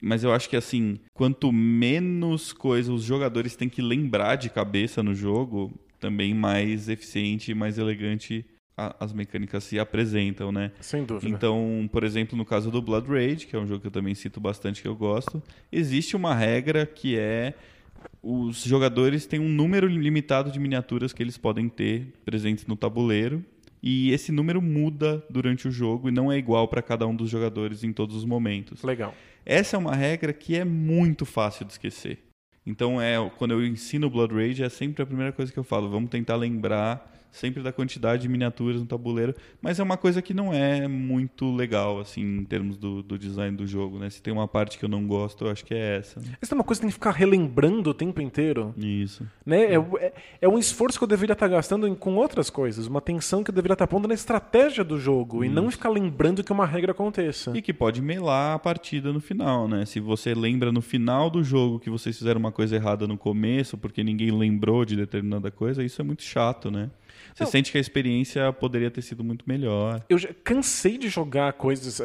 mas 0.00 0.24
eu 0.24 0.32
acho 0.32 0.48
que 0.48 0.56
assim, 0.56 0.98
quanto 1.12 1.52
menos 1.52 2.52
coisa 2.52 2.90
os 2.90 3.02
jogadores 3.02 3.54
têm 3.54 3.68
que 3.68 3.82
lembrar 3.82 4.36
de 4.36 4.48
cabeça 4.48 5.02
no 5.02 5.14
jogo, 5.14 5.78
também 6.00 6.32
mais 6.32 6.88
eficiente 6.88 7.50
e 7.50 7.54
mais 7.54 7.76
elegante 7.76 8.46
a, 8.78 8.94
as 9.00 9.12
mecânicas 9.12 9.64
se 9.64 9.78
apresentam, 9.78 10.52
né? 10.52 10.70
Sem 10.80 11.04
dúvida. 11.04 11.28
Então, 11.28 11.90
por 11.92 12.04
exemplo, 12.04 12.38
no 12.38 12.44
caso 12.44 12.70
do 12.70 12.80
Blood 12.80 13.08
Rage, 13.08 13.46
que 13.46 13.56
é 13.56 13.58
um 13.58 13.66
jogo 13.66 13.80
que 13.80 13.88
eu 13.88 13.90
também 13.90 14.14
cito 14.14 14.40
bastante 14.40 14.80
que 14.80 14.86
eu 14.86 14.94
gosto, 14.94 15.42
existe 15.72 16.14
uma 16.14 16.32
regra 16.32 16.86
que 16.86 17.18
é 17.18 17.54
os 18.22 18.62
jogadores 18.62 19.26
têm 19.26 19.40
um 19.40 19.48
número 19.48 19.88
limitado 19.88 20.52
de 20.52 20.60
miniaturas 20.60 21.12
que 21.12 21.20
eles 21.20 21.36
podem 21.36 21.68
ter 21.68 22.14
presentes 22.24 22.64
no 22.66 22.76
tabuleiro 22.76 23.44
e 23.82 24.12
esse 24.12 24.30
número 24.30 24.62
muda 24.62 25.24
durante 25.28 25.66
o 25.66 25.70
jogo 25.70 26.08
e 26.08 26.12
não 26.12 26.30
é 26.30 26.38
igual 26.38 26.68
para 26.68 26.80
cada 26.80 27.06
um 27.06 27.14
dos 27.14 27.28
jogadores 27.28 27.82
em 27.82 27.92
todos 27.92 28.14
os 28.14 28.24
momentos. 28.24 28.82
Legal. 28.82 29.14
Essa 29.44 29.76
é 29.76 29.78
uma 29.78 29.94
regra 29.94 30.32
que 30.32 30.56
é 30.56 30.64
muito 30.64 31.24
fácil 31.24 31.64
de 31.64 31.72
esquecer. 31.72 32.18
Então 32.64 33.00
é 33.00 33.16
quando 33.36 33.52
eu 33.52 33.66
ensino 33.66 34.10
Blood 34.10 34.34
Rage 34.34 34.62
é 34.62 34.68
sempre 34.68 35.02
a 35.02 35.06
primeira 35.06 35.32
coisa 35.32 35.52
que 35.52 35.58
eu 35.58 35.64
falo. 35.64 35.88
Vamos 35.88 36.10
tentar 36.10 36.36
lembrar 36.36 37.17
sempre 37.30 37.62
da 37.62 37.72
quantidade 37.72 38.22
de 38.22 38.28
miniaturas 38.28 38.80
no 38.80 38.86
tabuleiro, 38.86 39.34
mas 39.60 39.78
é 39.78 39.82
uma 39.82 39.96
coisa 39.96 40.20
que 40.22 40.34
não 40.34 40.52
é 40.52 40.88
muito 40.88 41.54
legal, 41.54 42.00
assim, 42.00 42.22
em 42.22 42.44
termos 42.44 42.76
do, 42.76 43.02
do 43.02 43.18
design 43.18 43.56
do 43.56 43.66
jogo, 43.66 43.98
né? 43.98 44.10
Se 44.10 44.22
tem 44.22 44.32
uma 44.32 44.48
parte 44.48 44.78
que 44.78 44.84
eu 44.84 44.88
não 44.88 45.06
gosto, 45.06 45.44
eu 45.44 45.50
acho 45.50 45.64
que 45.64 45.74
é 45.74 45.98
essa. 45.98 46.20
Né? 46.20 46.36
Essa 46.40 46.54
é 46.54 46.56
uma 46.56 46.64
coisa 46.64 46.80
que 46.80 46.86
tem 46.86 46.90
que 46.90 46.94
ficar 46.94 47.10
relembrando 47.10 47.90
o 47.90 47.94
tempo 47.94 48.20
inteiro. 48.20 48.74
Isso. 48.76 49.26
Né? 49.44 49.74
É, 49.74 49.76
é, 49.76 50.12
é 50.42 50.48
um 50.48 50.58
esforço 50.58 50.98
que 50.98 51.04
eu 51.04 51.08
deveria 51.08 51.32
estar 51.32 51.48
gastando 51.48 51.86
em, 51.86 51.94
com 51.94 52.14
outras 52.16 52.50
coisas, 52.50 52.86
uma 52.86 52.98
atenção 52.98 53.44
que 53.44 53.50
eu 53.50 53.54
deveria 53.54 53.74
estar 53.74 53.86
pondo 53.86 54.08
na 54.08 54.14
estratégia 54.14 54.82
do 54.82 54.98
jogo, 54.98 55.44
Isso. 55.44 55.52
e 55.52 55.54
não 55.54 55.70
ficar 55.70 55.90
lembrando 55.90 56.42
que 56.42 56.52
uma 56.52 56.66
regra 56.66 56.92
aconteça. 56.92 57.56
E 57.56 57.62
que 57.62 57.72
pode 57.72 58.00
melar 58.00 58.56
a 58.56 58.58
partida 58.58 59.12
no 59.12 59.20
final, 59.20 59.68
né? 59.68 59.84
Se 59.84 60.00
você 60.00 60.34
lembra 60.34 60.72
no 60.72 60.80
final 60.80 61.30
do 61.30 61.42
jogo 61.42 61.78
que 61.78 61.90
vocês 61.90 62.16
fizeram 62.16 62.38
uma 62.38 62.52
coisa 62.52 62.76
errada 62.76 63.06
no 63.06 63.16
começo, 63.16 63.76
porque 63.76 64.02
ninguém 64.02 64.30
lembrou 64.30 64.84
de 64.84 64.96
determinada 64.96 65.50
coisa, 65.50 65.84
isso 65.84 66.00
é 66.00 66.04
muito 66.04 66.22
chato, 66.22 66.70
né? 66.70 66.90
Você 67.38 67.44
não. 67.44 67.50
sente 67.50 67.70
que 67.70 67.78
a 67.78 67.80
experiência 67.80 68.52
poderia 68.52 68.90
ter 68.90 69.00
sido 69.00 69.22
muito 69.22 69.44
melhor. 69.46 70.04
Eu 70.08 70.18
já 70.18 70.30
cansei 70.42 70.98
de 70.98 71.08
jogar 71.08 71.52
coisas, 71.52 72.00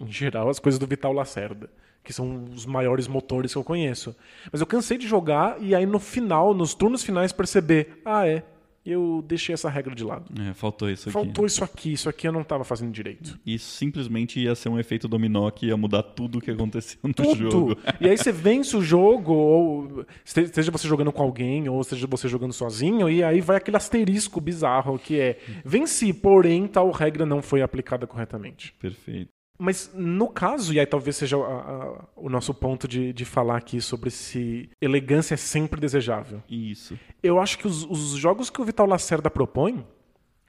em 0.00 0.10
geral, 0.10 0.48
as 0.48 0.58
coisas 0.58 0.78
do 0.78 0.86
Vital 0.86 1.12
Lacerda, 1.12 1.68
que 2.02 2.10
são 2.10 2.44
os 2.44 2.64
maiores 2.64 3.06
motores 3.06 3.52
que 3.52 3.58
eu 3.58 3.64
conheço. 3.64 4.16
Mas 4.50 4.62
eu 4.62 4.66
cansei 4.66 4.96
de 4.96 5.06
jogar 5.06 5.60
e 5.60 5.74
aí 5.74 5.84
no 5.84 5.98
final, 5.98 6.54
nos 6.54 6.72
turnos 6.72 7.04
finais, 7.04 7.32
perceber: 7.32 8.00
ah, 8.02 8.26
é, 8.26 8.42
eu 8.84 9.22
deixei 9.26 9.52
essa 9.52 9.70
regra 9.70 9.94
de 9.94 10.02
lado. 10.02 10.32
É, 10.42 10.52
faltou 10.54 10.90
isso 10.90 11.08
aqui. 11.08 11.12
Faltou 11.12 11.46
isso 11.46 11.64
aqui, 11.64 11.92
isso 11.92 12.08
aqui 12.08 12.26
eu 12.26 12.32
não 12.32 12.40
estava 12.40 12.64
fazendo 12.64 12.92
direito. 12.92 13.38
Isso 13.46 13.70
simplesmente 13.76 14.40
ia 14.40 14.54
ser 14.54 14.68
um 14.68 14.78
efeito 14.78 15.06
dominó 15.06 15.50
que 15.50 15.66
ia 15.66 15.76
mudar 15.76 16.02
tudo 16.02 16.38
o 16.38 16.40
que 16.40 16.50
aconteceu 16.50 16.98
no 17.02 17.14
tudo. 17.14 17.34
jogo. 17.34 17.76
E 18.00 18.08
aí 18.08 18.16
você 18.16 18.32
vence 18.32 18.76
o 18.76 18.82
jogo, 18.82 19.32
ou 19.32 20.06
seja 20.24 20.70
você 20.70 20.88
jogando 20.88 21.12
com 21.12 21.22
alguém, 21.22 21.68
ou 21.68 21.82
seja 21.84 22.06
você 22.06 22.28
jogando 22.28 22.52
sozinho, 22.52 23.08
e 23.08 23.22
aí 23.22 23.40
vai 23.40 23.56
aquele 23.56 23.76
asterisco 23.76 24.40
bizarro 24.40 24.98
que 24.98 25.18
é 25.18 25.38
venci, 25.64 26.12
porém 26.12 26.66
tal 26.66 26.90
regra 26.90 27.24
não 27.24 27.40
foi 27.40 27.62
aplicada 27.62 28.06
corretamente. 28.06 28.74
Perfeito. 28.80 29.30
Mas 29.62 29.92
no 29.94 30.26
caso, 30.26 30.74
e 30.74 30.80
aí 30.80 30.86
talvez 30.86 31.14
seja 31.14 31.36
a, 31.36 31.40
a, 31.40 32.04
o 32.16 32.28
nosso 32.28 32.52
ponto 32.52 32.88
de, 32.88 33.12
de 33.12 33.24
falar 33.24 33.56
aqui 33.56 33.80
sobre 33.80 34.10
se 34.10 34.68
elegância 34.80 35.34
é 35.34 35.36
sempre 35.36 35.80
desejável. 35.80 36.42
Isso. 36.50 36.98
Eu 37.22 37.38
acho 37.38 37.56
que 37.58 37.68
os, 37.68 37.84
os 37.84 38.14
jogos 38.14 38.50
que 38.50 38.60
o 38.60 38.64
Vital 38.64 38.88
Lacerda 38.88 39.30
propõe, 39.30 39.86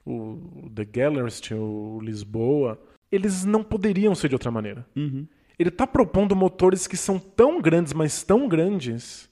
o, 0.04 0.68
The 0.74 0.84
Gallerist, 0.84 1.54
o 1.54 2.00
Lisboa, 2.02 2.76
eles 3.12 3.44
não 3.44 3.62
poderiam 3.62 4.16
ser 4.16 4.26
de 4.26 4.34
outra 4.34 4.50
maneira. 4.50 4.84
Uhum. 4.96 5.28
Ele 5.56 5.68
está 5.68 5.86
propondo 5.86 6.34
motores 6.34 6.88
que 6.88 6.96
são 6.96 7.16
tão 7.16 7.62
grandes, 7.62 7.92
mas 7.92 8.24
tão 8.24 8.48
grandes, 8.48 9.30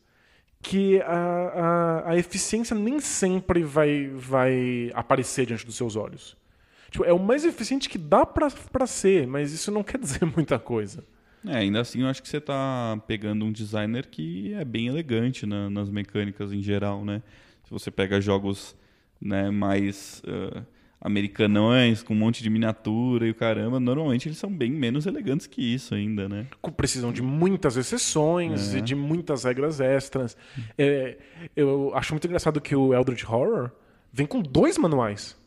que 0.62 1.03
a, 1.03 1.16
a, 2.07 2.11
a 2.11 2.16
eficiência 2.16 2.76
nem 2.76 3.01
sempre 3.01 3.64
vai, 3.64 4.07
vai 4.14 4.93
aparecer 4.95 5.45
diante 5.45 5.66
dos 5.66 5.74
seus 5.74 5.97
olhos. 5.97 6.41
Tipo, 6.93 7.07
é 7.07 7.12
o 7.12 7.18
mais 7.18 7.43
eficiente 7.43 7.88
que 7.88 7.97
dá 7.97 8.26
para 8.26 8.86
ser, 8.86 9.26
mas 9.26 9.51
isso 9.51 9.72
não 9.72 9.82
quer 9.82 9.99
dizer 9.99 10.24
muita 10.36 10.59
coisa. 10.59 11.03
É, 11.45 11.57
ainda 11.57 11.80
assim 11.80 12.03
eu 12.03 12.07
acho 12.07 12.22
que 12.22 12.28
você 12.28 12.36
está 12.36 13.01
pegando 13.07 13.45
um 13.45 13.51
designer 13.51 14.07
que 14.07 14.53
é 14.55 14.64
bem 14.64 14.86
elegante 14.86 15.47
na, 15.47 15.68
nas 15.70 15.90
mecânicas 15.90 16.53
em 16.53 16.62
geral, 16.62 17.05
né? 17.05 17.22
Se 17.64 17.70
você 17.70 17.90
pega 17.90 18.20
jogos 18.20 18.76
né, 19.18 19.51
mais 19.51 20.22
uh, 20.26 20.64
americanões, 21.01 22.03
com 22.03 22.12
um 22.12 22.16
monte 22.16 22.43
de 22.43 22.51
miniatura 22.51 23.26
e 23.26 23.30
o 23.30 23.34
caramba, 23.34 23.80
normalmente 23.80 24.28
eles 24.28 24.36
são 24.38 24.53
bem 24.53 24.70
menos 24.70 25.07
elegantes 25.07 25.47
que 25.47 25.62
isso 25.62 25.95
ainda, 25.95 26.28
né? 26.28 26.47
Precisam 26.76 27.11
de 27.11 27.22
muitas 27.22 27.76
exceções 27.76 28.74
é. 28.74 28.78
e 28.78 28.82
de 28.82 28.95
muitas 28.95 29.45
regras 29.45 29.80
extras. 29.80 30.36
É, 30.76 31.16
eu 31.57 31.90
acho 31.95 32.12
muito 32.12 32.26
engraçado 32.26 32.61
que 32.61 32.76
o 32.76 32.93
Eldritch 32.93 33.24
Horror 33.24 33.70
vem 34.12 34.26
com 34.26 34.43
dois 34.43 34.76
manuais. 34.76 35.40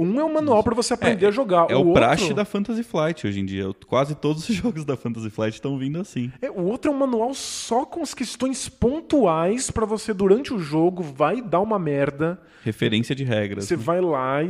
Um 0.00 0.18
é 0.18 0.24
um 0.24 0.32
manual 0.32 0.64
para 0.64 0.74
você 0.74 0.94
aprender 0.94 1.26
é, 1.26 1.28
a 1.28 1.30
jogar. 1.30 1.70
É 1.70 1.76
o, 1.76 1.90
o 1.90 1.92
praxe 1.92 2.22
outro... 2.22 2.36
da 2.36 2.44
Fantasy 2.46 2.82
Flight 2.82 3.26
hoje 3.26 3.38
em 3.38 3.44
dia. 3.44 3.70
Quase 3.86 4.14
todos 4.14 4.48
os 4.48 4.56
jogos 4.56 4.82
da 4.82 4.96
Fantasy 4.96 5.28
Flight 5.28 5.54
estão 5.54 5.76
vindo 5.76 6.00
assim. 6.00 6.32
É, 6.40 6.50
o 6.50 6.62
outro 6.62 6.90
é 6.90 6.94
um 6.94 6.96
manual 6.96 7.34
só 7.34 7.84
com 7.84 8.00
as 8.00 8.14
questões 8.14 8.66
pontuais 8.66 9.70
para 9.70 9.84
você, 9.84 10.14
durante 10.14 10.54
o 10.54 10.58
jogo, 10.58 11.02
vai 11.02 11.42
dar 11.42 11.60
uma 11.60 11.78
merda. 11.78 12.40
Referência 12.64 13.14
de 13.14 13.24
regras. 13.24 13.66
Você 13.66 13.76
né? 13.76 13.82
vai 13.82 14.00
lá 14.00 14.42
e 14.42 14.48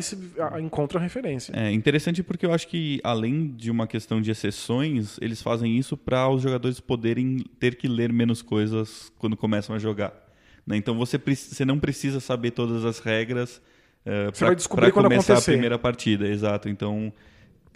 encontra 0.62 1.00
a 1.00 1.02
referência. 1.02 1.52
É 1.52 1.72
interessante 1.72 2.22
porque 2.22 2.46
eu 2.46 2.52
acho 2.52 2.68
que, 2.68 3.00
além 3.02 3.48
de 3.48 3.72
uma 3.72 3.88
questão 3.88 4.20
de 4.20 4.30
exceções, 4.30 5.18
eles 5.20 5.42
fazem 5.42 5.76
isso 5.76 5.96
para 5.96 6.28
os 6.28 6.42
jogadores 6.42 6.78
poderem 6.78 7.44
ter 7.58 7.74
que 7.74 7.88
ler 7.88 8.12
menos 8.12 8.40
coisas 8.40 9.12
quando 9.18 9.36
começam 9.36 9.74
a 9.74 9.80
jogar. 9.80 10.12
Né? 10.64 10.76
Então 10.76 10.96
você, 10.96 11.18
você 11.18 11.64
não 11.64 11.78
precisa 11.78 12.20
saber 12.20 12.52
todas 12.52 12.84
as 12.84 13.00
regras 13.00 13.60
Uh, 14.06 14.34
Você 14.34 14.44
vai 14.44 14.56
descobrir 14.56 14.92
quando 14.92 15.04
começar 15.04 15.34
acontecer. 15.34 15.50
a 15.50 15.54
primeira 15.54 15.78
partida, 15.78 16.26
exato. 16.26 16.68
Então, 16.68 17.12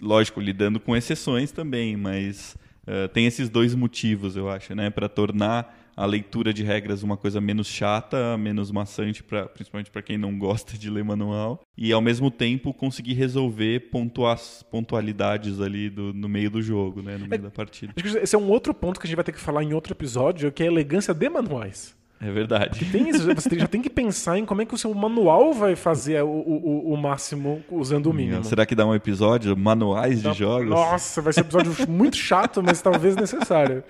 lógico, 0.01 0.39
lidando 0.39 0.79
com 0.79 0.95
exceções 0.95 1.51
também, 1.51 1.95
mas 1.95 2.55
uh, 2.87 3.07
tem 3.09 3.25
esses 3.25 3.49
dois 3.49 3.75
motivos, 3.75 4.35
eu 4.35 4.49
acho, 4.49 4.73
né, 4.73 4.89
para 4.89 5.07
tornar 5.07 5.83
a 5.95 6.05
leitura 6.05 6.53
de 6.53 6.61
regras 6.61 7.03
uma 7.03 7.15
coisa 7.15 7.39
menos 7.39 7.67
chata, 7.67 8.37
menos 8.37 8.69
maçante, 8.69 9.23
pra, 9.23 9.45
principalmente 9.45 9.89
para 9.89 10.01
quem 10.01 10.17
não 10.17 10.37
gosta 10.37 10.77
de 10.77 10.89
ler 10.89 11.05
manual, 11.05 11.61
e 11.77 11.93
ao 11.93 12.01
mesmo 12.01 12.29
tempo 12.29 12.73
conseguir 12.73 13.13
resolver 13.13 13.91
pontuas, 13.91 14.61
pontualidades 14.69 15.61
ali 15.61 15.89
do, 15.89 16.13
no 16.13 16.27
meio 16.27 16.49
do 16.49 16.61
jogo, 16.61 17.01
né, 17.01 17.17
no 17.17 17.27
meio 17.27 17.39
é, 17.39 17.43
da 17.43 17.49
partida. 17.49 17.93
Acho 17.95 18.11
que 18.11 18.17
esse 18.17 18.35
é 18.35 18.39
um 18.39 18.49
outro 18.49 18.73
ponto 18.73 18.99
que 18.99 19.05
a 19.05 19.07
gente 19.07 19.15
vai 19.15 19.23
ter 19.23 19.31
que 19.31 19.39
falar 19.39 19.63
em 19.63 19.73
outro 19.73 19.93
episódio, 19.93 20.51
que 20.51 20.63
é 20.63 20.65
a 20.65 20.69
elegância 20.69 21.13
de 21.13 21.29
manuais. 21.29 21.95
É 22.19 22.31
verdade. 22.31 22.85
Tem 22.91 23.09
isso, 23.09 23.25
você 23.33 23.59
já 23.59 23.67
tem 23.67 23.81
que 23.81 23.89
pensar 23.89 24.37
em 24.37 24.45
como 24.45 24.61
é 24.61 24.65
que 24.65 24.73
o 24.73 24.77
seu 24.77 24.93
manual 24.93 25.53
vai 25.53 25.75
fazer 25.75 26.23
o, 26.23 26.27
o, 26.27 26.93
o 26.93 26.97
máximo 26.97 27.61
usando 27.69 28.07
o 28.07 28.13
mínimo. 28.13 28.43
Será 28.43 28.65
que 28.65 28.73
dá 28.73 28.85
um 28.85 28.95
episódio? 28.95 29.55
Manuais 29.55 30.21
de 30.23 30.33
jogos? 30.33 30.69
Nossa, 30.69 31.21
vai 31.21 31.33
ser 31.33 31.41
um 31.41 31.43
episódio 31.43 31.73
muito 31.89 32.15
chato, 32.15 32.63
mas 32.63 32.81
talvez 32.81 33.15
necessário. 33.15 33.83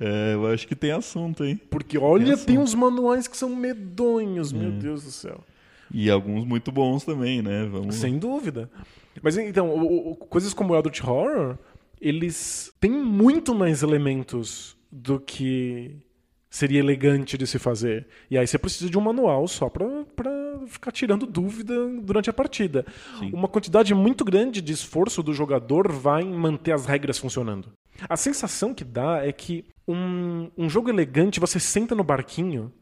É, 0.00 0.34
eu 0.34 0.46
acho 0.48 0.66
que 0.66 0.74
tem 0.74 0.90
assunto, 0.90 1.44
hein? 1.44 1.60
Porque 1.70 1.96
olha, 1.96 2.36
tem, 2.36 2.46
tem 2.46 2.58
uns 2.58 2.74
manuais 2.74 3.28
que 3.28 3.36
são 3.36 3.54
medonhos, 3.54 4.52
meu 4.52 4.68
é. 4.68 4.72
Deus 4.72 5.04
do 5.04 5.10
céu. 5.10 5.40
E 5.92 6.10
alguns 6.10 6.44
muito 6.44 6.72
bons 6.72 7.04
também, 7.04 7.42
né? 7.42 7.66
Vamos... 7.70 7.94
Sem 7.94 8.18
dúvida. 8.18 8.68
Mas 9.22 9.38
então, 9.38 9.70
o, 9.70 10.10
o, 10.10 10.16
coisas 10.16 10.52
como 10.52 10.72
o 10.72 10.76
Eldritch 10.76 11.02
Horror, 11.02 11.56
eles 12.00 12.72
têm 12.80 12.90
muito 12.90 13.54
mais 13.54 13.82
elementos 13.82 14.76
do 14.90 15.18
que 15.18 15.96
seria 16.56 16.80
elegante 16.80 17.36
de 17.36 17.46
se 17.46 17.58
fazer. 17.58 18.06
E 18.30 18.38
aí 18.38 18.46
você 18.46 18.58
precisa 18.58 18.88
de 18.88 18.96
um 18.96 19.00
manual 19.02 19.46
só 19.46 19.68
para 19.68 19.86
ficar 20.66 20.90
tirando 20.90 21.26
dúvida 21.26 21.74
durante 22.00 22.30
a 22.30 22.32
partida. 22.32 22.86
Sim. 23.18 23.30
Uma 23.32 23.46
quantidade 23.46 23.94
muito 23.94 24.24
grande 24.24 24.62
de 24.62 24.72
esforço 24.72 25.22
do 25.22 25.34
jogador 25.34 25.92
vai 25.92 26.24
manter 26.24 26.72
as 26.72 26.86
regras 26.86 27.18
funcionando. 27.18 27.72
A 28.08 28.16
sensação 28.16 28.72
que 28.72 28.84
dá 28.84 29.20
é 29.22 29.32
que 29.32 29.66
um, 29.86 30.50
um 30.56 30.68
jogo 30.68 30.88
elegante, 30.88 31.38
você 31.38 31.60
senta 31.60 31.94
no 31.94 32.02
barquinho 32.02 32.72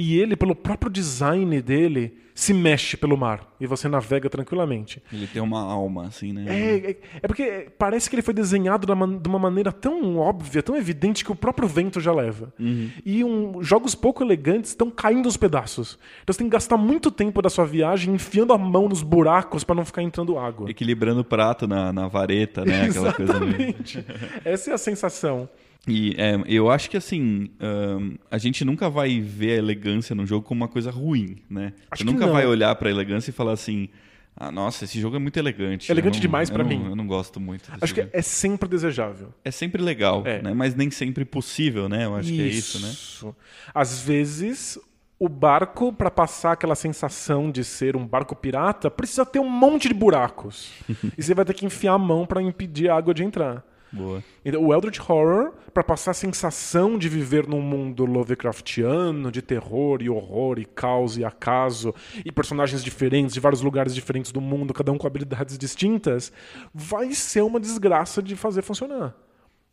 e 0.00 0.18
ele, 0.18 0.34
pelo 0.34 0.54
próprio 0.54 0.90
design 0.90 1.60
dele, 1.60 2.16
se 2.34 2.54
mexe 2.54 2.96
pelo 2.96 3.18
mar 3.18 3.54
e 3.60 3.66
você 3.66 3.86
navega 3.86 4.30
tranquilamente. 4.30 5.02
Ele 5.12 5.26
tem 5.26 5.42
uma 5.42 5.60
alma, 5.60 6.06
assim, 6.06 6.32
né? 6.32 6.46
É, 6.48 6.90
é, 6.90 6.96
é 7.20 7.28
porque 7.28 7.68
parece 7.78 8.08
que 8.08 8.16
ele 8.16 8.22
foi 8.22 8.32
desenhado 8.32 8.86
de 8.86 9.28
uma 9.28 9.38
maneira 9.38 9.70
tão 9.70 10.16
óbvia, 10.16 10.62
tão 10.62 10.74
evidente 10.74 11.22
que 11.22 11.30
o 11.30 11.34
próprio 11.34 11.68
vento 11.68 12.00
já 12.00 12.14
leva. 12.14 12.50
Uhum. 12.58 12.90
E 13.04 13.22
um, 13.22 13.62
jogos 13.62 13.94
pouco 13.94 14.24
elegantes 14.24 14.70
estão 14.70 14.90
caindo 14.90 15.26
aos 15.26 15.36
pedaços. 15.36 15.98
Então 16.22 16.32
você 16.32 16.38
tem 16.38 16.46
que 16.46 16.52
gastar 16.52 16.78
muito 16.78 17.10
tempo 17.10 17.42
da 17.42 17.50
sua 17.50 17.66
viagem 17.66 18.14
enfiando 18.14 18.54
a 18.54 18.58
mão 18.58 18.88
nos 18.88 19.02
buracos 19.02 19.64
para 19.64 19.74
não 19.74 19.84
ficar 19.84 20.02
entrando 20.02 20.38
água. 20.38 20.70
Equilibrando 20.70 21.20
o 21.20 21.24
prato 21.24 21.68
na, 21.68 21.92
na 21.92 22.08
vareta, 22.08 22.64
né? 22.64 22.86
Aquela 22.86 23.08
Exatamente. 23.08 24.02
Coisa 24.02 24.40
Essa 24.46 24.70
é 24.70 24.74
a 24.74 24.78
sensação. 24.78 25.46
E 25.88 26.14
é, 26.18 26.38
eu 26.46 26.70
acho 26.70 26.90
que 26.90 26.96
assim, 26.96 27.50
um, 27.60 28.16
a 28.30 28.36
gente 28.38 28.64
nunca 28.64 28.90
vai 28.90 29.18
ver 29.20 29.52
a 29.52 29.56
elegância 29.56 30.14
no 30.14 30.26
jogo 30.26 30.46
como 30.46 30.60
uma 30.62 30.68
coisa 30.68 30.90
ruim, 30.90 31.38
né? 31.48 31.72
Acho 31.90 32.02
Você 32.02 32.06
que 32.06 32.12
nunca 32.12 32.26
vai 32.26 32.46
olhar 32.46 32.74
pra 32.76 32.90
elegância 32.90 33.30
e 33.30 33.32
falar 33.32 33.52
assim: 33.52 33.88
ah, 34.36 34.52
nossa, 34.52 34.84
esse 34.84 35.00
jogo 35.00 35.16
é 35.16 35.18
muito 35.18 35.38
elegante. 35.38 35.90
Elegante 35.90 36.14
não- 36.14 36.20
demais 36.20 36.50
não- 36.50 36.64
mim. 36.64 36.84
Eu 36.86 36.94
não 36.96 37.06
gosto 37.06 37.40
muito. 37.40 37.70
desse 37.70 37.82
Acho 37.84 37.94
que 37.94 38.00
jogo. 38.02 38.12
é 38.14 38.22
sempre 38.22 38.68
desejável. 38.68 39.32
é 39.44 39.50
sempre 39.50 39.82
legal, 39.82 40.22
É. 40.26 40.42
né? 40.42 40.52
Mas 40.54 40.74
nem 40.74 40.90
sempre 40.90 41.24
possível, 41.24 41.88
né? 41.88 42.04
Eu 42.04 42.14
acho 42.14 42.28
que 42.28 42.40
é 42.42 42.46
isso, 42.46 42.78
né? 42.80 42.88
Isso. 42.90 43.34
Às 43.74 44.02
vezes, 44.02 44.78
o 45.18 45.28
barco, 45.30 45.92
para 45.94 46.10
passar 46.10 46.52
aquela 46.52 46.74
sensação 46.74 47.50
de 47.50 47.64
ser 47.64 47.96
um 47.96 48.06
barco 48.06 48.36
pirata, 48.36 48.90
precisa 48.90 49.24
ter 49.24 49.38
um 49.40 49.48
monte 49.48 49.88
de 49.88 49.94
buracos. 49.94 50.70
e 51.16 51.22
você 51.22 51.34
vai 51.34 51.44
ter 51.46 51.54
que 51.54 51.64
enfiar 51.64 51.94
a 51.94 51.98
mão 51.98 52.26
para 52.26 52.42
impedir 52.42 52.90
a 52.90 52.96
água 52.96 53.14
de 53.14 53.24
entrar. 53.24 53.64
Boa. 53.92 54.22
Então, 54.44 54.64
o 54.64 54.72
Eldritch 54.72 55.00
Horror, 55.00 55.52
para 55.74 55.82
passar 55.82 56.12
a 56.12 56.14
sensação 56.14 56.96
de 56.96 57.08
viver 57.08 57.46
num 57.46 57.60
mundo 57.60 58.04
Lovecraftiano, 58.04 59.30
de 59.30 59.42
terror 59.42 60.00
e 60.02 60.08
horror 60.08 60.58
e 60.58 60.64
caos 60.64 61.16
e 61.16 61.24
acaso, 61.24 61.94
e 62.24 62.30
personagens 62.30 62.84
diferentes 62.84 63.34
de 63.34 63.40
vários 63.40 63.62
lugares 63.62 63.94
diferentes 63.94 64.30
do 64.30 64.40
mundo, 64.40 64.72
cada 64.72 64.92
um 64.92 64.98
com 64.98 65.06
habilidades 65.06 65.58
distintas, 65.58 66.32
vai 66.72 67.12
ser 67.12 67.42
uma 67.42 67.58
desgraça 67.58 68.22
de 68.22 68.36
fazer 68.36 68.62
funcionar. 68.62 69.14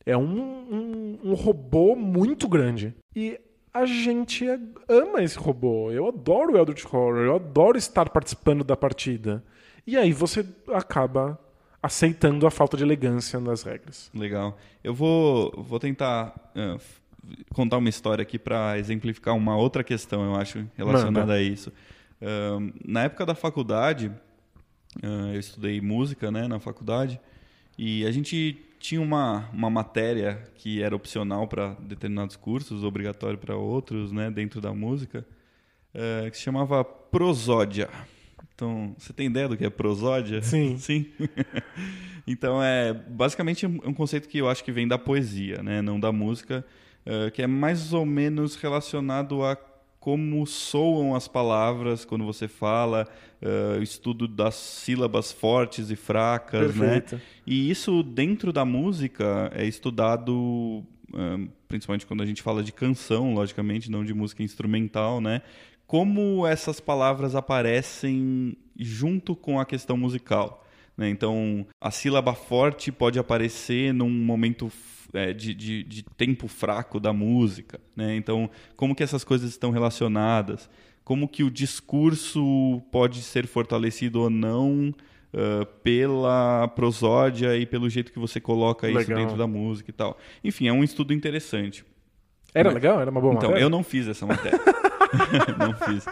É 0.06 0.18
um, 0.18 0.24
um, 0.24 1.20
um 1.24 1.34
robô 1.34 1.96
muito 1.96 2.48
grande. 2.48 2.96
E 3.16 3.40
a 3.74 3.86
gente 3.86 4.46
ama 4.88 5.22
esse 5.22 5.38
robô. 5.38 5.92
Eu 5.92 6.08
adoro 6.08 6.54
o 6.54 6.58
Eldritch 6.58 6.86
Horror, 6.86 7.18
eu 7.18 7.36
adoro 7.36 7.78
estar 7.78 8.10
participando 8.10 8.64
da 8.64 8.76
partida. 8.76 9.44
E 9.86 9.96
aí 9.96 10.12
você 10.12 10.46
acaba 10.74 11.40
aceitando 11.88 12.46
a 12.46 12.52
falta 12.52 12.76
de 12.78 12.84
elegância 12.84 13.40
nas 13.40 13.64
regras. 13.64 14.12
Legal. 14.14 14.58
Eu 14.84 14.94
vou, 14.94 15.52
vou 15.58 15.80
tentar 15.80 16.34
f- 16.76 17.00
contar 17.54 17.78
uma 17.78 17.90
história 17.90 18.22
aqui 18.22 18.38
para 18.38 18.78
exemplificar 18.78 19.36
uma 19.36 19.56
outra 19.58 19.84
questão, 19.84 20.24
eu 20.26 20.36
acho, 20.36 20.66
relacionada 20.76 21.20
Manda. 21.22 21.34
a 21.34 21.42
isso. 21.42 21.72
Ahn, 22.22 22.72
na 22.86 23.04
época 23.04 23.26
da 23.26 23.34
faculdade, 23.36 24.12
ah, 25.02 25.32
eu 25.34 25.40
estudei 25.40 25.80
música 25.82 26.30
né, 26.32 26.48
na 26.48 26.60
faculdade, 26.60 27.20
e 27.78 28.06
a 28.06 28.12
gente 28.12 28.60
tinha 28.80 29.02
uma, 29.02 29.50
uma 29.54 29.70
matéria 29.70 30.44
que 30.56 30.82
era 30.82 30.96
opcional 30.96 31.48
para 31.48 31.74
determinados 31.80 32.36
cursos, 32.36 32.84
obrigatório 32.84 33.38
para 33.38 33.56
outros, 33.56 34.12
né, 34.12 34.30
dentro 34.30 34.60
da 34.62 34.74
música, 34.74 35.26
que 36.32 36.38
se 36.38 36.44
chamava 36.44 36.84
prosódia. 36.84 37.90
Então, 38.58 38.96
você 38.98 39.14
tem 39.14 39.28
ideia 39.28 39.48
do 39.48 39.56
que 39.56 39.64
é 39.64 39.70
prosódia? 39.70 40.42
Sim. 40.42 40.78
Sim. 40.82 41.06
então, 42.26 42.62
é 42.62 42.92
basicamente 42.92 43.68
um 43.68 43.80
um 43.86 43.94
conceito 43.94 44.28
que 44.28 44.40
eu 44.40 44.50
acho 44.50 44.64
que 44.64 44.72
vem 44.72 44.88
da 44.88 44.98
poesia, 44.98 45.62
né, 45.62 45.80
não 45.80 46.00
da 46.00 46.12
música, 46.12 46.66
eh, 47.06 47.30
que 47.30 47.44
é 47.44 47.48
mais 47.48 47.94
ou 47.94 48.04
menos 48.04 48.56
relacionado 48.56 49.44
a 49.44 49.56
como 50.00 50.44
soam 50.48 51.16
as 51.16 51.28
palavras 51.28 52.06
quando 52.06 52.24
você 52.24 52.48
fala, 52.48 53.06
o 53.78 53.84
estudo 53.84 54.26
das 54.26 54.56
sílabas 54.56 55.34
fortes 55.34 55.90
e 55.92 55.98
fracas, 55.98 56.74
né? 56.76 57.02
Perfeito. 57.02 57.22
E 57.46 57.70
isso 57.70 58.02
dentro 58.04 58.54
da 58.54 58.64
música 58.64 59.52
é 59.54 59.66
estudado, 59.66 60.82
ahn, 61.14 61.50
principalmente 61.68 62.06
quando 62.06 62.24
a 62.24 62.26
gente 62.26 62.42
fala 62.42 62.64
de 62.64 62.72
canção, 62.72 63.34
logicamente, 63.34 63.92
não 63.92 64.06
de 64.06 64.14
música 64.14 64.42
instrumental, 64.44 65.20
né? 65.20 65.42
Como 65.88 66.46
essas 66.46 66.80
palavras 66.80 67.34
aparecem 67.34 68.58
junto 68.78 69.36
com 69.36 69.60
a 69.60 69.66
questão 69.66 69.98
musical. 69.98 70.66
Né? 70.98 71.10
Então, 71.10 71.66
a 71.80 71.90
sílaba 71.90 72.34
forte 72.34 72.92
pode 72.92 73.18
aparecer 73.18 73.94
num 73.94 74.10
momento 74.10 74.70
é, 75.14 75.32
de, 75.32 75.54
de, 75.54 75.84
de 75.84 76.04
tempo 76.04 76.48
fraco 76.48 77.00
da 77.00 77.14
música. 77.14 77.80
Né? 77.96 78.16
Então, 78.18 78.50
como 78.76 78.94
que 78.94 79.02
essas 79.04 79.24
coisas 79.24 79.50
estão 79.50 79.72
relacionadas? 79.72 80.70
Como 81.04 81.28
que 81.28 81.44
o 81.44 81.50
discurso 81.50 82.82
pode 82.92 83.22
ser 83.22 83.48
fortalecido 83.48 84.22
ou 84.22 84.30
não 84.30 84.94
ah, 85.34 85.66
pela 85.84 86.68
prosódia 86.70 87.56
e 87.56 87.66
pelo 87.66 87.90
jeito 87.90 88.12
que 88.12 88.20
você 88.20 88.40
coloca 88.42 88.90
isso 88.90 88.98
Legal. 88.98 89.20
dentro 89.20 89.38
da 89.38 89.46
música 89.48 89.90
e 89.90 89.94
tal. 89.94 90.18
Enfim, 90.44 90.68
é 90.68 90.74
um 90.74 90.84
estudo 90.84 91.14
interessante. 91.14 91.86
Era 92.54 92.72
legal? 92.72 93.00
Era 93.00 93.12
uma 93.12 93.22
boa 93.22 93.34
Então, 93.34 93.50
matéria? 93.50 93.64
eu 93.64 93.70
não 93.70 93.84
fiz 93.84 94.08
essa 94.08 94.26
matéria. 94.26 94.60
não 95.58 95.74
fiz. 95.74 96.06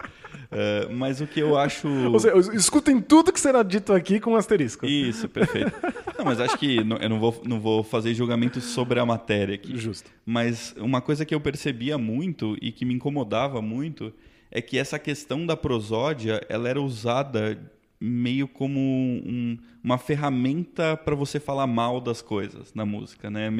Ah, 0.50 0.88
mas 0.90 1.20
o 1.20 1.26
que 1.26 1.40
eu 1.40 1.56
acho. 1.58 1.88
Ou 1.88 2.18
seja, 2.20 2.36
escutem 2.54 3.00
tudo 3.00 3.32
que 3.32 3.40
será 3.40 3.62
dito 3.62 3.92
aqui 3.92 4.20
com 4.20 4.32
um 4.32 4.36
asterisco. 4.36 4.86
Isso, 4.86 5.28
perfeito. 5.28 5.72
Não, 6.18 6.24
mas 6.24 6.40
acho 6.40 6.56
que 6.56 6.82
não- 6.84 6.96
eu 6.98 7.08
não 7.08 7.18
vou, 7.18 7.42
não 7.44 7.60
vou 7.60 7.82
fazer 7.82 8.14
julgamento 8.14 8.60
sobre 8.60 8.98
a 9.00 9.06
matéria 9.06 9.54
aqui. 9.54 9.76
Justo. 9.76 10.10
Mas 10.24 10.74
uma 10.78 11.00
coisa 11.00 11.24
que 11.24 11.34
eu 11.34 11.40
percebia 11.40 11.98
muito 11.98 12.56
e 12.62 12.70
que 12.72 12.84
me 12.84 12.94
incomodava 12.94 13.60
muito 13.60 14.12
é 14.50 14.60
que 14.62 14.78
essa 14.78 14.98
questão 14.98 15.44
da 15.44 15.56
prosódia 15.56 16.40
ela 16.48 16.68
era 16.68 16.80
usada 16.80 17.58
meio 18.00 18.46
como 18.46 18.78
um- 18.78 19.56
uma 19.82 19.96
ferramenta 19.98 20.96
para 20.96 21.14
você 21.14 21.38
falar 21.40 21.66
mal 21.66 22.00
das 22.00 22.20
coisas 22.20 22.74
na 22.74 22.84
música, 22.84 23.30
né? 23.30 23.50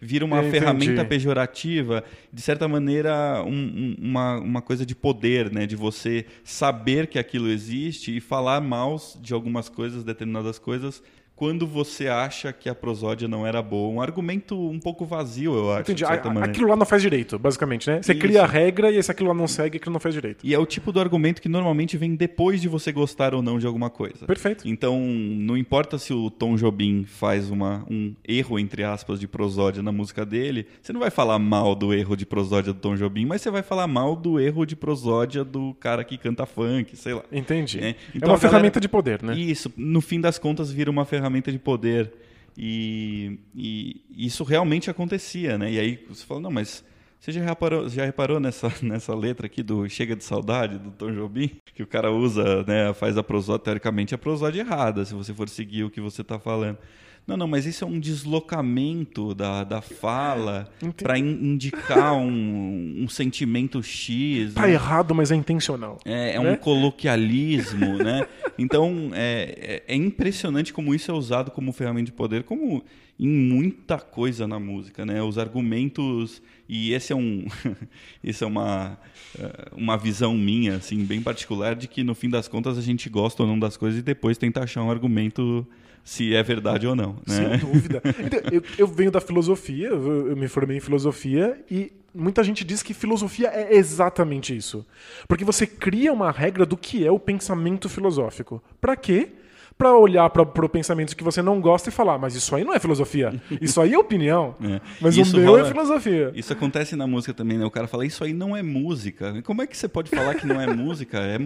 Vira 0.00 0.24
uma 0.24 0.38
Entendi. 0.40 0.50
ferramenta 0.50 1.04
pejorativa, 1.04 2.04
de 2.32 2.42
certa 2.42 2.66
maneira 2.68 3.42
um- 3.46 3.50
um- 3.50 3.96
uma, 4.00 4.38
uma 4.38 4.62
coisa 4.62 4.84
de 4.84 4.94
poder, 4.94 5.50
né? 5.52 5.66
De 5.66 5.76
você 5.76 6.26
saber 6.44 7.06
que 7.06 7.18
aquilo 7.18 7.48
existe 7.48 8.16
e 8.16 8.20
falar 8.20 8.60
mal 8.60 8.96
de 9.20 9.32
algumas 9.32 9.68
coisas, 9.68 10.04
determinadas 10.04 10.58
coisas, 10.58 11.02
quando 11.36 11.66
você 11.66 12.08
acha 12.08 12.50
que 12.52 12.66
a 12.68 12.74
prosódia 12.74 13.28
não 13.28 13.46
era 13.46 13.60
boa. 13.62 13.92
Um 13.94 14.00
argumento 14.00 14.58
um 14.58 14.80
pouco 14.80 15.04
vazio, 15.04 15.54
eu 15.54 15.70
acho, 15.70 15.82
Entendi. 15.92 16.02
Aquilo 16.04 16.68
lá 16.68 16.74
não 16.76 16.86
faz 16.86 17.02
direito, 17.02 17.38
basicamente, 17.38 17.88
né? 17.90 18.00
Você 18.02 18.12
Isso. 18.12 18.20
cria 18.22 18.42
a 18.42 18.46
regra 18.46 18.90
e 18.90 19.02
se 19.02 19.10
aquilo 19.10 19.28
lá 19.28 19.34
não 19.34 19.46
segue, 19.46 19.76
aquilo 19.76 19.92
não 19.92 20.00
faz 20.00 20.14
direito. 20.14 20.38
E 20.42 20.54
é 20.54 20.58
o 20.58 20.64
tipo 20.64 20.90
do 20.90 20.98
argumento 20.98 21.42
que 21.42 21.48
normalmente 21.48 21.96
vem 21.98 22.14
depois 22.14 22.60
de 22.62 22.68
você 22.68 22.90
gostar 22.90 23.34
ou 23.34 23.42
não 23.42 23.58
de 23.58 23.66
alguma 23.66 23.90
coisa. 23.90 24.24
Perfeito. 24.26 24.66
Então, 24.66 24.98
não 24.98 25.58
importa 25.58 25.98
se 25.98 26.10
o 26.14 26.30
Tom 26.30 26.56
Jobim 26.56 27.04
faz 27.04 27.50
uma, 27.50 27.84
um 27.90 28.14
erro, 28.26 28.58
entre 28.58 28.82
aspas, 28.82 29.20
de 29.20 29.28
prosódia 29.28 29.82
na 29.82 29.92
música 29.92 30.24
dele, 30.24 30.66
você 30.80 30.90
não 30.90 31.00
vai 31.00 31.10
falar 31.10 31.38
mal 31.38 31.74
do 31.74 31.92
erro 31.92 32.16
de 32.16 32.24
prosódia 32.24 32.72
do 32.72 32.80
Tom 32.80 32.96
Jobim, 32.96 33.26
mas 33.26 33.42
você 33.42 33.50
vai 33.50 33.62
falar 33.62 33.86
mal 33.86 34.16
do 34.16 34.40
erro 34.40 34.64
de 34.64 34.74
prosódia 34.74 35.44
do 35.44 35.74
cara 35.78 36.02
que 36.02 36.16
canta 36.16 36.46
funk, 36.46 36.96
sei 36.96 37.12
lá. 37.12 37.22
Entendi. 37.30 37.78
É, 37.78 37.88
É, 37.90 37.94
então 38.14 38.30
uma 38.30 38.36
a 38.36 38.38
galera- 38.38 38.38
ferramenta 38.38 38.80
de 38.80 38.88
poder, 38.88 39.22
né? 39.22 39.36
Isso, 39.38 39.70
no 39.76 40.00
fim 40.00 40.18
das 40.18 40.38
contas, 40.38 40.72
vira 40.72 40.90
uma 40.90 41.04
ferramenta 41.04 41.25
de 41.52 41.58
poder. 41.58 42.12
E, 42.58 43.38
e 43.54 44.02
isso 44.16 44.42
realmente 44.42 44.88
acontecia, 44.88 45.58
né? 45.58 45.70
E 45.72 45.78
aí 45.78 46.04
você 46.08 46.24
fala, 46.24 46.40
não, 46.40 46.50
mas 46.50 46.82
você 47.20 47.32
já 47.32 47.42
reparou, 47.42 47.88
já 47.88 48.04
reparou 48.04 48.40
nessa, 48.40 48.72
nessa 48.82 49.14
letra 49.14 49.46
aqui 49.46 49.62
do 49.62 49.88
Chega 49.88 50.14
de 50.14 50.24
Saudade, 50.24 50.78
do 50.78 50.90
Tom 50.90 51.12
Jobim? 51.12 51.50
Que 51.74 51.82
o 51.82 51.86
cara 51.86 52.10
usa, 52.10 52.62
né, 52.64 52.94
faz 52.94 53.18
a 53.18 53.22
prosódia, 53.22 53.64
teoricamente, 53.64 54.14
a 54.14 54.18
prosódia 54.18 54.60
errada, 54.60 55.04
se 55.04 55.12
você 55.12 55.34
for 55.34 55.48
seguir 55.48 55.84
o 55.84 55.90
que 55.90 56.00
você 56.00 56.22
está 56.22 56.38
falando. 56.38 56.78
Não, 57.26 57.36
não, 57.36 57.48
mas 57.48 57.66
isso 57.66 57.82
é 57.82 57.86
um 57.86 57.98
deslocamento 57.98 59.34
da, 59.34 59.64
da 59.64 59.80
fala 59.80 60.68
Entendi. 60.80 61.02
para 61.02 61.18
indicar 61.18 62.14
um, 62.14 63.02
um 63.02 63.08
sentimento 63.08 63.82
X. 63.82 64.54
Tá 64.54 64.62
um- 64.62 64.66
errado, 64.68 65.14
mas 65.14 65.32
é 65.32 65.34
intencional. 65.34 65.98
é, 66.04 66.34
é 66.36 66.40
né? 66.40 66.52
um 66.52 66.56
coloquialismo, 66.56 67.96
né? 67.98 68.26
Então, 68.58 69.10
é, 69.12 69.82
é, 69.86 69.94
é 69.94 69.96
impressionante 69.96 70.72
como 70.72 70.94
isso 70.94 71.10
é 71.10 71.14
usado 71.14 71.50
como 71.50 71.72
ferramenta 71.72 72.06
de 72.06 72.12
poder, 72.12 72.44
como 72.44 72.82
em 73.18 73.28
muita 73.28 73.98
coisa 73.98 74.46
na 74.46 74.58
música, 74.58 75.06
né? 75.06 75.22
Os 75.22 75.38
argumentos 75.38 76.42
e 76.68 76.92
esse 76.92 77.12
é 77.12 77.16
um, 77.16 77.46
esse 78.22 78.44
é 78.44 78.46
uma 78.46 78.98
eh, 79.38 79.68
uma 79.72 79.96
visão 79.96 80.34
minha, 80.34 80.76
assim, 80.76 81.04
bem 81.04 81.22
particular 81.22 81.74
de 81.74 81.88
que 81.88 82.02
no 82.02 82.14
fim 82.14 82.28
das 82.28 82.48
contas 82.48 82.76
a 82.76 82.82
gente 82.82 83.08
gosta 83.08 83.42
ou 83.42 83.48
não 83.48 83.58
das 83.58 83.76
coisas 83.76 84.00
e 84.00 84.02
depois 84.02 84.36
tenta 84.36 84.62
achar 84.62 84.82
um 84.82 84.90
argumento 84.90 85.66
se 86.04 86.34
é 86.34 86.42
verdade 86.42 86.86
ou 86.86 86.94
não, 86.94 87.14
né? 87.26 87.58
Sem 87.58 87.58
dúvida. 87.72 88.02
Então, 88.24 88.40
eu, 88.52 88.62
eu 88.78 88.86
venho 88.86 89.10
da 89.10 89.20
filosofia, 89.20 89.88
eu, 89.88 90.28
eu 90.28 90.36
me 90.36 90.46
formei 90.46 90.76
em 90.76 90.80
filosofia 90.80 91.58
e 91.70 91.92
muita 92.14 92.44
gente 92.44 92.64
diz 92.64 92.82
que 92.82 92.94
filosofia 92.94 93.48
é 93.48 93.74
exatamente 93.76 94.56
isso. 94.56 94.86
Porque 95.28 95.44
você 95.44 95.66
cria 95.66 96.12
uma 96.12 96.30
regra 96.30 96.64
do 96.64 96.76
que 96.76 97.04
é 97.06 97.10
o 97.10 97.18
pensamento 97.18 97.88
filosófico. 97.88 98.62
Pra 98.80 98.96
quê? 98.96 99.30
Pra 99.78 99.94
olhar 99.94 100.30
para 100.30 100.42
o 100.42 100.68
pensamento 100.70 101.14
que 101.14 101.22
você 101.22 101.42
não 101.42 101.60
gosta 101.60 101.90
e 101.90 101.92
falar, 101.92 102.14
"Ah, 102.14 102.18
mas 102.18 102.34
isso 102.34 102.56
aí 102.56 102.64
não 102.64 102.72
é 102.72 102.78
filosofia. 102.80 103.34
Isso 103.60 103.78
aí 103.78 103.92
é 103.92 103.98
opinião. 103.98 104.54
É. 104.62 104.80
Mas 105.00 105.16
Isso 105.18 105.36
o 105.36 105.40
meu 105.40 105.50
rola- 105.52 105.66
é 105.66 105.70
filosofia. 105.70 106.32
Isso 106.34 106.50
acontece 106.52 106.96
na 106.96 107.06
música 107.06 107.34
também, 107.34 107.58
né? 107.58 107.64
O 107.66 107.70
cara 107.70 107.86
fala, 107.86 108.06
isso 108.06 108.24
aí 108.24 108.32
não 108.32 108.56
é 108.56 108.62
música. 108.62 109.42
Como 109.42 109.60
é 109.60 109.66
que 109.66 109.76
você 109.76 109.86
pode 109.86 110.08
falar 110.08 110.34
que 110.36 110.46
não 110.46 110.58
é 110.58 110.66
música? 110.74 111.18
É, 111.18 111.36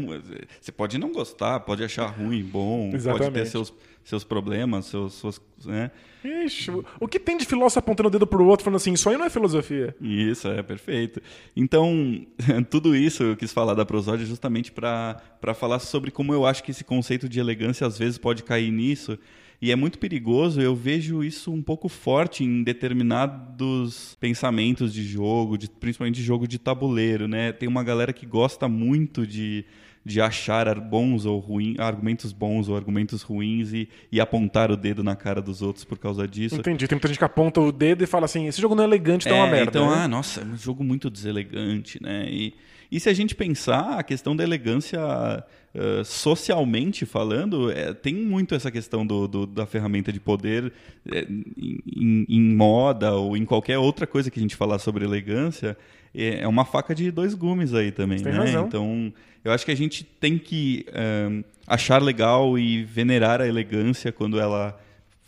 você 0.61 0.71
pode 0.71 0.97
não 0.97 1.11
gostar, 1.13 1.59
pode 1.61 1.83
achar 1.83 2.07
ruim, 2.07 2.43
bom, 2.45 2.85
pode 2.85 2.97
Exatamente. 2.97 3.33
ter 3.33 3.47
seus, 3.47 3.73
seus 4.05 4.25
problemas, 4.25 4.87
seus, 4.87 5.15
suas, 5.15 5.41
né? 5.65 5.91
Ixi, 6.23 6.71
o 7.01 7.09
que 7.09 7.19
tem 7.19 7.37
de 7.37 7.47
filósofo 7.47 7.79
apontando 7.79 8.09
o 8.09 8.13
dedo 8.13 8.27
pro 8.27 8.45
outro 8.45 8.65
falando 8.65 8.77
assim, 8.77 8.93
isso 8.93 9.09
aí 9.09 9.17
não 9.17 9.25
é 9.25 9.31
filosofia? 9.31 9.95
Isso, 10.01 10.49
é 10.49 10.63
perfeito. 10.63 11.21
Então, 11.57 12.27
tudo 12.69 12.95
isso 12.95 13.23
eu 13.23 13.37
quis 13.37 13.53
falar 13.53 13.75
da 13.75 13.87
prosódia 13.87 14.27
justamente 14.27 14.71
para 14.71 15.23
falar 15.55 15.79
sobre 15.79 16.11
como 16.11 16.35
eu 16.35 16.45
acho 16.45 16.63
que 16.63 16.71
esse 16.71 16.85
conceito 16.85 17.29
de 17.29 17.41
elegância 17.41 17.87
às 17.87 17.99
vezes 17.99 18.19
pode 18.19 18.43
cair 18.43 18.71
nisso. 18.71 19.19
E 19.63 19.71
é 19.71 19.77
muito 19.77 19.99
perigoso, 19.99 20.59
eu 20.61 20.75
vejo 20.75 21.23
isso 21.23 21.53
um 21.53 21.63
pouco 21.63 21.87
forte 21.87 22.43
em 22.43 22.63
determinados 22.63 24.17
pensamentos 24.19 24.93
de 24.93 25.05
jogo, 25.05 25.59
de, 25.59 25.69
principalmente 25.69 26.15
de 26.17 26.23
jogo 26.23 26.49
de 26.49 26.59
tabuleiro, 26.59 27.29
né? 27.29 27.53
Tem 27.53 27.69
uma 27.69 27.85
galera 27.85 28.11
que 28.11 28.25
gosta 28.25 28.67
muito 28.67 29.27
de 29.27 29.67
de 30.11 30.21
achar 30.21 30.79
bons 30.81 31.25
ou 31.25 31.39
ruins, 31.39 31.79
argumentos 31.79 32.33
bons 32.33 32.69
ou 32.69 32.77
argumentos 32.77 33.23
ruins 33.23 33.73
e, 33.73 33.89
e 34.11 34.21
apontar 34.21 34.71
o 34.71 34.77
dedo 34.77 35.05
na 35.05 35.15
cara 35.15 35.41
dos 35.41 35.63
outros 35.63 35.85
por 35.85 35.99
causa 35.99 36.27
disso. 36.27 36.57
Entendi. 36.57 36.89
Tem 36.89 36.97
muita 36.97 37.09
gente 37.09 37.19
que 37.19 37.25
aponta 37.25 37.61
o 37.61 37.71
dedo 37.71 38.03
e 38.03 38.07
fala 38.07 38.25
assim: 38.25 38.47
esse 38.47 38.61
jogo 38.61 38.75
não 38.75 38.83
é 38.83 38.87
elegante, 38.87 39.27
então 39.27 39.39
é, 39.39 39.43
uma 39.43 39.51
merda. 39.51 39.71
Então, 39.71 39.91
né? 39.91 40.03
ah, 40.03 40.09
nossa, 40.09 40.41
é 40.41 40.45
um 40.45 40.57
jogo 40.57 40.83
muito 40.83 41.09
deselegante, 41.09 42.03
né? 42.03 42.27
E, 42.29 42.55
e 42.91 42.99
se 42.99 43.09
a 43.09 43.13
gente 43.13 43.37
pensar, 43.37 43.99
a 43.99 44.03
questão 44.03 44.35
da 44.35 44.43
elegância 44.43 45.01
uh, 45.01 46.05
socialmente 46.05 47.07
falando, 47.07 47.71
é, 47.71 47.95
tem 47.95 48.15
muito 48.15 48.53
essa 48.53 48.69
questão 48.69 49.07
do, 49.07 49.29
do 49.29 49.47
da 49.47 49.65
ferramenta 49.65 50.13
de 50.13 50.19
poder 50.19 50.73
é, 51.09 51.21
em, 51.21 52.27
em, 52.29 52.55
moda 52.55 53.15
ou 53.15 53.37
em 53.37 53.45
qualquer 53.45 53.79
outra 53.79 54.09
coisa 54.09 54.29
que 54.29 54.41
a 54.41 54.43
gente 54.43 54.57
falar 54.57 54.81
sobre 54.81 55.05
elegância. 55.05 55.77
É, 56.13 56.41
é 56.41 56.49
uma 56.49 56.65
faca 56.65 56.93
de 56.93 57.13
dois 57.13 57.35
gumes 57.35 57.73
aí 57.73 57.93
também, 57.93 58.21
tem 58.21 58.33
né? 58.33 58.39
Razão. 58.39 58.67
Então, 58.67 59.13
eu 59.45 59.53
acho 59.53 59.65
que 59.65 59.71
a 59.71 59.77
gente 59.77 60.05
tem 60.05 60.39
que 60.39 60.87
um, 61.31 61.43
achar 61.67 62.03
legal 62.03 62.59
e 62.59 62.83
venerar 62.85 63.41
a 63.41 63.47
elegância 63.47 64.13
quando 64.13 64.39
ela 64.39 64.79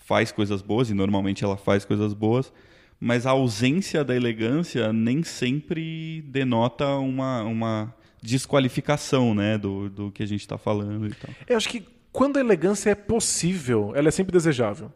faz 0.04 0.30
coisas 0.30 0.60
boas, 0.60 0.90
e 0.90 0.94
normalmente 0.94 1.44
ela 1.44 1.56
faz 1.56 1.84
coisas 1.84 2.12
boas, 2.12 2.52
mas 3.00 3.26
a 3.26 3.30
ausência 3.30 4.04
da 4.04 4.14
elegância 4.14 4.92
nem 4.92 5.22
sempre 5.22 6.22
denota 6.22 6.86
uma, 6.96 7.42
uma 7.42 7.94
desqualificação 8.22 9.34
né, 9.34 9.56
do, 9.58 9.88
do 9.88 10.10
que 10.10 10.22
a 10.22 10.26
gente 10.26 10.40
está 10.40 10.58
falando 10.58 11.06
e 11.06 11.14
tal. 11.14 11.30
Eu 11.48 11.56
acho 11.56 11.68
que 11.68 11.84
quando 12.12 12.36
a 12.36 12.40
elegância 12.40 12.90
é 12.90 12.94
possível, 12.94 13.92
ela 13.96 14.08
é 14.08 14.10
sempre 14.10 14.32
desejável. 14.32 14.92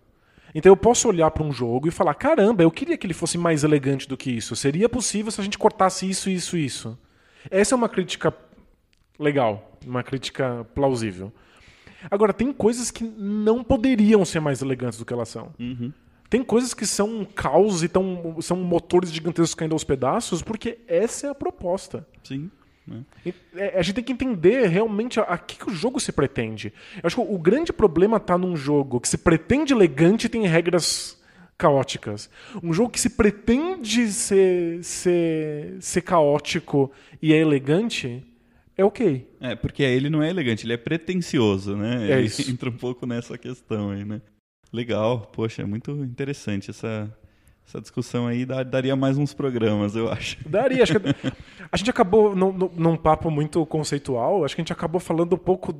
Então 0.54 0.70
eu 0.70 0.76
posso 0.76 1.08
olhar 1.08 1.30
para 1.30 1.42
um 1.42 1.52
jogo 1.52 1.88
e 1.88 1.90
falar: 1.90 2.14
caramba, 2.14 2.62
eu 2.62 2.70
queria 2.70 2.96
que 2.96 3.06
ele 3.06 3.14
fosse 3.14 3.36
mais 3.36 3.64
elegante 3.64 4.08
do 4.08 4.16
que 4.16 4.30
isso. 4.30 4.54
Seria 4.54 4.88
possível 4.88 5.30
se 5.30 5.40
a 5.40 5.44
gente 5.44 5.58
cortasse 5.58 6.08
isso, 6.08 6.30
isso, 6.30 6.56
isso. 6.56 6.98
Essa 7.50 7.74
é 7.74 7.76
uma 7.76 7.88
crítica 7.88 8.34
legal, 9.18 9.78
uma 9.84 10.02
crítica 10.02 10.66
plausível. 10.74 11.32
Agora, 12.10 12.32
tem 12.32 12.52
coisas 12.52 12.90
que 12.90 13.04
não 13.04 13.64
poderiam 13.64 14.24
ser 14.24 14.40
mais 14.40 14.62
elegantes 14.62 14.98
do 14.98 15.04
que 15.04 15.12
elas 15.12 15.28
são. 15.28 15.52
Uhum. 15.58 15.92
Tem 16.28 16.42
coisas 16.42 16.74
que 16.74 16.86
são 16.86 17.20
um 17.20 17.24
caos 17.24 17.82
e 17.82 17.88
tão, 17.88 18.36
são 18.40 18.56
motores 18.56 19.12
gigantescos 19.12 19.54
caindo 19.54 19.72
aos 19.72 19.84
pedaços, 19.84 20.42
porque 20.42 20.78
essa 20.88 21.28
é 21.28 21.30
a 21.30 21.34
proposta. 21.34 22.06
Sim. 22.22 22.50
Né? 22.86 23.04
É, 23.54 23.78
a 23.78 23.82
gente 23.82 23.96
tem 23.96 24.04
que 24.04 24.12
entender 24.12 24.66
realmente 24.68 25.18
a, 25.18 25.24
a 25.24 25.38
que, 25.38 25.56
que, 25.56 25.68
o 25.68 25.74
jogo 25.74 26.00
se 26.00 26.12
pretende. 26.12 26.72
Eu 26.96 27.02
acho 27.04 27.16
que 27.16 27.34
o 27.34 27.38
grande 27.38 27.72
problema 27.72 28.16
está 28.16 28.36
num 28.36 28.56
jogo 28.56 29.00
que 29.00 29.08
se 29.08 29.18
pretende 29.18 29.72
elegante 29.72 30.26
e 30.26 30.28
tem 30.28 30.46
regras 30.46 31.20
caóticas. 31.58 32.28
Um 32.62 32.72
jogo 32.72 32.90
que 32.90 33.00
se 33.00 33.10
pretende 33.10 34.10
ser, 34.12 34.82
ser, 34.84 35.76
ser 35.80 36.02
caótico 36.02 36.92
e 37.20 37.32
é 37.32 37.38
elegante 37.38 38.24
é 38.76 38.84
ok. 38.84 39.26
É, 39.40 39.54
porque 39.54 39.82
ele 39.82 40.10
não 40.10 40.22
é 40.22 40.28
elegante, 40.28 40.66
ele 40.66 40.74
é 40.74 40.76
pretencioso, 40.76 41.74
né? 41.76 42.10
É 42.10 42.18
ele 42.18 42.26
isso. 42.26 42.42
entra 42.50 42.68
um 42.68 42.76
pouco 42.76 43.06
nessa 43.06 43.38
questão 43.38 43.90
aí, 43.90 44.04
né? 44.04 44.20
Legal, 44.72 45.30
poxa, 45.32 45.62
é 45.62 45.64
muito 45.64 45.90
interessante 46.04 46.70
essa, 46.70 47.10
essa 47.66 47.80
discussão 47.80 48.26
aí. 48.26 48.44
Daria 48.44 48.94
mais 48.94 49.16
uns 49.16 49.32
programas, 49.32 49.96
eu 49.96 50.10
acho. 50.10 50.36
Daria, 50.46 50.82
acho 50.82 51.00
que 51.00 51.08
a 51.72 51.76
gente 51.76 51.88
acabou 51.88 52.36
num, 52.36 52.52
num 52.52 52.96
papo 52.96 53.30
muito 53.30 53.64
conceitual, 53.66 54.44
acho 54.44 54.54
que 54.54 54.60
a 54.60 54.64
gente 54.64 54.72
acabou 54.72 55.00
falando 55.00 55.34
um 55.34 55.38
pouco 55.38 55.74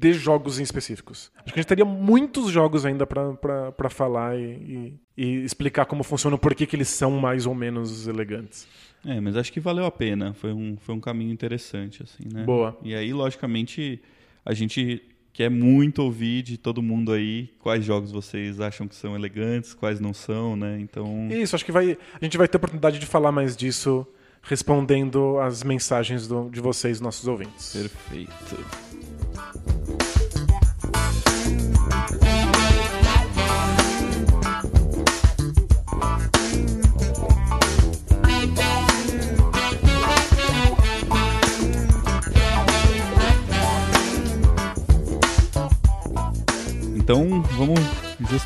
de 0.00 0.12
jogos 0.14 0.58
em 0.58 0.62
específicos. 0.62 1.30
Acho 1.36 1.52
que 1.52 1.60
a 1.60 1.62
gente 1.62 1.68
teria 1.68 1.84
muitos 1.84 2.50
jogos 2.50 2.86
ainda 2.86 3.06
para 3.06 3.90
falar 3.90 4.38
e, 4.38 4.98
e, 5.16 5.24
e, 5.24 5.44
explicar 5.44 5.84
como 5.84 6.02
funcionam, 6.02 6.38
por 6.38 6.54
que, 6.54 6.66
que 6.66 6.74
eles 6.74 6.88
são 6.88 7.10
mais 7.10 7.44
ou 7.44 7.54
menos 7.54 8.06
elegantes. 8.06 8.66
É, 9.04 9.20
mas 9.20 9.36
acho 9.36 9.52
que 9.52 9.60
valeu 9.60 9.84
a 9.84 9.90
pena. 9.90 10.34
Foi 10.34 10.52
um, 10.52 10.76
foi 10.76 10.94
um 10.94 11.00
caminho 11.00 11.32
interessante, 11.32 12.02
assim, 12.02 12.28
né? 12.32 12.44
Boa. 12.44 12.78
E 12.82 12.94
aí, 12.94 13.12
logicamente, 13.12 14.00
a 14.44 14.52
gente 14.52 15.02
quer 15.32 15.50
muito 15.50 16.02
ouvir 16.02 16.42
de 16.42 16.58
todo 16.58 16.82
mundo 16.82 17.12
aí 17.12 17.48
quais 17.60 17.84
jogos 17.84 18.12
vocês 18.12 18.60
acham 18.60 18.86
que 18.86 18.94
são 18.94 19.14
elegantes, 19.14 19.72
quais 19.72 20.00
não 20.00 20.12
são, 20.12 20.56
né? 20.56 20.78
Então. 20.80 21.28
Isso, 21.30 21.54
acho 21.54 21.64
que 21.64 21.72
vai, 21.72 21.96
a 22.20 22.24
gente 22.24 22.36
vai 22.36 22.46
ter 22.46 22.56
oportunidade 22.56 22.98
de 22.98 23.06
falar 23.06 23.32
mais 23.32 23.56
disso 23.56 24.06
respondendo 24.42 25.38
as 25.38 25.62
mensagens 25.62 26.26
do, 26.26 26.48
de 26.50 26.60
vocês, 26.60 27.00
nossos 27.00 27.26
ouvintes. 27.26 27.72
Perfeito. 27.72 28.30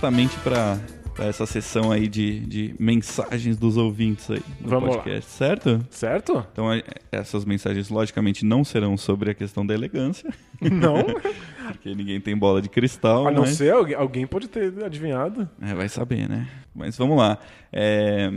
Justamente 0.05 0.37
para 0.41 0.79
essa 1.27 1.47
sessão 1.47 1.91
aí 1.91 2.07
de, 2.07 2.41
de 2.41 2.75
mensagens 2.79 3.57
dos 3.57 3.79
ouvintes 3.79 4.31
aí 4.31 4.43
no 4.61 4.69
Vamos 4.69 4.97
podcast, 4.97 5.31
lá. 5.31 5.49
certo? 5.49 5.87
Certo? 5.89 6.47
Então, 6.53 6.67
essas 7.11 7.47
mensagens, 7.47 7.89
logicamente, 7.89 8.45
não 8.45 8.63
serão 8.65 8.99
sobre 8.99 9.31
a 9.31 9.35
questão 9.35 9.65
da 9.65 9.73
elegância. 9.73 10.31
Não? 10.61 11.07
Porque 11.73 11.95
ninguém 11.95 12.21
tem 12.21 12.37
bola 12.37 12.61
de 12.61 12.69
cristal. 12.69 13.27
A 13.27 13.31
não 13.31 13.45
né? 13.45 13.49
ser 13.49 13.73
alguém, 13.73 13.95
alguém 13.95 14.27
pode 14.27 14.47
ter 14.47 14.85
adivinhado. 14.85 15.49
É, 15.63 15.73
vai 15.73 15.89
saber, 15.89 16.29
né? 16.29 16.47
Mas 16.75 16.99
vamos 16.99 17.17
lá. 17.17 17.39
É, 17.73 18.31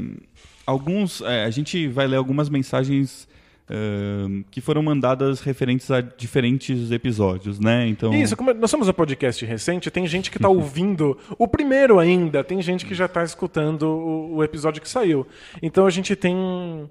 alguns, 0.66 1.20
é, 1.20 1.44
a 1.44 1.50
gente 1.50 1.90
vai 1.90 2.08
ler 2.08 2.16
algumas 2.16 2.48
mensagens 2.48 3.28
Uh, 3.70 4.46
que 4.50 4.62
foram 4.62 4.82
mandadas 4.82 5.42
referentes 5.42 5.92
a 5.92 6.00
diferentes 6.00 6.90
episódios, 6.90 7.60
né? 7.60 7.86
Então 7.86 8.14
isso. 8.14 8.38
Como 8.38 8.54
nós 8.54 8.72
somos 8.72 8.88
um 8.88 8.94
podcast 8.94 9.44
recente, 9.46 9.92
tem 9.92 10.08
gente 10.08 10.32
que 10.32 10.38
está 10.38 10.48
ouvindo 10.48 11.18
o 11.38 11.50
primeiro 11.50 12.00
ainda, 12.00 12.46
tem 12.46 12.62
gente 12.62 12.86
que 12.86 12.96
já 12.96 13.08
está 13.08 13.26
escutando 13.26 13.84
o, 13.84 14.36
o, 14.36 14.44
episódio 14.44 14.82
que 14.82 14.88
saiu. 14.88 15.28
Então 15.62 15.86
a 15.86 15.90
gente 15.90 16.16
tem 16.16 16.90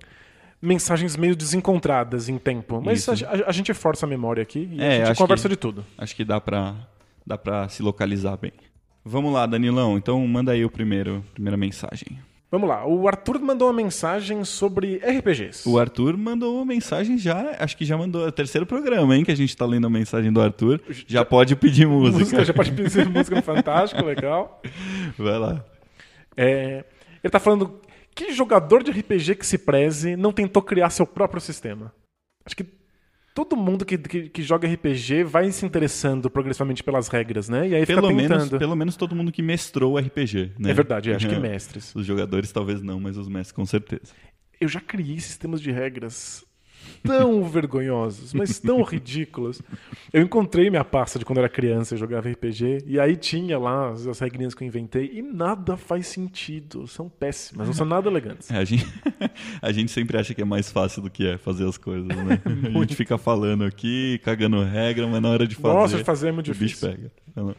mensagens 0.61 1.17
meio 1.17 1.35
desencontradas 1.35 2.29
em 2.29 2.37
tempo, 2.37 2.83
mas 2.85 3.09
a, 3.09 3.13
a, 3.13 3.49
a, 3.49 3.53
gente 3.53 3.73
força 3.73 4.05
a 4.05 4.09
memória 4.09 4.43
aqui 4.43 4.69
e 4.71 4.79
é, 4.79 5.03
a 5.03 5.05
gente 5.07 5.17
conversa 5.17 5.49
que, 5.49 5.55
de 5.55 5.57
tudo. 5.57 5.83
Acho 5.97 6.15
que 6.15 6.27
dá 6.27 6.39
para 6.39 6.75
dá 7.27 7.39
para 7.39 7.71
se 7.71 7.83
localizar 7.83 8.37
bem. 8.37 8.53
Vamos 9.03 9.33
lá, 9.33 9.47
Danilão. 9.47 9.97
Então 9.97 10.27
manda 10.27 10.53
aí 10.53 10.63
o 10.63 10.71
primeiro 10.71 11.25
primeira 11.33 11.57
mensagem. 11.57 12.19
Vamos 12.49 12.69
lá, 12.69 12.87
o 12.87 13.09
Arthur 13.09 13.41
mandou 13.41 13.67
uma 13.67 13.75
mensagem 13.75 14.45
sobre 14.45 14.99
RPGs. 14.99 15.69
O 15.69 15.79
Arthur 15.79 16.17
mandou 16.17 16.57
uma 16.57 16.65
mensagem 16.65 17.19
já, 17.19 17.57
acho 17.59 17.77
que 17.77 17.85
já 17.85 17.99
mandou 17.99 18.25
é 18.25 18.29
o 18.29 18.33
terceiro 18.33 18.65
programa, 18.65 19.17
hein, 19.17 19.25
que 19.25 19.33
a 19.33 19.37
gente 19.37 19.57
tá 19.57 19.67
lendo 19.67 19.89
a 19.89 19.91
mensagem 19.91 20.33
do 20.33 20.41
Arthur. 20.41 20.81
Já, 20.89 21.05
já 21.09 21.25
pode 21.25 21.57
pedir 21.57 21.89
música. 21.89 22.19
música. 22.19 22.45
Já 22.47 22.55
pode 22.55 22.71
pedir 22.71 23.09
música 23.09 23.35
no 23.35 23.43
Fantástico, 23.43 24.05
legal. 24.05 24.63
Vai 25.19 25.39
lá. 25.39 25.65
É, 26.37 26.85
ele 27.23 27.31
tá 27.31 27.41
falando 27.41 27.81
que 28.15 28.33
jogador 28.33 28.85
de 28.85 28.93
RPG 28.93 29.35
que 29.35 29.47
se 29.47 29.59
preze 29.59 30.15
não 30.15 30.33
tentou 30.33 30.63
criar 30.63 30.91
seu 30.91 31.07
próprio 31.07 31.41
sistema. 31.41 31.93
Acho 32.45 32.57
que 32.57 32.76
todo 33.37 33.55
mundo 33.55 33.85
que, 33.85 33.99
que, 33.99 34.31
que, 34.31 34.43
joga 34.43 34.67
RPG 34.67 35.23
vai 35.25 35.53
se 35.53 35.67
interessando 35.67 36.31
progressivamente 36.31 36.83
pelas 36.83 37.07
regras, 37.09 37.51
né? 37.51 37.69
E 37.69 37.75
aí 37.75 37.85
pelo 37.85 38.09
fica 38.09 38.15
menos, 38.15 38.49
pelo 38.49 38.75
menos 38.75 38.97
todo 38.97 39.15
mundo 39.15 39.31
que 39.31 39.43
mestrou 39.43 39.99
RPG, 39.99 40.53
né? 40.59 40.71
É 40.71 40.75
verdade, 40.75 41.13
acho 41.13 41.29
que 41.29 41.39
mestres. 41.39 41.95
Os 41.95 42.07
jogadores 42.07 42.51
talvez 42.51 42.81
não, 42.81 42.99
mas 42.99 43.19
os 43.19 43.29
mestres 43.29 43.53
com 43.53 43.67
certeza. 43.67 44.15
Eu 44.59 44.67
já 44.69 44.81
criei 44.81 45.21
sistemas 45.21 45.61
de 45.61 45.71
regras 45.71 46.47
tão 47.03 47.45
vergonhosos, 47.49 48.33
mas 48.33 48.59
tão 48.59 48.83
ridículos. 48.85 49.63
Eu 50.13 50.23
encontrei 50.23 50.71
minha 50.71 50.85
pasta 50.85 51.19
de 51.19 51.25
quando 51.25 51.39
era 51.39 51.49
criança 51.49 51.95
e 51.95 51.99
jogava 51.99 52.29
RPG, 52.29 52.85
e 52.87 52.99
aí 52.99 53.17
tinha 53.17 53.59
lá 53.59 53.91
as, 53.91 54.07
as 54.07 54.19
regrinhas 54.19 54.55
que 54.55 54.65
eu 54.65 54.69
inventei, 54.69 55.11
e 55.13 55.23
nada 55.23 55.77
faz 55.77 56.07
sentido. 56.07 56.87
São 56.87 57.09
péssimas, 57.09 57.67
não 57.67 57.75
são 57.75 57.87
nada 57.87 58.09
elegantes. 58.09 58.49
É, 58.57 58.59
a, 58.59 58.65
gente, 58.65 58.87
a 59.61 59.73
gente 59.73 59.91
sempre 59.91 60.17
acha 60.17 60.33
que 60.33 60.41
é 60.41 60.45
mais 60.45 60.71
fácil 60.71 61.03
do 61.03 61.11
que 61.11 61.27
é 61.27 61.37
fazer 61.37 61.69
as 61.69 61.77
coisas, 61.77 62.07
né? 62.07 62.41
a 62.45 62.79
gente 62.81 62.95
fica 62.95 63.19
falando 63.19 63.65
aqui, 63.65 64.19
cagando 64.25 64.63
regra, 64.63 65.07
mas 65.07 65.21
na 65.21 65.29
hora 65.29 65.47
de 65.47 65.55
fazer. 65.55 65.75
Nossa, 65.75 65.97
de 65.99 66.05
fazer 66.05 66.29
é 66.29 66.33
muito 66.33 66.51
o 66.51 66.53
difícil. 66.53 66.89
bicho 66.89 67.11
pega. 67.35 67.57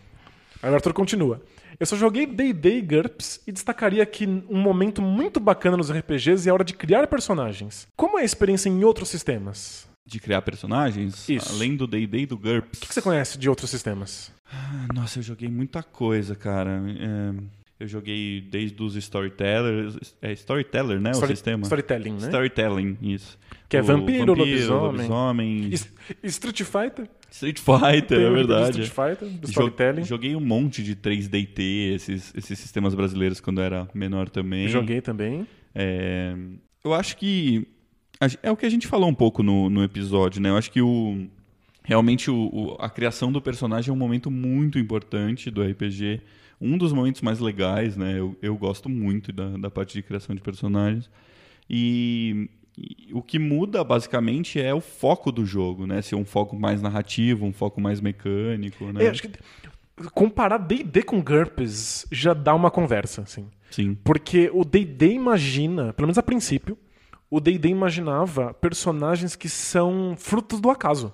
Aí 0.62 0.72
o 0.72 0.74
Arthur 0.74 0.94
continua. 0.94 1.42
Eu 1.80 1.86
só 1.86 1.96
joguei 1.96 2.26
D&D 2.26 2.78
e 2.78 2.82
GURPS 2.82 3.42
e 3.46 3.52
destacaria 3.52 4.06
que 4.06 4.26
um 4.26 4.60
momento 4.60 5.02
muito 5.02 5.40
bacana 5.40 5.78
nos 5.78 5.92
RPGs 5.92 6.48
é 6.48 6.52
a 6.52 6.54
hora 6.54 6.64
de 6.64 6.74
criar 6.74 7.06
personagens. 7.08 7.88
Como 7.96 8.18
é 8.18 8.24
a 8.24 8.26
experiência 8.26 8.68
em 8.70 8.84
outros 8.84 9.10
sistemas? 9.10 9.88
De 10.06 10.20
criar 10.20 10.42
personagens? 10.42 11.28
Isso. 11.30 11.52
Além 11.54 11.76
do 11.76 11.86
D&D 11.86 12.20
e 12.20 12.26
do 12.26 12.38
GURPS. 12.38 12.80
O 12.80 12.82
que, 12.82 12.88
que, 12.88 12.94
você 12.94 13.02
conhece 13.02 13.38
de 13.38 13.50
outros 13.50 13.70
sistemas? 13.70 14.32
Ah, 14.52 14.88
nossa, 14.94 15.20
eu 15.20 15.24
joguei 15.24 15.50
muita 15.50 15.84
coisa, 15.84 16.36
cara. 16.36 16.82
É... 16.88 17.34
Eu 17.80 17.88
joguei 17.88 18.42
desde 18.42 18.82
os 18.82 18.96
Storytellers. 18.96 20.16
É 20.22 20.32
Storyteller, 20.34 21.00
né? 21.00 21.12
Story- 21.12 21.34
o 21.34 21.36
sistema? 21.36 21.64
Storytelling, 21.64 22.12
né? 22.14 22.18
Storytelling, 22.28 22.98
isso. 23.02 23.38
Que 23.70 23.78
é 23.78 23.82
O 23.82 23.84
vampiro, 23.84 24.34
lobisomem. 24.34 24.92
lobisomem, 25.08 25.70
Es- 25.72 25.94
Street 26.24 26.64
Fighter. 26.64 27.08
Street 27.30 27.60
Fighter, 27.60 28.20
é 28.20 28.30
verdade. 28.32 28.82
Street 28.82 28.90
Fighter, 29.18 29.30
do 29.38 29.48
Storytelling. 29.50 30.04
Joguei 30.06 30.36
um 30.36 30.40
monte 30.40 30.82
de 30.82 30.96
3DT, 30.96 31.94
esses, 31.94 32.34
esses 32.36 32.58
sistemas 32.58 32.96
brasileiros 32.96 33.40
quando 33.42 33.60
eu 33.60 33.66
era 33.66 33.88
menor 33.94 34.30
também. 34.30 34.68
Joguei 34.70 35.02
também. 35.02 35.46
É, 35.76 36.36
eu 36.84 36.94
acho 36.94 37.16
que. 37.18 37.68
É 38.42 38.50
o 38.50 38.58
que 38.58 38.66
a 38.66 38.70
gente 38.70 38.88
falou 38.88 39.08
um 39.08 39.14
pouco 39.14 39.44
no, 39.44 39.70
no 39.70 39.84
episódio, 39.84 40.42
né? 40.42 40.50
Eu 40.50 40.58
acho 40.58 40.72
que 40.72 40.82
o. 40.82 41.28
Realmente 41.84 42.30
o, 42.32 42.50
o- 42.52 42.76
a 42.80 42.90
criação 42.90 43.32
do 43.32 43.40
personagem 43.42 43.92
é 43.92 43.94
um 43.94 43.98
momento 43.98 44.32
muito 44.32 44.80
importante 44.80 45.52
do 45.52 45.62
RPG. 45.62 46.22
Um 46.60 46.78
dos 46.78 46.92
momentos 46.92 47.22
mais 47.22 47.40
legais, 47.40 47.96
né? 47.96 48.18
Eu, 48.18 48.36
eu 48.42 48.56
gosto 48.58 48.90
muito 48.90 49.32
da, 49.32 49.58
da 49.58 49.70
parte 49.70 49.94
de 49.94 50.02
criação 50.02 50.36
de 50.36 50.42
personagens. 50.42 51.10
E, 51.70 52.50
e 52.78 53.10
o 53.14 53.22
que 53.22 53.38
muda, 53.38 53.84
basicamente, 53.84 54.60
é 54.60 54.74
o 54.74 54.82
foco 54.82 55.32
do 55.32 55.46
jogo, 55.46 55.86
né? 55.86 56.02
Se 56.02 56.16
é 56.16 56.18
um 56.18 56.26
foco 56.26 56.56
mais 56.58 56.82
narrativo, 56.82 57.46
um 57.46 57.54
foco 57.54 57.80
mais 57.80 58.02
mecânico, 58.02 58.86
né? 58.86 59.06
É, 59.06 59.10
acho 59.10 59.22
que 59.24 59.32
comparar 60.14 60.58
D&D 60.60 61.04
com 61.04 61.22
GURPS 61.22 62.06
já 62.12 62.34
dá 62.34 62.54
uma 62.54 62.70
conversa, 62.70 63.22
assim. 63.22 63.48
Sim. 63.72 63.98
Porque 64.04 64.50
o 64.54 64.64
D&D 64.64 65.12
imagina, 65.14 65.94
pelo 65.94 66.08
menos 66.08 66.18
a 66.18 66.24
princípio, 66.24 66.78
o 67.30 67.40
D&D 67.40 67.70
imaginava 67.70 68.54
personagens 68.54 69.36
que 69.36 69.50
são 69.50 70.16
frutos 70.18 70.60
do 70.60 70.70
acaso. 70.70 71.14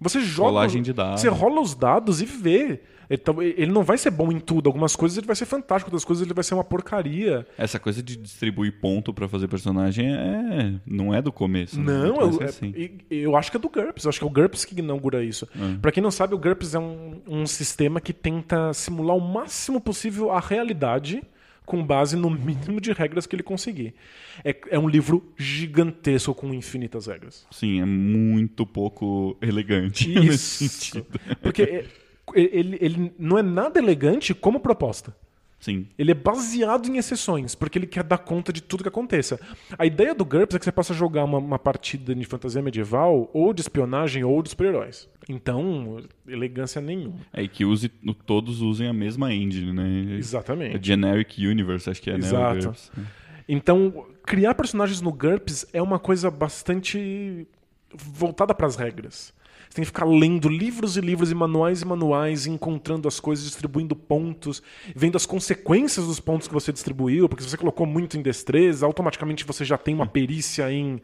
Você 0.00 0.20
joga, 0.20 0.50
Rolagem 0.50 0.82
de 0.82 0.92
dados. 0.92 1.20
você 1.20 1.28
rola 1.28 1.60
os 1.60 1.74
dados 1.74 2.22
e 2.22 2.24
vê. 2.24 2.80
Então, 3.10 3.42
ele 3.42 3.72
não 3.72 3.82
vai 3.82 3.96
ser 3.96 4.10
bom 4.10 4.30
em 4.30 4.38
tudo. 4.38 4.68
Algumas 4.68 4.94
coisas 4.94 5.16
ele 5.16 5.26
vai 5.26 5.34
ser 5.36 5.46
fantástico, 5.46 5.88
outras 5.88 6.04
coisas 6.04 6.24
ele 6.24 6.34
vai 6.34 6.44
ser 6.44 6.54
uma 6.54 6.64
porcaria. 6.64 7.46
Essa 7.56 7.78
coisa 7.78 8.02
de 8.02 8.16
distribuir 8.16 8.78
ponto 8.80 9.14
pra 9.14 9.26
fazer 9.28 9.48
personagem 9.48 10.06
é 10.14 10.74
não 10.86 11.14
é 11.14 11.22
do 11.22 11.32
começo. 11.32 11.80
né? 11.80 11.84
Não, 11.92 12.20
eu, 12.20 12.42
é- 12.42 12.44
assim. 12.44 12.72
e- 12.76 12.98
eu 13.10 13.36
acho 13.36 13.50
que 13.50 13.56
é 13.56 13.60
do 13.60 13.68
GURPS. 13.68 14.04
Eu 14.04 14.08
acho 14.10 14.18
que 14.18 14.24
é 14.24 14.28
o 14.28 14.30
GURPS 14.30 14.64
que 14.64 14.78
inaugura 14.78 15.24
isso. 15.24 15.48
Pra 15.80 15.90
quem 15.90 16.02
não 16.02 16.10
sabe, 16.10 16.34
o 16.34 16.38
GURPS 16.38 16.74
é 16.74 16.78
um, 16.78 17.20
um 17.26 17.46
sistema 17.46 18.00
que 18.00 18.12
tenta 18.12 18.72
simular 18.74 19.16
o 19.16 19.20
máximo 19.20 19.80
possível 19.80 20.30
a 20.30 20.40
realidade 20.40 21.22
com 21.64 21.84
base 21.84 22.16
no 22.16 22.30
mínimo 22.30 22.80
de 22.80 22.92
regras 22.92 23.26
que 23.26 23.36
ele 23.36 23.42
conseguir. 23.42 23.94
É, 24.44 24.56
é 24.70 24.78
um 24.78 24.88
livro 24.88 25.32
gigantesco 25.36 26.34
com 26.34 26.52
infinitas 26.54 27.06
regras. 27.06 27.46
Sim, 27.50 27.80
é 27.80 27.84
muito 27.84 28.64
pouco 28.64 29.36
elegante 29.42 30.08
nesse 30.14 30.68
sentido. 30.68 31.06
Porque 31.42 31.62
é- 31.62 31.84
ele, 32.34 32.78
ele 32.80 33.12
não 33.18 33.38
é 33.38 33.42
nada 33.42 33.78
elegante 33.78 34.34
como 34.34 34.60
proposta. 34.60 35.14
Sim. 35.60 35.88
Ele 35.98 36.12
é 36.12 36.14
baseado 36.14 36.86
em 36.86 36.98
exceções, 36.98 37.54
porque 37.54 37.78
ele 37.78 37.86
quer 37.86 38.04
dar 38.04 38.18
conta 38.18 38.52
de 38.52 38.62
tudo 38.62 38.84
que 38.84 38.88
aconteça. 38.88 39.40
A 39.76 39.84
ideia 39.84 40.14
do 40.14 40.24
GURPS 40.24 40.54
é 40.54 40.58
que 40.58 40.64
você 40.64 40.70
possa 40.70 40.94
jogar 40.94 41.24
uma, 41.24 41.38
uma 41.38 41.58
partida 41.58 42.14
de 42.14 42.24
fantasia 42.24 42.62
medieval, 42.62 43.28
ou 43.32 43.52
de 43.52 43.60
espionagem, 43.60 44.22
ou 44.22 44.40
de 44.40 44.50
super-heróis. 44.50 45.08
Então, 45.28 46.00
elegância 46.26 46.80
nenhuma. 46.80 47.16
É 47.32 47.42
e 47.42 47.48
que 47.48 47.64
use, 47.64 47.88
todos 48.24 48.62
usem 48.62 48.88
a 48.88 48.92
mesma 48.92 49.34
engine, 49.34 49.72
né? 49.72 50.14
É 50.14 50.18
Exatamente. 50.18 50.86
Generic 50.86 51.44
Universe, 51.44 51.90
acho 51.90 52.00
que 52.00 52.10
é, 52.10 52.14
né? 52.14 52.18
Exato. 52.20 52.66
GURPS. 52.66 52.92
Então, 53.48 54.06
criar 54.24 54.54
personagens 54.54 55.00
no 55.00 55.12
GURPS 55.12 55.66
é 55.72 55.82
uma 55.82 55.98
coisa 55.98 56.30
bastante 56.30 57.48
voltada 57.92 58.54
para 58.54 58.66
as 58.66 58.76
regras. 58.76 59.34
Você 59.68 59.76
tem 59.76 59.82
que 59.84 59.90
ficar 59.90 60.06
lendo 60.06 60.48
livros 60.48 60.96
e 60.96 61.00
livros 61.00 61.30
e 61.30 61.34
manuais 61.34 61.82
e 61.82 61.84
manuais, 61.84 62.46
encontrando 62.46 63.06
as 63.06 63.20
coisas, 63.20 63.44
distribuindo 63.44 63.94
pontos, 63.94 64.62
vendo 64.94 65.16
as 65.16 65.26
consequências 65.26 66.06
dos 66.06 66.18
pontos 66.18 66.48
que 66.48 66.54
você 66.54 66.72
distribuiu, 66.72 67.28
porque 67.28 67.42
se 67.42 67.50
você 67.50 67.56
colocou 67.56 67.86
muito 67.86 68.16
em 68.16 68.22
destreza, 68.22 68.86
automaticamente 68.86 69.44
você 69.44 69.64
já 69.64 69.76
tem 69.76 69.94
uma 69.94 70.06
perícia 70.06 70.72
em, 70.72 71.00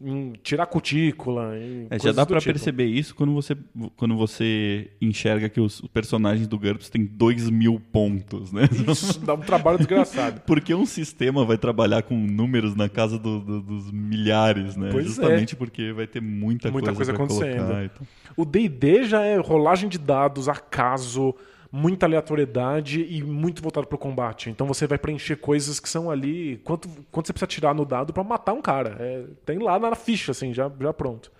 em 0.00 0.32
tirar 0.44 0.66
cutícula. 0.66 1.52
É, 1.90 1.98
já 1.98 2.12
dá 2.12 2.24
pra 2.24 2.38
tipo. 2.38 2.52
perceber 2.52 2.84
isso 2.86 3.14
quando 3.14 3.32
você, 3.34 3.56
quando 3.96 4.16
você 4.16 4.90
enxerga 5.00 5.48
que 5.48 5.60
os 5.60 5.80
personagens 5.92 6.46
do 6.46 6.56
GURPS 6.58 6.88
têm 6.88 7.04
2 7.04 7.50
mil 7.50 7.80
pontos, 7.92 8.52
né? 8.52 8.68
Isso 8.88 9.18
dá 9.20 9.34
um 9.34 9.40
trabalho 9.40 9.76
desgraçado. 9.78 10.40
Por 10.46 10.60
que 10.60 10.72
um 10.74 10.86
sistema 10.86 11.44
vai 11.44 11.58
trabalhar 11.58 12.02
com 12.02 12.14
números 12.16 12.76
na 12.76 12.88
casa 12.88 13.18
do- 13.18 13.40
do- 13.40 13.60
dos 13.60 13.90
milhares, 13.90 14.76
né? 14.76 14.90
Pois 14.92 15.04
é. 15.04 15.08
Justamente 15.08 15.56
porque 15.56 15.92
vai 15.92 16.06
ter 16.06 16.22
muita, 16.22 16.70
Muita 16.70 16.92
coisa 16.94 17.12
pra 17.12 17.24
acontecendo. 17.24 17.56
colocar 17.56 17.84
e 17.84 17.88
tal. 17.88 18.06
O 18.36 18.44
D&D 18.44 19.02
já 19.04 19.22
é 19.24 19.36
rolagem 19.36 19.88
de 19.88 19.98
dados, 19.98 20.48
acaso, 20.48 21.34
muita 21.70 22.06
aleatoriedade 22.06 23.06
e 23.08 23.22
muito 23.22 23.62
voltado 23.62 23.86
pro 23.86 23.98
combate. 23.98 24.50
Então 24.50 24.66
você 24.66 24.86
vai 24.86 24.98
preencher 24.98 25.36
coisas 25.36 25.78
que 25.78 25.88
são 25.88 26.10
ali... 26.10 26.60
Quanto, 26.64 26.88
quanto 27.10 27.26
você 27.26 27.32
precisa 27.32 27.46
tirar 27.46 27.74
no 27.74 27.84
dado 27.84 28.12
pra 28.12 28.24
matar 28.24 28.52
um 28.54 28.62
cara. 28.62 28.96
É, 28.98 29.24
tem 29.44 29.58
lá 29.58 29.78
na 29.78 29.94
ficha, 29.94 30.32
assim, 30.32 30.54
já, 30.54 30.70
já 30.80 30.92
pronto. 30.92 31.30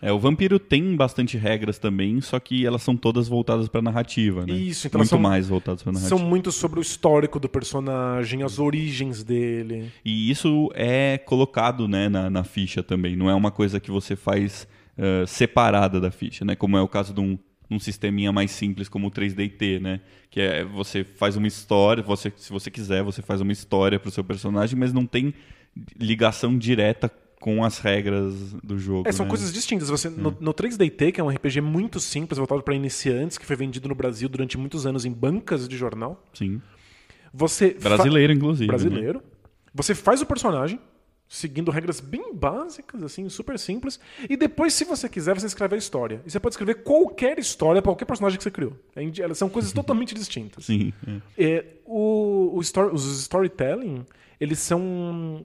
É, 0.00 0.10
o 0.12 0.18
Vampiro 0.18 0.58
tem 0.58 0.96
bastante 0.96 1.36
regras 1.38 1.78
também, 1.78 2.20
só 2.20 2.40
que 2.40 2.66
elas 2.66 2.82
são 2.82 2.96
todas 2.96 3.28
voltadas 3.28 3.68
pra 3.68 3.80
narrativa, 3.80 4.44
né? 4.44 4.52
Isso, 4.52 4.88
então 4.88 4.98
Muito 4.98 5.10
são- 5.10 5.20
mais 5.20 5.46
voltadas 5.48 5.80
pra 5.80 5.92
narrativa. 5.92 6.18
São 6.18 6.28
muito 6.28 6.50
sobre 6.50 6.80
o 6.80 6.82
histórico 6.82 7.38
do 7.38 7.48
personagem, 7.48 8.42
as 8.42 8.58
origens 8.58 9.22
dele. 9.22 9.92
E 10.04 10.28
isso 10.28 10.70
é 10.74 11.18
colocado 11.18 11.86
né, 11.86 12.08
na, 12.08 12.28
na 12.28 12.42
ficha 12.42 12.82
também. 12.82 13.14
Não 13.14 13.30
é 13.30 13.34
uma 13.34 13.52
coisa 13.52 13.78
que 13.78 13.92
você 13.92 14.16
faz 14.16 14.66
eh, 14.98 15.24
separada 15.24 16.00
da 16.00 16.10
ficha, 16.10 16.44
né? 16.44 16.56
Como 16.56 16.76
é 16.76 16.82
o 16.82 16.88
caso 16.88 17.14
de 17.14 17.20
um, 17.20 17.38
um 17.72 17.78
sisteminha 17.80 18.30
mais 18.32 18.50
simples 18.50 18.88
como 18.88 19.06
o 19.08 19.10
3DT, 19.10 19.80
né? 19.80 20.00
Que 20.30 20.40
é 20.40 20.64
você 20.64 21.04
faz 21.04 21.36
uma 21.36 21.46
história, 21.46 22.02
você, 22.02 22.32
se 22.36 22.50
você 22.52 22.70
quiser, 22.70 23.02
você 23.02 23.22
faz 23.22 23.40
uma 23.40 23.52
história 23.52 23.98
pro 23.98 24.10
seu 24.10 24.22
personagem, 24.24 24.78
mas 24.78 24.92
não 24.92 25.06
tem 25.06 25.34
ligação 25.98 26.56
direta 26.56 27.10
com 27.40 27.64
as 27.64 27.78
regras 27.78 28.52
do 28.62 28.78
jogo. 28.78 29.08
É, 29.08 29.12
são 29.12 29.26
né? 29.26 29.30
coisas 29.30 29.52
distintas. 29.52 29.88
Você, 29.88 30.08
no, 30.08 30.36
no 30.40 30.54
3DT, 30.54 31.12
que 31.12 31.20
é 31.20 31.24
um 31.24 31.28
RPG 31.28 31.60
muito 31.60 31.98
simples, 31.98 32.38
voltado 32.38 32.62
para 32.62 32.74
iniciantes, 32.74 33.36
que 33.36 33.44
foi 33.44 33.56
vendido 33.56 33.88
no 33.88 33.94
Brasil 33.96 34.28
durante 34.28 34.56
muitos 34.56 34.86
anos 34.86 35.04
em 35.04 35.10
bancas 35.10 35.66
de 35.68 35.76
jornal, 35.76 36.24
Sim. 36.32 36.62
você... 37.34 37.70
fa- 37.80 37.88
Brasileiro, 37.88 38.32
inclusive. 38.32 38.66
né? 38.70 38.76
brasileiro. 38.76 39.22
Você 39.74 39.94
faz 39.94 40.20
o 40.22 40.26
personagem, 40.26 40.78
seguindo 41.32 41.70
regras 41.70 41.98
bem 41.98 42.34
básicas, 42.34 43.02
assim, 43.02 43.26
super 43.30 43.58
simples. 43.58 43.98
E 44.28 44.36
depois, 44.36 44.74
se 44.74 44.84
você 44.84 45.08
quiser, 45.08 45.34
você 45.34 45.46
escreve 45.46 45.74
a 45.74 45.78
história. 45.78 46.20
E 46.26 46.30
você 46.30 46.38
pode 46.38 46.52
escrever 46.52 46.82
qualquer 46.82 47.38
história 47.38 47.80
para 47.80 47.90
qualquer 47.90 48.04
personagem 48.04 48.36
que 48.36 48.42
você 48.44 48.50
criou. 48.50 48.76
É 48.94 49.02
elas 49.20 49.38
são 49.38 49.48
coisas 49.48 49.72
totalmente 49.72 50.14
distintas. 50.14 50.66
Sim. 50.66 50.92
é. 51.38 51.42
É, 51.42 51.66
o, 51.86 52.50
o 52.54 52.60
story- 52.60 52.94
os 52.94 53.06
storytelling, 53.22 54.04
eles 54.38 54.58
são 54.58 55.42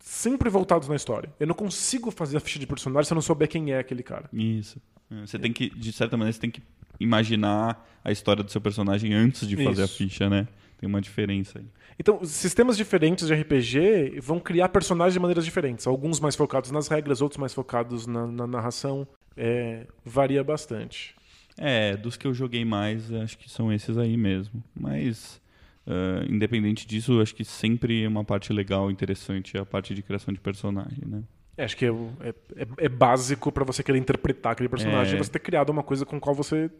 sempre 0.00 0.48
voltados 0.48 0.88
na 0.88 0.96
história. 0.96 1.30
Eu 1.38 1.46
não 1.46 1.54
consigo 1.54 2.10
fazer 2.10 2.38
a 2.38 2.40
ficha 2.40 2.58
de 2.58 2.66
personagem 2.66 3.06
se 3.06 3.12
eu 3.12 3.16
não 3.16 3.22
souber 3.22 3.46
quem 3.46 3.72
é 3.72 3.78
aquele 3.78 4.02
cara. 4.02 4.30
Isso. 4.32 4.80
É, 5.10 5.26
Você 5.26 5.38
tem 5.38 5.52
que, 5.52 5.68
de 5.68 5.92
certa 5.92 6.16
maneira, 6.16 6.32
você 6.32 6.40
tem 6.40 6.50
que 6.50 6.62
imaginar 6.98 7.86
a 8.02 8.10
história 8.10 8.42
do 8.42 8.50
seu 8.50 8.60
personagem 8.60 9.12
antes 9.12 9.46
de 9.46 9.54
fazer 9.56 9.82
a 9.82 9.84
Isso. 9.84 9.96
ficha, 9.98 10.30
né? 10.30 10.48
Tem 10.78 10.86
uma 10.88 11.00
diferença 11.00 11.58
aí. 11.58 11.64
Então, 11.98 12.22
sistemas 12.24 12.76
diferentes 12.76 13.26
de 13.26 13.34
RPG 13.34 14.20
vão 14.20 14.38
criar 14.38 14.68
personagens 14.68 15.14
de 15.14 15.20
maneiras 15.20 15.44
diferentes. 15.44 15.86
Alguns 15.86 16.20
mais 16.20 16.36
focados 16.36 16.70
nas 16.70 16.86
regras, 16.88 17.22
outros 17.22 17.38
mais 17.38 17.54
focados 17.54 18.06
na, 18.06 18.26
na 18.26 18.46
narração. 18.46 19.06
É, 19.36 19.86
varia 20.04 20.44
bastante. 20.44 21.14
É, 21.58 21.96
dos 21.96 22.16
que 22.16 22.26
eu 22.26 22.34
joguei 22.34 22.64
mais, 22.64 23.10
acho 23.12 23.38
que 23.38 23.48
são 23.50 23.72
esses 23.72 23.96
aí 23.96 24.16
mesmo. 24.16 24.62
Mas, 24.78 25.40
ah, 25.86 26.24
independente 26.28 26.86
disso, 26.86 27.20
acho 27.22 27.34
que 27.34 27.44
sempre 27.44 28.04
é 28.04 28.08
uma 28.08 28.24
parte 28.24 28.52
legal, 28.52 28.90
interessante, 28.90 29.56
é 29.56 29.60
a 29.60 29.64
parte 29.64 29.94
de 29.94 30.02
criação 30.02 30.34
de 30.34 30.40
personagem, 30.40 31.02
né? 31.06 31.22
É, 31.56 31.64
acho 31.64 31.74
que 31.76 31.86
é, 31.86 31.88
é- 32.20 32.34
é- 32.56 32.84
é 32.84 32.88
básico 32.90 33.50
pra 33.50 33.64
você 33.64 33.82
querer 33.82 33.98
interpretar 33.98 34.52
aquele 34.52 34.68
personagem 34.68 35.14
É. 35.14 35.18
você 35.22 35.30
ter 35.30 35.38
criado 35.38 35.70
uma 35.70 35.82
coisa 35.82 36.04
com 36.04 36.16
a 36.16 36.20
qual 36.20 36.34
você. 36.34 36.70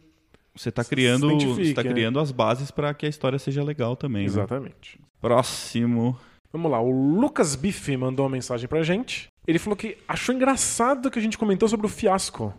Você 0.56 0.70
está 0.70 0.84
criando, 0.84 1.28
você 1.38 1.74
tá 1.74 1.82
né? 1.82 1.90
criando 1.90 2.18
as 2.18 2.32
bases 2.32 2.70
para 2.70 2.92
que 2.94 3.04
a 3.06 3.08
história 3.08 3.38
seja 3.38 3.62
legal 3.62 3.94
também. 3.96 4.22
né? 4.22 4.26
Exatamente. 4.26 4.98
Próximo. 5.20 6.18
Vamos 6.52 6.70
lá, 6.70 6.80
o 6.80 6.90
Lucas 6.90 7.54
Biff 7.54 7.94
mandou 7.96 8.24
uma 8.24 8.32
mensagem 8.32 8.66
pra 8.68 8.82
gente. 8.82 9.28
Ele 9.46 9.58
falou 9.58 9.76
que 9.76 9.98
achou 10.08 10.34
engraçado 10.34 11.10
que 11.10 11.18
a 11.18 11.22
gente 11.22 11.36
comentou 11.36 11.68
sobre 11.68 11.84
o 11.86 11.88
Fiasco, 11.88 12.54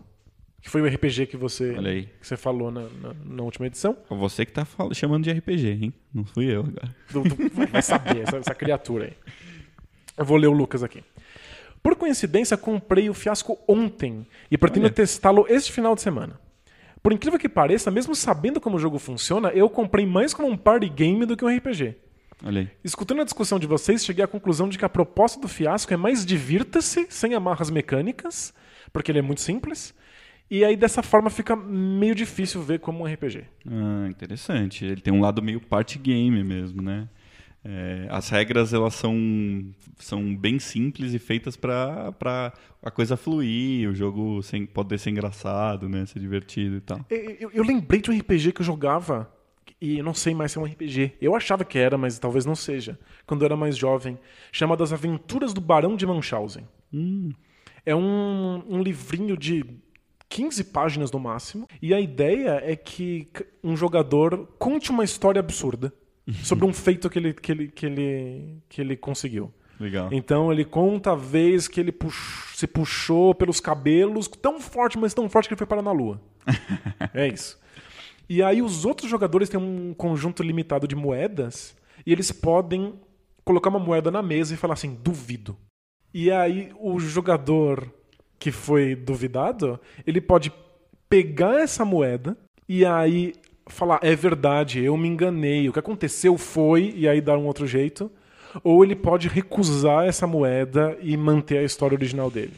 que 0.62 0.70
foi 0.70 0.80
o 0.82 0.86
RPG 0.86 1.26
que 1.26 1.36
você, 1.36 1.74
que 2.20 2.26
você 2.26 2.36
falou 2.36 2.70
na, 2.70 2.82
na- 2.82 3.14
na 3.24 3.42
última 3.42 3.66
edição. 3.66 3.96
Você 4.08 4.46
que 4.46 4.52
tá 4.52 4.64
fal- 4.64 4.92
chamando 4.94 5.24
de 5.24 5.32
RPG, 5.32 5.68
hein? 5.82 5.94
Não 6.14 6.24
fui 6.24 6.44
eu 6.46 6.60
agora. 6.60 6.94
Do- 7.10 7.22
do- 7.22 7.66
vai 7.72 7.82
saber, 7.82 8.18
essa, 8.22 8.36
essa 8.36 8.54
criatura 8.54 9.06
aí. 9.06 9.12
Eu 10.16 10.24
vou 10.24 10.36
ler 10.36 10.46
o 10.48 10.52
Lucas 10.52 10.82
aqui. 10.82 11.02
Por 11.82 11.94
coincidência, 11.96 12.56
comprei 12.56 13.08
o 13.08 13.14
Fiasco 13.14 13.58
ontem 13.66 14.26
e 14.50 14.56
pretendo 14.58 14.90
testá-lo 14.90 15.46
este 15.48 15.72
final 15.72 15.94
de 15.94 16.02
semana. 16.02 16.38
Por 17.02 17.12
incrível 17.12 17.38
que 17.38 17.48
pareça, 17.48 17.90
mesmo 17.90 18.14
sabendo 18.14 18.60
como 18.60 18.76
o 18.76 18.80
jogo 18.80 18.98
funciona, 18.98 19.48
eu 19.50 19.68
comprei 19.70 20.04
mais 20.04 20.34
como 20.34 20.48
um 20.48 20.56
party 20.56 20.88
game 20.88 21.24
do 21.24 21.36
que 21.36 21.44
um 21.44 21.56
RPG. 21.56 21.94
Escutando 22.84 23.20
a 23.20 23.24
discussão 23.24 23.58
de 23.58 23.66
vocês, 23.66 24.04
cheguei 24.04 24.24
à 24.24 24.28
conclusão 24.28 24.68
de 24.68 24.78
que 24.78 24.84
a 24.84 24.88
proposta 24.88 25.40
do 25.40 25.48
fiasco 25.48 25.92
é 25.92 25.96
mais 25.96 26.24
divirta-se, 26.24 27.06
sem 27.10 27.34
amarras 27.34 27.70
mecânicas, 27.70 28.54
porque 28.92 29.10
ele 29.10 29.18
é 29.18 29.22
muito 29.22 29.40
simples, 29.40 29.94
E 30.50 30.64
aí 30.64 30.76
dessa 30.76 31.02
forma 31.02 31.28
fica 31.28 31.54
meio 31.54 32.14
difícil 32.14 32.62
ver 32.62 32.80
como 32.80 33.04
um 33.04 33.06
RPG. 33.06 33.44
Ah, 33.66 34.06
interessante. 34.08 34.82
Ele 34.84 35.00
tem 35.00 35.12
um 35.12 35.20
lado 35.20 35.42
meio 35.42 35.60
party 35.60 35.98
game 35.98 36.42
mesmo, 36.42 36.80
né? 36.80 37.06
É, 37.70 38.06
as 38.08 38.30
regras 38.30 38.72
elas 38.72 38.94
são, 38.94 39.14
são 39.98 40.34
bem 40.34 40.58
simples 40.58 41.12
e 41.12 41.18
feitas 41.18 41.54
para 41.54 42.50
a 42.82 42.90
coisa 42.90 43.14
fluir, 43.14 43.90
o 43.90 43.94
jogo 43.94 44.42
sem, 44.42 44.64
poder 44.64 44.98
ser 44.98 45.10
engraçado, 45.10 45.86
né? 45.86 46.06
ser 46.06 46.18
divertido 46.18 46.76
e 46.76 46.80
tal. 46.80 47.04
Eu, 47.10 47.36
eu, 47.38 47.50
eu 47.52 47.62
lembrei 47.62 48.00
de 48.00 48.10
um 48.10 48.18
RPG 48.18 48.52
que 48.52 48.62
eu 48.62 48.64
jogava 48.64 49.30
e 49.78 49.98
eu 49.98 50.04
não 50.04 50.14
sei 50.14 50.34
mais 50.34 50.50
se 50.50 50.56
é 50.56 50.62
um 50.62 50.64
RPG. 50.64 51.18
Eu 51.20 51.36
achava 51.36 51.62
que 51.62 51.78
era, 51.78 51.98
mas 51.98 52.18
talvez 52.18 52.46
não 52.46 52.56
seja. 52.56 52.98
Quando 53.26 53.42
eu 53.42 53.46
era 53.46 53.56
mais 53.56 53.76
jovem, 53.76 54.18
chamado 54.50 54.82
As 54.82 54.94
Aventuras 54.94 55.52
do 55.52 55.60
Barão 55.60 55.94
de 55.94 56.06
Munchausen. 56.06 56.66
Hum. 56.90 57.32
É 57.84 57.94
um, 57.94 58.64
um 58.66 58.82
livrinho 58.82 59.36
de 59.36 59.62
15 60.30 60.64
páginas 60.64 61.12
no 61.12 61.20
máximo, 61.20 61.66
e 61.82 61.92
a 61.92 62.00
ideia 62.00 62.62
é 62.64 62.74
que 62.74 63.28
um 63.62 63.76
jogador 63.76 64.46
conte 64.58 64.90
uma 64.90 65.04
história 65.04 65.40
absurda 65.40 65.92
sobre 66.42 66.64
um 66.64 66.72
feito 66.72 67.08
que 67.08 67.18
ele, 67.18 67.32
que 67.32 67.52
ele, 67.52 67.68
que 67.68 67.86
ele, 67.86 68.62
que 68.68 68.80
ele 68.80 68.96
conseguiu. 68.96 69.52
Legal. 69.80 70.08
Então 70.12 70.52
ele 70.52 70.64
conta 70.64 71.12
a 71.12 71.16
vez 71.16 71.68
que 71.68 71.78
ele 71.80 71.92
pux... 71.92 72.14
se 72.54 72.66
puxou 72.66 73.34
pelos 73.34 73.60
cabelos 73.60 74.26
tão 74.26 74.60
forte, 74.60 74.98
mas 74.98 75.14
tão 75.14 75.28
forte 75.28 75.48
que 75.48 75.54
ele 75.54 75.58
foi 75.58 75.66
parar 75.66 75.82
na 75.82 75.92
lua. 75.92 76.20
é 77.14 77.28
isso. 77.28 77.58
E 78.28 78.42
aí 78.42 78.60
os 78.60 78.84
outros 78.84 79.08
jogadores 79.08 79.48
têm 79.48 79.58
um 79.58 79.94
conjunto 79.94 80.42
limitado 80.42 80.86
de 80.86 80.96
moedas 80.96 81.76
e 82.04 82.12
eles 82.12 82.30
podem 82.32 82.94
colocar 83.44 83.70
uma 83.70 83.78
moeda 83.78 84.10
na 84.10 84.20
mesa 84.20 84.52
e 84.52 84.56
falar 84.56 84.74
assim, 84.74 84.94
duvido. 84.94 85.56
E 86.12 86.30
aí 86.30 86.70
o 86.78 86.98
jogador 86.98 87.90
que 88.38 88.50
foi 88.50 88.94
duvidado, 88.94 89.80
ele 90.06 90.20
pode 90.20 90.52
pegar 91.08 91.60
essa 91.60 91.84
moeda 91.84 92.36
e 92.68 92.84
aí 92.84 93.32
falar, 93.68 93.98
é 94.02 94.14
verdade, 94.14 94.82
eu 94.82 94.96
me 94.96 95.08
enganei, 95.08 95.68
o 95.68 95.72
que 95.72 95.78
aconteceu 95.78 96.36
foi, 96.36 96.92
e 96.96 97.08
aí 97.08 97.20
dar 97.20 97.38
um 97.38 97.46
outro 97.46 97.66
jeito. 97.66 98.10
Ou 98.64 98.82
ele 98.82 98.96
pode 98.96 99.28
recusar 99.28 100.06
essa 100.06 100.26
moeda 100.26 100.96
e 101.02 101.16
manter 101.16 101.58
a 101.58 101.62
história 101.62 101.94
original 101.94 102.30
dele. 102.30 102.54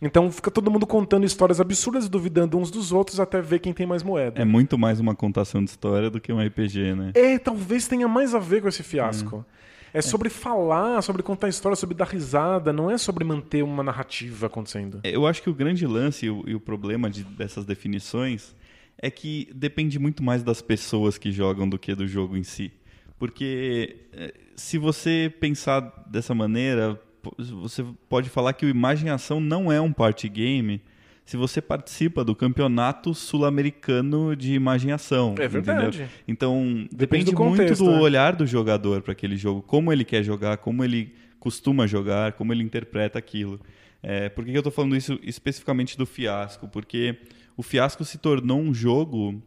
Então 0.00 0.30
fica 0.30 0.50
todo 0.50 0.70
mundo 0.70 0.86
contando 0.86 1.24
histórias 1.24 1.60
absurdas 1.60 2.06
e 2.06 2.10
duvidando 2.10 2.58
uns 2.58 2.70
dos 2.70 2.92
outros 2.92 3.18
até 3.18 3.40
ver 3.40 3.60
quem 3.60 3.72
tem 3.72 3.86
mais 3.86 4.02
moeda. 4.02 4.40
É 4.40 4.44
muito 4.44 4.76
mais 4.76 5.00
uma 5.00 5.14
contação 5.14 5.64
de 5.64 5.70
história 5.70 6.10
do 6.10 6.20
que 6.20 6.32
um 6.32 6.44
RPG, 6.44 6.94
né? 6.94 7.12
É, 7.14 7.38
talvez 7.38 7.88
tenha 7.88 8.06
mais 8.06 8.34
a 8.34 8.38
ver 8.38 8.62
com 8.62 8.68
esse 8.68 8.82
fiasco. 8.82 9.44
É, 9.92 9.98
é 9.98 10.02
sobre 10.02 10.28
falar, 10.28 11.02
sobre 11.02 11.22
contar 11.22 11.48
história, 11.48 11.74
sobre 11.74 11.94
dar 11.94 12.08
risada, 12.08 12.72
não 12.72 12.90
é 12.90 12.98
sobre 12.98 13.24
manter 13.24 13.62
uma 13.62 13.82
narrativa 13.82 14.46
acontecendo. 14.46 15.00
Eu 15.02 15.26
acho 15.26 15.42
que 15.42 15.48
o 15.48 15.54
grande 15.54 15.86
lance 15.86 16.26
e 16.26 16.30
o, 16.30 16.44
e 16.46 16.54
o 16.54 16.60
problema 16.60 17.08
de, 17.08 17.24
dessas 17.24 17.64
definições 17.64 18.54
é 18.98 19.10
que 19.10 19.48
depende 19.54 19.98
muito 19.98 20.22
mais 20.22 20.42
das 20.42 20.62
pessoas 20.62 21.18
que 21.18 21.30
jogam 21.30 21.68
do 21.68 21.78
que 21.78 21.94
do 21.94 22.06
jogo 22.06 22.36
em 22.36 22.42
si. 22.42 22.72
Porque 23.18 24.06
eh, 24.12 24.34
se 24.54 24.78
você 24.78 25.32
pensar 25.40 25.80
dessa 26.06 26.34
maneira, 26.34 27.00
você 27.38 27.84
pode 28.08 28.28
falar 28.28 28.52
que 28.52 28.66
o 28.66 28.68
Imagem 28.68 29.10
Ação 29.10 29.40
não 29.40 29.70
é 29.70 29.80
um 29.80 29.92
party 29.92 30.28
game 30.28 30.82
se 31.26 31.36
você 31.36 31.60
participa 31.60 32.24
do 32.24 32.36
campeonato 32.36 33.12
sul-americano 33.12 34.36
de 34.36 34.54
imagem 34.54 34.92
ação. 34.92 35.34
É 35.36 35.48
verdade. 35.48 35.98
Entendeu? 35.98 36.08
Então, 36.28 36.62
depende, 36.62 36.96
Depende 36.96 37.24
do 37.24 37.36
muito 37.36 37.58
contexto, 37.58 37.84
do 37.84 37.90
né? 37.90 38.00
olhar 38.00 38.36
do 38.36 38.46
jogador 38.46 39.02
para 39.02 39.10
aquele 39.10 39.36
jogo, 39.36 39.60
como 39.60 39.92
ele 39.92 40.04
quer 40.04 40.22
jogar, 40.22 40.58
como 40.58 40.84
ele 40.84 41.12
costuma 41.40 41.84
jogar, 41.84 42.34
como 42.34 42.52
ele 42.52 42.62
interpreta 42.62 43.18
aquilo. 43.18 43.60
É, 44.00 44.28
por 44.28 44.44
que 44.44 44.52
que 44.52 44.56
eu 44.56 44.60
estou 44.60 44.72
falando 44.72 44.94
isso 44.94 45.18
especificamente 45.20 45.98
do 45.98 46.06
Fiasco? 46.06 46.68
Porque 46.68 47.16
o 47.56 47.62
Fiasco 47.62 48.04
se 48.04 48.18
tornou 48.18 48.60
um 48.60 48.74
jogo 48.74 49.40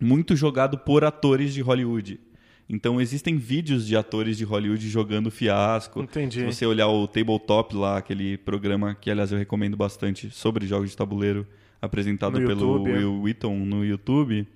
muito 0.00 0.36
jogado 0.36 0.78
por 0.78 1.04
atores 1.04 1.52
de 1.52 1.60
Hollywood. 1.60 2.20
Então 2.68 3.00
existem 3.00 3.36
vídeos 3.36 3.84
de 3.84 3.96
atores 3.96 4.38
de 4.38 4.44
Hollywood 4.44 4.88
jogando 4.88 5.30
Fiasco. 5.30 6.02
Entendi. 6.02 6.38
Se 6.38 6.46
você 6.46 6.64
olhar 6.64 6.86
o 6.88 7.08
Tabletop 7.08 7.74
lá, 7.74 7.98
aquele 7.98 8.38
programa 8.38 8.94
que, 8.94 9.10
aliás, 9.10 9.32
eu 9.32 9.38
recomendo 9.38 9.76
bastante 9.76 10.30
sobre 10.30 10.66
jogos 10.66 10.90
de 10.90 10.96
tabuleiro, 10.96 11.44
apresentado 11.82 12.38
No 12.38 12.46
pelo 12.46 12.76
YouTube, 12.76 12.90
é. 12.90 12.98
Will 12.98 13.22
Wheaton 13.22 13.58
no 13.58 13.84
YouTube, 13.84 14.46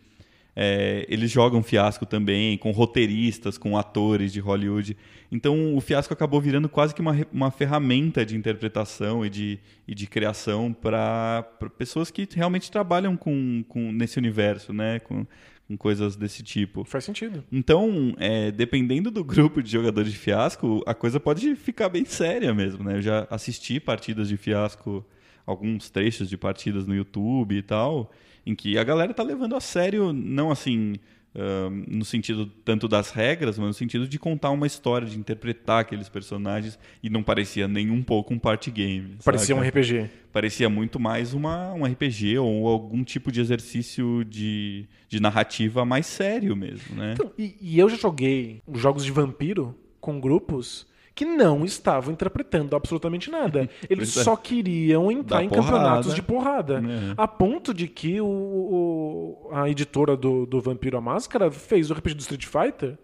é, 0.57 1.05
eles 1.09 1.31
jogam 1.31 1.63
Fiasco 1.63 2.07
também, 2.07 2.57
com 2.57 2.71
roteiristas, 2.71 3.59
com 3.59 3.77
atores 3.77 4.33
de 4.33 4.41
Hollywood. 4.41 4.97
Então 5.31 5.75
o 5.75 5.81
Fiasco 5.81 6.13
acabou 6.13 6.41
virando 6.41 6.69
quase 6.69 6.95
que 6.95 7.01
uma, 7.01 7.17
uma 7.33 7.51
ferramenta 7.51 8.25
de 8.25 8.37
interpretação 8.37 9.25
e 9.27 9.31
de, 9.31 9.59
e 9.87 9.95
de 9.95 10.07
criação 10.07 10.73
para 10.73 11.45
pessoas 11.77 12.11
que 12.11 12.29
realmente 12.33 12.71
trabalham 12.71 13.17
com, 13.17 13.65
com, 13.69 13.91
nesse 13.91 14.19
universo, 14.19 14.73
né? 14.73 15.01
com, 15.01 15.27
com 15.67 15.77
coisas 15.77 16.15
desse 16.15 16.43
tipo. 16.43 16.85
Faz 16.85 17.05
sentido. 17.05 17.43
Então, 17.51 18.15
é, 18.19 18.51
dependendo 18.51 19.11
do 19.11 19.25
grupo 19.25 19.63
de 19.63 19.71
jogadores 19.71 20.13
de 20.13 20.19
fiasco, 20.19 20.83
a 20.87 20.95
coisa 20.95 21.19
pode 21.19 21.57
ficar 21.57 21.89
bem 21.89 22.05
séria 22.05 22.55
mesmo, 22.55 22.85
né? 22.85 22.97
Eu 22.97 23.03
já 23.03 23.27
assisti 23.31 23.81
partidas 23.81 24.29
de 24.29 24.37
fiasco, 24.37 25.05
alguns 25.47 25.91
trechos 25.91 26.29
de 26.29 26.37
partidas 26.37 26.87
no 26.87 26.95
YouTube 26.95 27.57
e 27.57 27.63
tal, 27.63 28.13
em 28.47 28.55
que 28.55 28.79
a 28.79 28.85
galera 28.85 29.15
tá 29.15 29.23
levando 29.23 29.57
a 29.57 29.61
sério, 29.61 30.13
não 30.13 30.51
assim, 30.51 30.95
ahn, 31.35 31.85
no 31.89 32.05
sentido 32.05 32.47
tanto 32.47 32.87
das 32.87 33.11
regras, 33.11 33.59
mas 33.59 33.67
no 33.69 33.75
sentido 33.75 34.07
de 34.07 34.19
contar 34.19 34.51
uma 34.51 34.67
história, 34.67 35.07
de 35.07 35.19
interpretar 35.19 35.81
aqueles 35.81 36.09
personagens, 36.09 36.79
e 37.03 37.11
não 37.11 37.23
parecia 37.23 37.67
nem 37.67 37.91
um 37.91 38.03
pouco 38.03 38.33
um 38.33 38.39
party 38.39 38.71
game. 38.71 39.17
Parecia 39.25 39.57
um? 39.57 39.61
RPG. 39.61 40.11
parecia 40.33 40.69
muito 40.69 41.01
mais 41.01 41.35
uma, 41.35 41.73
um 41.73 41.85
RPG 41.85 42.39
ou 42.39 42.67
algum 42.69 43.03
tipo 43.03 43.31
de 43.33 43.41
exercício 43.41 44.25
de, 44.25 44.87
de 45.09 45.21
narrativa 45.21 45.85
mais 45.85 46.07
sério 46.07 46.57
mesmo, 46.57 46.97
né? 46.97 47.15
Então, 47.15 47.33
e, 47.39 47.57
e 47.61 47.79
eu 47.79 47.89
já 47.89 47.97
joguei 47.97 48.63
jogos 48.73 49.05
de 49.05 49.11
vampiro 49.11 49.77
com 50.01 50.21
grupos 50.21 50.87
que 51.15 51.25
não 51.25 51.65
estavam 51.65 52.13
interpretando 52.13 52.75
absolutamente 52.75 53.31
nada. 53.31 53.69
Eles 53.89 54.17
é. 54.17 54.23
só 54.25 54.37
queriam 54.37 55.11
entrar 55.13 55.45
em 55.45 55.49
porrada. 55.49 55.67
campeonatos 55.73 56.15
de 56.15 56.23
porrada. 56.23 56.75
É. 56.85 57.15
A 57.17 57.29
ponto 57.29 57.73
de 57.73 57.87
que 57.87 58.21
o, 58.21 58.27
o- 58.27 59.49
a 59.53 59.69
editora 59.71 60.17
do, 60.17 60.45
do 60.47 60.61
Vampiro 60.61 60.97
à 60.97 61.01
Máscara 61.01 61.51
fez 61.51 61.91
o 61.91 61.95
RPG 61.95 62.15
do 62.15 62.21
Street 62.21 62.47
Fighter 62.47 62.99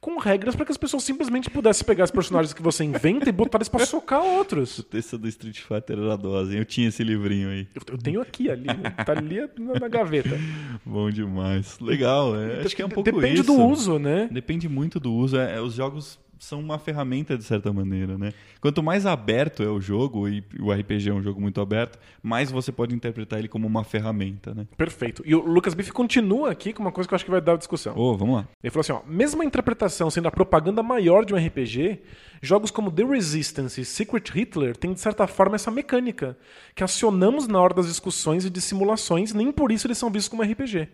com 0.00 0.18
regras 0.18 0.54
para 0.54 0.66
que 0.66 0.72
as 0.72 0.76
pessoas 0.76 1.02
simplesmente 1.02 1.48
pudessem 1.48 1.86
pegar 1.86 2.04
os 2.04 2.10
personagens 2.10 2.52
que 2.52 2.60
você 2.60 2.84
inventa 2.84 3.26
e 3.26 3.32
botar 3.32 3.56
eles 3.56 3.70
pra 3.70 3.86
socar 3.86 4.20
outros. 4.22 4.78
O 4.80 4.82
texto 4.82 5.16
do 5.16 5.26
Street 5.28 5.60
Fighter 5.60 5.96
era 5.98 6.16
dose, 6.16 6.52
hein? 6.52 6.58
Eu 6.58 6.64
tinha 6.66 6.88
esse 6.88 7.02
livrinho 7.02 7.48
aí. 7.48 7.66
Eu, 7.74 7.80
eu 7.92 7.96
tenho 7.98 8.20
aqui, 8.20 8.50
ali, 8.50 8.66
tá 9.06 9.12
ali 9.12 9.40
na, 9.58 9.80
na 9.80 9.88
gaveta. 9.88 10.36
Bom 10.84 11.10
demais. 11.10 11.78
Legal, 11.80 12.36
é. 12.38 12.60
Acho 12.60 12.76
que 12.76 12.82
é 12.82 12.84
um 12.84 12.90
pouco 12.90 13.10
Depende 13.10 13.40
isso. 13.40 13.44
do 13.44 13.54
uso, 13.64 13.98
né? 13.98 14.28
Depende 14.30 14.68
muito 14.68 15.00
do 15.00 15.10
uso. 15.10 15.38
É, 15.38 15.58
os 15.58 15.72
jogos 15.74 16.18
são 16.44 16.60
uma 16.60 16.78
ferramenta 16.78 17.36
de 17.36 17.44
certa 17.44 17.72
maneira, 17.72 18.18
né? 18.18 18.32
Quanto 18.60 18.82
mais 18.82 19.06
aberto 19.06 19.62
é 19.62 19.68
o 19.68 19.80
jogo, 19.80 20.28
e 20.28 20.44
o 20.60 20.70
RPG 20.70 21.08
é 21.08 21.12
um 21.12 21.22
jogo 21.22 21.40
muito 21.40 21.60
aberto, 21.60 21.98
mais 22.22 22.50
você 22.50 22.70
pode 22.70 22.94
interpretar 22.94 23.38
ele 23.38 23.48
como 23.48 23.66
uma 23.66 23.82
ferramenta, 23.82 24.54
né? 24.54 24.66
Perfeito. 24.76 25.22
E 25.24 25.34
o 25.34 25.40
Lucas 25.40 25.74
Biff 25.74 25.90
continua 25.92 26.50
aqui 26.50 26.72
com 26.72 26.82
uma 26.82 26.92
coisa 26.92 27.08
que 27.08 27.14
eu 27.14 27.16
acho 27.16 27.24
que 27.24 27.30
vai 27.30 27.40
dar 27.40 27.56
discussão. 27.56 27.96
Ô, 27.96 28.16
vamos 28.16 28.36
lá. 28.36 28.48
Ele 28.62 28.70
falou 28.70 28.80
assim: 28.82 28.92
ó, 28.92 29.00
mesmo 29.06 29.42
a 29.42 29.44
interpretação 29.44 30.10
sendo 30.10 30.28
a 30.28 30.30
propaganda 30.30 30.82
maior 30.82 31.24
de 31.24 31.34
um 31.34 31.36
RPG, 31.36 32.00
jogos 32.42 32.70
como 32.70 32.92
The 32.92 33.04
Resistance 33.04 33.80
e 33.80 33.84
Secret 33.84 34.30
Hitler 34.32 34.76
têm 34.76 34.92
de 34.92 35.00
certa 35.00 35.26
forma 35.26 35.56
essa 35.56 35.70
mecânica, 35.70 36.36
que 36.74 36.84
acionamos 36.84 37.48
na 37.48 37.60
hora 37.60 37.74
das 37.74 37.86
discussões 37.86 38.44
e 38.44 38.50
de 38.50 38.60
simulações, 38.60 39.32
nem 39.32 39.50
por 39.50 39.72
isso 39.72 39.86
eles 39.86 39.98
são 39.98 40.10
vistos 40.10 40.28
como 40.28 40.42
RPG. 40.42 40.88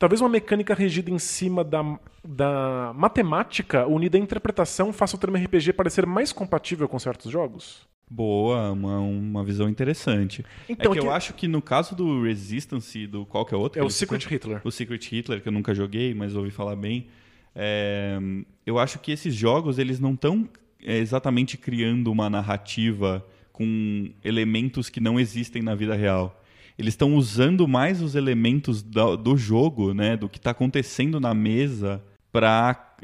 Talvez 0.00 0.22
uma 0.22 0.30
mecânica 0.30 0.72
regida 0.72 1.10
em 1.10 1.18
cima 1.18 1.62
da, 1.62 1.84
da 2.26 2.90
matemática 2.96 3.86
unida 3.86 4.16
à 4.16 4.20
interpretação 4.20 4.94
faça 4.94 5.14
o 5.14 5.18
termo 5.18 5.36
RPG 5.36 5.74
parecer 5.74 6.06
mais 6.06 6.32
compatível 6.32 6.88
com 6.88 6.98
certos 6.98 7.30
jogos? 7.30 7.86
Boa, 8.08 8.72
uma, 8.72 8.98
uma 8.98 9.44
visão 9.44 9.68
interessante. 9.68 10.42
Então, 10.66 10.92
é 10.92 10.94
que 10.94 10.98
aqui- 11.00 11.06
eu 11.06 11.12
acho 11.12 11.34
que 11.34 11.46
no 11.46 11.60
caso 11.60 11.94
do 11.94 12.22
Resistance 12.22 12.98
e 12.98 13.06
do 13.06 13.26
qual 13.26 13.44
que 13.44 13.54
é 13.54 13.58
outro? 13.58 13.78
É 13.78 13.82
que 13.82 13.86
o 13.86 13.90
Secret? 13.90 14.26
Hitler. 14.26 14.62
O 14.64 14.70
Secret 14.70 15.06
Hitler, 15.06 15.42
que 15.42 15.48
eu 15.48 15.52
nunca 15.52 15.74
joguei, 15.74 16.14
mas 16.14 16.34
ouvi 16.34 16.50
falar 16.50 16.76
bem. 16.76 17.08
É, 17.54 18.18
eu 18.64 18.78
acho 18.78 18.98
que 19.00 19.12
esses 19.12 19.34
jogos 19.34 19.78
eles 19.78 20.00
não 20.00 20.14
estão 20.14 20.48
exatamente 20.82 21.58
criando 21.58 22.10
uma 22.10 22.30
narrativa 22.30 23.22
com 23.52 24.08
elementos 24.24 24.88
que 24.88 24.98
não 24.98 25.20
existem 25.20 25.60
na 25.60 25.74
vida 25.74 25.94
real. 25.94 26.39
Eles 26.80 26.94
estão 26.94 27.14
usando 27.14 27.68
mais 27.68 28.00
os 28.02 28.14
elementos 28.14 28.82
da- 28.82 29.14
do 29.14 29.36
jogo, 29.36 29.92
né, 29.92 30.16
do 30.16 30.28
que 30.28 30.38
está 30.38 30.50
acontecendo 30.50 31.20
na 31.20 31.34
mesa, 31.34 32.02
para, 32.32 32.96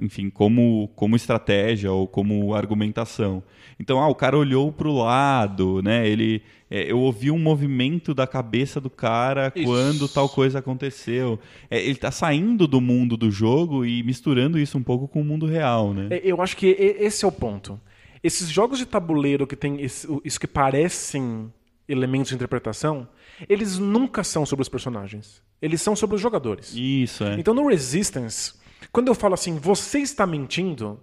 enfim, 0.00 0.30
como, 0.30 0.88
como 0.96 1.14
estratégia 1.16 1.92
ou 1.92 2.06
como 2.06 2.54
argumentação. 2.54 3.42
Então, 3.78 4.00
ah, 4.00 4.08
o 4.08 4.14
cara 4.14 4.38
olhou 4.38 4.70
para 4.72 4.88
o 4.88 4.96
lado, 4.96 5.82
né? 5.82 6.08
Ele, 6.08 6.40
é, 6.70 6.90
eu 6.90 7.00
ouvi 7.00 7.30
um 7.30 7.38
movimento 7.38 8.14
da 8.14 8.26
cabeça 8.26 8.80
do 8.80 8.88
cara 8.88 9.52
Isso. 9.54 9.64
quando 9.66 10.08
tal 10.08 10.28
coisa 10.28 10.60
aconteceu. 10.60 11.38
É, 11.68 11.80
ele 11.82 11.92
está 11.92 12.10
saindo 12.12 12.66
do 12.68 12.80
mundo 12.80 13.16
do 13.16 13.30
jogo 13.30 13.84
e 13.84 14.02
misturando 14.04 14.58
isso 14.58 14.78
um 14.78 14.82
pouco 14.82 15.08
com 15.08 15.20
o 15.20 15.24
mundo 15.24 15.44
real, 15.46 15.92
né? 15.92 16.06
É, 16.10 16.20
Eu 16.22 16.40
acho 16.40 16.56
que 16.56 16.66
esse 16.68 17.24
é 17.24 17.28
o 17.28 17.32
ponto. 17.32 17.80
Esses 18.22 18.48
jogos 18.48 18.78
de 18.78 18.86
tabuleiro 18.86 19.46
que 19.46 19.56
tem 19.56 19.82
isso 19.82 20.38
que 20.40 20.46
parecem 20.46 21.50
elementos 21.92 22.30
de 22.30 22.34
interpretação, 22.34 23.06
eles 23.48 23.78
nunca 23.78 24.24
são 24.24 24.44
sobre 24.44 24.62
os 24.62 24.68
personagens. 24.68 25.42
Eles 25.60 25.80
são 25.80 25.94
sobre 25.94 26.16
os 26.16 26.22
jogadores. 26.22 26.72
Isso, 26.74 27.22
é. 27.24 27.34
Então 27.38 27.54
no 27.54 27.68
Resistance, 27.68 28.54
quando 28.90 29.08
eu 29.08 29.14
falo 29.14 29.34
assim, 29.34 29.56
você 29.58 29.98
está 29.98 30.26
mentindo, 30.26 30.98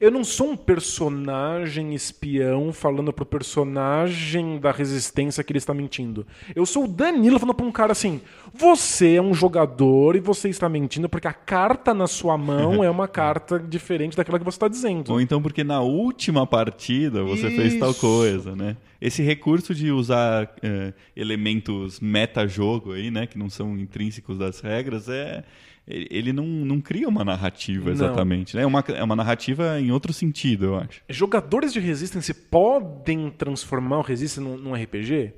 eu 0.00 0.10
não 0.10 0.24
sou 0.24 0.50
um 0.50 0.56
personagem 0.56 1.94
espião 1.94 2.72
falando 2.72 3.12
pro 3.12 3.24
personagem 3.24 4.58
da 4.58 4.72
resistência 4.72 5.42
que 5.44 5.52
ele 5.52 5.58
está 5.58 5.72
mentindo. 5.72 6.26
Eu 6.54 6.66
sou 6.66 6.84
o 6.84 6.88
Danilo 6.88 7.38
falando 7.38 7.54
pra 7.54 7.66
um 7.66 7.72
cara 7.72 7.92
assim: 7.92 8.20
você 8.52 9.14
é 9.14 9.22
um 9.22 9.32
jogador 9.32 10.16
e 10.16 10.20
você 10.20 10.48
está 10.48 10.68
mentindo 10.68 11.08
porque 11.08 11.28
a 11.28 11.32
carta 11.32 11.94
na 11.94 12.06
sua 12.06 12.36
mão 12.36 12.82
é 12.84 12.90
uma 12.90 13.06
carta 13.06 13.58
diferente 13.58 14.16
daquela 14.16 14.38
que 14.38 14.44
você 14.44 14.56
está 14.56 14.68
dizendo. 14.68 15.12
Ou 15.12 15.20
então 15.20 15.40
porque 15.40 15.62
na 15.62 15.80
última 15.80 16.46
partida 16.46 17.22
você 17.22 17.50
fez 17.50 17.78
tal 17.78 17.90
Isso. 17.90 18.00
coisa, 18.00 18.56
né? 18.56 18.76
Esse 19.00 19.22
recurso 19.22 19.74
de 19.74 19.90
usar 19.90 20.54
é, 20.62 20.92
elementos 21.14 22.00
meta-jogo 22.00 22.92
aí, 22.92 23.10
né? 23.10 23.26
Que 23.26 23.38
não 23.38 23.50
são 23.50 23.78
intrínsecos 23.78 24.38
das 24.38 24.60
regras, 24.60 25.08
é... 25.08 25.44
ele 25.86 26.32
não, 26.32 26.44
não 26.44 26.80
cria 26.80 27.08
uma 27.08 27.24
narrativa 27.24 27.84
Não. 27.84 27.92
exatamente, 27.92 28.56
né? 28.56 28.62
É 28.62 28.66
uma, 28.66 28.80
é 28.88 29.02
uma 29.04 29.14
narrativa 29.16 29.78
em 29.80 29.92
outro 29.92 30.12
sentido, 30.12 30.66
eu 30.66 30.76
acho. 30.76 31.00
Jogadores 31.08 31.72
de 31.72 31.78
Resistance 31.80 32.32
podem 32.34 33.30
transformar 33.30 33.98
o 33.98 34.02
Resistance 34.02 34.40
num, 34.48 34.56
num 34.56 34.74
RPG? 34.74 35.32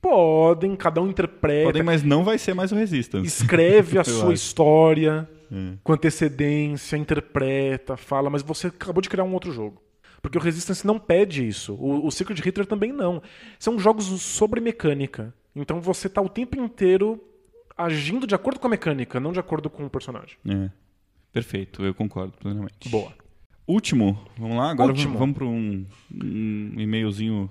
Podem, 0.00 0.76
cada 0.76 1.02
um 1.02 1.08
interpreta, 1.08 1.66
Podem, 1.68 1.82
mas 1.82 2.02
não 2.04 2.22
vai 2.22 2.38
ser 2.38 2.54
mais 2.54 2.70
o 2.70 2.76
Resistance. 2.76 3.26
escreve 3.26 3.98
a 4.00 4.04
sua 4.04 4.24
acho. 4.24 4.32
história 4.32 5.28
É. 5.50 5.74
com 5.82 5.92
antecedência, 5.92 6.96
interpreta, 6.96 7.96
fala, 7.96 8.30
mas 8.30 8.42
você 8.42 8.68
acabou 8.68 9.00
de 9.02 9.08
criar 9.08 9.24
um 9.24 9.32
outro 9.34 9.50
jogo. 9.52 9.82
Porque 10.22 10.36
o 10.38 10.40
Resistance 10.40 10.86
não 10.86 10.98
pede 10.98 11.46
isso. 11.46 11.74
O, 11.74 12.06
o 12.06 12.10
Secret 12.10 12.40
Hitler 12.40 12.66
também 12.66 12.92
não. 12.92 13.22
São 13.58 13.78
jogos 13.78 14.06
sobre 14.20 14.60
mecânica. 14.60 15.32
Então 15.54 15.80
você 15.80 16.06
está 16.08 16.20
o 16.20 16.28
tempo 16.28 16.60
inteiro 16.60 17.20
agindo 17.78 18.26
de 18.26 18.34
acordo 18.34 18.58
com 18.60 18.66
a 18.66 18.70
mecânica, 18.70 19.18
não 19.20 19.32
de 19.32 19.38
acordo 19.40 19.70
com 19.70 19.86
o 19.86 19.90
personagem. 19.90 20.36
É. 20.46 20.68
Perfeito, 21.32 21.84
eu 21.84 21.94
concordo 21.94 22.32
plenamente. 22.38 22.88
Boa. 22.88 23.12
Último, 23.66 24.18
vamos 24.36 24.56
lá? 24.56 24.70
Agora 24.70 24.90
Último. 24.92 25.16
vamos 25.18 25.36
para 25.36 25.44
um, 25.44 25.84
um 26.12 26.72
e-mailzinho 26.78 27.50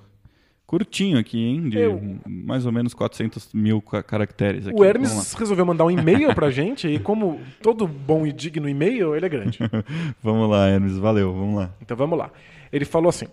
curtinho 0.65 1.17
aqui, 1.17 1.39
hein? 1.39 1.69
De 1.69 1.77
Eu- 1.77 2.19
mais 2.27 2.65
ou 2.65 2.71
menos 2.71 2.93
400 2.93 3.53
mil 3.53 3.81
ca- 3.81 4.03
caracteres 4.03 4.67
aqui. 4.67 4.77
O 4.77 4.83
Hermes 4.83 5.33
resolveu 5.33 5.65
mandar 5.65 5.85
um 5.85 5.91
e-mail 5.91 6.33
pra 6.35 6.49
gente, 6.51 6.87
e 6.87 6.99
como 6.99 7.39
todo 7.61 7.87
bom 7.87 8.25
e 8.27 8.33
digno 8.33 8.67
e-mail, 8.67 9.15
ele 9.15 9.25
é 9.25 9.29
grande. 9.29 9.59
Vamos 10.21 10.49
lá, 10.49 10.67
Hermes, 10.67 10.97
valeu, 10.97 11.31
vamos 11.33 11.55
lá. 11.55 11.71
Então 11.81 11.95
vamos 11.95 12.17
lá. 12.17 12.31
Ele 12.73 12.83
falou 12.83 13.09
assim: 13.09 13.27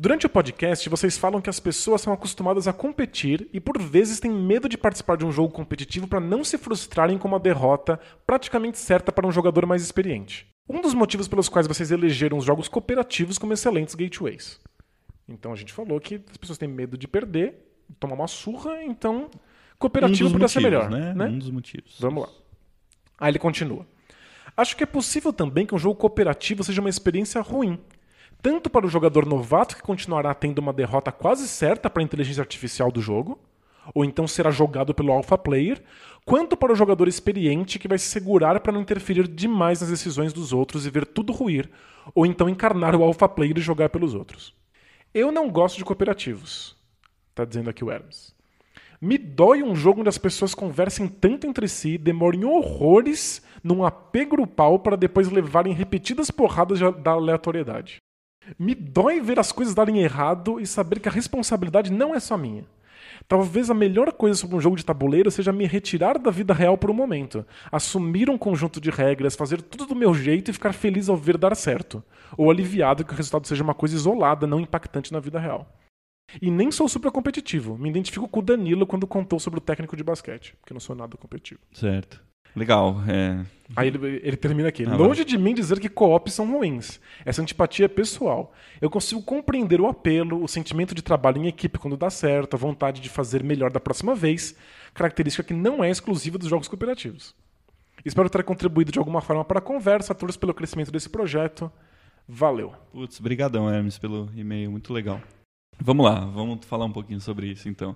Durante 0.00 0.26
o 0.26 0.30
podcast, 0.30 0.88
vocês 0.88 1.18
falam 1.18 1.40
que 1.40 1.50
as 1.50 1.58
pessoas 1.58 2.00
são 2.00 2.12
acostumadas 2.12 2.68
a 2.68 2.72
competir 2.72 3.48
e 3.52 3.58
por 3.58 3.82
vezes 3.82 4.20
têm 4.20 4.30
medo 4.30 4.68
de 4.68 4.78
participar 4.78 5.16
de 5.16 5.26
um 5.26 5.32
jogo 5.32 5.52
competitivo 5.52 6.06
para 6.06 6.20
não 6.20 6.44
se 6.44 6.56
frustrarem 6.56 7.18
com 7.18 7.26
uma 7.26 7.40
derrota 7.40 7.98
praticamente 8.24 8.78
certa 8.78 9.10
para 9.10 9.26
um 9.26 9.32
jogador 9.32 9.66
mais 9.66 9.82
experiente. 9.82 10.46
Um 10.68 10.80
dos 10.80 10.94
motivos 10.94 11.26
pelos 11.26 11.48
quais 11.48 11.66
vocês 11.66 11.90
elegeram 11.90 12.38
os 12.38 12.44
jogos 12.44 12.68
cooperativos 12.68 13.38
como 13.38 13.52
excelentes 13.52 13.96
gateways. 13.96 14.60
Então 15.28 15.52
a 15.52 15.56
gente 15.56 15.72
falou 15.72 15.98
que 15.98 16.22
as 16.30 16.36
pessoas 16.36 16.58
têm 16.58 16.68
medo 16.68 16.96
de 16.96 17.08
perder, 17.08 17.54
tomar 17.98 18.14
uma 18.14 18.28
surra, 18.28 18.80
então 18.84 19.28
cooperativo 19.80 20.28
um 20.28 20.32
podia 20.32 20.46
ser 20.46 20.60
melhor. 20.60 20.88
né? 20.88 21.12
né? 21.12 21.24
Um 21.26 21.38
dos 21.40 21.50
motivos. 21.50 21.96
Vamos 21.98 22.22
lá. 22.22 22.28
Aí 23.18 23.32
ele 23.32 23.40
continua. 23.40 23.84
Acho 24.56 24.76
que 24.76 24.84
é 24.84 24.86
possível 24.86 25.32
também 25.32 25.66
que 25.66 25.74
um 25.74 25.78
jogo 25.78 25.96
cooperativo 25.96 26.62
seja 26.62 26.80
uma 26.80 26.88
experiência 26.88 27.40
ruim. 27.40 27.80
Tanto 28.40 28.70
para 28.70 28.86
o 28.86 28.88
jogador 28.88 29.26
novato 29.26 29.76
que 29.76 29.82
continuará 29.82 30.32
tendo 30.32 30.60
uma 30.60 30.72
derrota 30.72 31.10
quase 31.10 31.48
certa 31.48 31.90
para 31.90 32.02
a 32.02 32.04
inteligência 32.04 32.40
artificial 32.40 32.90
do 32.92 33.00
jogo, 33.00 33.38
ou 33.94 34.04
então 34.04 34.28
será 34.28 34.50
jogado 34.50 34.94
pelo 34.94 35.12
alpha 35.12 35.36
player, 35.36 35.82
quanto 36.24 36.56
para 36.56 36.72
o 36.72 36.76
jogador 36.76 37.08
experiente 37.08 37.78
que 37.78 37.88
vai 37.88 37.98
se 37.98 38.06
segurar 38.06 38.60
para 38.60 38.72
não 38.72 38.82
interferir 38.82 39.26
demais 39.26 39.80
nas 39.80 39.90
decisões 39.90 40.32
dos 40.32 40.52
outros 40.52 40.86
e 40.86 40.90
ver 40.90 41.06
tudo 41.06 41.32
ruir, 41.32 41.68
ou 42.14 42.24
então 42.24 42.48
encarnar 42.48 42.94
o 42.94 43.02
alpha 43.02 43.28
player 43.28 43.58
e 43.58 43.62
jogar 43.62 43.88
pelos 43.88 44.14
outros. 44.14 44.54
Eu 45.12 45.32
não 45.32 45.50
gosto 45.50 45.78
de 45.78 45.84
cooperativos, 45.84 46.76
tá 47.34 47.44
dizendo 47.44 47.70
aqui 47.70 47.84
o 47.84 47.90
Hermes. 47.90 48.36
Me 49.00 49.16
dói 49.16 49.62
um 49.62 49.74
jogo 49.74 50.00
onde 50.00 50.08
as 50.08 50.18
pessoas 50.18 50.54
conversem 50.54 51.08
tanto 51.08 51.46
entre 51.46 51.68
si, 51.68 51.96
demorem 51.96 52.44
horrores 52.44 53.42
num 53.62 53.84
AP 53.84 54.16
grupal 54.28 54.78
para 54.78 54.96
depois 54.96 55.30
levarem 55.30 55.72
repetidas 55.72 56.30
porradas 56.30 56.80
da 57.02 57.12
aleatoriedade. 57.12 57.98
Me 58.58 58.74
dói 58.74 59.20
ver 59.20 59.38
as 59.38 59.50
coisas 59.50 59.74
darem 59.74 59.98
errado 60.00 60.60
e 60.60 60.66
saber 60.66 61.00
que 61.00 61.08
a 61.08 61.12
responsabilidade 61.12 61.92
não 61.92 62.14
é 62.14 62.20
só 62.20 62.36
minha. 62.36 62.64
Talvez 63.26 63.70
a 63.70 63.74
melhor 63.74 64.12
coisa 64.12 64.38
sobre 64.38 64.56
um 64.56 64.60
jogo 64.60 64.76
de 64.76 64.84
tabuleiro 64.84 65.30
seja 65.30 65.52
me 65.52 65.66
retirar 65.66 66.18
da 66.18 66.30
vida 66.30 66.54
real 66.54 66.78
por 66.78 66.90
um 66.90 66.94
momento, 66.94 67.44
assumir 67.70 68.30
um 68.30 68.38
conjunto 68.38 68.80
de 68.80 68.90
regras, 68.90 69.34
fazer 69.34 69.60
tudo 69.60 69.86
do 69.86 69.94
meu 69.94 70.14
jeito 70.14 70.50
e 70.50 70.54
ficar 70.54 70.72
feliz 70.72 71.08
ao 71.08 71.16
ver 71.16 71.36
dar 71.36 71.54
certo, 71.56 72.02
ou 72.36 72.50
aliviado 72.50 73.04
que 73.04 73.12
o 73.12 73.16
resultado 73.16 73.46
seja 73.46 73.62
uma 73.62 73.74
coisa 73.74 73.94
isolada, 73.94 74.46
não 74.46 74.60
impactante 74.60 75.12
na 75.12 75.20
vida 75.20 75.38
real. 75.38 75.70
E 76.40 76.50
nem 76.50 76.70
sou 76.70 76.88
super 76.88 77.10
competitivo. 77.10 77.78
Me 77.78 77.88
identifico 77.88 78.28
com 78.28 78.40
o 78.40 78.42
Danilo 78.42 78.86
quando 78.86 79.06
contou 79.06 79.40
sobre 79.40 79.58
o 79.58 79.62
técnico 79.62 79.96
de 79.96 80.04
basquete, 80.04 80.54
porque 80.60 80.74
não 80.74 80.80
sou 80.80 80.94
nada 80.94 81.16
competitivo. 81.16 81.60
Certo. 81.72 82.27
Legal. 82.58 82.96
É, 83.06 83.44
Aí 83.76 83.88
ele, 83.88 84.20
ele 84.22 84.36
termina 84.36 84.68
aqui. 84.68 84.84
Ah, 84.84 84.96
Longe 84.96 85.24
de 85.24 85.36
mim 85.36 85.54
dizer 85.54 85.78
que 85.78 85.88
co-ops 85.88 86.32
são 86.32 86.50
ruins. 86.50 86.98
Essa 87.24 87.42
antipatia 87.42 87.84
é 87.84 87.88
pessoal. 87.88 88.52
Eu 88.80 88.88
consigo 88.88 89.22
compreender 89.22 89.80
o 89.80 89.86
apelo, 89.86 90.42
o 90.42 90.48
sentimento 90.48 90.94
de 90.94 91.02
trabalho 91.02 91.42
em 91.42 91.46
equipe 91.46 91.78
quando 91.78 91.96
dá 91.96 92.08
certo, 92.08 92.54
a 92.54 92.58
vontade 92.58 93.00
de 93.00 93.08
fazer 93.08 93.44
melhor 93.44 93.70
da 93.70 93.78
próxima 93.78 94.14
vez, 94.14 94.56
característica 94.94 95.42
que 95.42 95.54
não 95.54 95.84
é 95.84 95.90
exclusiva 95.90 96.38
dos 96.38 96.48
jogos 96.48 96.66
cooperativos. 96.66 97.34
Espero 98.04 98.30
ter 98.30 98.42
contribuído 98.44 98.90
de 98.90 98.98
alguma 98.98 99.20
forma 99.20 99.44
para 99.44 99.58
a 99.58 99.62
conversa, 99.62 100.14
torço 100.14 100.38
pelo 100.38 100.54
crescimento 100.54 100.90
desse 100.90 101.08
projeto. 101.08 101.70
Valeu. 102.26 102.72
Putz, 102.92 103.18
brigadão, 103.18 103.70
Hermes, 103.70 103.98
pelo 103.98 104.30
e-mail, 104.34 104.70
muito 104.70 104.92
legal. 104.92 105.20
Vamos 105.80 106.04
lá, 106.04 106.20
vamos 106.20 106.64
falar 106.66 106.84
um 106.86 106.92
pouquinho 106.92 107.20
sobre 107.20 107.48
isso, 107.48 107.68
então. 107.68 107.94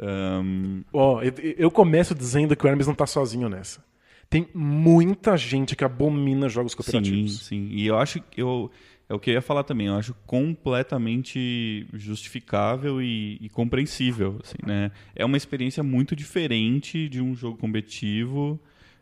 Ahn, 0.00 0.82
Ó, 0.92 1.22
eu, 1.22 1.32
eu 1.56 1.70
começo 1.70 2.14
dizendo 2.14 2.56
que 2.56 2.64
o 2.64 2.68
Hermes 2.68 2.86
não 2.86 2.94
tá 2.94 3.06
sozinho 3.06 3.48
nessa. 3.48 3.84
Tem 4.28 4.48
muita 4.54 5.36
gente 5.36 5.76
que 5.76 5.84
abomina 5.84 6.48
jogos 6.48 6.72
sim, 6.72 6.76
cooperativos. 6.76 7.46
sim. 7.46 7.68
E 7.70 7.86
eu 7.86 7.98
acho 7.98 8.20
que 8.20 8.40
eu... 8.40 8.70
É 9.08 9.14
o 9.14 9.18
que 9.18 9.28
eu 9.28 9.34
ia 9.34 9.42
falar 9.42 9.62
também, 9.62 9.88
eu 9.88 9.94
acho 9.94 10.14
completamente 10.24 11.86
justificável 11.92 13.02
e, 13.02 13.36
e 13.42 13.48
compreensível. 13.50 14.40
Assim, 14.42 14.56
né? 14.64 14.90
É 15.14 15.22
uma 15.22 15.36
experiência 15.36 15.82
muito 15.82 16.16
diferente 16.16 17.10
de 17.10 17.20
um 17.20 17.34
jogo 17.34 17.58
competitivo. 17.58 18.58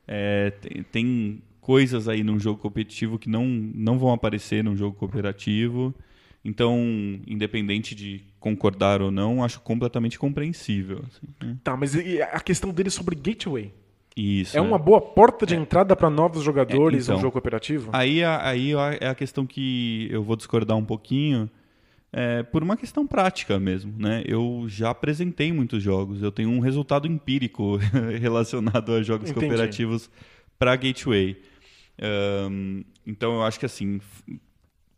É, 0.09 0.51
tem, 0.51 0.83
tem 0.83 1.43
coisas 1.61 2.09
aí 2.09 2.25
num 2.25 2.41
jogo 2.41 2.61
competitivo 2.61 3.21
que 3.21 3.29
não, 3.29 3.47
não 3.47 4.01
vão 4.01 4.13
aparecer 4.13 4.65
num 4.65 4.75
jogo 4.75 4.97
cooperativo. 4.97 5.95
Então, 6.45 6.77
independente 7.27 7.95
de 7.95 8.25
concordar 8.41 9.01
ou 9.03 9.11
não, 9.11 9.45
acho 9.45 9.61
completamente 9.61 10.19
compreensível. 10.19 11.05
assim, 11.07 11.29
né? 11.41 11.57
Tá, 11.63 11.77
mas 11.77 11.95
a 12.33 12.41
questão 12.41 12.71
dele 12.73 12.91
sobre 12.91 13.15
gateway? 13.15 13.73
Isso. 14.17 14.57
É 14.57 14.61
uma 14.61 14.79
boa 14.79 15.01
porta 15.01 15.47
de 15.47 15.55
entrada 15.55 15.95
para 15.95 16.11
novos 16.11 16.43
jogadores 16.43 17.01
É, 17.01 17.03
então. 17.05 17.19
um 17.19 17.21
jogo 17.21 17.33
cooperativo? 17.33 17.91
Aí, 17.93 18.25
aí 18.25 18.73
é 19.01 19.09
a 19.09 19.15
questão 19.15 19.47
que 19.47 20.09
eu 20.11 20.23
vou 20.23 20.35
discordar 20.37 20.77
um 20.77 20.85
pouquinho, 20.85 21.49
é, 22.13 22.43
por 22.43 22.63
uma 22.63 22.77
questão 22.77 23.07
prática 23.07 23.59
mesmo. 23.59 23.95
Né? 23.97 24.23
Eu 24.27 24.65
já 24.67 24.91
apresentei 24.91 25.53
muitos 25.53 25.83
jogos, 25.83 26.23
eu 26.23 26.33
tenho 26.33 26.51
um 26.51 26.59
resultado 26.59 27.07
empírico 27.07 27.79
relacionado 28.21 28.93
a 28.93 29.03
jogos 29.03 29.31
Entendi. 29.31 29.47
cooperativos 29.47 30.11
para 30.59 30.75
Gateway. 30.75 31.41
Ahn, 32.03 32.83
então 33.07 33.35
eu 33.35 33.43
acho 33.43 33.59
que 33.61 33.67
assim. 33.67 34.01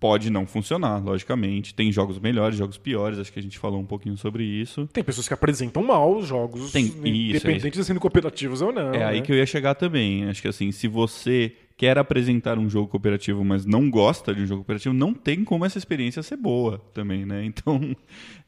Pode 0.03 0.31
não 0.31 0.45
funcionar, 0.45 0.99
logicamente. 0.99 1.73
Tem 1.73 1.93
jogos 1.93 2.19
melhores, 2.19 2.59
jogos 2.59 2.77
piores. 2.77 3.21
Acho 3.21 3.33
que 3.33 3.39
a 3.39 3.43
gente 3.43 3.57
falou 3.57 3.81
um 3.81 3.87
pouquinho 3.87 4.17
sobre 4.17 4.43
isso. 4.43 4.89
Tem 4.93 5.05
pessoas 5.05 5.29
que 5.29 5.33
apresentam 5.33 5.81
mal 5.81 6.17
os 6.17 6.27
jogos, 6.27 6.73
Tem- 6.73 6.87
isso, 6.87 7.07
independente 7.07 7.79
de 7.79 7.85
sendo 7.85 8.01
cooperativos 8.01 8.61
ou 8.61 8.73
não. 8.73 8.93
É 8.93 9.05
aí 9.05 9.21
né? 9.21 9.25
que 9.25 9.31
eu 9.31 9.37
ia 9.37 9.47
chegar 9.47 9.77
também. 9.77 10.25
Acho 10.25 10.43
que 10.43 10.49
assim, 10.49 10.73
se 10.73 10.89
você 10.89 11.53
quer 11.77 11.97
apresentar 11.99 12.59
um 12.59 12.69
jogo 12.69 12.89
cooperativo, 12.89 13.45
mas 13.45 13.65
não 13.65 13.89
gosta 13.89 14.35
de 14.35 14.43
um 14.43 14.47
jogo 14.47 14.63
cooperativo, 14.63 14.93
não 14.93 15.15
tem 15.15 15.45
como 15.45 15.65
essa 15.65 15.79
experiência 15.79 16.21
ser 16.21 16.37
boa 16.37 16.81
também, 16.93 17.25
né? 17.25 17.45
Então, 17.47 17.95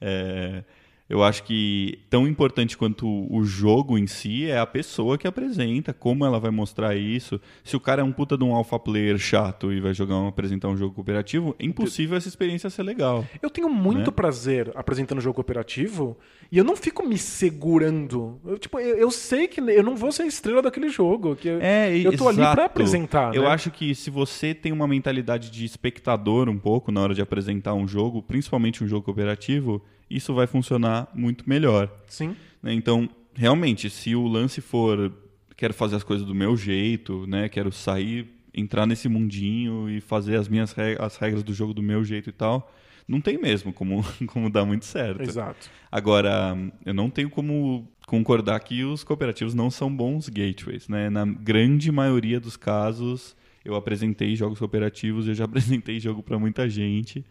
é, 0.00 0.64
eu 1.08 1.22
acho 1.22 1.42
que 1.44 1.98
tão 2.08 2.26
importante 2.26 2.76
quanto 2.78 3.06
o 3.30 3.44
jogo 3.44 3.98
em 3.98 4.06
si 4.06 4.46
é 4.48 4.58
a 4.58 4.66
pessoa 4.66 5.18
que 5.18 5.26
apresenta, 5.26 5.92
como 5.92 6.24
ela 6.24 6.40
vai 6.40 6.50
mostrar 6.50 6.96
isso. 6.96 7.38
Se 7.62 7.76
o 7.76 7.80
cara 7.80 8.00
é 8.00 8.04
um 8.04 8.10
puta 8.12 8.38
de 8.38 8.44
um 8.44 8.54
alpha 8.54 8.78
player 8.78 9.18
chato 9.18 9.70
e 9.72 9.80
vai 9.80 9.92
jogar 9.92 10.16
um, 10.16 10.28
apresentar 10.28 10.68
um 10.68 10.76
jogo 10.76 10.94
cooperativo, 10.94 11.54
é 11.58 11.64
impossível 11.66 12.16
essa 12.16 12.28
experiência 12.28 12.70
ser 12.70 12.82
legal. 12.82 13.24
Eu 13.42 13.50
tenho 13.50 13.68
muito 13.68 14.10
Né? 14.10 14.14
prazer 14.16 14.72
apresentando 14.74 15.20
jogo 15.20 15.34
cooperativo 15.34 16.16
e 16.50 16.56
eu 16.56 16.64
não 16.64 16.74
fico 16.76 17.06
me 17.06 17.18
segurando. 17.18 18.40
Eu, 18.44 18.58
tipo, 18.58 18.78
eu, 18.78 18.96
eu 18.96 19.10
sei 19.10 19.46
que 19.46 19.60
eu 19.60 19.82
não 19.82 19.96
vou 19.96 20.10
ser 20.12 20.22
a 20.22 20.26
estrela 20.26 20.62
daquele 20.62 20.88
jogo. 20.88 21.36
Que 21.36 21.48
É, 21.48 21.96
eu 21.96 22.16
tô 22.16 22.28
ali 22.28 22.38
exato. 22.38 22.56
pra 22.56 22.64
apresentar. 22.66 23.34
Eu 23.34 23.42
né? 23.42 23.48
acho 23.48 23.70
que 23.70 23.94
se 23.94 24.10
você 24.10 24.54
tem 24.54 24.72
uma 24.72 24.88
mentalidade 24.88 25.50
de 25.50 25.64
espectador 25.64 26.48
um 26.48 26.58
pouco 26.58 26.90
na 26.90 27.00
hora 27.00 27.14
de 27.14 27.20
apresentar 27.22 27.74
um 27.74 27.86
jogo, 27.86 28.22
principalmente 28.22 28.82
um 28.82 28.88
jogo 28.88 29.02
cooperativo, 29.04 29.82
isso 30.14 30.32
vai 30.34 30.46
funcionar 30.46 31.08
muito 31.14 31.48
melhor. 31.48 31.90
Sim. 32.06 32.36
né? 32.62 32.72
Então, 32.72 33.08
realmente, 33.34 33.90
se 33.90 34.14
o 34.14 34.26
lance 34.26 34.60
for 34.60 35.12
quero 35.56 35.74
fazer 35.74 35.96
as 35.96 36.04
coisas 36.04 36.26
do 36.26 36.34
meu 36.34 36.56
jeito, 36.56 37.26
né? 37.26 37.48
Quero 37.48 37.70
sair, 37.72 38.28
entrar 38.52 38.86
nesse 38.86 39.08
mundinho 39.08 39.88
e 39.88 40.00
fazer 40.00 40.36
as 40.36 40.48
minhas 40.48 40.72
reg 40.72 40.96
as 41.00 41.16
regras 41.16 41.42
do 41.42 41.52
jogo 41.52 41.72
do 41.72 41.82
meu 41.82 42.04
jeito 42.04 42.28
e 42.28 42.32
tal, 42.32 42.72
não 43.06 43.20
tem 43.20 43.38
mesmo 43.38 43.72
como, 43.72 44.04
como 44.26 44.50
dar 44.50 44.64
muito 44.64 44.84
certo. 44.84 45.22
Exato. 45.22 45.70
Agora, 45.90 46.56
eu 46.84 46.94
não 46.94 47.10
tenho 47.10 47.30
como 47.30 47.88
concordar 48.06 48.58
que 48.60 48.84
os 48.84 49.04
cooperativos 49.04 49.54
não 49.54 49.70
são 49.70 49.94
bons 49.94 50.28
gateways, 50.28 50.88
né? 50.88 51.08
Na 51.08 51.24
grande 51.24 51.90
maioria 51.92 52.40
dos 52.40 52.56
casos, 52.56 53.36
eu 53.64 53.74
apresentei 53.74 54.34
jogos 54.36 54.58
cooperativos, 54.58 55.28
eu 55.28 55.34
já 55.34 55.44
apresentei 55.46 55.98
jogo 56.00 56.22
para 56.22 56.38
muita 56.38 56.68
gente 56.68 57.24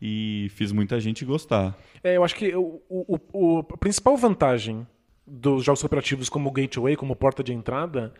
e 0.00 0.48
fiz 0.54 0.72
muita 0.72 1.00
gente 1.00 1.24
gostar. 1.24 1.76
É, 2.02 2.16
eu 2.16 2.24
acho 2.24 2.34
que 2.34 2.54
o, 2.54 2.80
o, 2.88 3.18
o, 3.32 3.58
a 3.60 3.76
principal 3.76 4.16
vantagem 4.16 4.86
dos 5.26 5.64
jogos 5.64 5.80
cooperativos 5.80 6.28
como 6.28 6.50
gateway, 6.50 6.96
como 6.96 7.14
porta 7.14 7.42
de 7.42 7.52
entrada, 7.52 8.14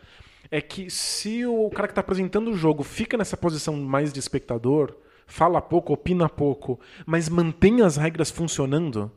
é 0.51 0.61
que 0.61 0.89
se 0.89 1.45
o 1.45 1.69
cara 1.69 1.87
que 1.87 1.91
está 1.91 2.01
apresentando 2.01 2.51
o 2.51 2.57
jogo 2.57 2.83
fica 2.83 3.17
nessa 3.17 3.37
posição 3.37 3.75
mais 3.77 4.13
de 4.13 4.19
espectador, 4.19 4.95
fala 5.25 5.61
pouco, 5.61 5.93
opina 5.93 6.27
pouco, 6.27 6.79
mas 7.05 7.29
mantém 7.29 7.81
as 7.81 7.97
regras 7.97 8.29
funcionando, 8.31 9.11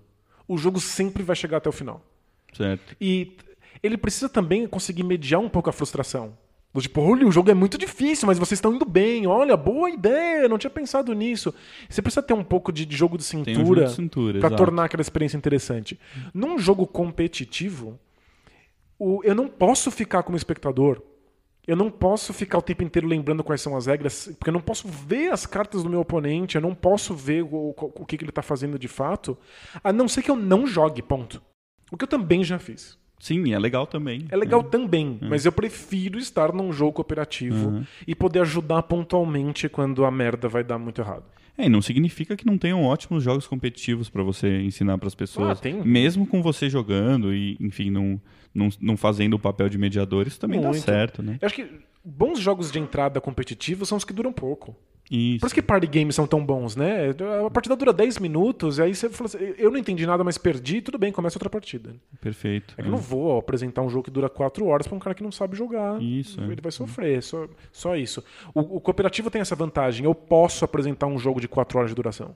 o 0.46 0.56
jogo 0.56 0.80
sempre 0.80 1.22
vai 1.22 1.36
chegar 1.36 1.58
até 1.58 1.68
o 1.68 1.72
final. 1.72 2.04
Certo. 2.52 2.96
E 3.00 3.36
ele 3.82 3.96
precisa 3.96 4.28
também 4.28 4.66
conseguir 4.66 5.02
mediar 5.02 5.40
um 5.40 5.48
pouco 5.48 5.70
a 5.70 5.72
frustração. 5.72 6.36
Do 6.74 6.80
tipo, 6.80 7.02
olha, 7.02 7.26
o 7.26 7.30
jogo 7.32 7.50
é 7.50 7.54
muito 7.54 7.76
difícil, 7.76 8.26
mas 8.26 8.38
vocês 8.38 8.56
estão 8.56 8.74
indo 8.74 8.86
bem. 8.86 9.26
Olha, 9.26 9.56
boa 9.58 9.90
ideia, 9.90 10.48
não 10.48 10.56
tinha 10.56 10.70
pensado 10.70 11.12
nisso. 11.12 11.52
Você 11.88 12.00
precisa 12.00 12.22
ter 12.22 12.32
um 12.32 12.42
pouco 12.44 12.72
de, 12.72 12.86
de 12.86 12.96
jogo 12.96 13.18
de 13.18 13.28
Tem 13.28 13.40
um 13.40 13.44
cintura 13.60 13.88
cintura, 13.88 14.40
para 14.40 14.48
tornar 14.56 14.84
aquela 14.84 15.02
experiência 15.02 15.36
interessante. 15.36 16.00
Num 16.32 16.58
jogo 16.58 16.86
competitivo, 16.86 17.98
o- 18.98 19.20
eu 19.22 19.34
não 19.34 19.48
posso 19.48 19.90
ficar 19.90 20.22
como 20.22 20.36
espectador. 20.36 21.02
Eu 21.66 21.76
não 21.76 21.90
posso 21.90 22.32
ficar 22.32 22.58
o 22.58 22.62
tempo 22.62 22.82
inteiro 22.82 23.06
lembrando 23.06 23.44
quais 23.44 23.60
são 23.60 23.76
as 23.76 23.86
regras, 23.86 24.30
porque 24.36 24.48
eu 24.50 24.54
não 24.54 24.60
posso 24.60 24.88
ver 24.88 25.30
as 25.30 25.46
cartas 25.46 25.82
do 25.84 25.90
meu 25.90 26.00
oponente, 26.00 26.56
eu 26.56 26.60
não 26.62 26.74
posso 26.74 27.14
ver 27.14 27.42
o, 27.44 27.54
o- 27.54 27.74
o 27.78 28.06
que, 28.06 28.16
que 28.16 28.24
ele 28.24 28.30
está 28.30 28.42
fazendo 28.42 28.78
de 28.78 28.88
fato, 28.88 29.36
a 29.84 29.92
não 29.92 30.08
ser 30.08 30.22
que 30.22 30.30
eu 30.30 30.36
não 30.36 30.66
jogue, 30.66 31.02
ponto. 31.02 31.40
O 31.90 31.96
que 31.96 32.04
eu 32.04 32.08
também 32.08 32.42
já 32.42 32.58
fiz. 32.58 32.98
Sim, 33.22 33.54
é 33.54 33.58
legal 33.60 33.86
também. 33.86 34.24
É 34.30 34.36
legal 34.36 34.64
também, 34.64 35.16
mas 35.22 35.46
eu 35.46 35.52
prefiro 35.52 36.18
estar 36.18 36.52
num 36.52 36.72
jogo 36.72 36.94
cooperativo 36.94 37.68
Uhum. 37.68 37.84
e 38.04 38.16
poder 38.16 38.40
ajudar 38.40 38.82
pontualmente 38.82 39.68
quando 39.68 40.04
a 40.04 40.10
merda 40.10 40.48
vai 40.48 40.64
dar 40.64 40.76
muito 40.76 41.00
errado. 41.00 41.22
É, 41.56 41.66
e 41.66 41.68
não 41.68 41.80
significa 41.80 42.36
que 42.36 42.44
não 42.44 42.58
tenham 42.58 42.82
ótimos 42.82 43.22
jogos 43.22 43.46
competitivos 43.46 44.10
para 44.10 44.24
você 44.24 44.60
ensinar 44.62 44.98
para 44.98 45.06
as 45.06 45.14
pessoas. 45.14 45.56
Ah, 45.58 45.62
tem. 45.62 45.74
Mesmo 45.84 46.26
com 46.26 46.42
você 46.42 46.68
jogando 46.68 47.32
e, 47.32 47.56
enfim, 47.60 47.90
não, 47.90 48.20
não, 48.52 48.68
não 48.80 48.96
fazendo 48.96 49.34
o 49.34 49.38
papel 49.38 49.68
de 49.68 49.78
mediador, 49.78 50.26
isso 50.26 50.40
também 50.40 50.60
dá 50.60 50.70
Muito. 50.70 50.82
certo, 50.82 51.22
né? 51.22 51.38
Eu 51.40 51.46
acho 51.46 51.54
que 51.54 51.66
bons 52.04 52.40
jogos 52.40 52.72
de 52.72 52.80
entrada 52.80 53.20
competitivos 53.20 53.88
são 53.88 53.96
os 53.98 54.04
que 54.04 54.12
duram 54.12 54.32
pouco. 54.32 54.74
Isso. 55.10 55.40
Por 55.40 55.46
isso 55.46 55.54
que 55.54 55.60
party 55.60 55.86
games 55.86 56.14
são 56.14 56.26
tão 56.26 56.44
bons, 56.44 56.74
né? 56.74 57.10
A 57.46 57.50
partida 57.50 57.76
dura 57.76 57.92
10 57.92 58.18
minutos, 58.18 58.78
e 58.78 58.82
aí 58.82 58.94
você 58.94 59.10
fala 59.10 59.26
assim, 59.26 59.38
eu 59.58 59.70
não 59.70 59.76
entendi 59.78 60.06
nada, 60.06 60.24
mas 60.24 60.38
perdi, 60.38 60.80
tudo 60.80 60.96
bem, 60.96 61.12
começa 61.12 61.36
outra 61.36 61.50
partida. 61.50 61.94
Perfeito. 62.20 62.74
É 62.78 62.82
que 62.82 62.88
eu 62.88 62.92
não 62.92 62.98
vou 62.98 63.38
apresentar 63.38 63.82
um 63.82 63.90
jogo 63.90 64.04
que 64.04 64.10
dura 64.10 64.30
4 64.30 64.64
horas 64.66 64.86
pra 64.86 64.96
um 64.96 65.00
cara 65.00 65.14
que 65.14 65.22
não 65.22 65.32
sabe 65.32 65.56
jogar. 65.56 66.00
Isso, 66.00 66.40
é. 66.40 66.44
Ele 66.44 66.60
vai 66.62 66.72
sofrer, 66.72 67.22
só, 67.22 67.46
só 67.70 67.96
isso. 67.96 68.24
O, 68.54 68.60
o 68.76 68.80
cooperativo 68.80 69.30
tem 69.30 69.40
essa 69.42 69.54
vantagem, 69.56 70.04
eu 70.06 70.14
posso 70.14 70.64
apresentar 70.64 71.06
um 71.06 71.18
jogo 71.18 71.40
de 71.40 71.48
4 71.48 71.78
horas 71.78 71.90
de 71.90 71.94
duração. 71.94 72.34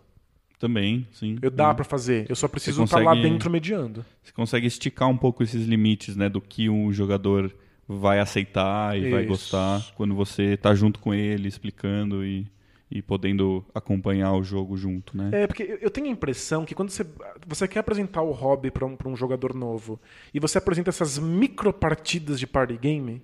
Também, 0.58 1.06
sim. 1.12 1.38
Eu 1.42 1.50
dá 1.50 1.70
Hum. 1.70 1.74
pra 1.76 1.84
fazer, 1.84 2.26
eu 2.28 2.36
só 2.36 2.48
preciso 2.48 2.78
Você 2.78 2.84
estar 2.84 2.98
lá 2.98 3.10
consegue- 3.14 3.28
dentro 3.30 3.50
mediando. 3.50 4.04
Você 4.22 4.32
consegue 4.32 4.66
esticar 4.66 5.08
um 5.08 5.16
pouco 5.16 5.42
esses 5.42 5.66
limites, 5.66 6.16
né, 6.16 6.28
do 6.28 6.40
que 6.40 6.68
o 6.68 6.92
jogador 6.92 7.54
vai 7.88 8.18
aceitar 8.18 8.98
e 8.98 9.10
vai 9.10 9.20
Isso. 9.20 9.28
gostar 9.28 9.82
quando 9.94 10.14
você 10.14 10.56
tá 10.56 10.74
junto 10.74 10.98
com 10.98 11.12
ele, 11.14 11.46
explicando 11.46 12.24
e, 12.24 12.46
e 12.90 13.02
podendo 13.02 13.64
acompanhar 13.74 14.32
o 14.34 14.42
jogo 14.44 14.76
junto, 14.76 15.16
né? 15.16 15.30
É, 15.32 15.46
porque 15.46 15.78
eu- 15.80 15.90
tenho 15.90 16.06
a 16.06 16.10
impressão 16.10 16.64
que 16.64 16.74
quando 16.74 16.90
você, 16.90 17.04
você 17.46 17.66
quer 17.66 17.80
apresentar 17.80 18.22
o 18.22 18.30
hobby 18.30 18.70
pra 18.70 18.86
um, 18.86 18.96
pra 18.96 19.08
um 19.08 19.16
jogador 19.16 19.52
novo 19.54 20.00
e 20.32 20.38
você 20.38 20.58
apresenta 20.58 20.90
essas 20.90 21.18
micro 21.18 21.72
partidas 21.72 22.38
de 22.38 22.46
party 22.46 22.76
game, 22.76 23.20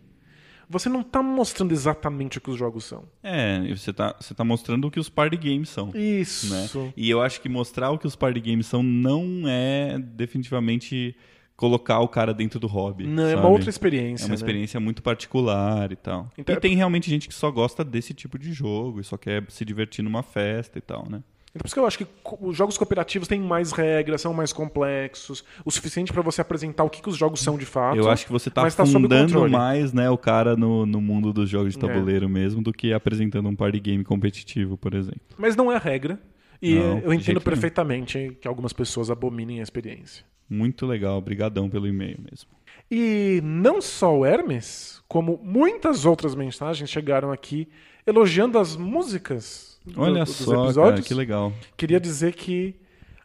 você 0.69 0.89
não 0.89 1.03
tá 1.03 1.23
mostrando 1.23 1.71
exatamente 1.73 2.39
o 2.39 2.41
que 2.41 2.51
os 2.51 2.57
jogos 2.59 2.85
são. 2.85 3.05
É, 3.23 3.61
você 3.75 3.93
tá, 3.93 4.17
você 4.19 4.35
tá 4.35 4.43
mostrando 4.43 4.87
o 4.87 4.91
que 4.91 4.99
os 4.99 5.09
party 5.09 5.37
games 5.37 5.69
são. 5.69 5.91
Isso. 5.95 6.53
né? 6.53 6.93
E 6.97 7.09
eu 7.11 7.21
acho 7.21 7.41
que 7.41 7.49
mostrar 7.49 7.91
o 7.91 7.99
que 7.99 8.07
os 8.07 8.17
party 8.17 8.41
games 8.41 8.67
são 8.67 8.83
não 8.83 9.45
é 9.47 9.99
definitivamente 9.99 11.15
colocar 11.57 12.01
o 12.01 12.09
cara 12.09 12.33
dentro 12.35 12.59
do 12.59 12.67
hobby. 12.67 13.07
Não, 13.07 13.25
é 13.25 13.35
uma 13.35 13.43
sabe? 13.43 13.53
outra 13.53 13.71
experiência. 13.71 14.25
É 14.25 14.27
uma 14.27 14.31
né? 14.31 14.35
experiência 14.35 14.81
muito 14.81 15.03
particular 15.03 15.93
e 15.93 15.97
tal. 15.97 16.29
Então- 16.37 16.55
e 16.55 16.59
tem 16.61 16.75
realmente 16.75 17.09
gente 17.09 17.29
que 17.29 17.35
só 17.35 17.51
gosta 17.51 17.85
desse 17.85 18.13
tipo 18.15 18.39
de 18.39 18.53
jogo 18.53 19.01
e 19.01 19.05
só 19.05 19.17
quer 19.17 19.45
se 19.49 19.65
divertir 19.65 20.03
numa 20.03 20.23
festa 20.23 20.79
e 20.79 20.83
tal, 20.83 21.09
né? 21.09 21.23
Então, 21.55 21.61
por 21.61 21.67
isso 21.67 21.75
que 21.75 21.81
eu 21.81 21.87
acho 21.87 21.99
que 21.99 22.07
os 22.41 22.57
jogos 22.57 22.79
cooperativos 22.79 23.29
têm 23.29 23.39
mais 23.39 23.73
regras, 23.73 24.23
são 24.23 24.33
mais 24.33 24.55
complexos, 24.55 25.45
o 25.65 25.71
suficiente 25.71 26.11
pra 26.11 26.23
você 26.23 26.41
apresentar 26.41 26.83
o 26.83 26.89
que, 26.89 27.03
que 27.03 27.09
os 27.11 27.17
jogos 27.17 27.41
são 27.41 27.59
de 27.59 27.67
fato. 27.67 27.97
Eu 27.99 28.09
acho 28.11 28.25
que 28.25 28.33
você 28.33 28.49
tá 28.51 28.63
mas 28.63 28.75
tá 28.75 28.87
fundando 28.87 29.49
mais 29.51 29.93
né, 29.93 30.09
o 30.09 30.17
cara 30.17 30.57
no, 30.57 30.87
no 30.87 30.99
mundo 30.99 31.31
dos 31.31 31.51
jogos 31.51 31.75
de 31.77 31.85
É. 31.85 31.87
tabuleiro 31.87 32.27
mesmo 32.27 32.63
do 32.63 32.73
que 32.73 32.95
apresentando 32.95 33.51
um 33.51 33.55
party 33.55 33.79
game 33.81 34.03
competitivo, 34.03 34.79
por 34.79 34.95
exemplo. 34.95 35.21
Mas 35.37 35.55
não 35.55 35.71
é 35.71 35.77
regra. 35.77 36.19
E 36.61 36.77
Não, 36.77 36.83
eu 36.85 36.97
entendo 36.99 37.09
jeito 37.11 37.29
nenhum. 37.29 37.41
perfeitamente 37.41 38.37
que 38.41 38.49
algumas 38.49 38.73
pessoas 38.73 39.11
abominem 39.11 39.61
a 39.61 39.63
experiência. 39.63 40.25
Muito 40.53 40.85
legal, 40.87 41.17
obrigadão 41.17 41.69
pelo 41.71 41.87
e-mail 41.87 42.19
mesmo. 42.31 42.51
E 42.91 43.41
não 43.43 43.81
só 43.81 44.15
o 44.19 44.27
Hermes, 44.27 45.03
como 45.09 45.41
muitas 45.43 46.05
outras 46.05 46.35
mensagens 46.35 46.91
chegaram 46.91 47.33
aqui 47.33 47.67
elogiando 48.07 48.59
as 48.59 48.77
músicas 48.77 49.81
do- 49.85 50.01
Olha 50.01 50.25
dos 50.25 50.35
só, 50.37 50.51
cara, 50.53 50.65
episódios. 50.67 51.07
que 51.07 51.15
legal. 51.15 51.53
Queria 51.77 51.99
dizer 51.99 52.35
que 52.35 52.75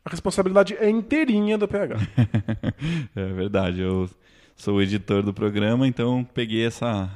a 0.05 0.09
responsabilidade 0.09 0.73
é 0.79 0.89
inteirinha 0.89 1.57
do 1.57 1.67
PH. 1.67 1.97
é 3.15 3.25
verdade, 3.33 3.81
eu 3.81 4.09
sou 4.55 4.75
o 4.75 4.81
editor 4.81 5.21
do 5.21 5.33
programa, 5.33 5.85
então 5.85 6.25
peguei 6.33 6.65
essa, 6.65 7.09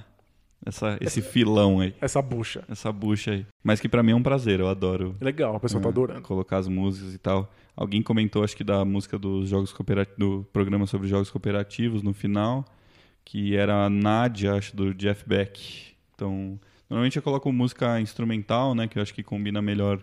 essa, 0.65 0.97
esse 1.01 1.21
filão 1.21 1.79
aí, 1.79 1.93
Essa 1.99 2.21
bucha. 2.21 2.63
essa 2.69 2.91
bucha 2.91 3.31
aí. 3.31 3.45
Mas 3.63 3.79
que 3.79 3.89
pra 3.89 4.03
mim 4.03 4.11
é 4.11 4.15
um 4.15 4.21
prazer, 4.23 4.59
eu 4.59 4.67
adoro 4.67 5.15
Legal, 5.19 5.55
o 5.55 5.59
pessoal 5.59 5.81
tá 5.81 5.89
é, 5.89 5.91
adorando. 5.91 6.21
colocar 6.21 6.57
as 6.57 6.67
músicas 6.67 7.13
e 7.13 7.17
tal. 7.17 7.51
Alguém 7.75 8.01
comentou, 8.01 8.43
acho 8.43 8.55
que 8.55 8.63
da 8.63 8.83
música 8.85 9.17
dos 9.17 9.49
jogos 9.49 9.71
cooperativos, 9.73 10.19
do 10.19 10.47
programa 10.53 10.85
sobre 10.85 11.07
jogos 11.07 11.31
cooperativos 11.31 12.03
no 12.03 12.13
final, 12.13 12.65
que 13.25 13.55
era 13.55 13.85
a 13.85 13.89
Nadia, 13.89 14.53
acho, 14.53 14.75
do 14.75 14.93
Jeff 14.93 15.27
Beck. 15.27 15.93
Então, 16.15 16.59
normalmente 16.89 17.15
eu 17.17 17.23
coloco 17.23 17.51
música 17.51 17.99
instrumental, 17.99 18.75
né, 18.75 18.87
que 18.87 18.97
eu 18.99 19.01
acho 19.01 19.13
que 19.13 19.23
combina 19.23 19.61
melhor 19.61 19.99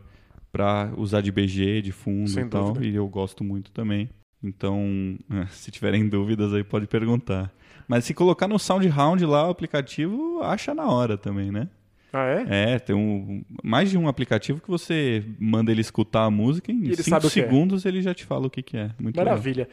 pra 0.51 0.91
usar 0.97 1.21
de 1.21 1.31
BG, 1.31 1.83
de 1.83 1.93
fundo 1.93 2.31
Sem 2.31 2.47
e 2.47 2.49
tal, 2.49 2.73
dúvida. 2.73 2.87
e 2.87 2.95
eu 2.97 3.07
gosto 3.07 3.45
muito 3.45 3.71
também. 3.71 4.09
Então, 4.43 5.17
se 5.51 5.71
tiverem 5.71 6.09
dúvidas 6.09 6.53
aí 6.55 6.65
pode 6.65 6.87
perguntar. 6.87 7.53
Mas 7.89 8.05
se 8.05 8.13
colocar 8.15 8.47
no 8.47 8.59
SoundHound 8.59 9.25
lá 9.25 9.47
o 9.49 9.51
aplicativo, 9.51 10.41
acha 10.43 10.75
na 10.75 10.87
hora 10.87 11.17
também, 11.17 11.51
né? 11.51 11.69
Ah, 12.13 12.25
é? 12.25 12.73
É, 12.75 12.79
tem 12.79 12.97
um, 12.97 13.43
mais 13.63 13.91
de 13.91 13.99
um 13.99 14.09
aplicativo 14.09 14.61
que 14.63 14.69
você 14.71 15.23
manda 15.39 15.71
ele 15.71 15.83
escutar 15.83 16.25
a 16.25 16.31
música 16.31 16.73
em 16.73 16.85
ele 16.85 16.97
5 16.97 17.09
sabe 17.11 17.27
o 17.27 17.31
que 17.31 17.41
é. 17.41 17.43
segundos 17.43 17.85
ele 17.85 18.01
já 18.01 18.15
te 18.15 18.25
fala 18.25 18.47
o 18.47 18.51
que, 18.51 18.63
que 18.63 18.79
é. 18.79 18.91
Muito. 18.99 19.17
Maravilha. 19.17 19.69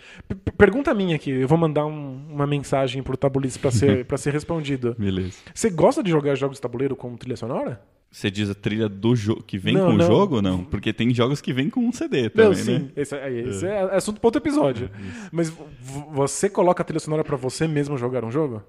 Pergunta 0.57 0.93
minha 0.93 1.15
aqui, 1.15 1.29
eu 1.31 1.47
vou 1.47 1.57
mandar 1.57 1.85
um- 1.85 2.25
uma 2.29 2.45
mensagem 2.45 3.01
pro 3.01 3.15
Tabulice 3.15 3.57
pra 3.57 3.71
ser, 3.71 4.03
pra 4.05 4.17
ser 4.17 4.33
respondido. 4.33 4.95
Beleza. 4.99 5.37
Você 5.53 5.69
gosta 5.69 6.03
de 6.03 6.09
jogar 6.11 6.35
jogos 6.35 6.57
de 6.57 6.61
tabuleiro 6.61 6.93
com 6.95 7.15
trilha 7.15 7.37
sonora? 7.37 7.81
Você 8.11 8.31
diz 8.31 8.49
a 8.49 8.55
trilha 8.55 8.87
do 8.87 9.13
jogo 9.15 9.43
que 9.43 9.57
vem 9.57 9.73
Não, 9.73 9.87
com 9.91 9.97
não. 9.97 10.05
o 10.05 10.07
jogo? 10.07 10.41
Não, 10.41 10.63
porque 10.63 10.93
tem 10.93 11.13
jogos 11.13 11.41
que 11.41 11.51
vem 11.51 11.69
com 11.69 11.81
um 11.81 11.91
CD 11.91 12.29
também, 12.29 12.49
Não, 12.49 12.55
sim. 12.55 12.79
né? 12.79 12.89
Esse, 12.95 13.15
é, 13.15 13.31
esse 13.41 13.65
é 13.65 13.81
assunto 13.95 14.21
para 14.21 14.27
outro 14.29 14.41
episódio. 14.41 14.89
Mas 15.31 15.49
v- 15.49 15.57
você 16.13 16.49
coloca 16.49 16.81
a 16.81 16.85
trilha 16.85 16.99
sonora 17.01 17.23
pra 17.25 17.35
você 17.35 17.67
mesmo 17.67 17.97
jogar 17.97 18.23
um 18.23 18.31
jogo? 18.31 18.63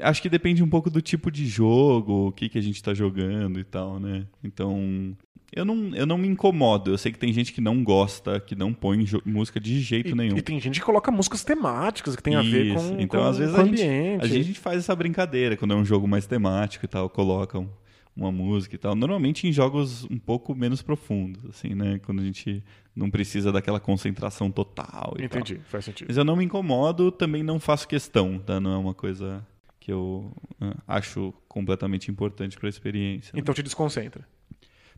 Acho 0.00 0.22
que 0.22 0.28
depende 0.28 0.62
um 0.62 0.68
pouco 0.68 0.88
do 0.88 1.02
tipo 1.02 1.30
de 1.30 1.44
jogo, 1.44 2.28
o 2.28 2.32
que, 2.32 2.48
que 2.48 2.56
a 2.56 2.62
gente 2.62 2.80
tá 2.82 2.94
jogando 2.94 3.58
e 3.58 3.64
tal, 3.64 3.98
né? 3.98 4.24
Então, 4.44 5.14
eu 5.52 5.64
não, 5.64 5.94
eu 5.94 6.06
não 6.06 6.16
me 6.16 6.28
incomodo. 6.28 6.92
Eu 6.92 6.96
sei 6.96 7.10
que 7.12 7.18
tem 7.18 7.32
gente 7.32 7.52
que 7.52 7.60
não 7.60 7.82
gosta, 7.82 8.38
que 8.40 8.54
não 8.54 8.72
põe 8.72 9.04
música 9.26 9.58
de 9.60 9.80
jeito 9.80 10.10
E, 10.10 10.14
nenhum. 10.14 10.36
e 10.38 10.40
tem 10.42 10.58
gente 10.60 10.78
que 10.78 10.86
coloca 10.86 11.10
músicas 11.10 11.42
temáticas 11.44 12.14
que 12.14 12.22
tem 12.22 12.36
a 12.36 12.42
ver 12.42 12.74
com, 12.74 12.96
Então, 13.00 13.20
com, 13.22 13.26
às 13.28 13.38
vezes 13.38 13.54
com 13.54 13.60
a 13.60 13.64
o 13.64 13.66
gente, 13.66 13.82
ambiente. 13.82 14.24
a 14.24 14.26
gente 14.28 14.58
faz 14.58 14.78
essa 14.78 14.94
brincadeira 14.94 15.56
quando 15.56 15.74
é 15.74 15.76
um 15.76 15.84
jogo 15.84 16.06
mais 16.08 16.26
temático 16.26 16.84
e 16.84 16.88
tal, 16.88 17.10
colocam 17.10 17.68
uma 18.16 18.30
música 18.30 18.74
e 18.74 18.78
tal. 18.78 18.94
Normalmente 18.94 19.46
em 19.46 19.52
jogos 19.52 20.04
um 20.04 20.18
pouco 20.18 20.54
menos 20.54 20.82
profundos, 20.82 21.44
assim, 21.46 21.74
né? 21.74 21.98
Quando 22.04 22.20
a 22.20 22.24
gente 22.24 22.62
não 22.94 23.10
precisa 23.10 23.50
daquela 23.50 23.80
concentração 23.80 24.50
total 24.50 25.14
e 25.18 25.28
tal. 25.28 25.40
Entendi, 25.40 25.60
faz 25.64 25.84
sentido. 25.84 26.08
Mas 26.08 26.16
eu 26.16 26.24
não 26.24 26.36
me 26.36 26.44
incomodo, 26.44 27.10
também 27.10 27.42
não 27.42 27.58
faço 27.58 27.88
questão, 27.88 28.38
tá? 28.38 28.60
Não 28.60 28.72
é 28.72 28.76
uma 28.76 28.94
coisa 28.94 29.44
que 29.80 29.92
eu 29.92 30.32
ah, 30.60 30.74
acho 30.86 31.34
completamente 31.48 32.10
importante 32.10 32.56
para 32.56 32.68
a 32.68 32.70
experiência. 32.70 33.32
né? 33.34 33.40
Então 33.40 33.54
te 33.54 33.62
desconcentra. 33.62 34.26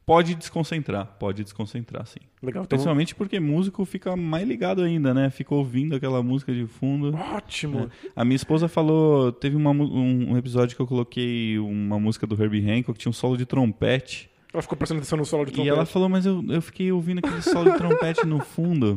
Pode 0.07 0.37
desconcentrar, 0.37 1.17
pode 1.19 1.43
desconcentrar, 1.43 2.07
sim. 2.07 2.21
Legal. 2.41 2.63
Então, 2.63 2.77
Principalmente 2.79 3.15
porque 3.15 3.41
músico 3.41 3.85
fica 3.85 4.15
mais 4.17 4.47
ligado 4.47 4.83
ainda, 4.83 5.13
né? 5.13 5.29
Fica 5.31 5.53
ouvindo 5.55 5.97
aquela 5.97 6.23
música 6.23 6.55
de 6.55 6.65
fundo. 6.67 7.13
ótimo. 7.35 7.91
A 8.15 8.25
minha 8.25 8.37
esposa 8.37 8.69
falou, 8.69 9.33
teve 9.33 9.57
uma 9.57 9.71
um, 9.73 10.33
um 10.33 10.37
episódio 10.39 10.77
que 10.77 10.81
eu 10.81 10.87
coloquei 10.87 11.59
uma 11.59 11.99
música 11.99 12.25
do 12.27 12.41
Herbie 12.41 12.61
Hancock 12.71 12.93
que 12.93 13.01
tinha 13.01 13.11
um 13.11 13.13
solo 13.13 13.37
de 13.37 13.45
trompete. 13.45 14.31
Ela 14.55 14.63
ficou 14.63 14.79
prestando 14.79 15.01
atenção 15.01 15.19
no 15.19 15.25
solo 15.27 15.45
de 15.45 15.51
E 15.51 15.55
trompete. 15.55 15.75
ela 15.77 15.85
falou, 15.85 16.09
mas 16.09 16.25
eu, 16.25 16.43
eu 16.49 16.63
fiquei 16.63 16.91
ouvindo 16.93 17.19
aquele 17.19 17.43
solo 17.43 17.73
de 17.73 17.77
trompete 17.77 18.25
no 18.25 18.39
fundo. 18.41 18.97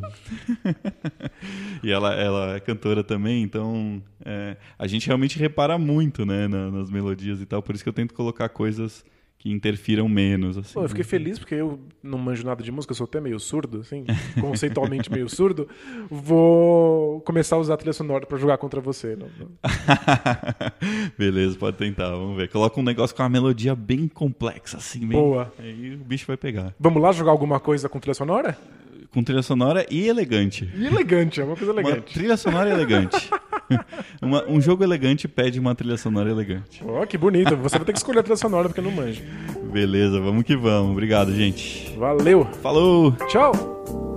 e 1.83 1.91
ela, 1.91 2.13
ela 2.13 2.55
é 2.55 2.59
cantora 2.59 3.03
também, 3.03 3.43
então 3.43 4.01
é, 4.23 4.57
a 4.77 4.87
gente 4.87 5.07
realmente 5.07 5.37
repara 5.39 5.77
muito 5.77 6.25
né, 6.25 6.47
na- 6.47 6.69
nas 6.71 6.89
melodias 6.89 7.41
e 7.41 7.45
tal. 7.45 7.61
Por 7.61 7.75
isso 7.75 7.83
que 7.83 7.89
eu 7.89 7.93
tento 7.93 8.13
colocar 8.13 8.47
coisas 8.49 9.03
que 9.41 9.49
interfiram 9.49 10.07
menos. 10.09 10.57
Assim, 10.57 10.73
Pô, 10.73 10.83
eu 10.83 10.89
fiquei 10.89 11.03
feliz 11.05 11.39
porque 11.39 11.55
eu 11.55 11.79
não 12.03 12.19
manjo 12.19 12.45
nada 12.45 12.61
de 12.61 12.69
música, 12.73 12.91
eu 12.91 12.95
sou 12.95 13.05
até 13.05 13.21
meio 13.21 13.39
surdo, 13.39 13.79
assim, 13.79 14.03
conceitualmente 14.41 15.09
meio 15.09 15.29
surdo. 15.29 15.65
Vou 16.11 17.21
começar 17.21 17.55
a 17.55 17.59
usar 17.59 17.75
a 17.75 17.77
trilha 17.77 17.93
sonora 17.93 18.25
pra 18.25 18.37
jogar 18.37 18.57
contra 18.57 18.81
você. 18.81 19.15
Não- 19.15 19.29
não- 19.39 19.49
Beleza, 21.17 21.57
pode 21.57 21.77
tentar, 21.77 22.09
vamos 22.11 22.35
ver. 22.37 22.49
Coloca 22.49 22.79
um 22.79 22.83
negócio 22.83 23.15
com 23.15 23.23
uma 23.23 23.29
melodia 23.29 23.73
bem 23.75 24.07
complexa, 24.09 24.77
assim, 24.77 24.99
bem... 24.99 25.17
Boa. 25.17 25.53
Aí 25.57 25.95
o 25.95 25.97
bicho 25.99 26.27
vai 26.27 26.35
pegar. 26.37 26.75
Vamos 26.79 27.01
lá 27.01 27.11
jogar 27.13 27.31
alguma 27.31 27.59
coisa 27.61 27.87
com 27.87 27.99
trilha 27.99 28.13
sonora? 28.13 28.57
Com 29.11 29.23
trilha 29.23 29.41
sonora 29.41 29.85
e 29.89 30.07
elegante. 30.07 30.69
E 30.75 30.85
elegante, 30.85 31.41
é 31.41 31.43
uma 31.43 31.55
coisa 31.55 31.71
Uma 31.71 31.81
elegante. 31.81 32.13
trilha 32.13 32.37
sonora 32.37 32.69
elegante. 32.69 33.29
Uma- 34.21 34.43
um 34.47 34.59
jogo 34.59 34.83
elegante 34.83 35.27
pede 35.27 35.59
uma 35.59 35.73
trilha 35.75 35.95
sonora 35.97 36.29
elegante. 36.29 36.83
Ó, 36.85 37.05
que 37.05 37.17
bonito. 37.17 37.55
Você 37.57 37.77
vai 37.77 37.85
ter 37.85 37.91
que 37.93 37.99
escolher 37.99 38.19
a 38.19 38.23
trilha 38.23 38.35
sonora 38.37 38.67
porque 38.67 38.79
eu 38.79 38.83
não 38.83 38.91
manjo. 38.91 39.21
Beleza, 39.71 40.19
vamos 40.19 40.43
que 40.43 40.55
vamos. 40.55 40.91
Obrigado, 40.91 41.33
gente. 41.35 41.95
Valeu. 41.97 42.45
Falou! 42.63 43.11
Tchau. 43.27 44.08